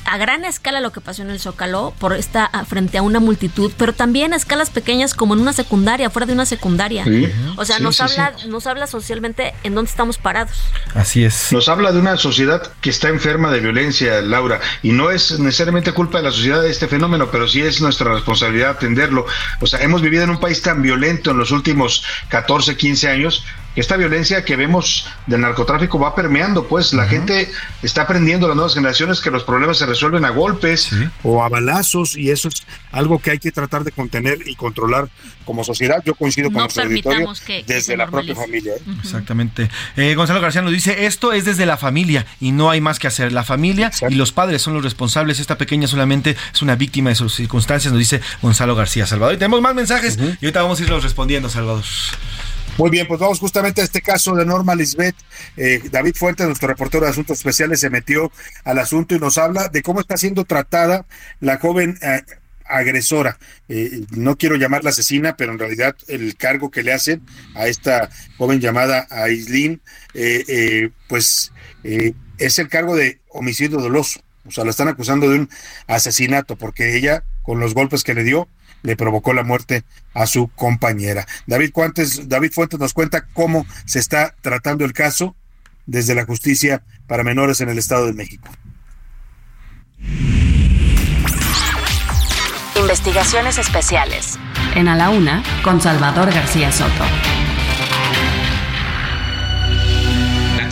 a 0.05 0.17
gran 0.17 0.45
escala 0.45 0.81
lo 0.81 0.91
que 0.91 1.01
pasó 1.01 1.21
en 1.21 1.29
el 1.29 1.39
Zócalo, 1.39 1.93
por 1.99 2.13
esta 2.13 2.49
frente 2.67 2.97
a 2.97 3.01
una 3.01 3.19
multitud, 3.19 3.71
pero 3.77 3.93
también 3.93 4.33
a 4.33 4.35
escalas 4.35 4.69
pequeñas 4.69 5.13
como 5.13 5.33
en 5.33 5.41
una 5.41 5.53
secundaria, 5.53 6.09
fuera 6.09 6.25
de 6.25 6.33
una 6.33 6.45
secundaria. 6.45 7.03
Sí. 7.05 7.31
O 7.55 7.65
sea, 7.65 7.77
Sí, 7.77 7.83
nos 7.83 7.95
sí, 7.95 8.03
habla, 8.03 8.33
nos 8.47 8.67
habla 8.67 8.87
socialmente 8.87 9.53
en 9.63 9.75
dónde 9.75 9.89
estamos 9.89 10.17
parados. 10.17 10.57
Así 10.93 11.23
es. 11.23 11.51
Nos 11.51 11.69
habla 11.69 11.91
de 11.91 11.99
una 11.99 12.17
sociedad 12.17 12.71
que 12.81 12.89
está 12.89 13.09
enferma 13.09 13.51
de 13.51 13.59
violencia, 13.59 14.21
Laura, 14.21 14.59
y 14.81 14.91
no 14.91 15.11
es 15.11 15.39
necesariamente 15.39 15.91
culpa 15.93 16.17
de 16.19 16.25
la 16.25 16.31
sociedad 16.31 16.61
de 16.61 16.69
este 16.69 16.87
fenómeno, 16.87 17.29
pero 17.31 17.47
sí 17.47 17.61
es 17.61 17.81
nuestra 17.81 18.13
responsabilidad 18.13 18.71
atenderlo. 18.71 19.25
O 19.59 19.67
sea, 19.67 19.79
hemos 19.81 20.01
vivido 20.01 20.23
en 20.23 20.29
un 20.29 20.39
país 20.39 20.61
tan 20.61 20.81
violento 20.81 21.31
en 21.31 21.37
los 21.37 21.51
últimos 21.51 22.03
14, 22.29 22.75
15 22.77 23.09
años 23.09 23.43
esta 23.75 23.97
violencia 23.97 24.45
que 24.45 24.55
vemos 24.55 25.07
del 25.27 25.41
narcotráfico 25.41 25.97
va 25.99 26.13
permeando, 26.15 26.67
pues 26.67 26.93
la 26.93 27.05
gente 27.07 27.49
está 27.81 28.03
aprendiendo, 28.03 28.47
las 28.47 28.55
nuevas 28.55 28.73
generaciones, 28.75 29.19
que 29.19 29.31
los 29.31 29.43
problemas 29.43 29.77
se 29.77 29.85
resuelven 29.85 30.25
a 30.25 30.29
golpes. 30.29 30.89
o 31.23 31.43
a 31.43 31.49
balazos 31.49 32.15
y 32.15 32.29
eso 32.31 32.47
es 32.49 32.63
algo 32.91 33.19
que 33.19 33.31
hay 33.31 33.39
que 33.39 33.51
tratar 33.51 33.83
de 33.83 33.91
contener 33.91 34.39
y 34.45 34.55
controlar 34.55 35.09
como 35.45 35.63
sociedad. 35.63 36.01
Yo 36.05 36.13
coincido 36.15 36.47
con 36.49 36.55
No 36.55 36.59
nuestro 36.61 36.83
auditorio 36.83 37.09
permitamos 37.11 37.41
que- 37.41 37.63
que 37.65 37.73
desde 37.73 37.97
la 37.97 38.07
propia 38.07 38.35
familia. 38.35 38.73
¿eh? 38.75 38.81
Exactamente. 39.01 39.69
Eh, 39.97 40.15
Gonzalo 40.15 40.39
García 40.41 40.61
nos 40.61 40.71
dice, 40.71 41.05
esto 41.05 41.33
es 41.33 41.43
desde 41.45 41.65
la 41.65 41.77
familia 41.77 42.25
y 42.39 42.51
no 42.51 42.69
hay 42.69 42.79
más 42.81 42.99
que 42.99 43.07
hacer. 43.07 43.31
La 43.31 43.43
familia 43.43 43.91
y 44.09 44.15
los 44.15 44.31
padres 44.31 44.61
son 44.61 44.73
los 44.73 44.83
responsables. 44.83 45.39
Esta 45.39 45.57
pequeña 45.57 45.87
solamente 45.87 46.35
es 46.53 46.61
una 46.61 46.75
víctima 46.75 47.09
de 47.09 47.15
sus 47.15 47.33
circunstancias, 47.35 47.91
nos 47.91 47.99
dice 47.99 48.21
Gonzalo 48.41 48.75
García 48.75 49.05
Salvador. 49.07 49.35
Y 49.35 49.37
tenemos 49.37 49.61
más 49.61 49.73
mensajes 49.75 50.17
y 50.17 50.45
ahorita 50.45 50.61
vamos 50.61 50.79
a 50.79 50.83
irlos 50.83 51.03
respondiendo, 51.03 51.49
Salvador. 51.49 51.83
Muy 52.77 52.89
bien, 52.89 53.07
pues 53.07 53.19
vamos 53.19 53.39
justamente 53.39 53.81
a 53.81 53.83
este 53.83 54.01
caso 54.01 54.35
de 54.35 54.45
Norma 54.45 54.73
Lisbeth. 54.73 55.15
Eh, 55.57 55.79
David 55.91 56.15
Fuentes, 56.15 56.47
nuestro 56.47 56.67
reportero 56.67 57.05
de 57.05 57.11
Asuntos 57.11 57.37
Especiales, 57.37 57.79
se 57.79 57.91
metió 57.91 58.31
al 58.63 58.79
asunto 58.79 59.13
y 59.13 59.19
nos 59.19 59.37
habla 59.37 59.67
de 59.67 59.83
cómo 59.83 59.99
está 59.99 60.17
siendo 60.17 60.43
tratada 60.43 61.05
la 61.39 61.59
joven 61.59 61.99
eh, 62.01 62.23
agresora. 62.65 63.37
Eh, 63.69 64.05
no 64.09 64.37
quiero 64.37 64.55
llamarla 64.55 64.89
asesina, 64.89 65.37
pero 65.37 65.51
en 65.51 65.59
realidad 65.59 65.95
el 66.07 66.35
cargo 66.35 66.71
que 66.71 66.81
le 66.81 66.93
hacen 66.93 67.21
a 67.53 67.67
esta 67.67 68.09
joven 68.37 68.59
llamada 68.59 69.05
Aislin, 69.11 69.79
eh, 70.15 70.89
pues 71.07 71.51
es 71.83 72.57
el 72.57 72.69
cargo 72.69 72.95
de 72.95 73.19
homicidio 73.29 73.77
doloso. 73.77 74.19
O 74.47 74.51
sea, 74.51 74.63
la 74.63 74.71
están 74.71 74.87
acusando 74.87 75.29
de 75.29 75.39
un 75.39 75.49
asesinato 75.85 76.57
porque 76.57 76.97
ella, 76.97 77.23
con 77.43 77.59
los 77.59 77.75
golpes 77.75 78.03
que 78.03 78.15
le 78.15 78.23
dio, 78.23 78.47
le 78.83 78.95
provocó 78.95 79.33
la 79.33 79.43
muerte 79.43 79.83
a 80.13 80.27
su 80.27 80.49
compañera. 80.49 81.25
David 81.47 81.71
Fuentes, 81.73 82.29
David 82.29 82.51
Fuentes 82.51 82.79
nos 82.79 82.93
cuenta 82.93 83.25
cómo 83.33 83.65
se 83.85 83.99
está 83.99 84.35
tratando 84.41 84.85
el 84.85 84.93
caso 84.93 85.35
desde 85.85 86.15
la 86.15 86.25
justicia 86.25 86.83
para 87.07 87.23
menores 87.23 87.61
en 87.61 87.69
el 87.69 87.77
Estado 87.77 88.05
de 88.05 88.13
México. 88.13 88.49
Investigaciones 92.75 93.57
especiales. 93.57 94.37
En 94.75 94.87
A 94.87 94.95
la 94.95 95.09
Una, 95.09 95.43
con 95.63 95.81
Salvador 95.81 96.33
García 96.33 96.71
Soto. 96.71 97.05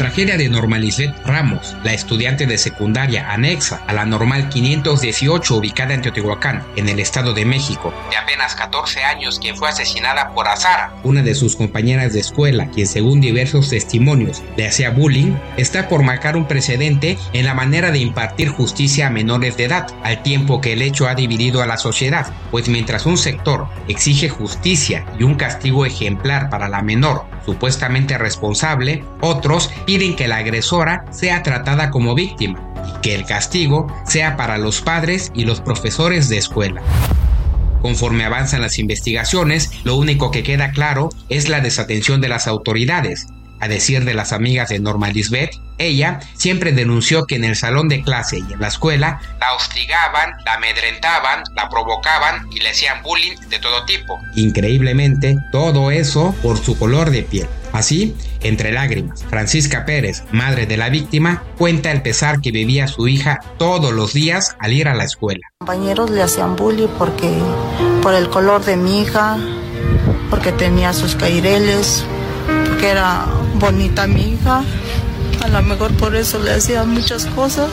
Tragedia 0.01 0.35
de 0.35 0.49
Norma 0.49 0.79
Lisbeth 0.79 1.15
Ramos, 1.27 1.75
la 1.83 1.93
estudiante 1.93 2.47
de 2.47 2.57
secundaria 2.57 3.31
anexa 3.31 3.83
a 3.85 3.93
la 3.93 4.03
normal 4.03 4.49
518 4.49 5.55
ubicada 5.55 5.93
en 5.93 6.01
Teotihuacán, 6.01 6.65
en 6.75 6.89
el 6.89 6.99
Estado 6.99 7.35
de 7.35 7.45
México, 7.45 7.93
de 8.09 8.17
apenas 8.17 8.55
14 8.55 9.03
años, 9.03 9.37
quien 9.37 9.55
fue 9.55 9.69
asesinada 9.69 10.33
por 10.33 10.47
Azara, 10.47 10.91
una 11.03 11.21
de 11.21 11.35
sus 11.35 11.55
compañeras 11.55 12.13
de 12.13 12.19
escuela, 12.19 12.67
quien 12.71 12.87
según 12.87 13.21
diversos 13.21 13.69
testimonios 13.69 14.41
le 14.57 14.67
hacía 14.67 14.89
bullying, 14.89 15.35
está 15.57 15.87
por 15.87 16.01
marcar 16.01 16.35
un 16.35 16.47
precedente 16.47 17.19
en 17.33 17.45
la 17.45 17.53
manera 17.53 17.91
de 17.91 17.99
impartir 17.99 18.49
justicia 18.49 19.05
a 19.05 19.11
menores 19.11 19.55
de 19.55 19.65
edad, 19.65 19.87
al 20.01 20.23
tiempo 20.23 20.61
que 20.61 20.73
el 20.73 20.81
hecho 20.81 21.07
ha 21.07 21.13
dividido 21.13 21.61
a 21.61 21.67
la 21.67 21.77
sociedad, 21.77 22.25
pues 22.49 22.69
mientras 22.69 23.05
un 23.05 23.19
sector 23.19 23.67
exige 23.87 24.29
justicia 24.29 25.05
y 25.19 25.25
un 25.25 25.35
castigo 25.35 25.85
ejemplar 25.85 26.49
para 26.49 26.69
la 26.69 26.81
menor 26.81 27.25
supuestamente 27.45 28.17
responsable, 28.17 29.03
otros 29.21 29.69
piden 29.85 30.15
que 30.15 30.27
la 30.27 30.37
agresora 30.37 31.05
sea 31.11 31.43
tratada 31.43 31.89
como 31.89 32.15
víctima 32.15 32.59
y 32.87 33.01
que 33.01 33.15
el 33.15 33.25
castigo 33.25 33.87
sea 34.05 34.37
para 34.37 34.57
los 34.57 34.81
padres 34.81 35.31
y 35.33 35.45
los 35.45 35.61
profesores 35.61 36.29
de 36.29 36.37
escuela. 36.37 36.81
Conforme 37.81 38.25
avanzan 38.25 38.61
las 38.61 38.77
investigaciones, 38.77 39.71
lo 39.83 39.95
único 39.95 40.29
que 40.29 40.43
queda 40.43 40.71
claro 40.71 41.09
es 41.29 41.49
la 41.49 41.61
desatención 41.61 42.21
de 42.21 42.29
las 42.29 42.47
autoridades. 42.47 43.27
A 43.61 43.67
decir 43.67 44.05
de 44.05 44.15
las 44.15 44.33
amigas 44.33 44.69
de 44.69 44.79
Norma 44.79 45.09
Lisbeth, 45.09 45.51
ella 45.77 46.19
siempre 46.35 46.71
denunció 46.71 47.25
que 47.25 47.35
en 47.35 47.43
el 47.43 47.55
salón 47.55 47.89
de 47.89 48.01
clase 48.03 48.39
y 48.39 48.53
en 48.53 48.59
la 48.59 48.67
escuela 48.67 49.21
la 49.39 49.53
hostigaban, 49.53 50.31
la 50.45 50.55
amedrentaban, 50.55 51.43
la 51.55 51.69
provocaban 51.69 52.47
y 52.51 52.59
le 52.59 52.69
hacían 52.69 53.01
bullying 53.03 53.35
de 53.49 53.59
todo 53.59 53.85
tipo. 53.85 54.19
Increíblemente, 54.35 55.37
todo 55.51 55.91
eso 55.91 56.35
por 56.41 56.57
su 56.57 56.77
color 56.77 57.11
de 57.11 57.23
piel. 57.23 57.47
Así, 57.71 58.15
entre 58.41 58.71
lágrimas, 58.71 59.23
Francisca 59.29 59.85
Pérez, 59.85 60.23
madre 60.31 60.65
de 60.65 60.77
la 60.77 60.89
víctima, 60.89 61.43
cuenta 61.57 61.91
el 61.91 62.01
pesar 62.01 62.41
que 62.41 62.51
vivía 62.51 62.87
su 62.87 63.07
hija 63.07 63.39
todos 63.57 63.93
los 63.93 64.13
días 64.13 64.55
al 64.59 64.73
ir 64.73 64.87
a 64.87 64.95
la 64.95 65.05
escuela. 65.05 65.41
compañeros 65.59 66.09
le 66.09 66.21
hacían 66.21 66.55
bullying 66.55 66.89
porque 66.97 67.31
por 68.01 68.13
el 68.13 68.27
color 68.29 68.65
de 68.65 68.75
mi 68.75 69.01
hija, 69.01 69.37
porque 70.29 70.51
tenía 70.51 70.91
sus 70.93 71.15
caireles, 71.15 72.03
porque 72.67 72.89
era 72.89 73.25
bonita 73.61 74.07
mi 74.07 74.33
hija. 74.33 74.63
A 75.43 75.47
lo 75.47 75.61
mejor 75.61 75.93
por 75.93 76.15
eso 76.15 76.39
le 76.39 76.51
hacían 76.51 76.89
muchas 76.89 77.27
cosas. 77.27 77.69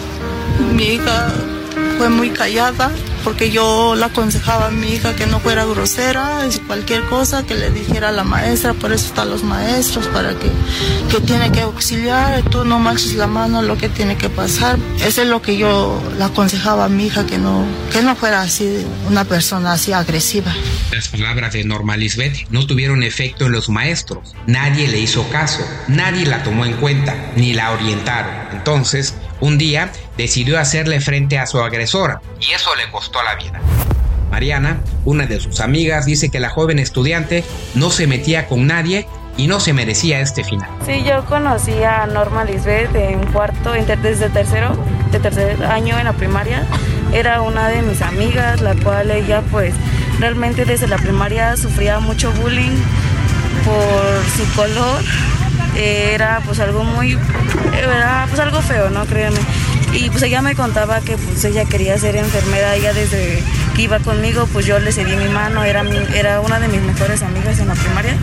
Mi 0.75 0.85
hija 0.85 1.33
fue 1.97 2.11
muy 2.11 2.31
callada 2.31 2.91
porque 3.25 3.51
yo 3.51 3.95
le 3.95 4.05
aconsejaba 4.05 4.67
a 4.67 4.71
mi 4.71 4.93
hija 4.93 5.15
que 5.17 5.27
no 5.27 5.41
fuera 5.41 5.65
grosera, 5.65 6.49
cualquier 6.67 7.05
cosa 7.05 7.45
que 7.45 7.55
le 7.55 7.71
dijera 7.71 8.09
a 8.09 8.13
la 8.13 8.25
maestra, 8.25 8.75
por 8.75 8.93
eso 8.93 9.07
están 9.07 9.31
los 9.31 9.43
maestros, 9.43 10.07
para 10.09 10.35
que, 10.39 10.51
que 11.11 11.21
tiene 11.21 11.51
que 11.53 11.63
auxiliar, 11.63 12.43
tú 12.43 12.65
no 12.65 12.79
manches 12.79 13.15
la 13.15 13.27
mano, 13.27 13.63
lo 13.63 13.77
que 13.77 13.89
tiene 13.89 14.17
que 14.17 14.29
pasar. 14.29 14.79
Eso 15.05 15.23
es 15.23 15.29
lo 15.29 15.43
que 15.43 15.57
yo 15.57 16.03
le 16.17 16.25
aconsejaba 16.25 16.87
a 16.87 16.89
mi 16.89 17.07
hija, 17.07 17.27
que 17.27 17.39
no, 17.39 17.65
que 17.93 18.03
no 18.03 18.15
fuera 18.17 18.43
así, 18.43 18.87
una 19.09 19.25
persona 19.25 19.73
así 19.73 19.93
agresiva. 19.93 20.55
Las 20.93 21.09
palabras 21.09 21.53
de 21.53 21.65
Norma 21.65 21.97
Lisbeth 21.97 22.49
no 22.51 22.67
tuvieron 22.67 23.03
efecto 23.03 23.47
en 23.47 23.53
los 23.53 23.69
maestros. 23.69 24.35
Nadie 24.47 24.89
le 24.89 24.99
hizo 24.99 25.29
caso, 25.31 25.61
nadie 25.89 26.27
la 26.27 26.43
tomó 26.43 26.65
en 26.65 26.75
cuenta, 26.75 27.33
ni 27.37 27.53
la 27.53 27.73
orientaron. 27.73 28.33
Entonces, 28.53 29.15
un 29.41 29.59
día 29.59 29.93
decidió 30.19 30.59
hacerle 30.59 31.01
frente 31.01 31.39
a 31.39 31.47
su 31.47 31.61
agresora 31.61 32.21
y 32.41 32.53
eso 32.53 32.75
le 32.77 32.91
costó 32.91 33.23
la 33.23 33.37
vida. 33.37 33.61
Mariana, 34.31 34.81
una 35.07 35.27
de 35.27 35.41
sus 35.41 35.61
amigas, 35.61 36.05
dice 36.05 36.29
que 36.29 36.41
la 36.41 36.51
joven 36.51 36.79
estudiante 36.79 37.45
no 37.75 37.91
se 37.91 38.07
metía 38.07 38.47
con 38.47 38.67
nadie 38.67 39.07
y 39.39 39.47
no 39.47 39.61
se 39.61 39.73
merecía 39.73 40.21
este 40.21 40.45
final. 40.45 40.69
Sí, 40.85 41.05
yo 41.05 41.25
conocí 41.25 41.83
a 41.85 42.05
Norma 42.07 42.45
Lisbeth 42.45 42.95
en 42.95 43.25
cuarto, 43.33 43.73
desde 43.73 44.29
tercero, 44.29 44.77
de 45.13 45.21
tercer 45.21 45.65
año 45.65 45.97
en 45.99 46.05
la 46.05 46.13
primaria. 46.13 46.67
Era 47.13 47.41
una 47.41 47.69
de 47.69 47.81
mis 47.83 48.03
amigas, 48.03 48.61
la 48.61 48.75
cual 48.75 49.11
ella 49.11 49.43
pues 49.51 49.73
realmente 50.19 50.65
desde 50.65 50.89
la 50.89 50.99
primaria 50.99 51.57
sufría 51.57 52.01
mucho 52.01 52.33
bullying 52.33 52.77
por 53.65 54.25
su 54.37 54.55
color. 54.55 55.03
Era 55.77 56.43
pues 56.45 56.59
algo 56.59 56.83
muy, 56.83 57.17
era 57.81 58.27
pues 58.29 58.41
algo 58.41 58.61
feo, 58.61 58.91
¿no? 58.91 59.07
Créanme. 59.07 59.39
Y 60.01 60.11
pues 60.11 60.23
ella 60.23 60.43
me 60.43 60.55
contaba 60.55 61.01
que 61.01 61.17
pues 61.17 61.45
ella 61.45 61.65
quería 61.65 61.99
ser 61.99 62.15
enfermera, 62.15 62.77
ella 62.77 62.93
desde 62.93 63.43
que 63.75 63.83
iba 63.83 63.99
conmigo 63.99 64.47
pues 64.53 64.65
yo 64.65 64.79
le 64.79 64.93
cedí 64.93 65.17
mi 65.17 65.29
mano, 65.29 65.65
era, 65.65 65.83
era 66.15 66.41
una 66.41 66.61
de 66.61 66.69
mis 66.69 66.81
mejores 66.83 67.21
amigas 67.23 67.59
en 67.59 67.67
la 67.67 67.75
primaria. 67.75 68.15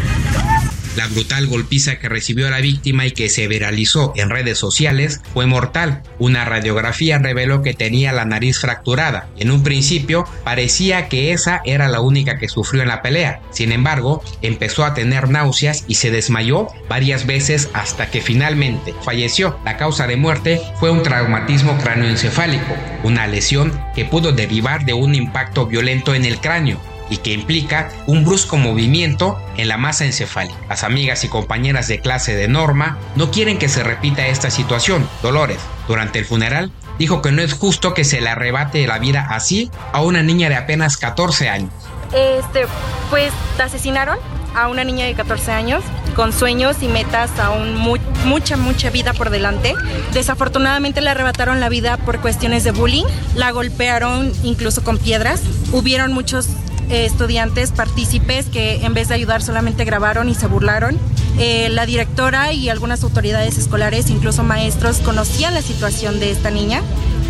La 0.96 1.08
brutal 1.08 1.48
golpiza 1.48 2.00
que 2.00 2.08
recibió 2.08 2.50
la 2.50 2.62
víctima 2.62 3.06
y 3.06 3.12
que 3.12 3.28
se 3.28 3.50
viralizó 3.50 4.14
en 4.16 4.30
redes 4.30 4.58
sociales 4.58 5.22
fue 5.34 5.46
mortal. 5.46 6.04
Una 6.20 6.46
radiografía 6.46 7.18
reveló 7.18 7.62
que 7.62 7.74
tenía 7.74 8.14
la 8.14 8.24
nariz 8.24 8.60
fracturada. 8.60 9.28
En 9.38 9.52
un 9.52 9.62
principio 9.62 10.26
parecía 10.46 11.10
que 11.10 11.34
esa 11.34 11.62
era 11.66 11.90
la 11.90 12.00
única 12.00 12.38
que 12.38 12.48
sufrió 12.48 12.82
en 12.82 12.88
la 12.88 13.02
pelea. 13.02 13.42
Sin 13.52 13.74
embargo, 13.74 14.24
empezó 14.42 14.86
a 14.86 14.94
tener 14.94 15.30
náuseas 15.30 15.84
y 15.90 15.96
se 15.96 16.12
desmayó 16.12 16.68
varias 16.88 17.26
veces 17.26 17.70
hasta 17.74 18.10
que 18.10 18.22
finalmente 18.22 18.94
falleció. 19.04 19.60
La 19.66 19.76
causa 19.76 20.08
de 20.08 20.16
muerte 20.16 20.62
fue 20.80 20.92
un 20.92 21.04
traumatismo 21.04 21.78
cráneoencefálico, 21.78 22.74
una 23.04 23.28
lesión 23.28 23.78
que 23.96 24.06
pudo 24.06 24.32
derivar 24.32 24.86
de 24.86 24.94
un 24.94 25.14
impacto 25.14 25.66
violento 25.66 26.16
en 26.16 26.24
el 26.24 26.40
cráneo 26.40 26.80
y 27.10 27.18
que 27.18 27.34
implica 27.34 27.90
un 28.07 28.23
brusco 28.26 28.57
movimiento 28.57 29.40
en 29.57 29.68
la 29.68 29.77
masa 29.77 30.06
encefálica. 30.06 30.57
Las 30.69 30.84
amigas 30.84 31.23
y 31.23 31.27
compañeras 31.30 31.88
de 31.88 31.99
clase 31.99 32.36
de 32.36 32.48
Norma 32.48 32.98
no 33.15 33.32
quieren 33.32 33.57
que 33.57 33.69
se 33.69 33.84
repita 33.84 34.26
esta 34.27 34.49
situación. 34.49 35.07
Dolores, 35.22 35.60
durante 35.88 36.19
el 36.19 36.26
funeral, 36.26 36.72
dijo 36.98 37.22
que 37.22 37.32
no 37.32 37.41
es 37.41 37.53
justo 37.53 37.94
que 37.94 38.03
se 38.03 38.22
le 38.22 38.30
arrebate 38.30 38.86
la 38.88 38.99
vida 38.99 39.27
así 39.30 39.69
a 39.94 40.02
una 40.02 40.23
niña 40.23 40.49
de 40.49 40.56
apenas 40.56 40.98
14 40.98 41.49
años. 41.49 41.72
Este, 42.14 42.65
pues 43.10 43.32
asesinaron 43.61 44.18
a 44.56 44.69
una 44.69 44.84
niña 44.86 45.06
de 45.06 45.14
14 45.15 45.52
años 45.52 45.84
con 46.15 46.32
sueños 46.32 46.77
y 46.82 46.88
metas 46.88 47.30
aún 47.40 47.76
mu- 47.76 47.98
mucha, 48.23 48.56
mucha 48.56 48.90
vida 48.90 49.11
por 49.14 49.30
delante. 49.30 49.73
Desafortunadamente 50.14 51.02
le 51.02 51.10
arrebataron 51.10 51.60
la 51.60 51.68
vida 51.68 51.98
por 51.98 52.22
cuestiones 52.22 52.64
de 52.64 52.72
bullying, 52.72 53.03
la 53.36 53.52
golpearon 53.52 54.32
incluso 54.44 54.82
con 54.84 54.98
piedras. 54.98 55.41
Hubieron 55.73 56.14
muchos 56.14 56.48
eh, 56.90 57.06
estudiantes 57.06 57.72
partícipes 57.72 58.48
que 58.48 58.86
en 58.86 58.94
vez 58.94 59.07
de 59.07 59.16
ayudar 59.16 59.41
solamente 59.41 59.86
grabaron 59.86 60.30
y 60.30 60.36
se 60.36 60.48
burlaron. 60.48 60.99
Eh, 61.38 61.70
la 61.70 61.86
directora 61.86 62.53
y 62.53 62.70
algunas 62.70 63.03
autoridades 63.03 63.57
escolares, 63.57 64.10
incluso 64.10 64.44
maestros, 64.44 64.98
conocían 64.98 65.53
la 65.53 65.62
situación 65.62 66.20
de 66.20 66.32
esta 66.32 66.52
niña 66.52 66.82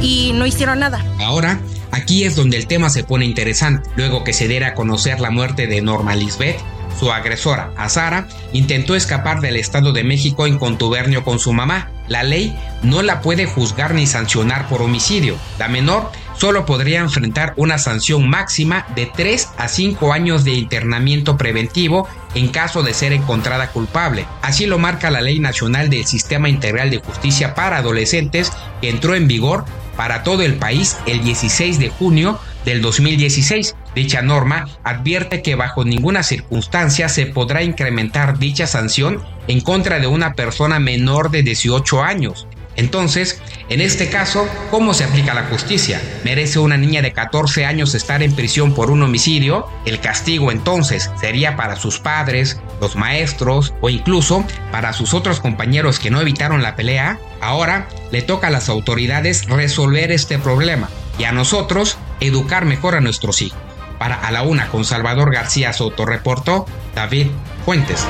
y 0.02 0.32
no 0.36 0.46
hicieron 0.46 0.80
nada. 0.80 1.04
Ahora, 1.20 1.60
aquí 1.92 2.24
es 2.24 2.36
donde 2.36 2.58
el 2.58 2.68
tema 2.68 2.90
se 2.90 3.04
pone 3.04 3.26
interesante. 3.26 3.90
Luego 3.96 4.24
que 4.24 4.34
se 4.34 4.48
diera 4.48 4.70
a 4.70 4.74
conocer 4.76 5.20
la 5.20 5.32
muerte 5.32 5.68
de 5.68 5.82
Norma 5.82 6.16
Lisbeth, 6.16 6.58
su 7.00 7.12
agresora, 7.12 7.72
Azara, 7.76 8.28
intentó 8.54 8.96
escapar 8.96 9.42
del 9.42 9.58
Estado 9.58 9.92
de 9.92 10.04
México 10.04 10.48
en 10.48 10.58
contubernio 10.58 11.24
con 11.24 11.40
su 11.40 11.52
mamá. 11.52 11.92
La 12.08 12.24
ley 12.24 12.58
no 12.84 13.02
la 13.02 13.22
puede 13.22 13.46
juzgar 13.46 13.94
ni 13.94 14.08
sancionar 14.08 14.70
por 14.70 14.82
homicidio. 14.82 15.36
La 15.60 15.68
menor 15.68 16.12
solo 16.38 16.66
podría 16.66 17.00
enfrentar 17.00 17.54
una 17.58 17.78
sanción 17.78 18.28
máxima 18.30 18.86
de 18.96 19.06
3 19.06 19.50
a 19.58 19.68
5 19.68 20.14
años 20.14 20.44
de 20.44 20.52
internamiento 20.52 21.38
preventivo 21.38 22.08
en 22.34 22.50
caso 22.50 22.84
de 22.84 22.94
ser 22.94 23.14
encontrada 23.14 23.72
culpable. 23.72 24.26
Así 24.42 24.66
lo 24.66 24.78
marca 24.78 25.12
la 25.12 25.22
Ley 25.22 25.40
Nacional 25.40 25.90
del 25.90 26.06
Sistema 26.06 26.50
Integral 26.50 26.90
de 26.90 27.00
Justicia 27.00 27.56
para 27.56 27.78
Adolescentes 27.78 28.52
que 28.82 28.90
entró 28.90 29.16
en 29.16 29.28
vigor 29.28 29.66
para 29.96 30.24
todo 30.24 30.44
el 30.44 30.56
país 30.56 30.98
el 31.06 31.24
16 31.24 31.80
de 31.80 31.90
junio 31.90 32.40
del 32.66 32.82
2016. 32.82 33.76
Dicha 33.96 34.22
norma 34.22 34.68
advierte 34.84 35.42
que 35.42 35.56
bajo 35.56 35.86
ninguna 35.86 36.24
circunstancia 36.24 37.08
se 37.08 37.28
podrá 37.28 37.64
incrementar 37.64 38.38
dicha 38.38 38.68
sanción 38.68 39.24
en 39.48 39.62
contra 39.62 40.00
de 40.00 40.08
una 40.08 40.34
persona 40.34 40.80
menor 40.80 41.32
de 41.32 41.44
18 41.44 42.04
años. 42.04 42.48
Entonces, 42.76 43.42
en 43.70 43.82
este 43.82 44.10
caso, 44.10 44.48
¿cómo 44.70 44.94
se 44.94 45.04
aplica 45.04 45.34
la 45.34 45.46
justicia? 45.46 46.02
¿Merece 46.24 46.60
una 46.60 46.78
niña 46.78 47.02
de 47.02 47.14
14 47.14 47.66
años 47.66 47.96
estar 47.96 48.22
en 48.22 48.36
prisión 48.36 48.74
por 48.74 48.92
un 48.92 49.04
homicidio? 49.04 49.68
El 49.86 50.00
castigo 50.02 50.52
entonces 50.52 51.10
sería 51.20 51.56
para 51.56 51.76
sus 51.76 52.00
padres, 52.00 52.60
los 52.82 52.96
maestros 52.96 53.74
o 53.82 53.90
incluso 53.90 54.46
para 54.72 54.94
sus 54.94 55.14
otros 55.14 55.40
compañeros 55.40 56.00
que 56.00 56.12
no 56.12 56.22
evitaron 56.22 56.62
la 56.62 56.76
pelea. 56.76 57.20
Ahora 57.42 57.88
le 58.12 58.22
toca 58.22 58.48
a 58.48 58.52
las 58.52 58.70
autoridades 58.70 59.46
resolver 59.48 60.12
este 60.12 60.38
problema 60.38 60.90
y 61.18 61.24
a 61.24 61.32
nosotros 61.32 61.98
educar 62.20 62.66
mejor 62.66 62.96
a 62.96 63.02
nuestros 63.02 63.42
hijos. 63.42 63.60
Para 63.98 64.16
A 64.16 64.32
la 64.32 64.44
Una 64.44 64.68
con 64.68 64.84
Salvador 64.84 65.34
García 65.34 65.72
Soto 65.72 66.06
reportó 66.06 66.66
David 66.94 67.28
Fuentes. 67.64 68.06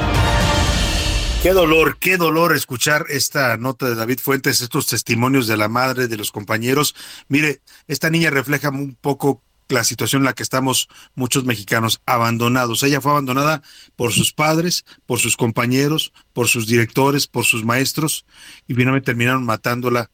Qué 1.45 1.53
dolor, 1.53 1.99
qué 1.99 2.17
dolor 2.17 2.55
escuchar 2.55 3.05
esta 3.07 3.55
nota 3.57 3.87
de 3.87 3.93
David 3.93 4.17
Fuentes, 4.17 4.61
estos 4.61 4.87
testimonios 4.87 5.45
de 5.45 5.57
la 5.57 5.69
madre, 5.69 6.07
de 6.07 6.17
los 6.17 6.31
compañeros. 6.31 6.95
Mire, 7.27 7.61
esta 7.87 8.09
niña 8.09 8.31
refleja 8.31 8.69
un 8.69 8.95
poco 8.95 9.43
la 9.69 9.83
situación 9.83 10.23
en 10.23 10.25
la 10.25 10.33
que 10.33 10.41
estamos 10.41 10.89
muchos 11.13 11.45
mexicanos 11.45 12.01
abandonados. 12.07 12.81
Ella 12.81 12.99
fue 12.99 13.11
abandonada 13.11 13.61
por 13.95 14.11
sus 14.11 14.33
padres, 14.33 14.85
por 15.05 15.19
sus 15.19 15.37
compañeros, 15.37 16.13
por 16.33 16.47
sus 16.47 16.65
directores, 16.65 17.27
por 17.27 17.45
sus 17.45 17.63
maestros 17.63 18.25
y 18.67 18.73
finalmente 18.73 19.05
terminaron 19.05 19.45
matándola 19.45 20.09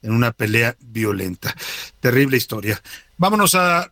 en 0.00 0.12
una 0.12 0.32
pelea 0.32 0.78
violenta. 0.80 1.54
Terrible 2.00 2.38
historia. 2.38 2.82
Vámonos 3.18 3.54
a 3.54 3.90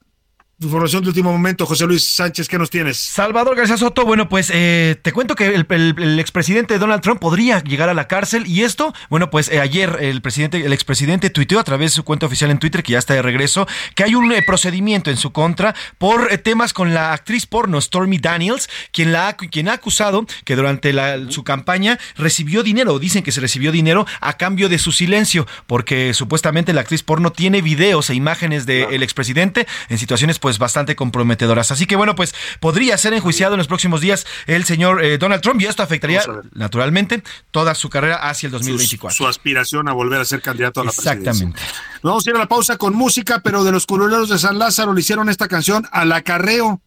información 0.64 1.02
de 1.02 1.08
último 1.08 1.32
momento. 1.32 1.66
José 1.66 1.86
Luis 1.86 2.06
Sánchez, 2.14 2.48
¿qué 2.48 2.58
nos 2.58 2.70
tienes? 2.70 2.96
Salvador 2.98 3.56
García 3.56 3.76
Soto, 3.76 4.04
bueno, 4.04 4.28
pues 4.28 4.50
eh, 4.52 4.96
te 5.02 5.12
cuento 5.12 5.34
que 5.34 5.46
el, 5.54 5.66
el- 5.70 5.94
el 5.98 6.18
expresidente 6.20 6.78
Donald 6.78 7.02
Trump 7.02 7.20
podría 7.20 7.62
llegar 7.62 7.88
a 7.88 7.94
la 7.94 8.08
cárcel 8.08 8.46
y 8.46 8.62
esto, 8.62 8.92
bueno, 9.10 9.30
pues 9.30 9.48
eh, 9.50 9.60
ayer 9.60 9.98
el 10.00 10.20
presidente, 10.22 10.64
el 10.64 10.72
expresidente 10.72 11.30
tuiteó 11.30 11.58
a 11.60 11.64
través 11.64 11.92
de 11.92 11.96
su 11.96 12.04
cuenta 12.04 12.26
oficial 12.26 12.50
en 12.50 12.58
Twitter, 12.58 12.82
que 12.82 12.92
ya 12.92 12.98
está 12.98 13.14
de 13.14 13.22
regreso, 13.22 13.66
que 13.94 14.04
hay 14.04 14.14
un 14.14 14.32
eh, 14.32 14.42
procedimiento 14.46 15.10
en 15.10 15.16
su 15.16 15.32
contra 15.32 15.74
por 15.98 16.32
eh, 16.32 16.38
temas 16.38 16.72
con 16.72 16.94
la 16.94 17.12
actriz 17.12 17.46
porno 17.46 17.80
Stormy 17.80 18.18
Daniels, 18.18 18.68
quien, 18.92 19.12
la 19.12 19.28
ha, 19.28 19.36
quien 19.36 19.68
ha 19.68 19.74
acusado 19.74 20.26
que 20.44 20.56
durante 20.56 20.92
la- 20.92 21.18
su 21.30 21.44
campaña 21.44 21.98
recibió 22.16 22.62
dinero, 22.62 22.94
o 22.94 22.98
dicen 22.98 23.22
que 23.22 23.32
se 23.32 23.40
recibió 23.40 23.72
dinero 23.72 24.06
a 24.20 24.36
cambio 24.36 24.68
de 24.68 24.78
su 24.78 24.92
silencio, 24.92 25.46
porque 25.66 26.14
supuestamente 26.14 26.72
la 26.72 26.82
actriz 26.82 27.02
porno 27.02 27.32
tiene 27.32 27.62
videos 27.62 28.10
e 28.10 28.14
imágenes 28.14 28.66
del 28.66 29.02
expresidente 29.02 29.66
en 29.88 29.98
situaciones 29.98 30.38
pues 30.38 30.51
bastante 30.58 30.96
comprometedoras. 30.96 31.70
Así 31.70 31.86
que 31.86 31.96
bueno, 31.96 32.14
pues 32.14 32.34
podría 32.60 32.96
ser 32.98 33.12
enjuiciado 33.14 33.54
en 33.54 33.58
los 33.58 33.68
próximos 33.68 34.00
días 34.00 34.26
el 34.46 34.64
señor 34.64 35.04
eh, 35.04 35.18
Donald 35.18 35.42
Trump 35.42 35.60
y 35.60 35.66
esto 35.66 35.82
afectaría 35.82 36.22
naturalmente 36.54 37.22
toda 37.50 37.74
su 37.74 37.88
carrera 37.88 38.16
hacia 38.16 38.46
el 38.46 38.52
2024. 38.52 39.16
Su, 39.16 39.24
su 39.24 39.28
aspiración 39.28 39.88
a 39.88 39.92
volver 39.92 40.20
a 40.20 40.24
ser 40.24 40.42
candidato 40.42 40.80
a 40.80 40.84
la 40.84 40.90
Exactamente. 40.90 41.30
presidencia. 41.30 41.66
Nos 42.02 42.10
vamos 42.10 42.26
a 42.26 42.30
ir 42.30 42.36
a 42.36 42.38
la 42.40 42.48
pausa 42.48 42.76
con 42.76 42.94
música, 42.94 43.40
pero 43.44 43.64
de 43.64 43.72
los 43.72 43.86
curuleros 43.86 44.28
de 44.28 44.38
San 44.38 44.58
Lázaro 44.58 44.92
le 44.92 45.00
hicieron 45.00 45.28
esta 45.28 45.48
canción 45.48 45.86
al 45.92 46.12
acarreo 46.12 46.80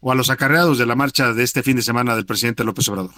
o 0.00 0.12
a 0.12 0.14
los 0.14 0.30
acarreados 0.30 0.78
de 0.78 0.86
la 0.86 0.94
marcha 0.94 1.32
de 1.32 1.42
este 1.42 1.62
fin 1.62 1.76
de 1.76 1.82
semana 1.82 2.14
del 2.14 2.26
presidente 2.26 2.64
López 2.64 2.88
Obrador. 2.88 3.12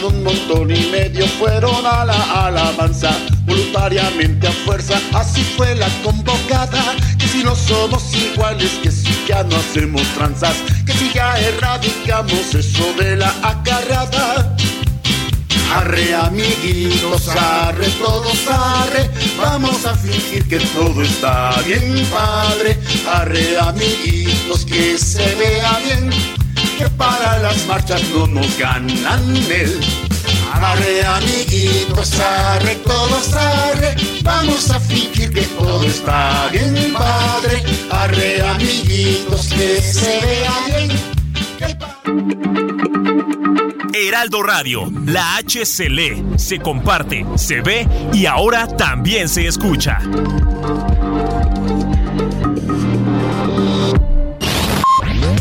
Un 0.00 0.24
montón 0.24 0.70
y 0.70 0.86
medio, 0.86 1.26
fueron 1.38 1.86
a 1.86 2.04
la 2.04 2.46
alabanza, 2.46 3.10
voluntariamente 3.44 4.48
a 4.48 4.52
fuerza, 4.64 4.98
así 5.12 5.44
fue 5.56 5.74
la 5.74 5.86
convocada. 6.02 6.96
Que 7.18 7.28
si 7.28 7.44
no 7.44 7.54
somos 7.54 8.02
iguales, 8.14 8.70
que 8.82 8.90
si 8.90 9.12
ya 9.28 9.44
no 9.44 9.54
hacemos 9.54 10.02
tranzas, 10.14 10.56
que 10.86 10.92
si 10.94 11.12
ya 11.12 11.38
erradicamos 11.38 12.54
eso 12.54 12.92
de 12.98 13.16
la 13.16 13.32
acarreada. 13.42 14.56
Arre 15.74 16.14
amiguitos, 16.14 17.28
arre 17.28 17.88
todos, 18.02 18.48
arre, 18.48 19.10
vamos 19.38 19.84
a 19.84 19.94
fingir 19.94 20.48
que 20.48 20.58
todo 20.58 21.02
está 21.02 21.54
bien 21.66 22.04
padre. 22.10 22.78
Arre 23.06 23.58
amiguitos, 23.58 24.64
que 24.64 24.98
se 24.98 25.34
vea 25.36 25.78
bien, 25.84 26.10
para 26.90 27.38
las 27.38 27.66
marchas 27.66 28.02
no 28.10 28.26
nos 28.26 28.58
ganan 28.58 29.36
el. 29.50 29.80
Arre 30.52 31.04
amiguitos, 31.04 32.20
arre 32.20 32.76
todos, 32.76 33.32
arre, 33.34 33.96
vamos 34.22 34.70
a 34.70 34.78
fingir 34.78 35.32
que 35.32 35.42
todo 35.42 35.82
está 35.82 36.48
bien 36.52 36.92
padre. 36.92 37.62
Arre 37.90 38.42
amiguitos, 38.42 39.48
que 39.48 39.80
se 39.80 40.20
vea 40.20 40.52
bien. 40.66 41.12
Heraldo 43.94 44.42
Radio, 44.42 44.90
la 45.06 45.36
H 45.36 45.64
se 45.64 45.88
lee, 45.88 46.22
se 46.36 46.58
comparte, 46.58 47.24
se 47.36 47.60
ve 47.60 47.88
y 48.12 48.26
ahora 48.26 48.66
también 48.66 49.28
se 49.28 49.46
escucha. 49.46 49.98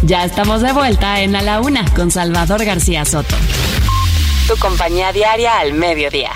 Ya 0.04 0.26
estamos 0.26 0.62
de 0.62 0.74
vuelta 0.74 1.22
en 1.22 1.36
A 1.36 1.42
la 1.44 1.62
Una 1.62 1.86
con 1.94 2.10
Salvador 2.10 2.66
García 2.66 3.06
Soto. 3.06 3.36
Tu 4.48 4.58
compañía 4.58 5.14
diaria 5.14 5.60
al 5.60 5.74
mediodía. 5.74 6.32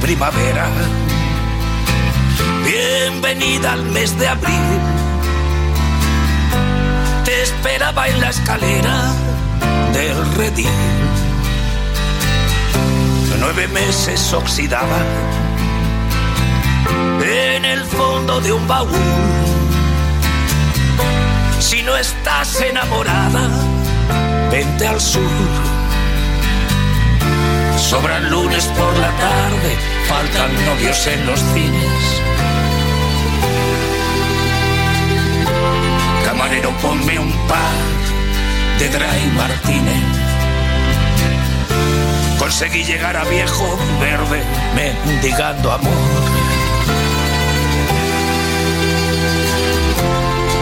Primavera. 0.00 0.68
Bienvenida 2.64 3.72
al 3.72 3.84
mes 3.84 4.18
de 4.18 4.28
abril. 4.28 4.80
Te 7.24 7.42
esperaba 7.42 8.08
en 8.08 8.20
la 8.20 8.30
escalera 8.30 9.12
del 9.92 10.34
redil. 10.34 10.68
Nueve 13.38 13.68
meses 13.68 14.32
oxidaban 14.32 15.06
en 17.22 17.64
el 17.64 17.84
fondo 17.84 18.40
de 18.40 18.52
un 18.52 18.66
baúl. 18.68 18.90
Si 21.58 21.82
no 21.82 21.96
estás 21.96 22.60
enamorada, 22.60 23.48
vente 24.50 24.86
al 24.86 25.00
sur. 25.00 25.22
Sobran 27.76 28.30
lunes 28.30 28.66
por 28.66 28.96
la 28.98 29.10
tarde, 29.10 29.76
faltan 30.10 30.52
novios 30.66 31.06
en 31.06 31.24
los 31.24 31.40
cines. 31.54 32.02
Camarero, 36.24 36.70
ponme 36.82 37.18
un 37.18 37.32
par 37.46 37.76
de 38.80 38.88
Dry 38.88 39.22
Martínez. 39.36 40.04
Conseguí 42.38 42.82
llegar 42.82 43.16
a 43.16 43.24
viejo 43.24 43.78
verde, 44.00 44.42
mendigando 44.74 45.70
amor. 45.72 46.20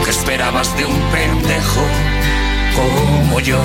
¿Qué 0.04 0.10
esperabas 0.10 0.76
de 0.76 0.84
un 0.84 1.00
pendejo 1.10 1.84
como 2.76 3.40
yo? 3.40 3.60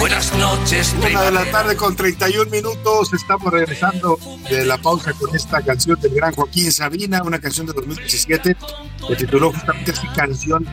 Buenas 0.00 0.34
noches, 0.38 0.96
Una 0.98 1.20
de 1.24 1.30
la 1.30 1.50
tarde 1.50 1.76
con 1.76 1.94
31 1.94 2.50
minutos. 2.50 3.12
Estamos 3.12 3.52
regresando 3.52 4.18
de 4.48 4.64
la 4.64 4.78
pausa 4.78 5.12
con 5.12 5.36
esta 5.36 5.60
canción 5.60 6.00
del 6.00 6.14
gran 6.14 6.34
Joaquín 6.34 6.72
Sabina, 6.72 7.22
una 7.22 7.38
canción 7.38 7.66
de 7.66 7.74
2017 7.74 8.56
que 9.06 9.16
tituló 9.16 9.52
justamente 9.52 9.90
así 9.90 10.06
Canción 10.16 10.66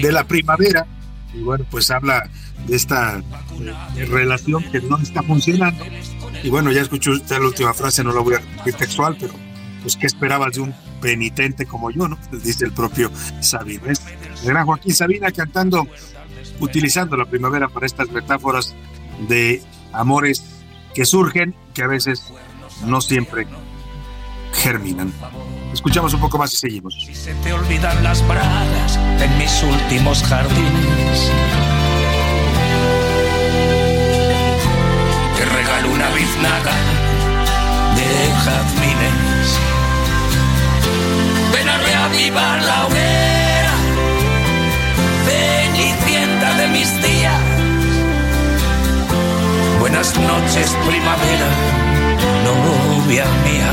de 0.00 0.10
la 0.10 0.24
Primavera. 0.24 0.84
Y 1.32 1.42
bueno, 1.42 1.64
pues 1.70 1.92
habla 1.92 2.28
de 2.66 2.74
esta 2.74 3.22
eh, 3.96 4.04
relación 4.06 4.64
que 4.72 4.80
no 4.80 4.98
está 4.98 5.22
funcionando. 5.22 5.84
Y 6.42 6.50
bueno, 6.50 6.72
ya 6.72 6.82
escuchó 6.82 7.12
usted 7.12 7.38
la 7.38 7.46
última 7.46 7.72
frase, 7.74 8.02
no 8.02 8.12
la 8.12 8.20
voy 8.20 8.34
a 8.34 8.38
repetir 8.38 8.74
textual, 8.74 9.16
pero 9.18 9.32
pues 9.82 9.96
¿qué 9.96 10.06
esperabas 10.06 10.54
de 10.54 10.60
un 10.60 10.74
penitente 11.02 11.66
como 11.66 11.90
yo, 11.90 12.08
no? 12.08 12.16
Dice 12.42 12.64
el 12.64 12.72
propio 12.72 13.10
Sabina. 13.40 13.92
Es 13.92 14.00
el 14.42 14.48
gran 14.48 14.64
Joaquín 14.64 14.94
Sabina 14.94 15.30
cantando 15.30 15.86
utilizando 16.60 17.16
la 17.16 17.26
primavera 17.26 17.68
para 17.68 17.86
estas 17.86 18.10
metáforas 18.10 18.74
de 19.28 19.62
amores 19.92 20.44
que 20.94 21.04
surgen, 21.04 21.54
que 21.74 21.82
a 21.82 21.86
veces 21.88 22.32
no 22.86 23.00
siempre 23.00 23.46
germinan. 24.54 25.12
Escuchamos 25.72 26.14
un 26.14 26.20
poco 26.20 26.38
más 26.38 26.52
y 26.52 26.56
seguimos. 26.56 26.94
Se 27.12 27.34
te 27.34 27.52
olvidan 27.52 28.02
las 28.04 28.26
bragas 28.28 28.98
en 29.20 29.38
mis 29.38 29.62
últimos 29.62 30.22
jardines. 30.22 31.30
Te 35.36 35.44
regalo 35.46 35.92
una 35.92 36.10
biznaga 36.10 36.74
de 37.96 38.32
jazmines. 38.44 39.21
Ven 42.12 42.36
a 42.36 42.58
reavivar 42.58 42.62
la 42.62 42.86
hoguera, 42.86 43.74
cenicienta 45.26 46.54
de 46.54 46.68
mis 46.68 47.02
días. 47.02 47.40
Buenas 49.80 50.18
noches, 50.18 50.76
primavera, 50.86 51.48
novia 52.44 53.24
mía. 53.44 53.72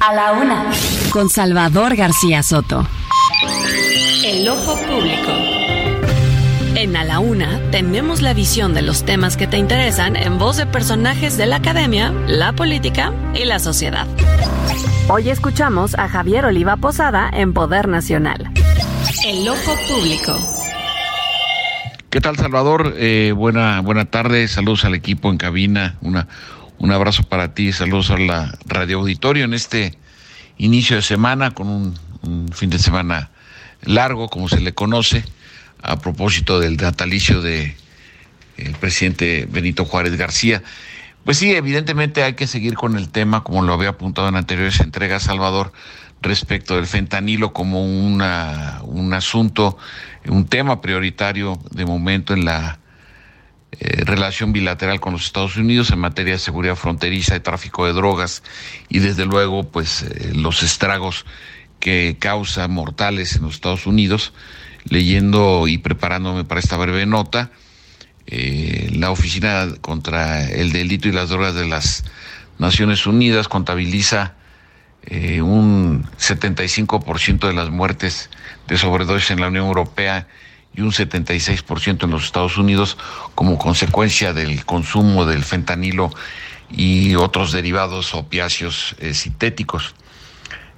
A 0.00 0.14
la 0.14 0.32
Una 0.32 0.70
con 1.10 1.28
Salvador 1.28 1.96
García 1.96 2.42
Soto. 2.42 2.86
El 4.24 4.48
ojo 4.48 4.76
público. 4.76 5.30
En 6.74 6.96
A 6.96 7.04
la 7.04 7.18
Una 7.18 7.60
tenemos 7.70 8.22
la 8.22 8.34
visión 8.34 8.72
de 8.74 8.82
los 8.82 9.04
temas 9.04 9.36
que 9.36 9.46
te 9.46 9.56
interesan 9.56 10.14
en 10.16 10.38
voz 10.38 10.56
de 10.56 10.66
personajes 10.66 11.36
de 11.36 11.46
la 11.46 11.56
academia, 11.56 12.12
la 12.26 12.52
política 12.52 13.12
y 13.34 13.44
la 13.44 13.58
sociedad. 13.58 14.06
Hoy 15.10 15.30
escuchamos 15.30 15.94
a 15.94 16.06
Javier 16.06 16.44
Oliva 16.44 16.76
Posada 16.76 17.30
en 17.32 17.54
Poder 17.54 17.88
Nacional. 17.88 18.52
El 19.24 19.48
ojo 19.48 19.74
público. 19.88 20.38
¿Qué 22.10 22.20
tal, 22.20 22.36
Salvador? 22.36 22.92
Eh, 22.98 23.32
buena, 23.34 23.80
buena 23.80 24.04
tarde. 24.04 24.46
Saludos 24.48 24.84
al 24.84 24.94
equipo 24.94 25.30
en 25.30 25.38
cabina. 25.38 25.96
Una, 26.02 26.28
un 26.76 26.92
abrazo 26.92 27.22
para 27.22 27.54
ti. 27.54 27.72
Saludos 27.72 28.10
a 28.10 28.18
la 28.18 28.54
radio 28.66 28.98
auditorio 28.98 29.46
en 29.46 29.54
este 29.54 29.96
inicio 30.58 30.96
de 30.96 31.02
semana 31.02 31.52
con 31.52 31.68
un, 31.68 31.98
un 32.20 32.50
fin 32.52 32.68
de 32.68 32.78
semana 32.78 33.30
largo, 33.80 34.28
como 34.28 34.50
se 34.50 34.60
le 34.60 34.74
conoce, 34.74 35.24
a 35.82 35.98
propósito 35.98 36.60
del 36.60 36.76
natalicio 36.76 37.40
de 37.40 37.74
el 38.58 38.72
presidente 38.72 39.48
Benito 39.50 39.86
Juárez 39.86 40.16
García. 40.18 40.62
Pues 41.28 41.36
sí, 41.36 41.54
evidentemente 41.54 42.22
hay 42.22 42.32
que 42.32 42.46
seguir 42.46 42.72
con 42.72 42.96
el 42.96 43.10
tema, 43.10 43.44
como 43.44 43.60
lo 43.60 43.74
había 43.74 43.90
apuntado 43.90 44.28
en 44.28 44.36
anteriores 44.36 44.80
entregas, 44.80 45.24
Salvador, 45.24 45.74
respecto 46.22 46.76
del 46.76 46.86
fentanilo 46.86 47.52
como 47.52 47.84
una, 47.84 48.80
un 48.84 49.12
asunto, 49.12 49.76
un 50.26 50.46
tema 50.46 50.80
prioritario 50.80 51.58
de 51.70 51.84
momento 51.84 52.32
en 52.32 52.46
la 52.46 52.78
eh, 53.72 54.04
relación 54.06 54.54
bilateral 54.54 55.00
con 55.00 55.12
los 55.12 55.26
Estados 55.26 55.58
Unidos 55.58 55.90
en 55.90 55.98
materia 55.98 56.32
de 56.32 56.38
seguridad 56.38 56.76
fronteriza 56.76 57.36
y 57.36 57.40
tráfico 57.40 57.84
de 57.84 57.92
drogas 57.92 58.42
y 58.88 59.00
desde 59.00 59.26
luego 59.26 59.64
pues 59.64 60.04
eh, 60.04 60.32
los 60.34 60.62
estragos 60.62 61.26
que 61.78 62.16
causa 62.18 62.66
mortales 62.68 63.36
en 63.36 63.42
los 63.42 63.56
Estados 63.56 63.86
Unidos. 63.86 64.32
Leyendo 64.88 65.68
y 65.68 65.76
preparándome 65.76 66.44
para 66.44 66.60
esta 66.60 66.78
breve 66.78 67.04
nota, 67.04 67.50
eh, 68.30 68.90
la 68.92 69.10
Oficina 69.10 69.66
contra 69.80 70.44
el 70.44 70.70
Delito 70.70 71.08
y 71.08 71.12
las 71.12 71.30
Drogas 71.30 71.54
de 71.54 71.66
las 71.66 72.04
Naciones 72.58 73.06
Unidas 73.06 73.48
contabiliza 73.48 74.34
eh, 75.04 75.40
un 75.40 76.04
75% 76.18 77.46
de 77.46 77.54
las 77.54 77.70
muertes 77.70 78.28
de 78.66 78.76
sobredosis 78.76 79.30
en 79.30 79.40
la 79.40 79.48
Unión 79.48 79.66
Europea 79.66 80.28
y 80.74 80.82
un 80.82 80.92
76% 80.92 82.04
en 82.04 82.10
los 82.10 82.24
Estados 82.24 82.58
Unidos 82.58 82.98
como 83.34 83.56
consecuencia 83.56 84.34
del 84.34 84.62
consumo 84.66 85.24
del 85.24 85.42
fentanilo 85.42 86.10
y 86.70 87.14
otros 87.14 87.52
derivados 87.52 88.14
opiáceos 88.14 88.94
eh, 88.98 89.14
sintéticos. 89.14 89.94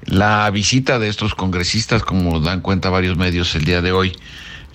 La 0.05 0.49
visita 0.51 1.01
de 1.01 1.09
estos 1.09 1.35
congresistas, 1.35 2.05
como 2.05 2.39
dan 2.39 2.61
cuenta 2.61 2.91
varios 2.91 3.17
medios 3.17 3.57
el 3.57 3.65
día 3.65 3.83
de 3.83 3.91
hoy, 3.91 4.17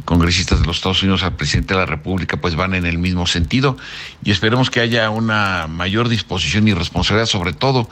congresistas 0.06 0.62
de 0.62 0.68
los 0.68 0.78
Estados 0.78 1.04
Unidos 1.04 1.24
al 1.24 1.36
presidente 1.36 1.74
de 1.74 1.82
la 1.82 1.86
República, 1.86 2.38
pues 2.38 2.56
van 2.56 2.74
en 2.76 2.86
el 2.86 2.98
mismo 2.98 3.28
sentido. 3.28 3.78
Y 4.24 4.32
esperemos 4.32 4.70
que 4.70 4.80
haya 4.80 5.10
una 5.10 5.68
mayor 5.68 6.08
disposición 6.08 6.68
y 6.68 6.74
responsabilidad, 6.74 7.26
sobre 7.26 7.54
todo 7.54 7.90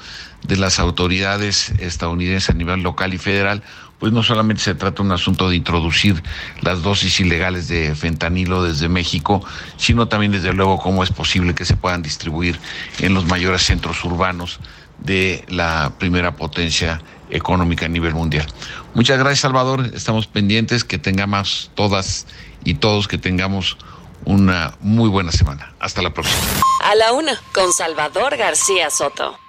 de 0.47 0.57
las 0.57 0.79
autoridades 0.79 1.71
estadounidenses 1.79 2.51
a 2.51 2.53
nivel 2.53 2.81
local 2.81 3.13
y 3.13 3.17
federal, 3.17 3.63
pues 3.99 4.11
no 4.11 4.21
solamente 4.21 4.61
se 4.61 4.75
trata 4.75 4.97
de 4.97 5.07
un 5.07 5.11
asunto 5.13 5.49
de 5.49 5.55
introducir 5.55 6.21
las 6.61 6.81
dosis 6.83 7.19
ilegales 7.19 7.67
de 7.67 7.95
fentanilo 7.95 8.63
desde 8.63 8.89
México, 8.89 9.45
sino 9.77 10.07
también 10.07 10.33
desde 10.33 10.53
luego 10.53 10.77
cómo 10.77 11.03
es 11.03 11.09
posible 11.09 11.55
que 11.55 11.65
se 11.65 11.77
puedan 11.77 12.01
distribuir 12.01 12.59
en 12.99 13.13
los 13.13 13.25
mayores 13.25 13.63
centros 13.63 14.03
urbanos 14.03 14.59
de 14.99 15.45
la 15.47 15.93
primera 15.97 16.35
potencia 16.35 17.01
económica 17.33 17.85
a 17.85 17.89
nivel 17.89 18.13
mundial. 18.13 18.47
Muchas 18.93 19.17
gracias 19.17 19.39
Salvador, 19.39 19.91
estamos 19.93 20.27
pendientes 20.27 20.83
que 20.83 20.97
tengamos 20.97 21.71
todas 21.75 22.27
y 22.63 22.75
todos 22.75 23.07
que 23.07 23.17
tengamos 23.17 23.77
una 24.25 24.75
muy 24.79 25.09
buena 25.09 25.31
semana. 25.31 25.73
Hasta 25.79 26.01
la 26.01 26.13
próxima. 26.13 26.39
A 26.83 26.95
la 26.95 27.11
una, 27.11 27.39
con 27.53 27.73
Salvador 27.73 28.37
García 28.37 28.89
Soto. 28.89 29.42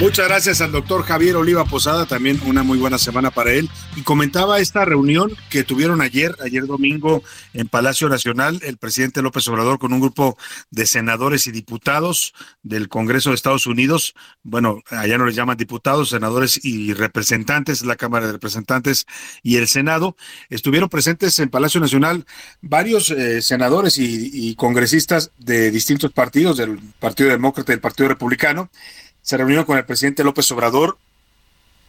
Muchas 0.00 0.28
gracias 0.28 0.60
al 0.60 0.70
doctor 0.70 1.02
Javier 1.02 1.34
Oliva 1.34 1.64
Posada, 1.64 2.06
también 2.06 2.40
una 2.46 2.62
muy 2.62 2.78
buena 2.78 2.98
semana 2.98 3.32
para 3.32 3.50
él. 3.50 3.68
Y 3.96 4.02
comentaba 4.02 4.60
esta 4.60 4.84
reunión 4.84 5.32
que 5.50 5.64
tuvieron 5.64 6.00
ayer, 6.02 6.36
ayer 6.40 6.66
domingo, 6.66 7.24
en 7.52 7.66
Palacio 7.66 8.08
Nacional, 8.08 8.60
el 8.62 8.76
presidente 8.76 9.22
López 9.22 9.48
Obrador 9.48 9.80
con 9.80 9.92
un 9.92 9.98
grupo 9.98 10.38
de 10.70 10.86
senadores 10.86 11.48
y 11.48 11.50
diputados 11.50 12.32
del 12.62 12.88
Congreso 12.88 13.30
de 13.30 13.34
Estados 13.34 13.66
Unidos. 13.66 14.14
Bueno, 14.44 14.82
allá 14.88 15.18
no 15.18 15.26
les 15.26 15.34
llaman 15.34 15.56
diputados, 15.56 16.10
senadores 16.10 16.64
y 16.64 16.94
representantes, 16.94 17.84
la 17.84 17.96
Cámara 17.96 18.26
de 18.26 18.32
Representantes 18.34 19.04
y 19.42 19.56
el 19.56 19.66
Senado. 19.66 20.16
Estuvieron 20.48 20.88
presentes 20.88 21.36
en 21.40 21.48
Palacio 21.48 21.80
Nacional 21.80 22.24
varios 22.60 23.10
eh, 23.10 23.42
senadores 23.42 23.98
y, 23.98 24.30
y 24.32 24.54
congresistas 24.54 25.32
de 25.38 25.72
distintos 25.72 26.12
partidos, 26.12 26.56
del 26.56 26.78
Partido 27.00 27.30
Demócrata 27.30 27.72
y 27.72 27.74
del 27.74 27.80
Partido 27.80 28.08
Republicano 28.08 28.70
se 29.28 29.36
reunieron 29.36 29.66
con 29.66 29.76
el 29.76 29.84
presidente 29.84 30.24
López 30.24 30.50
Obrador, 30.52 30.96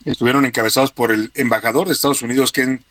estuvieron 0.03 0.45
encabezados 0.45 0.91
por 0.91 1.09
el 1.09 1.31
embajador 1.35 1.87
de 1.87 1.93
Estados 1.93 2.21
Unidos, 2.21 2.51
Ken 2.51 2.83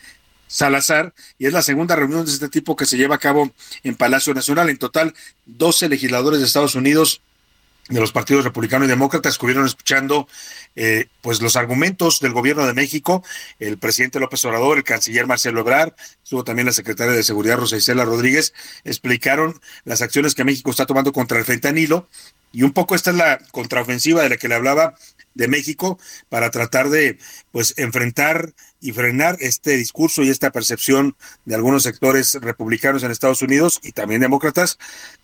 Salazar, 0.46 1.12
y 1.38 1.44
es 1.44 1.52
la 1.52 1.60
segunda 1.60 1.94
reunión 1.96 2.24
de 2.24 2.32
este 2.32 2.48
tipo 2.48 2.74
que 2.74 2.86
se 2.86 2.96
lleva 2.96 3.16
a 3.16 3.18
cabo 3.18 3.50
en 3.82 3.94
Palacio 3.94 4.32
Nacional. 4.32 4.70
En 4.70 4.78
total, 4.78 5.12
12 5.44 5.90
legisladores 5.90 6.40
de 6.40 6.46
Estados 6.46 6.76
Unidos 6.76 7.20
de 7.90 8.00
los 8.00 8.10
partidos 8.12 8.42
republicano 8.42 8.86
y 8.86 8.88
demócrata 8.88 9.28
estuvieron 9.28 9.66
escuchando 9.66 10.26
eh, 10.76 11.08
pues 11.20 11.42
los 11.42 11.56
argumentos 11.56 12.20
del 12.20 12.32
gobierno 12.32 12.66
de 12.66 12.72
México, 12.72 13.22
el 13.58 13.76
presidente 13.76 14.18
López 14.18 14.42
Obrador, 14.46 14.78
el 14.78 14.84
canciller 14.84 15.26
Marcelo 15.26 15.60
Ebrard, 15.60 15.92
estuvo 16.24 16.42
también 16.42 16.64
la 16.64 16.72
secretaria 16.72 17.12
de 17.12 17.22
Seguridad 17.22 17.58
Rosa 17.58 17.76
Isela 17.76 18.06
Rodríguez, 18.06 18.54
explicaron 18.84 19.60
las 19.84 20.00
acciones 20.00 20.34
que 20.34 20.44
México 20.44 20.70
está 20.70 20.86
tomando 20.86 21.12
contra 21.12 21.38
el 21.38 21.44
fentanilo 21.44 22.08
y 22.52 22.62
un 22.62 22.72
poco 22.72 22.94
esta 22.94 23.10
es 23.10 23.16
la 23.16 23.38
contraofensiva 23.50 24.22
de 24.22 24.30
la 24.30 24.36
que 24.36 24.48
le 24.48 24.54
hablaba 24.54 24.94
de 25.34 25.48
México 25.48 25.98
para 26.28 26.50
tratar 26.50 26.90
de 26.90 27.18
pues 27.52 27.74
enfrentar 27.76 28.54
y 28.80 28.92
frenar 28.92 29.36
este 29.40 29.76
discurso 29.76 30.22
y 30.22 30.30
esta 30.30 30.50
percepción 30.50 31.16
de 31.44 31.54
algunos 31.54 31.84
sectores 31.84 32.34
republicanos 32.34 33.02
en 33.02 33.10
Estados 33.10 33.42
Unidos 33.42 33.80
y 33.82 33.92
también 33.92 34.20
demócratas 34.20 34.78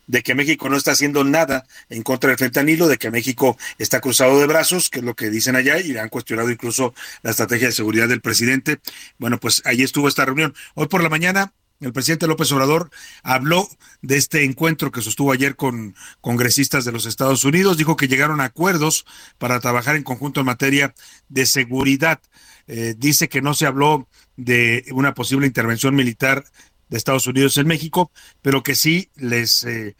de 0.06 0.22
que 0.22 0.34
México 0.34 0.68
no 0.68 0.76
está 0.76 0.92
haciendo 0.92 1.24
nada 1.24 1.66
en 1.88 2.02
contra 2.02 2.30
del 2.30 2.38
fentanilo, 2.38 2.88
de 2.88 2.98
que 2.98 3.10
México 3.10 3.56
está 3.78 4.00
cruzado 4.00 4.38
de 4.38 4.46
brazos, 4.46 4.90
que 4.90 4.98
es 5.00 5.04
lo 5.04 5.14
que 5.14 5.30
dicen 5.30 5.56
allá, 5.56 5.80
y 5.80 5.96
han 5.96 6.08
cuestionado 6.08 6.50
incluso 6.50 6.94
la 7.22 7.30
estrategia 7.30 7.68
de 7.68 7.72
seguridad 7.72 8.08
del 8.08 8.20
presidente. 8.20 8.80
Bueno, 9.18 9.40
pues 9.40 9.62
ahí 9.64 9.82
estuvo 9.82 10.08
esta 10.08 10.24
reunión. 10.24 10.54
Hoy 10.74 10.88
por 10.88 11.02
la 11.02 11.08
mañana 11.08 11.52
el 11.84 11.92
presidente 11.92 12.26
López 12.26 12.50
Obrador 12.52 12.90
habló 13.22 13.68
de 14.00 14.16
este 14.16 14.44
encuentro 14.44 14.90
que 14.90 15.02
sostuvo 15.02 15.32
ayer 15.32 15.54
con 15.54 15.94
congresistas 16.20 16.84
de 16.84 16.92
los 16.92 17.06
Estados 17.06 17.44
Unidos. 17.44 17.76
Dijo 17.76 17.96
que 17.96 18.08
llegaron 18.08 18.40
a 18.40 18.44
acuerdos 18.44 19.04
para 19.38 19.60
trabajar 19.60 19.94
en 19.96 20.02
conjunto 20.02 20.40
en 20.40 20.46
materia 20.46 20.94
de 21.28 21.46
seguridad. 21.46 22.20
Eh, 22.66 22.94
dice 22.96 23.28
que 23.28 23.42
no 23.42 23.52
se 23.52 23.66
habló 23.66 24.08
de 24.36 24.86
una 24.92 25.12
posible 25.14 25.46
intervención 25.46 25.94
militar 25.94 26.44
de 26.88 26.96
Estados 26.96 27.26
Unidos 27.26 27.56
en 27.58 27.66
México, 27.66 28.10
pero 28.40 28.62
que 28.62 28.74
sí 28.74 29.10
les 29.16 29.64
eh, 29.64 29.96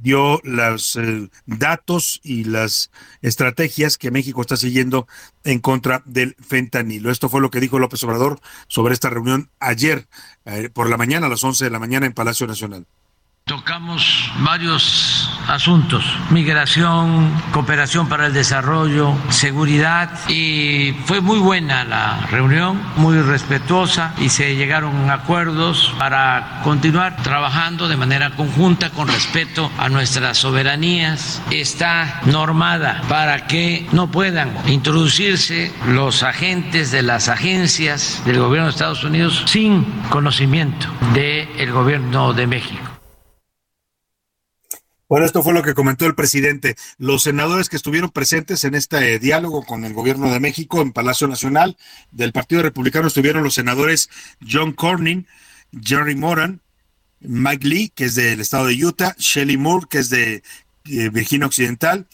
dio 0.00 0.40
los 0.44 0.96
eh, 0.96 1.28
datos 1.46 2.20
y 2.22 2.44
las 2.44 2.90
estrategias 3.22 3.98
que 3.98 4.10
México 4.10 4.40
está 4.40 4.56
siguiendo 4.56 5.06
en 5.44 5.58
contra 5.60 6.02
del 6.04 6.36
fentanilo. 6.40 7.10
Esto 7.10 7.28
fue 7.28 7.40
lo 7.40 7.50
que 7.50 7.60
dijo 7.60 7.78
López 7.78 8.02
Obrador 8.04 8.40
sobre 8.68 8.94
esta 8.94 9.10
reunión 9.10 9.50
ayer 9.60 10.06
eh, 10.44 10.70
por 10.72 10.88
la 10.90 10.96
mañana, 10.96 11.26
a 11.26 11.30
las 11.30 11.42
11 11.42 11.64
de 11.64 11.70
la 11.70 11.78
mañana 11.78 12.06
en 12.06 12.12
Palacio 12.12 12.46
Nacional. 12.46 12.86
Tocamos 13.48 14.32
varios 14.40 15.30
asuntos, 15.46 16.04
migración, 16.30 17.30
cooperación 17.52 18.08
para 18.08 18.26
el 18.26 18.32
desarrollo, 18.32 19.14
seguridad 19.28 20.10
y 20.28 20.96
fue 21.04 21.20
muy 21.20 21.38
buena 21.38 21.84
la 21.84 22.26
reunión, 22.28 22.82
muy 22.96 23.20
respetuosa 23.22 24.14
y 24.18 24.30
se 24.30 24.56
llegaron 24.56 25.08
acuerdos 25.10 25.94
para 25.96 26.60
continuar 26.64 27.22
trabajando 27.22 27.86
de 27.86 27.96
manera 27.96 28.30
conjunta 28.30 28.90
con 28.90 29.06
respeto 29.06 29.70
a 29.78 29.88
nuestras 29.90 30.38
soberanías. 30.38 31.40
Está 31.52 32.22
normada 32.24 33.00
para 33.08 33.46
que 33.46 33.86
no 33.92 34.10
puedan 34.10 34.50
introducirse 34.66 35.72
los 35.86 36.24
agentes 36.24 36.90
de 36.90 37.02
las 37.02 37.28
agencias 37.28 38.24
del 38.24 38.40
gobierno 38.40 38.66
de 38.66 38.72
Estados 38.72 39.04
Unidos 39.04 39.44
sin 39.46 39.84
conocimiento 40.10 40.88
del 41.14 41.70
gobierno 41.70 42.32
de 42.32 42.48
México. 42.48 42.95
Bueno, 45.08 45.24
esto 45.24 45.44
fue 45.44 45.54
lo 45.54 45.62
que 45.62 45.74
comentó 45.74 46.06
el 46.06 46.16
presidente. 46.16 46.74
Los 46.98 47.22
senadores 47.22 47.68
que 47.68 47.76
estuvieron 47.76 48.10
presentes 48.10 48.64
en 48.64 48.74
este 48.74 49.14
eh, 49.14 49.18
diálogo 49.20 49.64
con 49.64 49.84
el 49.84 49.94
gobierno 49.94 50.32
de 50.32 50.40
México 50.40 50.82
en 50.82 50.92
Palacio 50.92 51.28
Nacional 51.28 51.76
del 52.10 52.32
Partido 52.32 52.62
Republicano 52.62 53.06
estuvieron 53.06 53.44
los 53.44 53.54
senadores 53.54 54.10
John 54.44 54.72
Cornyn, 54.72 55.28
Jerry 55.80 56.16
Moran, 56.16 56.60
Mike 57.20 57.68
Lee, 57.68 57.92
que 57.94 58.06
es 58.06 58.16
del 58.16 58.40
estado 58.40 58.66
de 58.66 58.84
Utah, 58.84 59.14
Shelley 59.16 59.56
Moore, 59.56 59.86
que 59.88 59.98
es 59.98 60.10
de 60.10 60.42
eh, 60.86 61.08
Virginia 61.10 61.46
Occidental, 61.46 62.08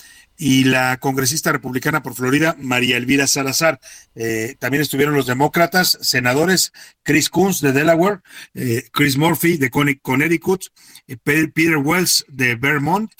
y 0.44 0.64
la 0.64 0.96
congresista 0.98 1.52
republicana 1.52 2.02
por 2.02 2.14
Florida, 2.16 2.56
María 2.58 2.96
Elvira 2.96 3.28
Salazar. 3.28 3.78
Eh, 4.16 4.56
también 4.58 4.82
estuvieron 4.82 5.14
los 5.14 5.26
demócratas, 5.26 5.98
senadores 6.00 6.72
Chris 7.04 7.28
Coons 7.28 7.60
de 7.60 7.70
Delaware, 7.70 8.22
eh, 8.54 8.82
Chris 8.92 9.16
Murphy 9.16 9.56
de 9.56 9.70
Conne- 9.70 10.00
Connecticut, 10.02 10.64
eh, 11.06 11.16
Pe- 11.16 11.46
Peter 11.46 11.76
Wells 11.76 12.24
de 12.26 12.56
Vermont 12.56 13.12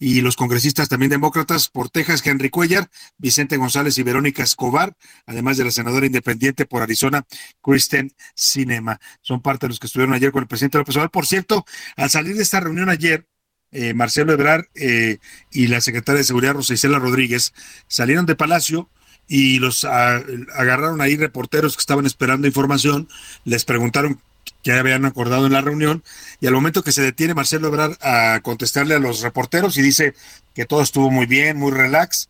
y 0.00 0.20
los 0.20 0.34
congresistas 0.34 0.88
también 0.88 1.10
demócratas 1.10 1.68
por 1.68 1.90
Texas, 1.90 2.26
Henry 2.26 2.50
Cuellar, 2.50 2.90
Vicente 3.18 3.56
González 3.56 3.96
y 3.98 4.02
Verónica 4.02 4.42
Escobar, 4.42 4.96
además 5.26 5.56
de 5.56 5.64
la 5.66 5.70
senadora 5.70 6.06
independiente 6.06 6.66
por 6.66 6.82
Arizona, 6.82 7.24
Kristen 7.62 8.10
Cinema. 8.34 8.98
Son 9.22 9.40
parte 9.40 9.66
de 9.66 9.68
los 9.68 9.78
que 9.78 9.86
estuvieron 9.86 10.12
ayer 10.12 10.32
con 10.32 10.42
el 10.42 10.48
presidente 10.48 10.78
López 10.78 10.96
Obrador. 10.96 11.12
Por 11.12 11.26
cierto, 11.26 11.64
al 11.96 12.10
salir 12.10 12.34
de 12.34 12.42
esta 12.42 12.58
reunión 12.58 12.88
ayer, 12.88 13.28
eh, 13.74 13.92
Marcelo 13.92 14.32
Ebrard 14.32 14.66
eh, 14.76 15.18
y 15.50 15.66
la 15.66 15.80
secretaria 15.80 16.18
de 16.18 16.24
Seguridad 16.24 16.54
Rosa 16.54 16.74
Isela 16.74 17.00
Rodríguez 17.00 17.52
salieron 17.88 18.24
de 18.24 18.36
Palacio 18.36 18.88
y 19.26 19.58
los 19.58 19.84
agarraron 19.84 21.00
ahí 21.00 21.16
reporteros 21.16 21.76
que 21.76 21.80
estaban 21.80 22.06
esperando 22.06 22.46
información, 22.46 23.08
les 23.44 23.64
preguntaron 23.64 24.20
qué 24.62 24.72
habían 24.72 25.06
acordado 25.06 25.46
en 25.46 25.52
la 25.52 25.60
reunión 25.60 26.04
y 26.40 26.46
al 26.46 26.52
momento 26.52 26.84
que 26.84 26.92
se 26.92 27.02
detiene 27.02 27.34
Marcelo 27.34 27.66
Ebrard 27.66 27.96
a 28.00 28.38
contestarle 28.42 28.94
a 28.94 29.00
los 29.00 29.22
reporteros 29.22 29.76
y 29.76 29.82
dice 29.82 30.14
que 30.54 30.66
todo 30.66 30.80
estuvo 30.80 31.10
muy 31.10 31.26
bien, 31.26 31.58
muy 31.58 31.72
relax, 31.72 32.28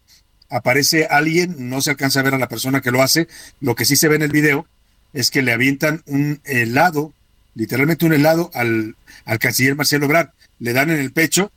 aparece 0.48 1.06
alguien, 1.10 1.68
no 1.68 1.82
se 1.82 1.90
alcanza 1.90 2.20
a 2.20 2.22
ver 2.22 2.34
a 2.34 2.38
la 2.38 2.48
persona 2.48 2.80
que 2.80 2.90
lo 2.90 3.02
hace, 3.02 3.28
lo 3.60 3.74
que 3.74 3.84
sí 3.84 3.96
se 3.96 4.08
ve 4.08 4.16
en 4.16 4.22
el 4.22 4.32
video 4.32 4.66
es 5.12 5.30
que 5.30 5.42
le 5.42 5.52
avientan 5.52 6.02
un 6.06 6.40
helado, 6.44 7.12
literalmente 7.54 8.06
un 8.06 8.14
helado 8.14 8.50
al, 8.54 8.96
al 9.26 9.38
canciller 9.38 9.76
Marcelo 9.76 10.06
Ebrard, 10.06 10.30
le 10.65 10.73
dan 10.73 10.91
en 10.91 10.99
el 10.99 11.12
pecho, 11.12 11.53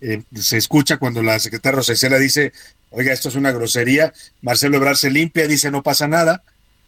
eh, 0.00 0.24
se 0.34 0.56
escucha 0.56 0.96
cuando 0.96 1.22
la 1.22 1.38
secretaria 1.38 1.76
Rosa 1.76 1.92
Isela 1.92 2.18
dice, 2.18 2.52
oiga, 2.90 3.12
esto 3.12 3.28
es 3.28 3.36
una 3.36 3.52
grosería, 3.52 4.12
Marcelo 4.42 4.78
Ebrard 4.78 4.96
se 4.96 5.12
limpia, 5.12 5.46
dice 5.46 5.70
no 5.70 5.84
pasa 5.84 6.08
nada, 6.08 6.42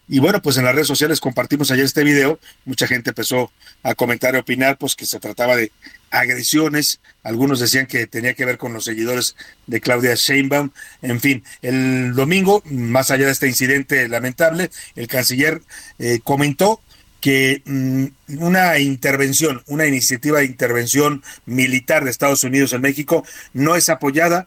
y 0.09 0.19
bueno, 0.19 0.43
pues 0.43 0.57
en 0.57 0.65
las 0.65 0.75
redes 0.75 0.89
sociales 0.89 1.21
compartimos 1.21 1.71
ayer 1.71 1.85
este 1.85 2.03
video, 2.03 2.41
mucha 2.65 2.89
gente 2.89 3.11
empezó 3.11 3.53
a 3.85 3.95
comentar 3.95 4.35
y 4.35 4.39
opinar, 4.39 4.79
pues 4.79 4.97
que 4.97 5.07
se 5.07 5.21
trataba 5.21 5.55
de 5.55 5.71
agresiones, 6.11 6.99
algunos 7.23 7.61
decían 7.61 7.87
que 7.87 8.09
tenía 8.09 8.35
que 8.35 8.45
ver 8.45 8.59
con 8.59 8.73
los 8.73 8.87
seguidores 8.87 9.37
de 9.69 9.81
Claudia 9.81 10.17
Sheinbaum, 10.17 10.71
en 11.03 11.21
fin, 11.21 11.45
el 11.63 12.15
domingo, 12.17 12.65
más 12.65 13.13
allá 13.13 13.27
de 13.27 13.33
este 13.33 13.47
incidente 13.47 14.09
lamentable, 14.09 14.73
el 14.97 15.07
canciller 15.07 15.63
eh, 16.01 16.19
comentó 16.25 16.81
que 17.21 17.63
mm, 17.67 18.39
una 18.39 18.79
intervención, 18.79 19.63
una 19.67 19.87
iniciativa 19.87 20.39
de 20.39 20.47
intervención 20.47 21.23
militar 21.47 22.05
de 22.05 22.11
Estados 22.11 22.45
Unidos 22.45 22.73
en 22.73 22.83
México 22.83 23.25
no 23.53 23.77
es 23.77 23.89
apoyada 23.89 24.47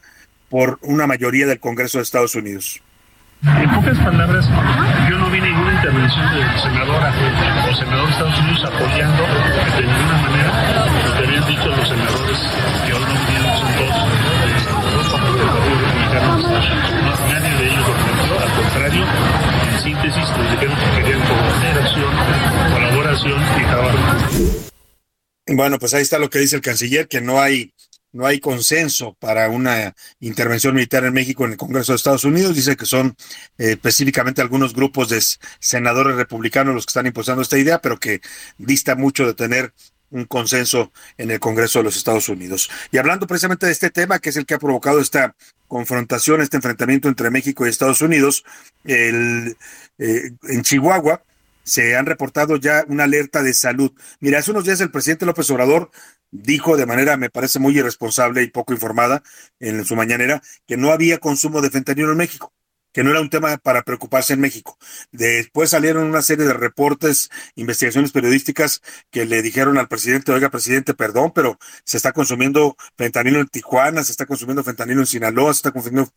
por 0.50 0.80
una 0.82 1.08
mayoría 1.08 1.48
del 1.48 1.60
Congreso 1.60 1.98
de 1.98 2.04
Estados 2.04 2.36
Unidos. 2.36 2.82
En 3.44 3.70
pocas 3.72 3.98
palabras, 3.98 4.48
yo 5.10 5.18
no 5.18 5.30
vi 5.30 5.41
ninguna 5.41 5.74
intervención 5.74 6.34
del 6.34 6.62
senador 6.62 7.04
o 7.04 7.76
senador 7.76 8.06
de 8.06 8.12
Estados 8.12 8.40
Unidos 8.40 8.64
apoyando 8.64 9.24
de 9.76 9.82
ninguna 9.82 10.22
manera 10.22 10.43
Bueno, 25.48 25.78
pues 25.80 25.94
ahí 25.94 26.02
está 26.02 26.20
lo 26.20 26.30
que 26.30 26.40
dice 26.40 26.56
el 26.56 26.62
canciller, 26.62 27.08
que 27.08 27.22
no 27.22 27.41
hay 27.41 27.74
no 28.14 28.28
hay 28.28 28.40
consenso 28.40 29.16
para 29.20 29.50
una 29.50 29.95
intervención 30.20 30.76
militar 30.76 31.04
en 31.04 31.14
México 31.14 31.45
en 31.45 31.54
el 31.54 31.58
Congreso 31.58 31.91
de 31.91 31.98
Estados 31.98 32.24
Unidos. 32.24 32.56
Dice 32.56 32.78
que 32.78 32.86
son 32.86 33.16
eh, 33.58 33.72
específicamente 33.72 34.40
algunos 34.40 34.74
grupos 34.74 35.10
de 35.10 35.20
senadores 35.60 36.16
republicanos 36.16 36.76
los 36.76 36.86
que 36.86 36.91
están 36.91 37.08
impulsando 37.08 37.41
esta 37.41 37.58
idea, 37.58 37.82
pero 37.82 38.00
que 38.00 38.22
dista 38.60 38.95
mucho 38.95 39.26
de 39.26 39.34
tener 39.34 39.74
un 40.12 40.26
consenso 40.26 40.91
en 41.18 41.32
el 41.32 41.40
Congreso 41.40 41.80
de 41.80 41.86
los 41.86 41.98
Estados 41.98 42.30
Unidos. 42.30 42.70
Y 42.91 43.00
hablando 43.00 43.26
precisamente 43.26 43.66
de 43.66 43.72
este 43.72 43.90
tema, 43.90 44.20
que 44.20 44.30
es 44.30 44.38
el 44.38 44.45
que 44.45 44.54
ha 44.54 44.60
provocado 44.60 45.00
esta 45.00 45.36
confrontación, 45.68 46.41
este 46.41 46.58
enfrentamiento 46.58 47.08
entre 47.08 47.32
México 47.32 47.66
y 47.66 47.70
Estados 47.70 48.04
Unidos, 48.04 48.44
el, 48.84 49.58
eh, 49.98 50.30
en 50.44 50.62
Chihuahua, 50.62 51.24
se 51.64 51.95
han 51.95 52.06
reportado 52.06 52.57
ya 52.57 52.84
una 52.88 53.06
alerta 53.06 53.41
de 53.44 53.53
salud. 53.53 53.91
Mira, 54.19 54.40
hace 54.40 54.52
unos 54.52 54.65
días 54.65 54.81
el 54.81 54.91
presidente 54.91 55.26
López 55.26 55.49
Obrador 55.49 55.91
dijo 56.31 56.77
de 56.77 56.85
manera, 56.85 57.18
me 57.18 57.30
parece 57.30 57.60
muy 57.60 57.77
irresponsable 57.77 58.44
y 58.44 58.48
poco 58.49 58.73
informada 58.73 59.23
en 59.60 59.85
su 59.85 59.95
mañanera, 59.95 60.41
que 60.68 60.77
no 60.77 60.91
había 60.91 61.19
consumo 61.19 61.61
de 61.61 61.69
fentanilo 61.69 62.11
en 62.11 62.18
México 62.18 62.53
que 62.94 63.03
no 63.03 63.10
era 63.10 63.22
un 63.22 63.30
tema 63.30 63.57
para 63.57 63.82
preocuparse 63.84 64.34
en 64.34 64.40
México. 64.40 64.78
Después 65.11 65.72
salieron 65.72 66.06
una 66.06 66.22
serie 66.22 66.45
de 66.45 66.53
reportes, 66.53 67.30
investigaciones 67.56 68.11
periodísticas 68.11 68.82
que 69.11 69.26
le 69.26 69.41
dijeron 69.41 69.78
al 69.78 69.88
presidente, 69.88 70.32
oiga, 70.32 70.49
presidente, 70.49 70.94
perdón, 70.94 71.32
pero 71.34 71.57
se 71.84 71.98
está 71.98 72.11
consumiendo 72.14 72.78
fentanilo 72.98 73.40
en 73.40 73.48
Tijuana, 73.48 74.03
se 74.03 74.11
está 74.11 74.26
consumiendo 74.26 74.64
fentanilo 74.64 75.02
en 75.02 75.07
Sinaloa, 75.07 75.53
se 75.53 75.57
está 75.57 75.72
consumiendo, 75.72 76.14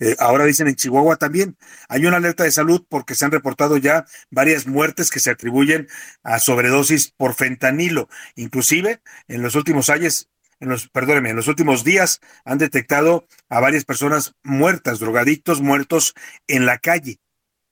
eh, 0.00 0.16
ahora 0.18 0.44
dicen 0.44 0.66
en 0.66 0.74
Chihuahua 0.74 1.16
también. 1.16 1.56
Hay 1.88 2.06
una 2.06 2.16
alerta 2.16 2.44
de 2.44 2.50
salud 2.50 2.84
porque 2.88 3.14
se 3.14 3.24
han 3.24 3.30
reportado 3.30 3.76
ya 3.76 4.06
varias 4.30 4.66
muertes 4.66 5.10
que 5.10 5.20
se 5.20 5.30
atribuyen 5.30 5.88
a 6.22 6.38
sobredosis 6.38 7.12
por 7.16 7.34
fentanilo. 7.34 8.08
Inclusive, 8.34 9.00
en 9.28 9.42
los 9.42 9.54
últimos 9.54 9.90
años, 9.90 10.28
en 10.60 10.68
los, 10.68 10.88
perdóneme, 10.88 11.30
en 11.30 11.36
los 11.36 11.48
últimos 11.48 11.84
días 11.84 12.20
han 12.44 12.58
detectado 12.58 13.26
a 13.48 13.60
varias 13.60 13.84
personas 13.84 14.34
muertas, 14.42 14.98
drogadictos 14.98 15.60
muertos 15.60 16.14
en 16.46 16.66
la 16.66 16.78
calle, 16.78 17.18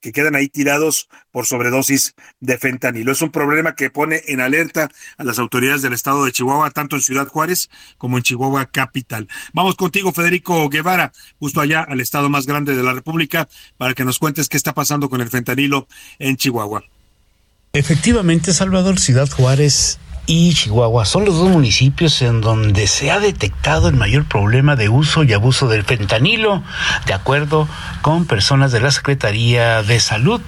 que 0.00 0.12
quedan 0.12 0.34
ahí 0.34 0.48
tirados 0.48 1.08
por 1.30 1.46
sobredosis 1.46 2.14
de 2.40 2.58
fentanilo. 2.58 3.12
Es 3.12 3.22
un 3.22 3.30
problema 3.30 3.74
que 3.74 3.88
pone 3.88 4.22
en 4.26 4.40
alerta 4.40 4.90
a 5.16 5.24
las 5.24 5.38
autoridades 5.38 5.80
del 5.80 5.92
estado 5.92 6.24
de 6.24 6.32
Chihuahua, 6.32 6.70
tanto 6.70 6.96
en 6.96 7.02
Ciudad 7.02 7.28
Juárez 7.28 7.70
como 7.98 8.18
en 8.18 8.24
Chihuahua 8.24 8.66
capital. 8.66 9.28
Vamos 9.52 9.76
contigo, 9.76 10.12
Federico 10.12 10.68
Guevara, 10.68 11.12
justo 11.38 11.60
allá 11.60 11.82
al 11.82 12.00
estado 12.00 12.28
más 12.28 12.46
grande 12.46 12.74
de 12.74 12.82
la 12.82 12.92
República, 12.92 13.48
para 13.78 13.94
que 13.94 14.04
nos 14.04 14.18
cuentes 14.18 14.48
qué 14.48 14.56
está 14.56 14.74
pasando 14.74 15.08
con 15.08 15.20
el 15.20 15.30
fentanilo 15.30 15.86
en 16.18 16.36
Chihuahua. 16.36 16.82
Efectivamente, 17.72 18.52
Salvador, 18.52 18.98
Ciudad 18.98 19.30
Juárez 19.30 19.98
y 20.26 20.54
Chihuahua 20.54 21.04
son 21.04 21.24
los 21.24 21.36
dos 21.36 21.48
municipios 21.48 22.22
en 22.22 22.40
donde 22.40 22.86
se 22.86 23.10
ha 23.10 23.18
detectado 23.18 23.88
el 23.88 23.96
mayor 23.96 24.24
problema 24.24 24.76
de 24.76 24.88
uso 24.88 25.24
y 25.24 25.32
abuso 25.32 25.66
del 25.66 25.82
fentanilo, 25.82 26.62
de 27.06 27.12
acuerdo 27.12 27.68
con 28.02 28.26
personas 28.26 28.70
de 28.70 28.80
la 28.80 28.92
Secretaría 28.92 29.82
de 29.82 29.98
Salud. 29.98 30.40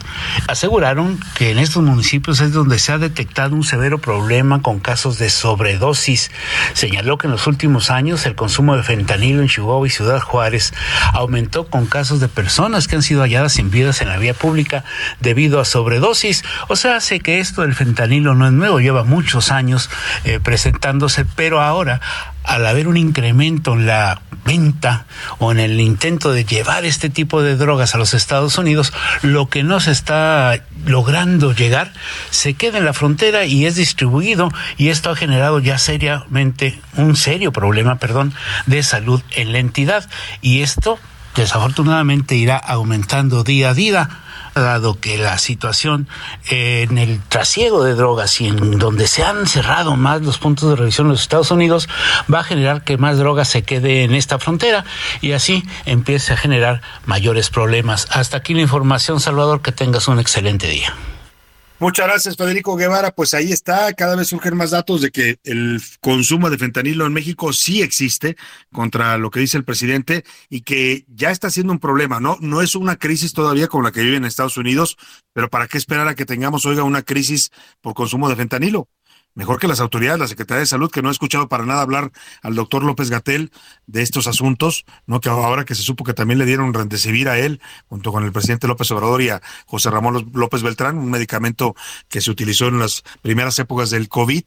Aseguraron 0.46 1.18
que 1.34 1.50
en 1.50 1.58
estos 1.58 1.82
municipios 1.82 2.40
es 2.40 2.52
donde 2.52 2.78
se 2.78 2.92
ha 2.92 2.98
detectado 2.98 3.56
un 3.56 3.64
severo 3.64 3.98
problema 3.98 4.62
con 4.62 4.78
casos 4.78 5.18
de 5.18 5.28
sobredosis. 5.28 6.30
Señaló 6.72 7.18
que 7.18 7.26
en 7.26 7.32
los 7.32 7.48
últimos 7.48 7.90
años 7.90 8.26
el 8.26 8.36
consumo 8.36 8.76
de 8.76 8.84
fentanilo 8.84 9.42
en 9.42 9.48
Chihuahua 9.48 9.88
y 9.88 9.90
Ciudad 9.90 10.20
Juárez 10.20 10.72
aumentó 11.12 11.66
con 11.66 11.86
casos 11.86 12.20
de 12.20 12.28
personas 12.28 12.86
que 12.86 12.94
han 12.94 13.02
sido 13.02 13.22
halladas 13.22 13.54
sin 13.54 13.72
vidas 13.72 14.00
en 14.00 14.08
la 14.08 14.18
vía 14.18 14.34
pública 14.34 14.84
debido 15.18 15.58
a 15.58 15.64
sobredosis. 15.64 16.44
O 16.68 16.76
sea, 16.76 16.96
hace 16.96 17.18
que 17.18 17.40
esto 17.40 17.62
del 17.62 17.74
fentanilo 17.74 18.36
no 18.36 18.46
es 18.46 18.52
nuevo, 18.52 18.78
lleva 18.78 19.02
muchos 19.02 19.50
años 19.50 19.63
eh, 20.24 20.40
presentándose, 20.42 21.24
pero 21.24 21.60
ahora 21.60 22.00
al 22.44 22.66
haber 22.66 22.88
un 22.88 22.96
incremento 22.96 23.72
en 23.72 23.86
la 23.86 24.20
venta 24.44 25.06
o 25.38 25.50
en 25.50 25.58
el 25.58 25.80
intento 25.80 26.32
de 26.32 26.44
llevar 26.44 26.84
este 26.84 27.08
tipo 27.08 27.42
de 27.42 27.56
drogas 27.56 27.94
a 27.94 27.98
los 27.98 28.12
Estados 28.12 28.58
Unidos, 28.58 28.92
lo 29.22 29.48
que 29.48 29.62
no 29.62 29.80
se 29.80 29.90
está 29.90 30.62
logrando 30.84 31.54
llegar 31.54 31.92
se 32.30 32.54
queda 32.54 32.78
en 32.78 32.84
la 32.84 32.92
frontera 32.92 33.46
y 33.46 33.64
es 33.64 33.76
distribuido 33.76 34.50
y 34.76 34.88
esto 34.88 35.10
ha 35.10 35.16
generado 35.16 35.58
ya 35.60 35.78
seriamente 35.78 36.78
un 36.96 37.16
serio 37.16 37.52
problema, 37.52 37.96
perdón, 37.96 38.34
de 38.66 38.82
salud 38.82 39.22
en 39.30 39.52
la 39.52 39.58
entidad. 39.58 40.08
Y 40.42 40.60
esto 40.60 40.98
desafortunadamente 41.34 42.36
irá 42.36 42.58
aumentando 42.58 43.42
día 43.42 43.70
a 43.70 43.74
día 43.74 44.08
dado 44.60 44.98
que 45.00 45.18
la 45.18 45.38
situación 45.38 46.08
en 46.48 46.98
el 46.98 47.20
trasiego 47.20 47.84
de 47.84 47.94
drogas 47.94 48.40
y 48.40 48.48
en 48.48 48.78
donde 48.78 49.06
se 49.06 49.24
han 49.24 49.46
cerrado 49.46 49.96
más 49.96 50.22
los 50.22 50.38
puntos 50.38 50.70
de 50.70 50.76
revisión 50.76 51.06
en 51.06 51.12
los 51.12 51.22
Estados 51.22 51.50
Unidos, 51.50 51.88
va 52.32 52.40
a 52.40 52.44
generar 52.44 52.84
que 52.84 52.96
más 52.96 53.18
drogas 53.18 53.48
se 53.48 53.62
quede 53.62 54.04
en 54.04 54.14
esta 54.14 54.38
frontera 54.38 54.84
y 55.20 55.32
así 55.32 55.64
empiece 55.86 56.32
a 56.32 56.36
generar 56.36 56.82
mayores 57.04 57.50
problemas. 57.50 58.06
Hasta 58.10 58.36
aquí 58.36 58.54
la 58.54 58.62
información, 58.62 59.20
Salvador, 59.20 59.62
que 59.62 59.72
tengas 59.72 60.08
un 60.08 60.18
excelente 60.18 60.68
día. 60.68 60.94
Muchas 61.80 62.06
gracias, 62.06 62.36
Federico 62.36 62.76
Guevara. 62.76 63.10
Pues 63.10 63.34
ahí 63.34 63.50
está, 63.50 63.92
cada 63.94 64.14
vez 64.14 64.28
surgen 64.28 64.56
más 64.56 64.70
datos 64.70 65.00
de 65.02 65.10
que 65.10 65.38
el 65.42 65.82
consumo 66.00 66.48
de 66.48 66.56
fentanilo 66.56 67.04
en 67.04 67.12
México 67.12 67.52
sí 67.52 67.82
existe 67.82 68.36
contra 68.72 69.18
lo 69.18 69.30
que 69.30 69.40
dice 69.40 69.56
el 69.56 69.64
presidente 69.64 70.24
y 70.48 70.60
que 70.60 71.04
ya 71.08 71.32
está 71.32 71.50
siendo 71.50 71.72
un 71.72 71.80
problema, 71.80 72.20
¿no? 72.20 72.38
No 72.40 72.62
es 72.62 72.76
una 72.76 72.96
crisis 72.96 73.32
todavía 73.32 73.66
como 73.66 73.82
la 73.82 73.90
que 73.90 74.02
vive 74.02 74.16
en 74.16 74.24
Estados 74.24 74.56
Unidos, 74.56 74.96
pero 75.32 75.50
¿para 75.50 75.66
qué 75.66 75.76
esperar 75.76 76.06
a 76.06 76.14
que 76.14 76.24
tengamos, 76.24 76.64
oiga, 76.64 76.84
una 76.84 77.02
crisis 77.02 77.50
por 77.80 77.94
consumo 77.94 78.28
de 78.28 78.36
fentanilo? 78.36 78.88
Mejor 79.34 79.58
que 79.58 79.68
las 79.68 79.80
autoridades, 79.80 80.18
la 80.20 80.28
Secretaría 80.28 80.60
de 80.60 80.66
Salud, 80.66 80.90
que 80.90 81.02
no 81.02 81.08
ha 81.08 81.12
escuchado 81.12 81.48
para 81.48 81.66
nada 81.66 81.82
hablar 81.82 82.12
al 82.42 82.54
doctor 82.54 82.84
López 82.84 83.10
Gatel 83.10 83.50
de 83.86 84.02
estos 84.02 84.26
asuntos, 84.26 84.84
no 85.06 85.20
que 85.20 85.28
ahora 85.28 85.64
que 85.64 85.74
se 85.74 85.82
supo 85.82 86.04
que 86.04 86.14
también 86.14 86.38
le 86.38 86.46
dieron 86.46 86.72
rendecibir 86.72 87.28
a 87.28 87.38
él, 87.38 87.60
junto 87.88 88.12
con 88.12 88.24
el 88.24 88.32
presidente 88.32 88.68
López 88.68 88.90
Obrador 88.90 89.22
y 89.22 89.30
a 89.30 89.42
José 89.66 89.90
Ramón 89.90 90.30
López 90.34 90.62
Beltrán, 90.62 90.98
un 90.98 91.10
medicamento 91.10 91.74
que 92.08 92.20
se 92.20 92.30
utilizó 92.30 92.68
en 92.68 92.78
las 92.78 93.02
primeras 93.22 93.58
épocas 93.58 93.90
del 93.90 94.08
COVID, 94.08 94.44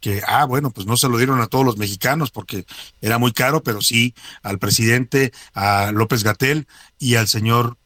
que, 0.00 0.22
ah, 0.26 0.46
bueno, 0.46 0.70
pues 0.70 0.86
no 0.86 0.96
se 0.96 1.08
lo 1.08 1.18
dieron 1.18 1.40
a 1.40 1.46
todos 1.46 1.64
los 1.64 1.76
mexicanos 1.76 2.30
porque 2.30 2.64
era 3.00 3.18
muy 3.18 3.32
caro, 3.32 3.62
pero 3.62 3.82
sí 3.82 4.14
al 4.42 4.58
presidente, 4.58 5.32
a 5.54 5.92
López 5.92 6.24
Gatel 6.24 6.66
y 6.98 7.16
al 7.16 7.28
señor 7.28 7.76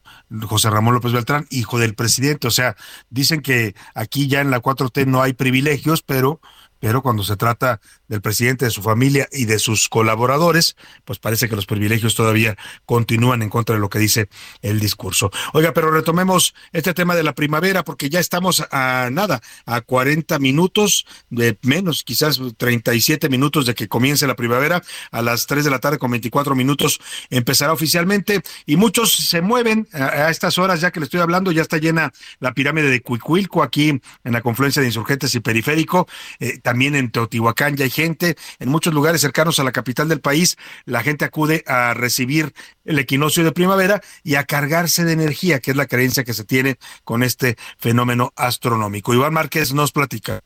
José 0.43 0.69
Ramón 0.69 0.93
López 0.93 1.11
Beltrán, 1.11 1.47
hijo 1.49 1.79
del 1.79 1.95
presidente. 1.95 2.47
O 2.47 2.51
sea, 2.51 2.75
dicen 3.09 3.41
que 3.41 3.75
aquí 3.93 4.27
ya 4.27 4.41
en 4.41 4.51
la 4.51 4.61
4T 4.61 5.05
no 5.05 5.21
hay 5.21 5.33
privilegios, 5.33 6.01
pero 6.01 6.41
pero 6.85 7.01
cuando 7.01 7.23
se 7.23 7.35
trata 7.35 7.81
del 8.07 8.21
presidente, 8.21 8.65
de 8.65 8.69
su 8.69 8.83
familia 8.83 9.27
y 9.31 9.45
de 9.45 9.57
sus 9.57 9.89
colaboradores, 9.89 10.75
pues 11.03 11.17
parece 11.17 11.49
que 11.49 11.55
los 11.55 11.65
privilegios 11.65 12.13
todavía 12.13 12.55
continúan 12.85 13.41
en 13.41 13.49
contra 13.49 13.73
de 13.73 13.81
lo 13.81 13.89
que 13.89 13.97
dice 13.97 14.29
el 14.61 14.79
discurso. 14.79 15.31
Oiga, 15.53 15.73
pero 15.73 15.89
retomemos 15.89 16.53
este 16.73 16.93
tema 16.93 17.15
de 17.15 17.23
la 17.23 17.33
primavera, 17.33 17.83
porque 17.83 18.11
ya 18.11 18.19
estamos 18.19 18.63
a 18.69 19.09
nada, 19.11 19.41
a 19.65 19.81
40 19.81 20.37
minutos, 20.37 21.07
de 21.31 21.57
menos, 21.63 22.03
quizás 22.03 22.39
37 22.55 23.29
minutos 23.29 23.65
de 23.65 23.73
que 23.73 23.87
comience 23.87 24.27
la 24.27 24.35
primavera, 24.35 24.83
a 25.09 25.23
las 25.23 25.47
3 25.47 25.65
de 25.65 25.71
la 25.71 25.79
tarde 25.79 25.97
con 25.97 26.11
24 26.11 26.53
minutos 26.53 26.99
empezará 27.31 27.73
oficialmente, 27.73 28.43
y 28.67 28.77
muchos 28.77 29.11
se 29.11 29.41
mueven 29.41 29.87
a, 29.91 30.29
estas 30.29 30.59
horas, 30.59 30.81
ya 30.81 30.91
que 30.91 30.99
le 30.99 31.05
estoy 31.05 31.21
hablando, 31.21 31.51
ya 31.51 31.63
está 31.63 31.79
llena 31.79 32.13
la 32.39 32.53
pirámide 32.53 32.91
de 32.91 33.01
Cuicuilco 33.01 33.63
aquí 33.63 33.89
en 33.89 34.01
la 34.31 34.41
confluencia 34.41 34.83
de 34.83 34.89
insurgentes 34.89 35.33
y 35.33 35.39
periférico. 35.39 36.07
Eh, 36.39 36.59
también 36.61 36.74
en 36.81 37.11
Teotihuacán 37.11 37.75
ya 37.75 37.85
hay 37.85 37.89
gente, 37.89 38.35
en 38.59 38.69
muchos 38.69 38.93
lugares 38.93 39.21
cercanos 39.21 39.59
a 39.59 39.63
la 39.63 39.71
capital 39.71 40.09
del 40.09 40.19
país, 40.19 40.57
la 40.85 41.01
gente 41.01 41.25
acude 41.25 41.63
a 41.67 41.93
recibir 41.93 42.53
el 42.83 42.99
equinoccio 42.99 43.43
de 43.43 43.51
primavera 43.51 44.01
y 44.23 44.35
a 44.35 44.43
cargarse 44.43 45.05
de 45.05 45.13
energía, 45.13 45.59
que 45.59 45.71
es 45.71 45.77
la 45.77 45.87
creencia 45.87 46.23
que 46.23 46.33
se 46.33 46.43
tiene 46.43 46.77
con 47.03 47.23
este 47.23 47.57
fenómeno 47.79 48.33
astronómico. 48.35 49.13
Iván 49.13 49.33
Márquez 49.33 49.73
nos 49.73 49.91
platica. 49.91 50.41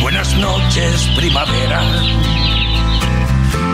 Buenas 0.00 0.34
noches, 0.36 1.08
primavera. 1.16 1.82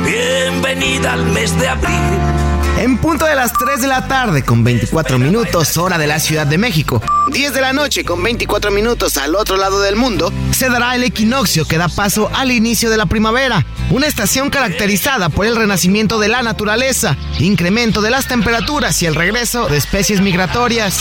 Bienvenida 0.04 1.14
al 1.14 1.24
mes 1.26 1.58
de 1.58 1.68
abril. 1.68 2.43
En 2.76 2.98
punto 2.98 3.24
de 3.24 3.36
las 3.36 3.52
3 3.52 3.82
de 3.82 3.86
la 3.86 4.08
tarde 4.08 4.44
con 4.44 4.64
24 4.64 5.18
minutos 5.18 5.76
hora 5.76 5.96
de 5.96 6.08
la 6.08 6.18
Ciudad 6.18 6.46
de 6.46 6.58
México, 6.58 7.00
10 7.28 7.54
de 7.54 7.60
la 7.60 7.72
noche 7.72 8.04
con 8.04 8.20
24 8.20 8.72
minutos 8.72 9.16
al 9.16 9.36
otro 9.36 9.56
lado 9.56 9.80
del 9.80 9.94
mundo, 9.94 10.32
se 10.50 10.68
dará 10.68 10.96
el 10.96 11.04
equinoccio 11.04 11.66
que 11.66 11.78
da 11.78 11.88
paso 11.88 12.30
al 12.34 12.50
inicio 12.50 12.90
de 12.90 12.96
la 12.96 13.06
primavera, 13.06 13.64
una 13.90 14.08
estación 14.08 14.50
caracterizada 14.50 15.28
por 15.28 15.46
el 15.46 15.54
renacimiento 15.54 16.18
de 16.18 16.28
la 16.28 16.42
naturaleza, 16.42 17.16
incremento 17.38 18.02
de 18.02 18.10
las 18.10 18.26
temperaturas 18.26 19.00
y 19.02 19.06
el 19.06 19.14
regreso 19.14 19.68
de 19.68 19.76
especies 19.76 20.20
migratorias. 20.20 20.98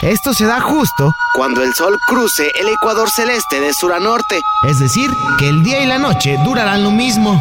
Esto 0.00 0.32
se 0.32 0.46
da 0.46 0.60
justo 0.60 1.14
cuando 1.34 1.62
el 1.62 1.74
sol 1.74 1.98
cruce 2.06 2.50
el 2.58 2.68
ecuador 2.68 3.10
celeste 3.10 3.60
de 3.60 3.74
sur 3.74 3.92
a 3.92 4.00
norte, 4.00 4.40
es 4.66 4.78
decir, 4.78 5.10
que 5.38 5.46
el 5.46 5.62
día 5.62 5.82
y 5.82 5.86
la 5.86 5.98
noche 5.98 6.38
durarán 6.42 6.82
lo 6.82 6.90
mismo. 6.90 7.38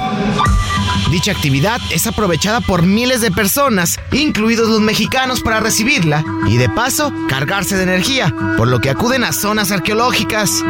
Dicha 1.12 1.32
actividad 1.32 1.82
es 1.90 2.06
aprovechada 2.06 2.62
por 2.62 2.84
miles 2.84 3.22
de 3.22 3.32
personas, 3.32 4.00
incluidos 4.12 4.70
los 4.70 4.80
mexicanos, 4.80 5.42
para 5.42 5.60
recibirla 5.60 6.24
y 6.48 6.58
de 6.58 6.70
paso 6.70 7.12
cargarse 7.28 7.76
de 7.76 7.84
energía, 7.84 8.34
por 8.58 8.68
lo 8.68 8.80
que 8.80 8.92
acuden 8.92 9.24
a 9.24 9.34
zonas 9.34 9.72
arqueológicas. 9.72 10.64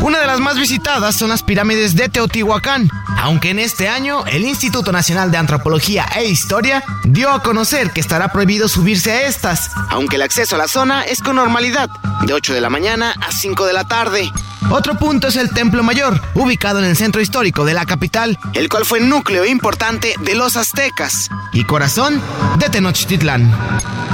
Una 0.00 0.18
de 0.18 0.26
las 0.26 0.40
más 0.40 0.58
visitadas 0.58 1.14
son 1.14 1.28
las 1.28 1.42
pirámides 1.42 1.94
de 1.94 2.08
Teotihuacán, 2.08 2.88
aunque 3.18 3.50
en 3.50 3.58
este 3.58 3.88
año 3.88 4.24
el 4.26 4.44
Instituto 4.46 4.92
Nacional 4.92 5.30
de 5.30 5.36
Antropología 5.36 6.06
e 6.16 6.24
Historia 6.24 6.82
dio 7.04 7.30
a 7.30 7.42
conocer 7.42 7.90
que 7.90 8.00
estará 8.00 8.28
prohibido 8.28 8.68
subirse 8.68 9.12
a 9.12 9.26
estas, 9.26 9.70
aunque 9.90 10.16
el 10.16 10.22
acceso 10.22 10.56
a 10.56 10.58
la 10.58 10.68
zona 10.68 11.02
es 11.02 11.20
con 11.20 11.36
normalidad, 11.36 11.90
de 12.26 12.32
8 12.32 12.54
de 12.54 12.60
la 12.62 12.70
mañana 12.70 13.14
a 13.20 13.30
5 13.30 13.66
de 13.66 13.72
la 13.74 13.86
tarde. 13.86 14.30
Otro 14.70 14.96
punto 14.98 15.28
es 15.28 15.36
el 15.36 15.50
Templo 15.50 15.82
Mayor, 15.82 16.20
ubicado 16.34 16.78
en 16.78 16.86
el 16.86 16.96
centro 16.96 17.20
histórico 17.20 17.64
de 17.64 17.74
la 17.74 17.84
capital, 17.84 18.38
el 18.54 18.68
cual 18.68 18.84
fue 18.84 19.00
núcleo 19.00 19.44
importante 19.44 20.14
de 20.20 20.34
los 20.34 20.56
aztecas 20.56 21.30
y 21.52 21.64
corazón 21.64 22.20
de 22.58 22.68
Tenochtitlán. 22.68 23.52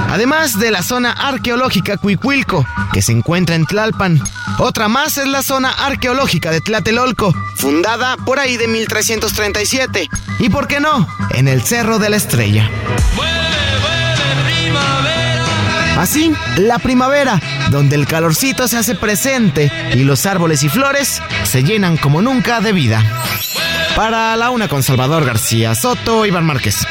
Además 0.08 0.58
de 0.58 0.70
la 0.70 0.82
zona 0.82 1.12
arqueológica 1.12 1.96
Cuicuilco, 1.96 2.66
que 2.92 3.02
se 3.02 3.12
encuentra 3.12 3.54
en 3.54 3.66
Tlalpan. 3.66 4.20
Otra 4.58 4.88
más 4.88 5.18
es 5.18 5.26
la 5.26 5.42
zona 5.42 5.70
arqueológica 5.70 6.50
de 6.50 6.60
Tlatelolco, 6.60 7.32
fundada 7.56 8.16
por 8.16 8.38
ahí 8.38 8.56
de 8.56 8.66
1337. 8.66 10.08
Y 10.40 10.48
por 10.48 10.66
qué 10.66 10.80
no, 10.80 11.06
en 11.30 11.46
el 11.46 11.62
Cerro 11.62 11.98
de 11.98 12.10
la 12.10 12.16
Estrella. 12.16 12.68
Así, 15.96 16.32
la 16.56 16.78
primavera, 16.78 17.40
donde 17.70 17.94
el 17.94 18.06
calorcito 18.06 18.66
se 18.68 18.78
hace 18.78 18.94
presente 18.94 19.70
y 19.94 20.04
los 20.04 20.24
árboles 20.24 20.62
y 20.62 20.70
flores 20.70 21.20
se 21.44 21.62
llenan 21.62 21.98
como 21.98 22.22
nunca 22.22 22.60
de 22.60 22.72
vida. 22.72 23.04
Para 24.00 24.34
la 24.34 24.48
una 24.48 24.66
con 24.66 24.82
Salvador 24.82 25.26
García 25.26 25.74
Soto, 25.74 26.24
Iván 26.24 26.46
Márquez. 26.46 26.86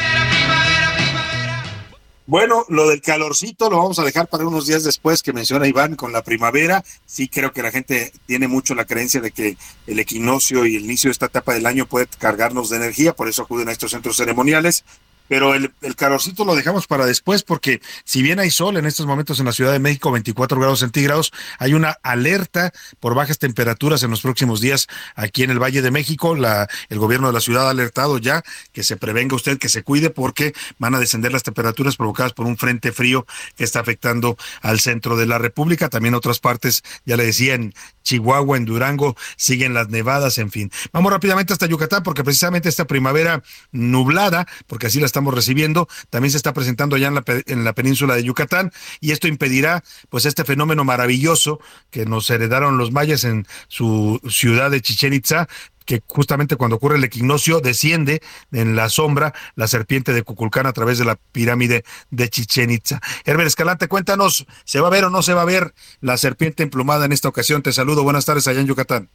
Bueno, 2.24 2.64
lo 2.68 2.88
del 2.88 3.02
calorcito 3.02 3.68
lo 3.68 3.78
vamos 3.78 3.98
a 3.98 4.04
dejar 4.04 4.28
para 4.28 4.46
unos 4.46 4.68
días 4.68 4.84
después 4.84 5.20
que 5.20 5.32
menciona 5.32 5.66
Iván 5.66 5.96
con 5.96 6.12
la 6.12 6.22
primavera. 6.22 6.84
Sí 7.06 7.26
creo 7.26 7.52
que 7.52 7.64
la 7.64 7.72
gente 7.72 8.12
tiene 8.26 8.46
mucho 8.46 8.76
la 8.76 8.84
creencia 8.84 9.20
de 9.20 9.32
que 9.32 9.56
el 9.88 9.98
equinoccio 9.98 10.64
y 10.66 10.76
el 10.76 10.84
inicio 10.84 11.08
de 11.08 11.12
esta 11.12 11.26
etapa 11.26 11.52
del 11.52 11.66
año 11.66 11.86
puede 11.86 12.06
cargarnos 12.06 12.70
de 12.70 12.76
energía, 12.76 13.12
por 13.12 13.28
eso 13.28 13.42
acuden 13.42 13.68
a 13.68 13.72
estos 13.72 13.90
centros 13.90 14.16
ceremoniales. 14.16 14.84
Pero 15.30 15.54
el, 15.54 15.72
el 15.82 15.94
calorcito 15.94 16.44
lo 16.44 16.56
dejamos 16.56 16.88
para 16.88 17.06
después 17.06 17.44
porque 17.44 17.80
si 18.04 18.20
bien 18.20 18.40
hay 18.40 18.50
sol 18.50 18.76
en 18.76 18.84
estos 18.84 19.06
momentos 19.06 19.38
en 19.38 19.46
la 19.46 19.52
Ciudad 19.52 19.70
de 19.70 19.78
México, 19.78 20.10
24 20.10 20.58
grados 20.58 20.80
centígrados, 20.80 21.32
hay 21.60 21.74
una 21.74 21.98
alerta 22.02 22.72
por 22.98 23.14
bajas 23.14 23.38
temperaturas 23.38 24.02
en 24.02 24.10
los 24.10 24.22
próximos 24.22 24.60
días 24.60 24.88
aquí 25.14 25.44
en 25.44 25.50
el 25.50 25.62
Valle 25.62 25.82
de 25.82 25.92
México. 25.92 26.34
La, 26.34 26.68
el 26.88 26.98
gobierno 26.98 27.28
de 27.28 27.32
la 27.32 27.40
ciudad 27.40 27.68
ha 27.68 27.70
alertado 27.70 28.18
ya 28.18 28.42
que 28.72 28.82
se 28.82 28.96
prevenga 28.96 29.36
usted, 29.36 29.56
que 29.56 29.68
se 29.68 29.84
cuide 29.84 30.10
porque 30.10 30.52
van 30.78 30.96
a 30.96 30.98
descender 30.98 31.32
las 31.32 31.44
temperaturas 31.44 31.96
provocadas 31.96 32.32
por 32.32 32.46
un 32.46 32.58
frente 32.58 32.90
frío 32.90 33.24
que 33.56 33.62
está 33.62 33.78
afectando 33.78 34.36
al 34.62 34.80
centro 34.80 35.16
de 35.16 35.26
la 35.26 35.38
República. 35.38 35.88
También 35.88 36.16
otras 36.16 36.40
partes, 36.40 36.82
ya 37.04 37.16
le 37.16 37.24
decía, 37.24 37.54
en 37.54 37.72
Chihuahua, 38.02 38.56
en 38.56 38.64
Durango, 38.64 39.16
siguen 39.36 39.74
las 39.74 39.88
nevadas, 39.88 40.38
en 40.38 40.50
fin. 40.50 40.70
Vamos 40.92 41.12
rápidamente 41.12 41.52
hasta 41.52 41.66
Yucatán 41.66 42.02
porque 42.02 42.24
precisamente 42.24 42.68
esta 42.68 42.86
primavera 42.86 43.42
nublada, 43.72 44.46
porque 44.66 44.86
así 44.86 45.00
la 45.00 45.06
estamos 45.06 45.34
recibiendo, 45.34 45.88
también 46.10 46.30
se 46.30 46.36
está 46.36 46.52
presentando 46.52 46.96
allá 46.96 47.08
en 47.08 47.14
la, 47.14 47.24
en 47.46 47.64
la 47.64 47.72
península 47.74 48.14
de 48.14 48.24
Yucatán 48.24 48.72
y 49.00 49.12
esto 49.12 49.28
impedirá 49.28 49.82
pues 50.08 50.26
este 50.26 50.44
fenómeno 50.44 50.84
maravilloso 50.84 51.60
que 51.90 52.06
nos 52.06 52.28
heredaron 52.30 52.78
los 52.78 52.92
mayas 52.92 53.24
en 53.24 53.46
su 53.68 54.20
ciudad 54.28 54.70
de 54.70 54.80
Chichen 54.80 55.12
Itza, 55.12 55.48
que 55.90 56.04
justamente 56.06 56.54
cuando 56.54 56.76
ocurre 56.76 56.98
el 56.98 57.02
equinoccio 57.02 57.58
desciende 57.58 58.22
en 58.52 58.76
la 58.76 58.88
sombra 58.88 59.34
la 59.56 59.66
serpiente 59.66 60.12
de 60.12 60.22
Cuculcán 60.22 60.66
a 60.66 60.72
través 60.72 60.98
de 60.98 61.04
la 61.04 61.16
pirámide 61.16 61.84
de 62.10 62.28
Chichen 62.28 62.70
Itza. 62.70 63.00
Herbert 63.24 63.48
Escalante, 63.48 63.88
cuéntanos, 63.88 64.46
¿se 64.64 64.78
va 64.78 64.86
a 64.86 64.90
ver 64.92 65.06
o 65.06 65.10
no 65.10 65.24
se 65.24 65.34
va 65.34 65.42
a 65.42 65.46
ver 65.46 65.74
la 66.00 66.16
serpiente 66.16 66.62
emplumada 66.62 67.06
en 67.06 67.12
esta 67.12 67.28
ocasión? 67.28 67.64
Te 67.64 67.72
saludo, 67.72 68.04
buenas 68.04 68.24
tardes 68.24 68.46
allá 68.46 68.60
en 68.60 68.68
Yucatán. 68.68 69.10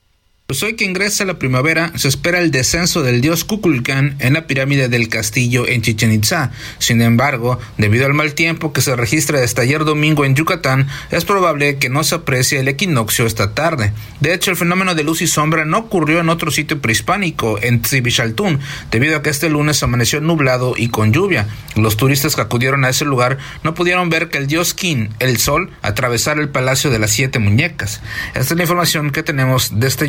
Pues 0.48 0.62
hoy 0.62 0.76
que 0.76 0.86
ingresa 0.86 1.26
la 1.26 1.40
primavera, 1.40 1.92
se 1.96 2.08
espera 2.08 2.40
el 2.40 2.52
descenso 2.52 3.02
del 3.02 3.20
dios 3.20 3.46
Kukulcán 3.46 4.16
en 4.20 4.34
la 4.34 4.46
pirámide 4.46 4.90
del 4.90 5.10
castillo 5.10 5.68
en 5.68 5.82
Chichen 5.82 6.12
Itza. 6.12 6.52
Sin 6.78 7.02
embargo, 7.02 7.58
debido 7.80 8.06
al 8.06 8.14
mal 8.14 8.36
tiempo 8.36 8.72
que 8.72 8.82
se 8.82 8.96
registra 8.96 9.40
desde 9.40 9.64
ayer 9.64 9.84
domingo 9.86 10.24
en 10.24 10.36
Yucatán, 10.36 10.88
es 11.10 11.26
probable 11.26 11.80
que 11.80 11.90
no 11.90 12.04
se 12.04 12.14
aprecie 12.14 12.60
el 12.60 12.68
equinoccio 12.68 13.26
esta 13.26 13.56
tarde. 13.56 13.92
De 14.20 14.36
hecho, 14.36 14.52
el 14.52 14.58
fenómeno 14.58 14.94
de 14.94 15.04
luz 15.04 15.24
y 15.24 15.28
sombra 15.28 15.66
no 15.66 15.80
ocurrió 15.80 16.20
en 16.20 16.30
otro 16.30 16.52
sitio 16.52 16.80
prehispánico, 16.80 17.58
en 17.60 17.82
Tzibichaltún, 17.82 18.60
debido 18.92 19.18
a 19.18 19.24
que 19.24 19.32
este 19.32 19.50
lunes 19.50 19.82
amaneció 19.82 20.22
nublado 20.22 20.76
y 20.78 20.90
con 20.90 21.12
lluvia. 21.12 21.48
Los 21.76 21.98
turistas 21.98 22.36
que 22.36 22.42
acudieron 22.42 22.86
a 22.86 22.90
ese 22.90 23.04
lugar 23.04 23.40
no 23.64 23.74
pudieron 23.74 24.12
ver 24.12 24.30
que 24.30 24.38
el 24.38 24.46
dios 24.46 24.76
Kin, 24.76 25.10
el 25.18 25.38
sol, 25.38 25.72
atravesara 25.82 26.40
el 26.40 26.50
palacio 26.50 26.92
de 26.92 27.00
las 27.00 27.10
siete 27.10 27.40
muñecas. 27.40 28.02
Esta 28.36 28.54
es 28.54 28.58
la 28.58 28.64
información 28.64 29.10
que 29.10 29.24
tenemos 29.24 29.72
desde 29.80 30.08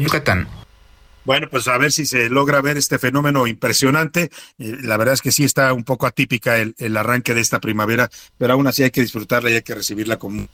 Bueno, 1.25 1.49
pues 1.51 1.67
a 1.67 1.77
ver 1.77 1.91
si 1.91 2.07
se 2.07 2.29
logra 2.31 2.61
ver 2.61 2.77
este 2.77 2.99
fenómeno 3.01 3.47
impresionante. 3.49 4.31
Eh, 4.59 4.77
la 4.83 4.97
verdad 4.97 5.15
es 5.15 5.23
que 5.23 5.33
sí 5.33 5.43
está 5.43 5.73
un 5.73 5.83
poco 5.83 6.07
atípica 6.07 6.59
el, 6.59 6.75
el, 6.79 6.97
arranque 6.97 7.35
de 7.35 7.41
esta 7.41 7.61
primavera, 7.61 8.11
pero 8.39 8.53
aún 8.53 8.69
así 8.69 8.85
hay 8.85 8.93
que 8.93 9.01
disfrutarla 9.01 9.51
y 9.51 9.55
hay 9.55 9.63
que 9.63 9.75
recibirla 9.75 10.19
con 10.19 10.49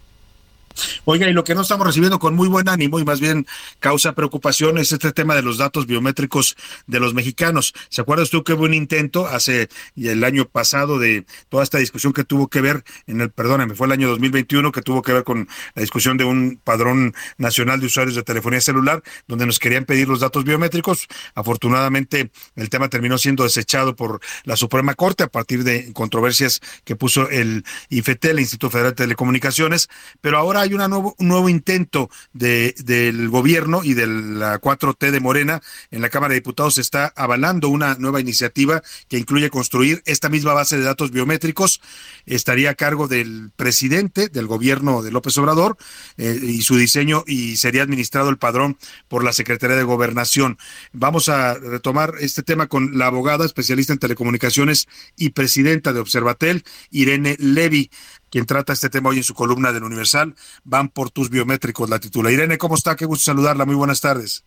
Oiga, 1.04 1.28
y 1.28 1.32
lo 1.32 1.44
que 1.44 1.54
no 1.54 1.62
estamos 1.62 1.86
recibiendo 1.86 2.18
con 2.18 2.34
muy 2.34 2.48
buen 2.48 2.68
ánimo 2.68 2.98
y 2.98 3.04
más 3.04 3.20
bien 3.20 3.46
causa 3.80 4.12
preocupación 4.12 4.78
es 4.78 4.92
este 4.92 5.12
tema 5.12 5.34
de 5.34 5.42
los 5.42 5.58
datos 5.58 5.86
biométricos 5.86 6.56
de 6.86 7.00
los 7.00 7.14
mexicanos. 7.14 7.74
¿Se 7.88 8.00
acuerdas 8.00 8.30
tú 8.30 8.44
que 8.44 8.52
hubo 8.52 8.64
un 8.64 8.74
intento 8.74 9.26
hace 9.26 9.68
el 9.96 10.24
año 10.24 10.46
pasado 10.46 10.98
de 10.98 11.24
toda 11.48 11.62
esta 11.62 11.78
discusión 11.78 12.12
que 12.12 12.24
tuvo 12.24 12.48
que 12.48 12.60
ver 12.60 12.84
en 13.06 13.20
el, 13.20 13.30
perdóname, 13.30 13.74
fue 13.74 13.86
el 13.86 13.92
año 13.92 14.08
2021 14.08 14.72
que 14.72 14.82
tuvo 14.82 15.02
que 15.02 15.12
ver 15.12 15.24
con 15.24 15.48
la 15.74 15.82
discusión 15.82 16.16
de 16.16 16.24
un 16.24 16.60
padrón 16.62 17.14
nacional 17.38 17.80
de 17.80 17.86
usuarios 17.86 18.14
de 18.14 18.22
telefonía 18.22 18.60
celular 18.60 19.02
donde 19.26 19.46
nos 19.46 19.58
querían 19.58 19.84
pedir 19.84 20.08
los 20.08 20.20
datos 20.20 20.44
biométricos. 20.44 21.08
Afortunadamente 21.34 22.30
el 22.56 22.68
tema 22.68 22.88
terminó 22.88 23.18
siendo 23.18 23.44
desechado 23.44 23.96
por 23.96 24.20
la 24.44 24.56
Suprema 24.56 24.94
Corte 24.94 25.24
a 25.24 25.28
partir 25.28 25.64
de 25.64 25.92
controversias 25.92 26.60
que 26.84 26.96
puso 26.96 27.28
el 27.28 27.64
IFT, 27.90 28.24
el 28.26 28.40
Instituto 28.40 28.70
Federal 28.70 28.92
de 28.92 28.96
Telecomunicaciones, 28.96 29.88
pero 30.20 30.38
ahora 30.38 30.61
hay 30.62 30.70
nuevo, 30.70 31.14
un 31.18 31.28
nuevo 31.28 31.48
intento 31.48 32.08
de, 32.32 32.74
del 32.84 33.28
gobierno 33.28 33.82
y 33.84 33.94
de 33.94 34.06
la 34.06 34.60
4T 34.60 35.10
de 35.10 35.20
Morena 35.20 35.60
en 35.90 36.02
la 36.02 36.08
Cámara 36.08 36.32
de 36.32 36.40
Diputados 36.40 36.74
se 36.74 36.80
está 36.80 37.12
avalando 37.16 37.68
una 37.68 37.96
nueva 37.96 38.20
iniciativa 38.20 38.82
que 39.08 39.18
incluye 39.18 39.50
construir 39.50 40.02
esta 40.06 40.28
misma 40.28 40.54
base 40.54 40.78
de 40.78 40.84
datos 40.84 41.10
biométricos. 41.10 41.80
Estaría 42.26 42.70
a 42.70 42.74
cargo 42.74 43.08
del 43.08 43.50
presidente 43.56 44.28
del 44.28 44.46
gobierno 44.46 45.02
de 45.02 45.10
López 45.10 45.36
Obrador 45.38 45.76
eh, 46.16 46.38
y 46.42 46.62
su 46.62 46.76
diseño 46.76 47.24
y 47.26 47.56
sería 47.56 47.82
administrado 47.82 48.30
el 48.30 48.38
padrón 48.38 48.78
por 49.08 49.24
la 49.24 49.32
Secretaría 49.32 49.76
de 49.76 49.82
Gobernación. 49.82 50.58
Vamos 50.92 51.28
a 51.28 51.54
retomar 51.54 52.14
este 52.20 52.42
tema 52.42 52.68
con 52.68 52.98
la 52.98 53.06
abogada 53.06 53.44
especialista 53.44 53.92
en 53.92 53.98
telecomunicaciones 53.98 54.88
y 55.16 55.30
presidenta 55.30 55.92
de 55.92 56.00
Observatel, 56.00 56.64
Irene 56.90 57.36
Levy 57.38 57.90
quien 58.32 58.46
trata 58.46 58.72
este 58.72 58.88
tema 58.88 59.10
hoy 59.10 59.18
en 59.18 59.24
su 59.24 59.34
columna 59.34 59.72
del 59.72 59.84
Universal. 59.84 60.34
Van 60.64 60.88
por 60.88 61.10
tus 61.10 61.28
biométricos, 61.28 61.90
la 61.90 62.00
titula. 62.00 62.32
Irene, 62.32 62.56
¿cómo 62.56 62.76
está? 62.76 62.96
Qué 62.96 63.04
gusto 63.04 63.26
saludarla. 63.26 63.66
Muy 63.66 63.74
buenas 63.74 64.00
tardes. 64.00 64.42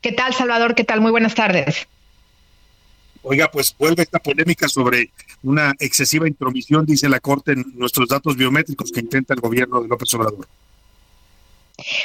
¿Qué 0.00 0.10
tal, 0.10 0.34
Salvador? 0.34 0.74
¿Qué 0.74 0.82
tal? 0.82 1.00
Muy 1.00 1.12
buenas 1.12 1.36
tardes. 1.36 1.86
Oiga, 3.22 3.48
pues 3.52 3.72
vuelve 3.78 4.02
esta 4.02 4.18
polémica 4.18 4.68
sobre 4.68 5.12
una 5.44 5.72
excesiva 5.78 6.26
intromisión, 6.26 6.84
dice 6.84 7.08
la 7.08 7.20
Corte, 7.20 7.52
en 7.52 7.64
nuestros 7.76 8.08
datos 8.08 8.36
biométricos 8.36 8.90
que 8.90 8.98
intenta 8.98 9.32
el 9.32 9.40
gobierno 9.40 9.80
de 9.80 9.86
López 9.86 10.12
Obrador. 10.14 10.48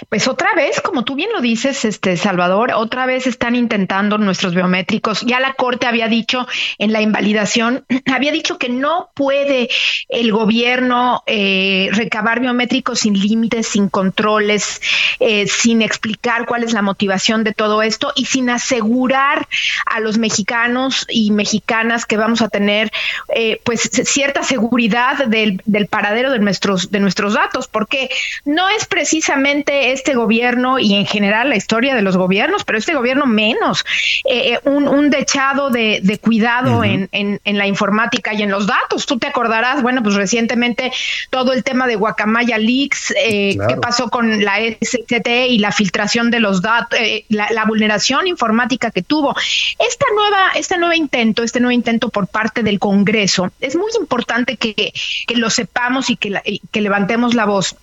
Pues 0.10 0.27
otra 0.27 0.53
vez, 0.56 0.81
como 0.81 1.03
tú 1.03 1.15
bien 1.15 1.30
lo 1.34 1.41
dices, 1.41 1.84
este 1.85 2.15
Salvador, 2.18 2.72
otra 2.73 3.06
vez 3.06 3.27
están 3.27 3.56
intentando 3.56 4.18
nuestros 4.18 4.56
biométricos. 4.56 5.22
Ya 5.22 5.39
la 5.39 5.53
Corte 5.53 5.88
había 5.88 6.07
dicho 6.07 6.48
en 6.77 6.94
la 6.94 7.02
invalidación, 7.02 7.85
había 8.14 8.31
dicho 8.31 8.57
que 8.57 8.69
no 8.69 9.10
puede 9.14 9.69
el 10.10 10.31
gobierno 10.31 11.23
eh, 11.27 11.89
recabar 11.91 12.39
biométricos 12.39 12.99
sin 12.99 13.19
límites, 13.19 13.68
sin 13.68 13.89
controles, 13.89 14.81
eh, 15.19 15.48
sin 15.48 15.81
explicar 15.81 16.45
cuál 16.45 16.64
es 16.64 16.73
la 16.73 16.81
motivación 16.81 17.44
de 17.44 17.53
todo 17.53 17.81
esto 17.81 18.14
y 18.15 18.26
sin 18.26 18.49
asegurar 18.49 19.48
a 19.85 19.99
los 19.99 20.18
mexicanos 20.18 21.06
y 21.10 21.31
mexicanas 21.31 22.06
que 22.06 22.18
vamos 22.18 22.41
a 22.41 22.49
tener 22.49 22.91
eh, 23.35 23.60
pues 23.64 23.81
cierta 23.81 24.44
seguridad 24.44 25.26
del, 25.26 25.61
del 25.65 25.88
paradero 25.88 26.31
de 26.31 26.39
nuestros 26.39 26.89
de 26.89 26.99
nuestros 26.99 27.34
datos, 27.34 27.68
porque 27.68 28.10
no 28.45 28.69
es 28.69 28.85
precisamente 28.85 29.57
este 29.66 30.16
gobierno 30.16 30.80
y 30.80 30.96
en 30.96 31.06
general 31.06 31.50
la 31.50 31.56
historia 31.56 31.96
de 31.96 32.02
los 32.02 32.18
gobiernos, 32.18 32.64
pero 32.64 32.78
este 32.78 32.94
gobierno 32.94 33.26
menos, 33.26 33.86
eh, 34.26 34.54
eh, 34.54 34.60
un, 34.64 34.88
un, 34.88 35.10
dechado 35.10 35.70
de, 35.70 36.00
de 36.04 36.18
cuidado 36.18 36.80
uh 36.80 36.82
-huh. 36.82 36.94
en, 36.94 37.10
en, 37.12 37.40
en, 37.44 37.58
la 37.58 37.68
informática 37.68 38.34
y 38.34 38.42
en 38.44 38.52
los 38.52 38.68
datos. 38.68 39.06
Tú 39.06 39.18
te 39.18 39.28
acordarás, 39.28 39.82
bueno, 39.82 40.04
pues 40.04 40.16
recientemente 40.16 40.92
todo 41.30 41.54
el 41.54 41.64
tema 41.64 41.88
de 41.88 41.96
Guacamaya 41.96 42.58
Leaks, 42.58 43.14
eh, 43.18 43.54
claro. 43.56 43.74
qué 43.74 43.82
pasó 43.82 44.10
con 44.10 44.44
la 44.44 44.58
SCT 44.60 45.28
y 45.50 45.60
la 45.60 45.72
filtración 45.72 46.30
de 46.32 46.40
los 46.40 46.62
datos, 46.62 47.00
eh, 47.00 47.26
la, 47.30 47.48
la, 47.52 47.66
vulneración 47.66 48.28
informática 48.28 48.92
que 48.92 49.02
tuvo. 49.02 49.36
Esta 49.80 50.06
nueva, 50.16 50.52
este 50.56 50.78
nuevo 50.78 50.94
intento, 50.94 51.44
este 51.44 51.60
nuevo 51.60 51.72
intento 51.72 52.10
por 52.10 52.28
parte 52.28 52.64
del 52.64 52.80
Congreso, 52.80 53.52
es 53.60 53.76
muy 53.76 53.92
importante 54.00 54.58
que, 54.58 54.94
que 55.28 55.36
lo 55.36 55.50
sepamos 55.50 56.10
y 56.10 56.16
que, 56.16 56.30
la, 56.30 56.44
que 56.72 56.82
levantemos 56.82 57.34
la 57.34 57.46
voz 57.46 57.76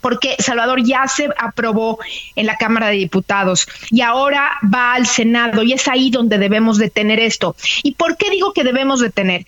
porque 0.00 0.36
Salvador 0.38 0.82
ya 0.82 1.06
se 1.08 1.28
aprobó 1.38 1.98
en 2.36 2.46
la 2.46 2.56
Cámara 2.56 2.88
de 2.88 2.96
Diputados 2.96 3.68
y 3.90 4.02
ahora 4.02 4.52
va 4.72 4.94
al 4.94 5.06
Senado 5.06 5.62
y 5.62 5.72
es 5.72 5.88
ahí 5.88 6.10
donde 6.10 6.38
debemos 6.38 6.78
detener 6.78 7.20
esto. 7.20 7.56
¿Y 7.82 7.92
por 7.92 8.16
qué 8.16 8.30
digo 8.30 8.52
que 8.52 8.64
debemos 8.64 9.00
detener? 9.00 9.46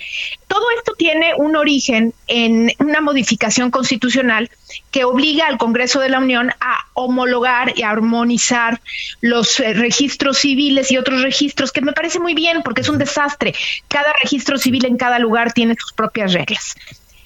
Todo 0.48 0.64
esto 0.76 0.94
tiene 0.96 1.32
un 1.36 1.56
origen 1.56 2.12
en 2.26 2.72
una 2.78 3.00
modificación 3.00 3.70
constitucional 3.70 4.50
que 4.90 5.04
obliga 5.04 5.46
al 5.46 5.58
Congreso 5.58 6.00
de 6.00 6.08
la 6.08 6.18
Unión 6.18 6.50
a 6.60 6.86
homologar 6.94 7.72
y 7.76 7.82
a 7.82 7.90
armonizar 7.90 8.80
los 9.20 9.60
eh, 9.60 9.72
registros 9.72 10.38
civiles 10.38 10.90
y 10.90 10.98
otros 10.98 11.22
registros, 11.22 11.72
que 11.72 11.80
me 11.80 11.92
parece 11.92 12.18
muy 12.18 12.34
bien 12.34 12.62
porque 12.62 12.82
es 12.82 12.88
un 12.88 12.98
desastre. 12.98 13.54
Cada 13.88 14.12
registro 14.22 14.58
civil 14.58 14.84
en 14.84 14.96
cada 14.96 15.18
lugar 15.18 15.52
tiene 15.52 15.76
sus 15.78 15.92
propias 15.92 16.32
reglas. 16.32 16.74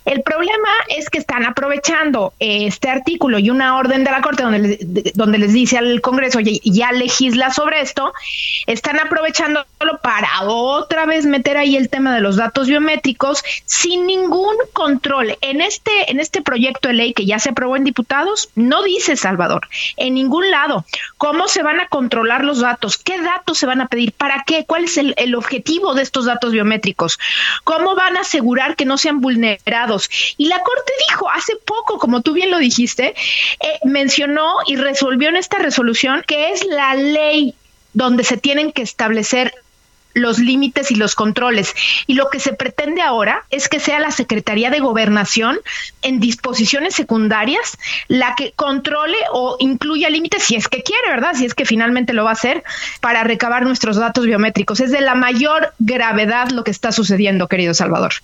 El 0.07 0.23
problema 0.23 0.69
es 0.89 1.11
que 1.11 1.19
están 1.19 1.45
aprovechando 1.45 2.33
este 2.39 2.89
artículo 2.89 3.41
y 3.41 3.51
una 3.51 3.77
orden 3.77 4.05
de 4.05 4.13
la 4.13 4.21
Corte 4.21 4.45
donde 4.45 4.59
les, 4.61 5.15
donde 5.15 5.39
les 5.39 5.53
dice 5.53 5.79
al 5.79 6.01
Congreso 6.01 6.39
ya, 6.39 6.53
ya 6.63 6.93
legisla 6.93 7.53
sobre 7.53 7.81
esto, 7.81 8.15
están 8.67 9.01
aprovechándolo 9.01 9.67
para 10.03 10.43
otra 10.45 11.07
vez 11.07 11.27
meter 11.27 11.57
ahí 11.57 11.77
el 11.77 11.89
tema 11.89 12.15
de 12.15 12.21
los 12.21 12.37
datos 12.37 12.69
biométricos 12.69 13.43
sin 13.65 14.07
ningún 14.07 14.55
control. 14.73 15.37
En 15.41 15.61
este, 15.61 16.09
en 16.09 16.21
este 16.21 16.41
proyecto 16.41 16.87
de 16.87 16.95
ley 16.95 17.13
que 17.13 17.27
ya 17.27 17.41
se 17.41 17.51
aprobó 17.51 17.77
en 17.77 17.83
diputados, 17.83 18.51
no 18.55 18.85
dice 18.85 19.17
Salvador, 19.17 19.67
en 19.97 20.15
ningún 20.15 20.53
lado, 20.53 20.85
cómo 21.19 21.49
se 21.49 21.65
van 21.65 21.81
a 21.81 21.89
controlar 21.89 22.45
los 22.45 22.61
datos, 22.61 22.97
qué 22.97 23.21
datos 23.21 23.59
se 23.59 23.67
van 23.67 23.81
a 23.81 23.89
pedir, 23.89 24.13
para 24.13 24.45
qué, 24.47 24.67
cuál 24.67 24.85
es 24.85 24.99
el, 24.99 25.15
el 25.17 25.35
objetivo 25.35 25.95
de 25.95 26.03
estos 26.03 26.27
datos 26.27 26.53
biométricos, 26.53 27.19
cómo 27.65 27.97
van 27.97 28.17
a 28.17 28.21
asegurar 28.21 28.77
que 28.77 28.85
no 28.85 28.99
sean 28.99 29.21
vulnerados 29.21 29.96
y 30.37 30.47
la 30.47 30.61
Corte 30.61 30.93
dijo 31.09 31.31
hace 31.31 31.55
poco, 31.65 31.99
como 31.99 32.23
tú 32.23 32.33
bien 32.33 32.51
lo 32.51 32.59
dijiste, 32.59 33.15
eh, 33.61 33.79
mencionó 33.85 34.57
y 34.67 34.77
resolvió 34.77 35.29
en 35.29 35.37
esta 35.37 35.59
resolución 35.59 36.23
que 36.27 36.51
es 36.53 36.65
la 36.65 36.95
ley 36.95 37.55
donde 37.93 38.25
se 38.25 38.37
tienen 38.37 38.73
que 38.73 38.83
establecer 38.83 39.55
los 40.17 40.39
límites 40.39 40.91
y 40.91 40.95
los 40.95 41.15
controles. 41.15 41.75
Y 42.07 42.15
lo 42.15 42.31
que 42.31 42.41
se 42.41 42.55
pretende 42.55 43.03
ahora 43.03 43.45
es 43.51 43.69
que 43.69 43.81
sea 43.81 44.01
la 44.01 44.11
Secretaría 44.11 44.71
de 44.71 44.81
Gobernación 44.81 45.59
en 46.03 46.21
disposiciones 46.21 46.95
secundarias 46.95 47.77
la 48.09 48.35
que 48.35 48.53
controle 48.53 49.19
o 49.33 49.57
incluya 49.61 50.09
límites 50.09 50.43
si 50.43 50.57
es 50.57 50.69
que 50.69 50.83
quiere, 50.83 51.11
¿verdad? 51.11 51.35
Si 51.35 51.45
es 51.45 51.55
que 51.55 51.67
finalmente 51.67 52.15
lo 52.15 52.25
va 52.25 52.31
a 52.31 52.33
hacer 52.33 52.65
para 53.01 53.25
recabar 53.25 53.65
nuestros 53.65 53.97
datos 53.97 54.25
biométricos. 54.25 54.81
Es 54.81 54.91
de 54.91 55.03
la 55.03 55.15
mayor 55.15 55.75
gravedad 55.79 56.49
lo 56.51 56.65
que 56.65 56.71
está 56.71 56.93
sucediendo, 56.93 57.47
querido 57.47 57.75
Salvador. 57.75 58.15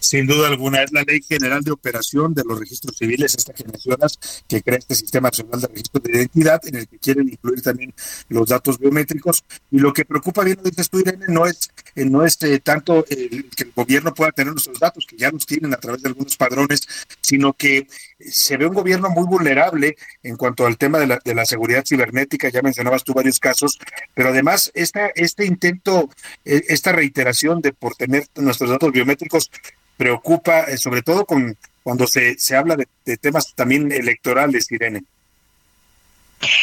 Sin 0.00 0.26
duda 0.26 0.48
alguna, 0.48 0.82
es 0.82 0.92
la 0.92 1.02
Ley 1.02 1.20
General 1.26 1.62
de 1.62 1.72
Operación 1.72 2.34
de 2.34 2.44
los 2.44 2.58
Registros 2.58 2.96
Civiles, 2.96 3.34
esta 3.34 3.52
que 3.52 3.64
mencionas, 3.64 4.18
que 4.46 4.62
crea 4.62 4.78
este 4.78 4.94
Sistema 4.94 5.28
Nacional 5.28 5.60
de 5.60 5.66
Registros 5.68 6.02
de 6.02 6.12
Identidad, 6.12 6.60
en 6.66 6.76
el 6.76 6.88
que 6.88 6.98
quieren 6.98 7.28
incluir 7.28 7.62
también 7.62 7.92
los 8.28 8.48
datos 8.48 8.78
biométricos. 8.78 9.44
Y 9.70 9.78
lo 9.78 9.92
que 9.92 10.04
preocupa, 10.04 10.44
bien 10.44 10.58
lo 10.58 10.70
dices 10.70 10.88
tú, 10.88 11.00
Irene, 11.00 11.26
no 11.28 11.46
es, 11.46 11.70
eh, 11.94 12.04
no 12.04 12.24
es 12.24 12.40
eh, 12.42 12.60
tanto 12.60 13.04
que 13.04 13.44
el 13.64 13.72
gobierno 13.74 14.14
pueda 14.14 14.32
tener 14.32 14.52
nuestros 14.52 14.78
datos, 14.78 15.06
que 15.06 15.16
ya 15.16 15.30
los 15.30 15.46
tienen 15.46 15.74
a 15.74 15.78
través 15.78 16.02
de 16.02 16.08
algunos 16.08 16.36
padrones, 16.36 16.86
sino 17.20 17.52
que 17.52 17.86
se 18.18 18.56
ve 18.56 18.66
un 18.66 18.74
gobierno 18.74 19.10
muy 19.10 19.26
vulnerable 19.26 19.96
en 20.22 20.36
cuanto 20.36 20.66
al 20.66 20.76
tema 20.76 20.98
de 20.98 21.06
la, 21.06 21.20
de 21.24 21.34
la 21.34 21.46
seguridad 21.46 21.84
cibernética, 21.86 22.48
ya 22.48 22.62
mencionabas 22.62 23.04
tú 23.04 23.14
varios 23.14 23.38
casos, 23.38 23.78
pero 24.14 24.30
además 24.30 24.70
esta, 24.74 25.08
este 25.14 25.44
intento, 25.46 26.08
esta 26.44 26.92
reiteración 26.92 27.60
de 27.60 27.72
por 27.72 27.94
tener 27.94 28.26
nuestros 28.36 28.70
datos 28.70 28.92
biométricos 28.92 29.50
preocupa, 29.96 30.62
eh, 30.64 30.78
sobre 30.78 31.02
todo 31.02 31.26
con 31.26 31.56
cuando 31.82 32.06
se, 32.06 32.38
se 32.38 32.54
habla 32.54 32.76
de, 32.76 32.86
de 33.04 33.16
temas 33.16 33.54
también 33.54 33.90
electorales, 33.92 34.70
Irene. 34.70 35.04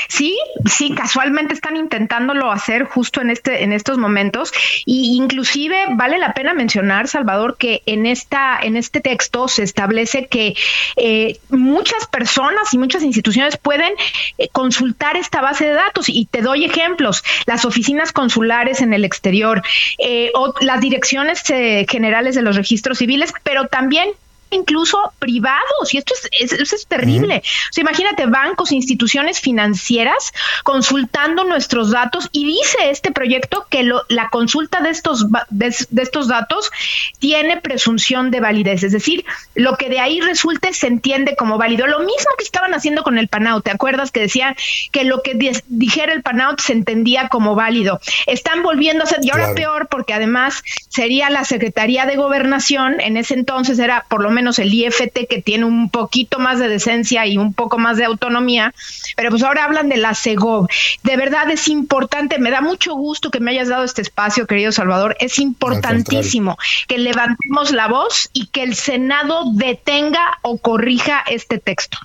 Sí, 0.07 0.37
sí, 0.65 0.93
casualmente 0.95 1.53
están 1.53 1.75
intentándolo 1.75 2.51
hacer 2.51 2.85
justo 2.85 3.21
en 3.21 3.29
este, 3.29 3.63
en 3.63 3.73
estos 3.73 3.97
momentos. 3.97 4.51
Y 4.85 5.17
inclusive 5.17 5.85
vale 5.91 6.17
la 6.17 6.33
pena 6.33 6.53
mencionar, 6.53 7.07
Salvador, 7.07 7.57
que 7.57 7.81
en 7.85 8.05
esta, 8.05 8.59
en 8.61 8.77
este 8.77 9.01
texto 9.01 9.47
se 9.47 9.63
establece 9.63 10.27
que 10.27 10.55
eh, 10.95 11.39
muchas 11.49 12.07
personas 12.07 12.73
y 12.73 12.77
muchas 12.77 13.03
instituciones 13.03 13.57
pueden 13.57 13.91
eh, 14.37 14.47
consultar 14.51 15.17
esta 15.17 15.41
base 15.41 15.65
de 15.65 15.73
datos. 15.73 16.07
Y 16.09 16.25
te 16.25 16.41
doy 16.41 16.65
ejemplos: 16.65 17.23
las 17.45 17.65
oficinas 17.65 18.11
consulares 18.11 18.81
en 18.81 18.93
el 18.93 19.03
exterior, 19.03 19.61
eh, 19.99 20.31
o 20.33 20.53
las 20.61 20.79
direcciones 20.79 21.49
eh, 21.49 21.85
generales 21.89 22.35
de 22.35 22.41
los 22.41 22.55
registros 22.55 22.99
civiles, 22.99 23.33
pero 23.43 23.67
también 23.67 24.09
incluso 24.55 25.13
privados, 25.19 25.93
y 25.93 25.97
esto 25.97 26.13
es, 26.31 26.51
es, 26.51 26.73
es 26.73 26.87
terrible. 26.87 27.43
O 27.45 27.73
sea, 27.73 27.81
imagínate 27.81 28.25
bancos, 28.25 28.71
instituciones 28.71 29.39
financieras 29.39 30.33
consultando 30.63 31.43
nuestros 31.43 31.91
datos 31.91 32.29
y 32.31 32.45
dice 32.45 32.89
este 32.89 33.11
proyecto 33.11 33.67
que 33.69 33.83
lo, 33.83 34.03
la 34.09 34.29
consulta 34.29 34.81
de 34.81 34.89
estos, 34.89 35.25
de, 35.49 35.75
de 35.89 36.01
estos 36.01 36.27
datos 36.27 36.71
tiene 37.19 37.57
presunción 37.61 38.31
de 38.31 38.39
validez, 38.39 38.83
es 38.83 38.91
decir, 38.91 39.25
lo 39.53 39.75
que 39.77 39.89
de 39.89 39.99
ahí 39.99 40.21
resulte 40.21 40.73
se 40.73 40.87
entiende 40.87 41.35
como 41.35 41.57
válido. 41.57 41.87
Lo 41.87 41.99
mismo 41.99 42.31
que 42.37 42.43
estaban 42.43 42.73
haciendo 42.73 43.03
con 43.03 43.17
el 43.17 43.27
PANAUT, 43.27 43.65
¿te 43.65 43.71
acuerdas 43.71 44.11
que 44.11 44.21
decía 44.21 44.55
que 44.91 45.03
lo 45.03 45.21
que 45.21 45.33
dijera 45.67 46.13
el 46.13 46.23
PANAUT 46.23 46.61
se 46.61 46.73
entendía 46.73 47.27
como 47.27 47.55
válido? 47.55 47.99
Están 48.25 48.63
volviendo 48.63 49.03
a 49.03 49.07
hacer, 49.07 49.19
y 49.21 49.31
ahora 49.31 49.53
peor, 49.53 49.87
porque 49.89 50.13
además 50.13 50.63
sería 50.89 51.29
la 51.29 51.43
Secretaría 51.43 52.05
de 52.05 52.15
Gobernación, 52.15 53.01
en 53.01 53.17
ese 53.17 53.33
entonces 53.33 53.79
era 53.79 54.05
por 54.09 54.21
lo 54.21 54.29
menos 54.29 54.44
el 54.59 54.73
IFT 54.73 55.27
que 55.29 55.41
tiene 55.41 55.65
un 55.65 55.89
poquito 55.89 56.39
más 56.39 56.59
de 56.59 56.67
decencia 56.67 57.25
y 57.25 57.37
un 57.37 57.53
poco 57.53 57.77
más 57.77 57.97
de 57.97 58.05
autonomía, 58.05 58.73
pero 59.15 59.29
pues 59.29 59.43
ahora 59.43 59.65
hablan 59.65 59.89
de 59.89 59.97
la 59.97 60.15
CEGOV. 60.15 60.67
De 61.03 61.17
verdad 61.17 61.49
es 61.51 61.67
importante, 61.67 62.39
me 62.39 62.51
da 62.51 62.61
mucho 62.61 62.93
gusto 62.95 63.31
que 63.31 63.39
me 63.39 63.51
hayas 63.51 63.69
dado 63.69 63.83
este 63.83 64.01
espacio, 64.01 64.47
querido 64.47 64.71
Salvador, 64.71 65.15
es 65.19 65.39
importantísimo 65.39 66.57
que 66.87 66.97
levantemos 66.97 67.71
la 67.71 67.87
voz 67.87 68.29
y 68.33 68.47
que 68.47 68.63
el 68.63 68.75
Senado 68.75 69.43
detenga 69.53 70.39
o 70.41 70.57
corrija 70.57 71.23
este 71.27 71.59
texto. 71.59 71.97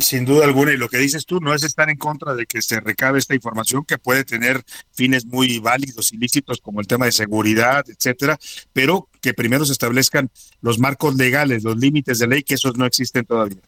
Sin 0.00 0.24
duda 0.24 0.44
alguna, 0.44 0.72
y 0.72 0.76
lo 0.76 0.88
que 0.88 0.98
dices 0.98 1.26
tú 1.26 1.40
no 1.40 1.54
es 1.54 1.62
estar 1.62 1.90
en 1.90 1.96
contra 1.96 2.34
de 2.34 2.46
que 2.46 2.62
se 2.62 2.80
recabe 2.80 3.18
esta 3.18 3.34
información 3.34 3.84
que 3.84 3.98
puede 3.98 4.24
tener 4.24 4.62
fines 4.92 5.26
muy 5.26 5.58
válidos, 5.58 6.12
ilícitos, 6.12 6.60
como 6.60 6.80
el 6.80 6.86
tema 6.86 7.04
de 7.04 7.12
seguridad, 7.12 7.84
etcétera, 7.88 8.38
pero 8.72 9.08
que 9.20 9.34
primero 9.34 9.64
se 9.64 9.72
establezcan 9.72 10.30
los 10.62 10.78
marcos 10.78 11.16
legales, 11.16 11.64
los 11.64 11.76
límites 11.76 12.18
de 12.18 12.28
ley, 12.28 12.42
que 12.42 12.54
esos 12.54 12.76
no 12.76 12.86
existen 12.86 13.24
todavía 13.26 13.60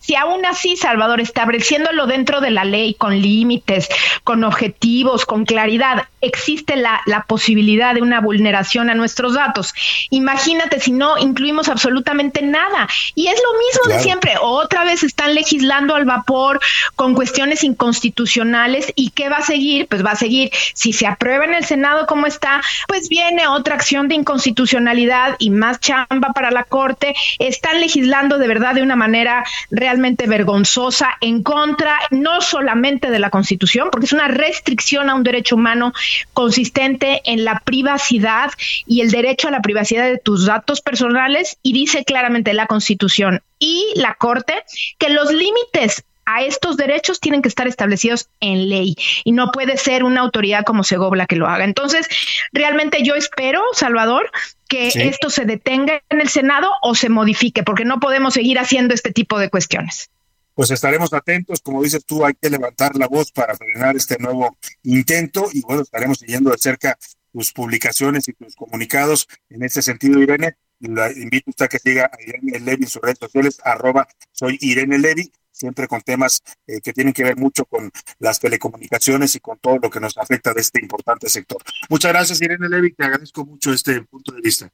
si 0.00 0.16
aún 0.16 0.44
así, 0.46 0.76
Salvador, 0.76 1.20
estableciéndolo 1.20 2.06
dentro 2.06 2.40
de 2.40 2.50
la 2.50 2.64
ley, 2.64 2.94
con 2.94 3.20
límites, 3.20 3.88
con 4.24 4.44
objetivos, 4.44 5.26
con 5.26 5.44
claridad, 5.44 6.08
existe 6.22 6.76
la, 6.76 7.02
la, 7.04 7.24
posibilidad 7.24 7.94
de 7.94 8.02
una 8.02 8.20
vulneración 8.20 8.88
a 8.88 8.94
nuestros 8.94 9.34
datos. 9.34 9.74
Imagínate 10.08 10.80
si 10.80 10.92
no 10.92 11.18
incluimos 11.18 11.68
absolutamente 11.68 12.42
nada. 12.42 12.88
Y 13.14 13.26
es 13.28 13.40
lo 13.42 13.58
mismo 13.58 13.82
claro. 13.84 13.98
de 13.98 14.02
siempre. 14.02 14.34
Otra 14.40 14.84
vez 14.84 15.02
están 15.02 15.34
legislando 15.34 15.94
al 15.94 16.06
vapor 16.06 16.60
con 16.96 17.14
cuestiones 17.14 17.62
inconstitucionales. 17.62 18.92
¿Y 18.96 19.10
qué 19.10 19.28
va 19.28 19.36
a 19.36 19.42
seguir? 19.42 19.86
Pues 19.86 20.04
va 20.04 20.12
a 20.12 20.16
seguir, 20.16 20.50
si 20.72 20.94
se 20.94 21.06
aprueba 21.06 21.44
en 21.44 21.54
el 21.54 21.64
Senado 21.64 22.06
como 22.06 22.26
está, 22.26 22.62
pues 22.88 23.10
viene 23.10 23.46
otra 23.46 23.74
acción 23.74 24.08
de 24.08 24.14
inconstitucionalidad 24.14 25.36
y 25.38 25.50
más 25.50 25.78
chamba 25.78 26.32
para 26.34 26.50
la 26.50 26.64
Corte. 26.64 27.14
Están 27.38 27.80
legislando 27.80 28.38
de 28.38 28.48
verdad 28.48 28.74
de 28.74 28.82
una 28.82 28.96
manera 28.96 29.44
real 29.70 29.89
realmente 29.90 30.28
vergonzosa 30.28 31.16
en 31.20 31.42
contra 31.42 31.98
no 32.12 32.40
solamente 32.40 33.10
de 33.10 33.18
la 33.18 33.30
Constitución, 33.30 33.88
porque 33.90 34.06
es 34.06 34.12
una 34.12 34.28
restricción 34.28 35.10
a 35.10 35.16
un 35.16 35.24
derecho 35.24 35.56
humano 35.56 35.92
consistente 36.32 37.22
en 37.24 37.44
la 37.44 37.60
privacidad 37.64 38.52
y 38.86 39.00
el 39.00 39.10
derecho 39.10 39.48
a 39.48 39.50
la 39.50 39.62
privacidad 39.62 40.04
de 40.04 40.18
tus 40.18 40.46
datos 40.46 40.80
personales 40.80 41.58
y 41.62 41.72
dice 41.72 42.04
claramente 42.04 42.54
la 42.54 42.66
Constitución 42.66 43.42
y 43.58 43.92
la 43.96 44.14
Corte 44.14 44.62
que 44.96 45.10
los 45.10 45.32
límites 45.32 46.04
a 46.34 46.42
estos 46.42 46.76
derechos 46.76 47.20
tienen 47.20 47.42
que 47.42 47.48
estar 47.48 47.66
establecidos 47.66 48.28
en 48.40 48.68
ley 48.68 48.96
y 49.24 49.32
no 49.32 49.50
puede 49.50 49.76
ser 49.76 50.04
una 50.04 50.20
autoridad 50.20 50.64
como 50.64 50.84
Segobla 50.84 51.26
que 51.26 51.36
lo 51.36 51.48
haga. 51.48 51.64
Entonces, 51.64 52.08
realmente 52.52 53.02
yo 53.02 53.14
espero, 53.14 53.62
Salvador, 53.72 54.30
que 54.68 54.90
sí. 54.90 55.00
esto 55.00 55.30
se 55.30 55.44
detenga 55.44 56.02
en 56.08 56.20
el 56.20 56.28
Senado 56.28 56.70
o 56.82 56.94
se 56.94 57.08
modifique, 57.08 57.62
porque 57.62 57.84
no 57.84 57.98
podemos 57.98 58.34
seguir 58.34 58.58
haciendo 58.58 58.94
este 58.94 59.12
tipo 59.12 59.38
de 59.38 59.50
cuestiones. 59.50 60.10
Pues 60.54 60.70
estaremos 60.70 61.12
atentos, 61.12 61.60
como 61.60 61.82
dices 61.82 62.04
tú, 62.04 62.24
hay 62.24 62.34
que 62.34 62.50
levantar 62.50 62.94
la 62.96 63.08
voz 63.08 63.32
para 63.32 63.56
frenar 63.56 63.96
este 63.96 64.18
nuevo 64.18 64.56
intento 64.82 65.48
y 65.52 65.62
bueno, 65.62 65.82
estaremos 65.82 66.18
siguiendo 66.18 66.50
de 66.50 66.58
cerca 66.58 66.98
tus 67.32 67.52
publicaciones 67.52 68.28
y 68.28 68.32
tus 68.32 68.54
comunicados 68.54 69.28
en 69.48 69.62
este 69.62 69.82
sentido, 69.82 70.20
Irene. 70.20 70.56
La 70.80 71.12
invito 71.12 71.48
a 71.48 71.50
usted 71.50 71.64
a 71.66 71.68
que 71.68 71.78
siga 71.78 72.10
a 72.12 72.22
Irene 72.22 72.60
Levy 72.60 72.84
en 72.84 72.88
sus 72.88 73.02
redes 73.02 73.18
sociales, 73.18 73.60
arroba 73.64 74.08
soy 74.32 74.58
Irene 74.60 74.98
Levy, 74.98 75.30
siempre 75.52 75.86
con 75.86 76.00
temas 76.00 76.42
eh, 76.66 76.80
que 76.80 76.92
tienen 76.92 77.12
que 77.12 77.22
ver 77.22 77.36
mucho 77.36 77.66
con 77.66 77.90
las 78.18 78.40
telecomunicaciones 78.40 79.34
y 79.34 79.40
con 79.40 79.58
todo 79.58 79.78
lo 79.78 79.90
que 79.90 80.00
nos 80.00 80.16
afecta 80.16 80.54
de 80.54 80.62
este 80.62 80.80
importante 80.80 81.28
sector. 81.28 81.62
Muchas 81.90 82.12
gracias, 82.12 82.40
Irene 82.40 82.68
Levy, 82.68 82.92
te 82.94 83.04
agradezco 83.04 83.44
mucho 83.44 83.72
este 83.72 84.02
punto 84.02 84.32
de 84.32 84.40
vista. 84.40 84.72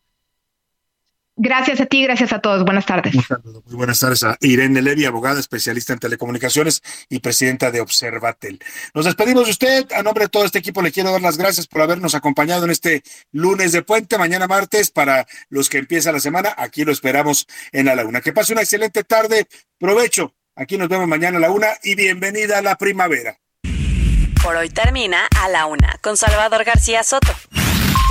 Gracias 1.39 1.83
a 1.83 1.87
ti, 1.87 2.03
gracias 2.03 2.33
a 2.33 2.41
todos. 2.41 2.65
Buenas 2.65 2.87
tardes. 2.87 3.15
Un 3.15 3.23
saludo, 3.23 3.63
muy 3.67 3.77
buenas 3.77 4.01
tardes 4.01 4.25
a 4.25 4.39
Irene 4.41 4.81
Levy, 4.81 5.05
abogada 5.05 5.39
especialista 5.39 5.93
en 5.93 5.99
telecomunicaciones 5.99 6.83
y 7.11 7.19
presidenta 7.19 7.71
de 7.71 7.83
Observatel. 7.83 8.59
Nos 8.95 9.05
despedimos 9.05 9.45
de 9.45 9.51
usted. 9.51 9.93
A 9.93 10.03
nombre 10.03 10.25
de 10.25 10.29
todo 10.31 10.47
este 10.47 10.59
equipo 10.59 10.81
le 10.81 10.93
quiero 10.93 11.13
dar 11.13 11.21
las 11.21 11.37
gracias 11.37 11.67
por 11.67 11.83
habernos 11.83 12.15
acompañado 12.15 12.65
en 12.65 12.71
este 12.71 13.03
lunes 13.33 13.73
de 13.73 13.83
puente, 13.83 14.17
mañana 14.17 14.47
martes, 14.47 14.91
para 14.91 15.27
los 15.51 15.69
que 15.69 15.77
empieza 15.77 16.11
la 16.11 16.21
semana. 16.21 16.55
Aquí 16.57 16.87
lo 16.87 16.93
esperamos 16.93 17.47
en 17.71 17.85
la 17.85 17.95
laguna. 17.95 18.23
Que 18.23 18.33
pase 18.33 18.55
una 18.55 18.63
excelente 18.63 19.05
tarde. 19.05 19.47
Provecho. 19.79 20.35
Aquí 20.55 20.79
nos 20.79 20.89
vemos 20.89 21.07
mañana 21.07 21.37
a 21.37 21.41
la 21.41 21.51
una 21.51 21.69
y 21.83 21.97
bienvenida 21.97 22.59
a 22.59 22.63
la 22.63 22.77
primavera. 22.79 23.37
Por 24.43 24.57
hoy 24.57 24.71
termina 24.71 25.29
a 25.39 25.51
la 25.51 25.67
una 25.67 25.99
con 26.01 26.17
Salvador 26.17 26.65
García 26.65 27.03
Soto. 27.03 27.35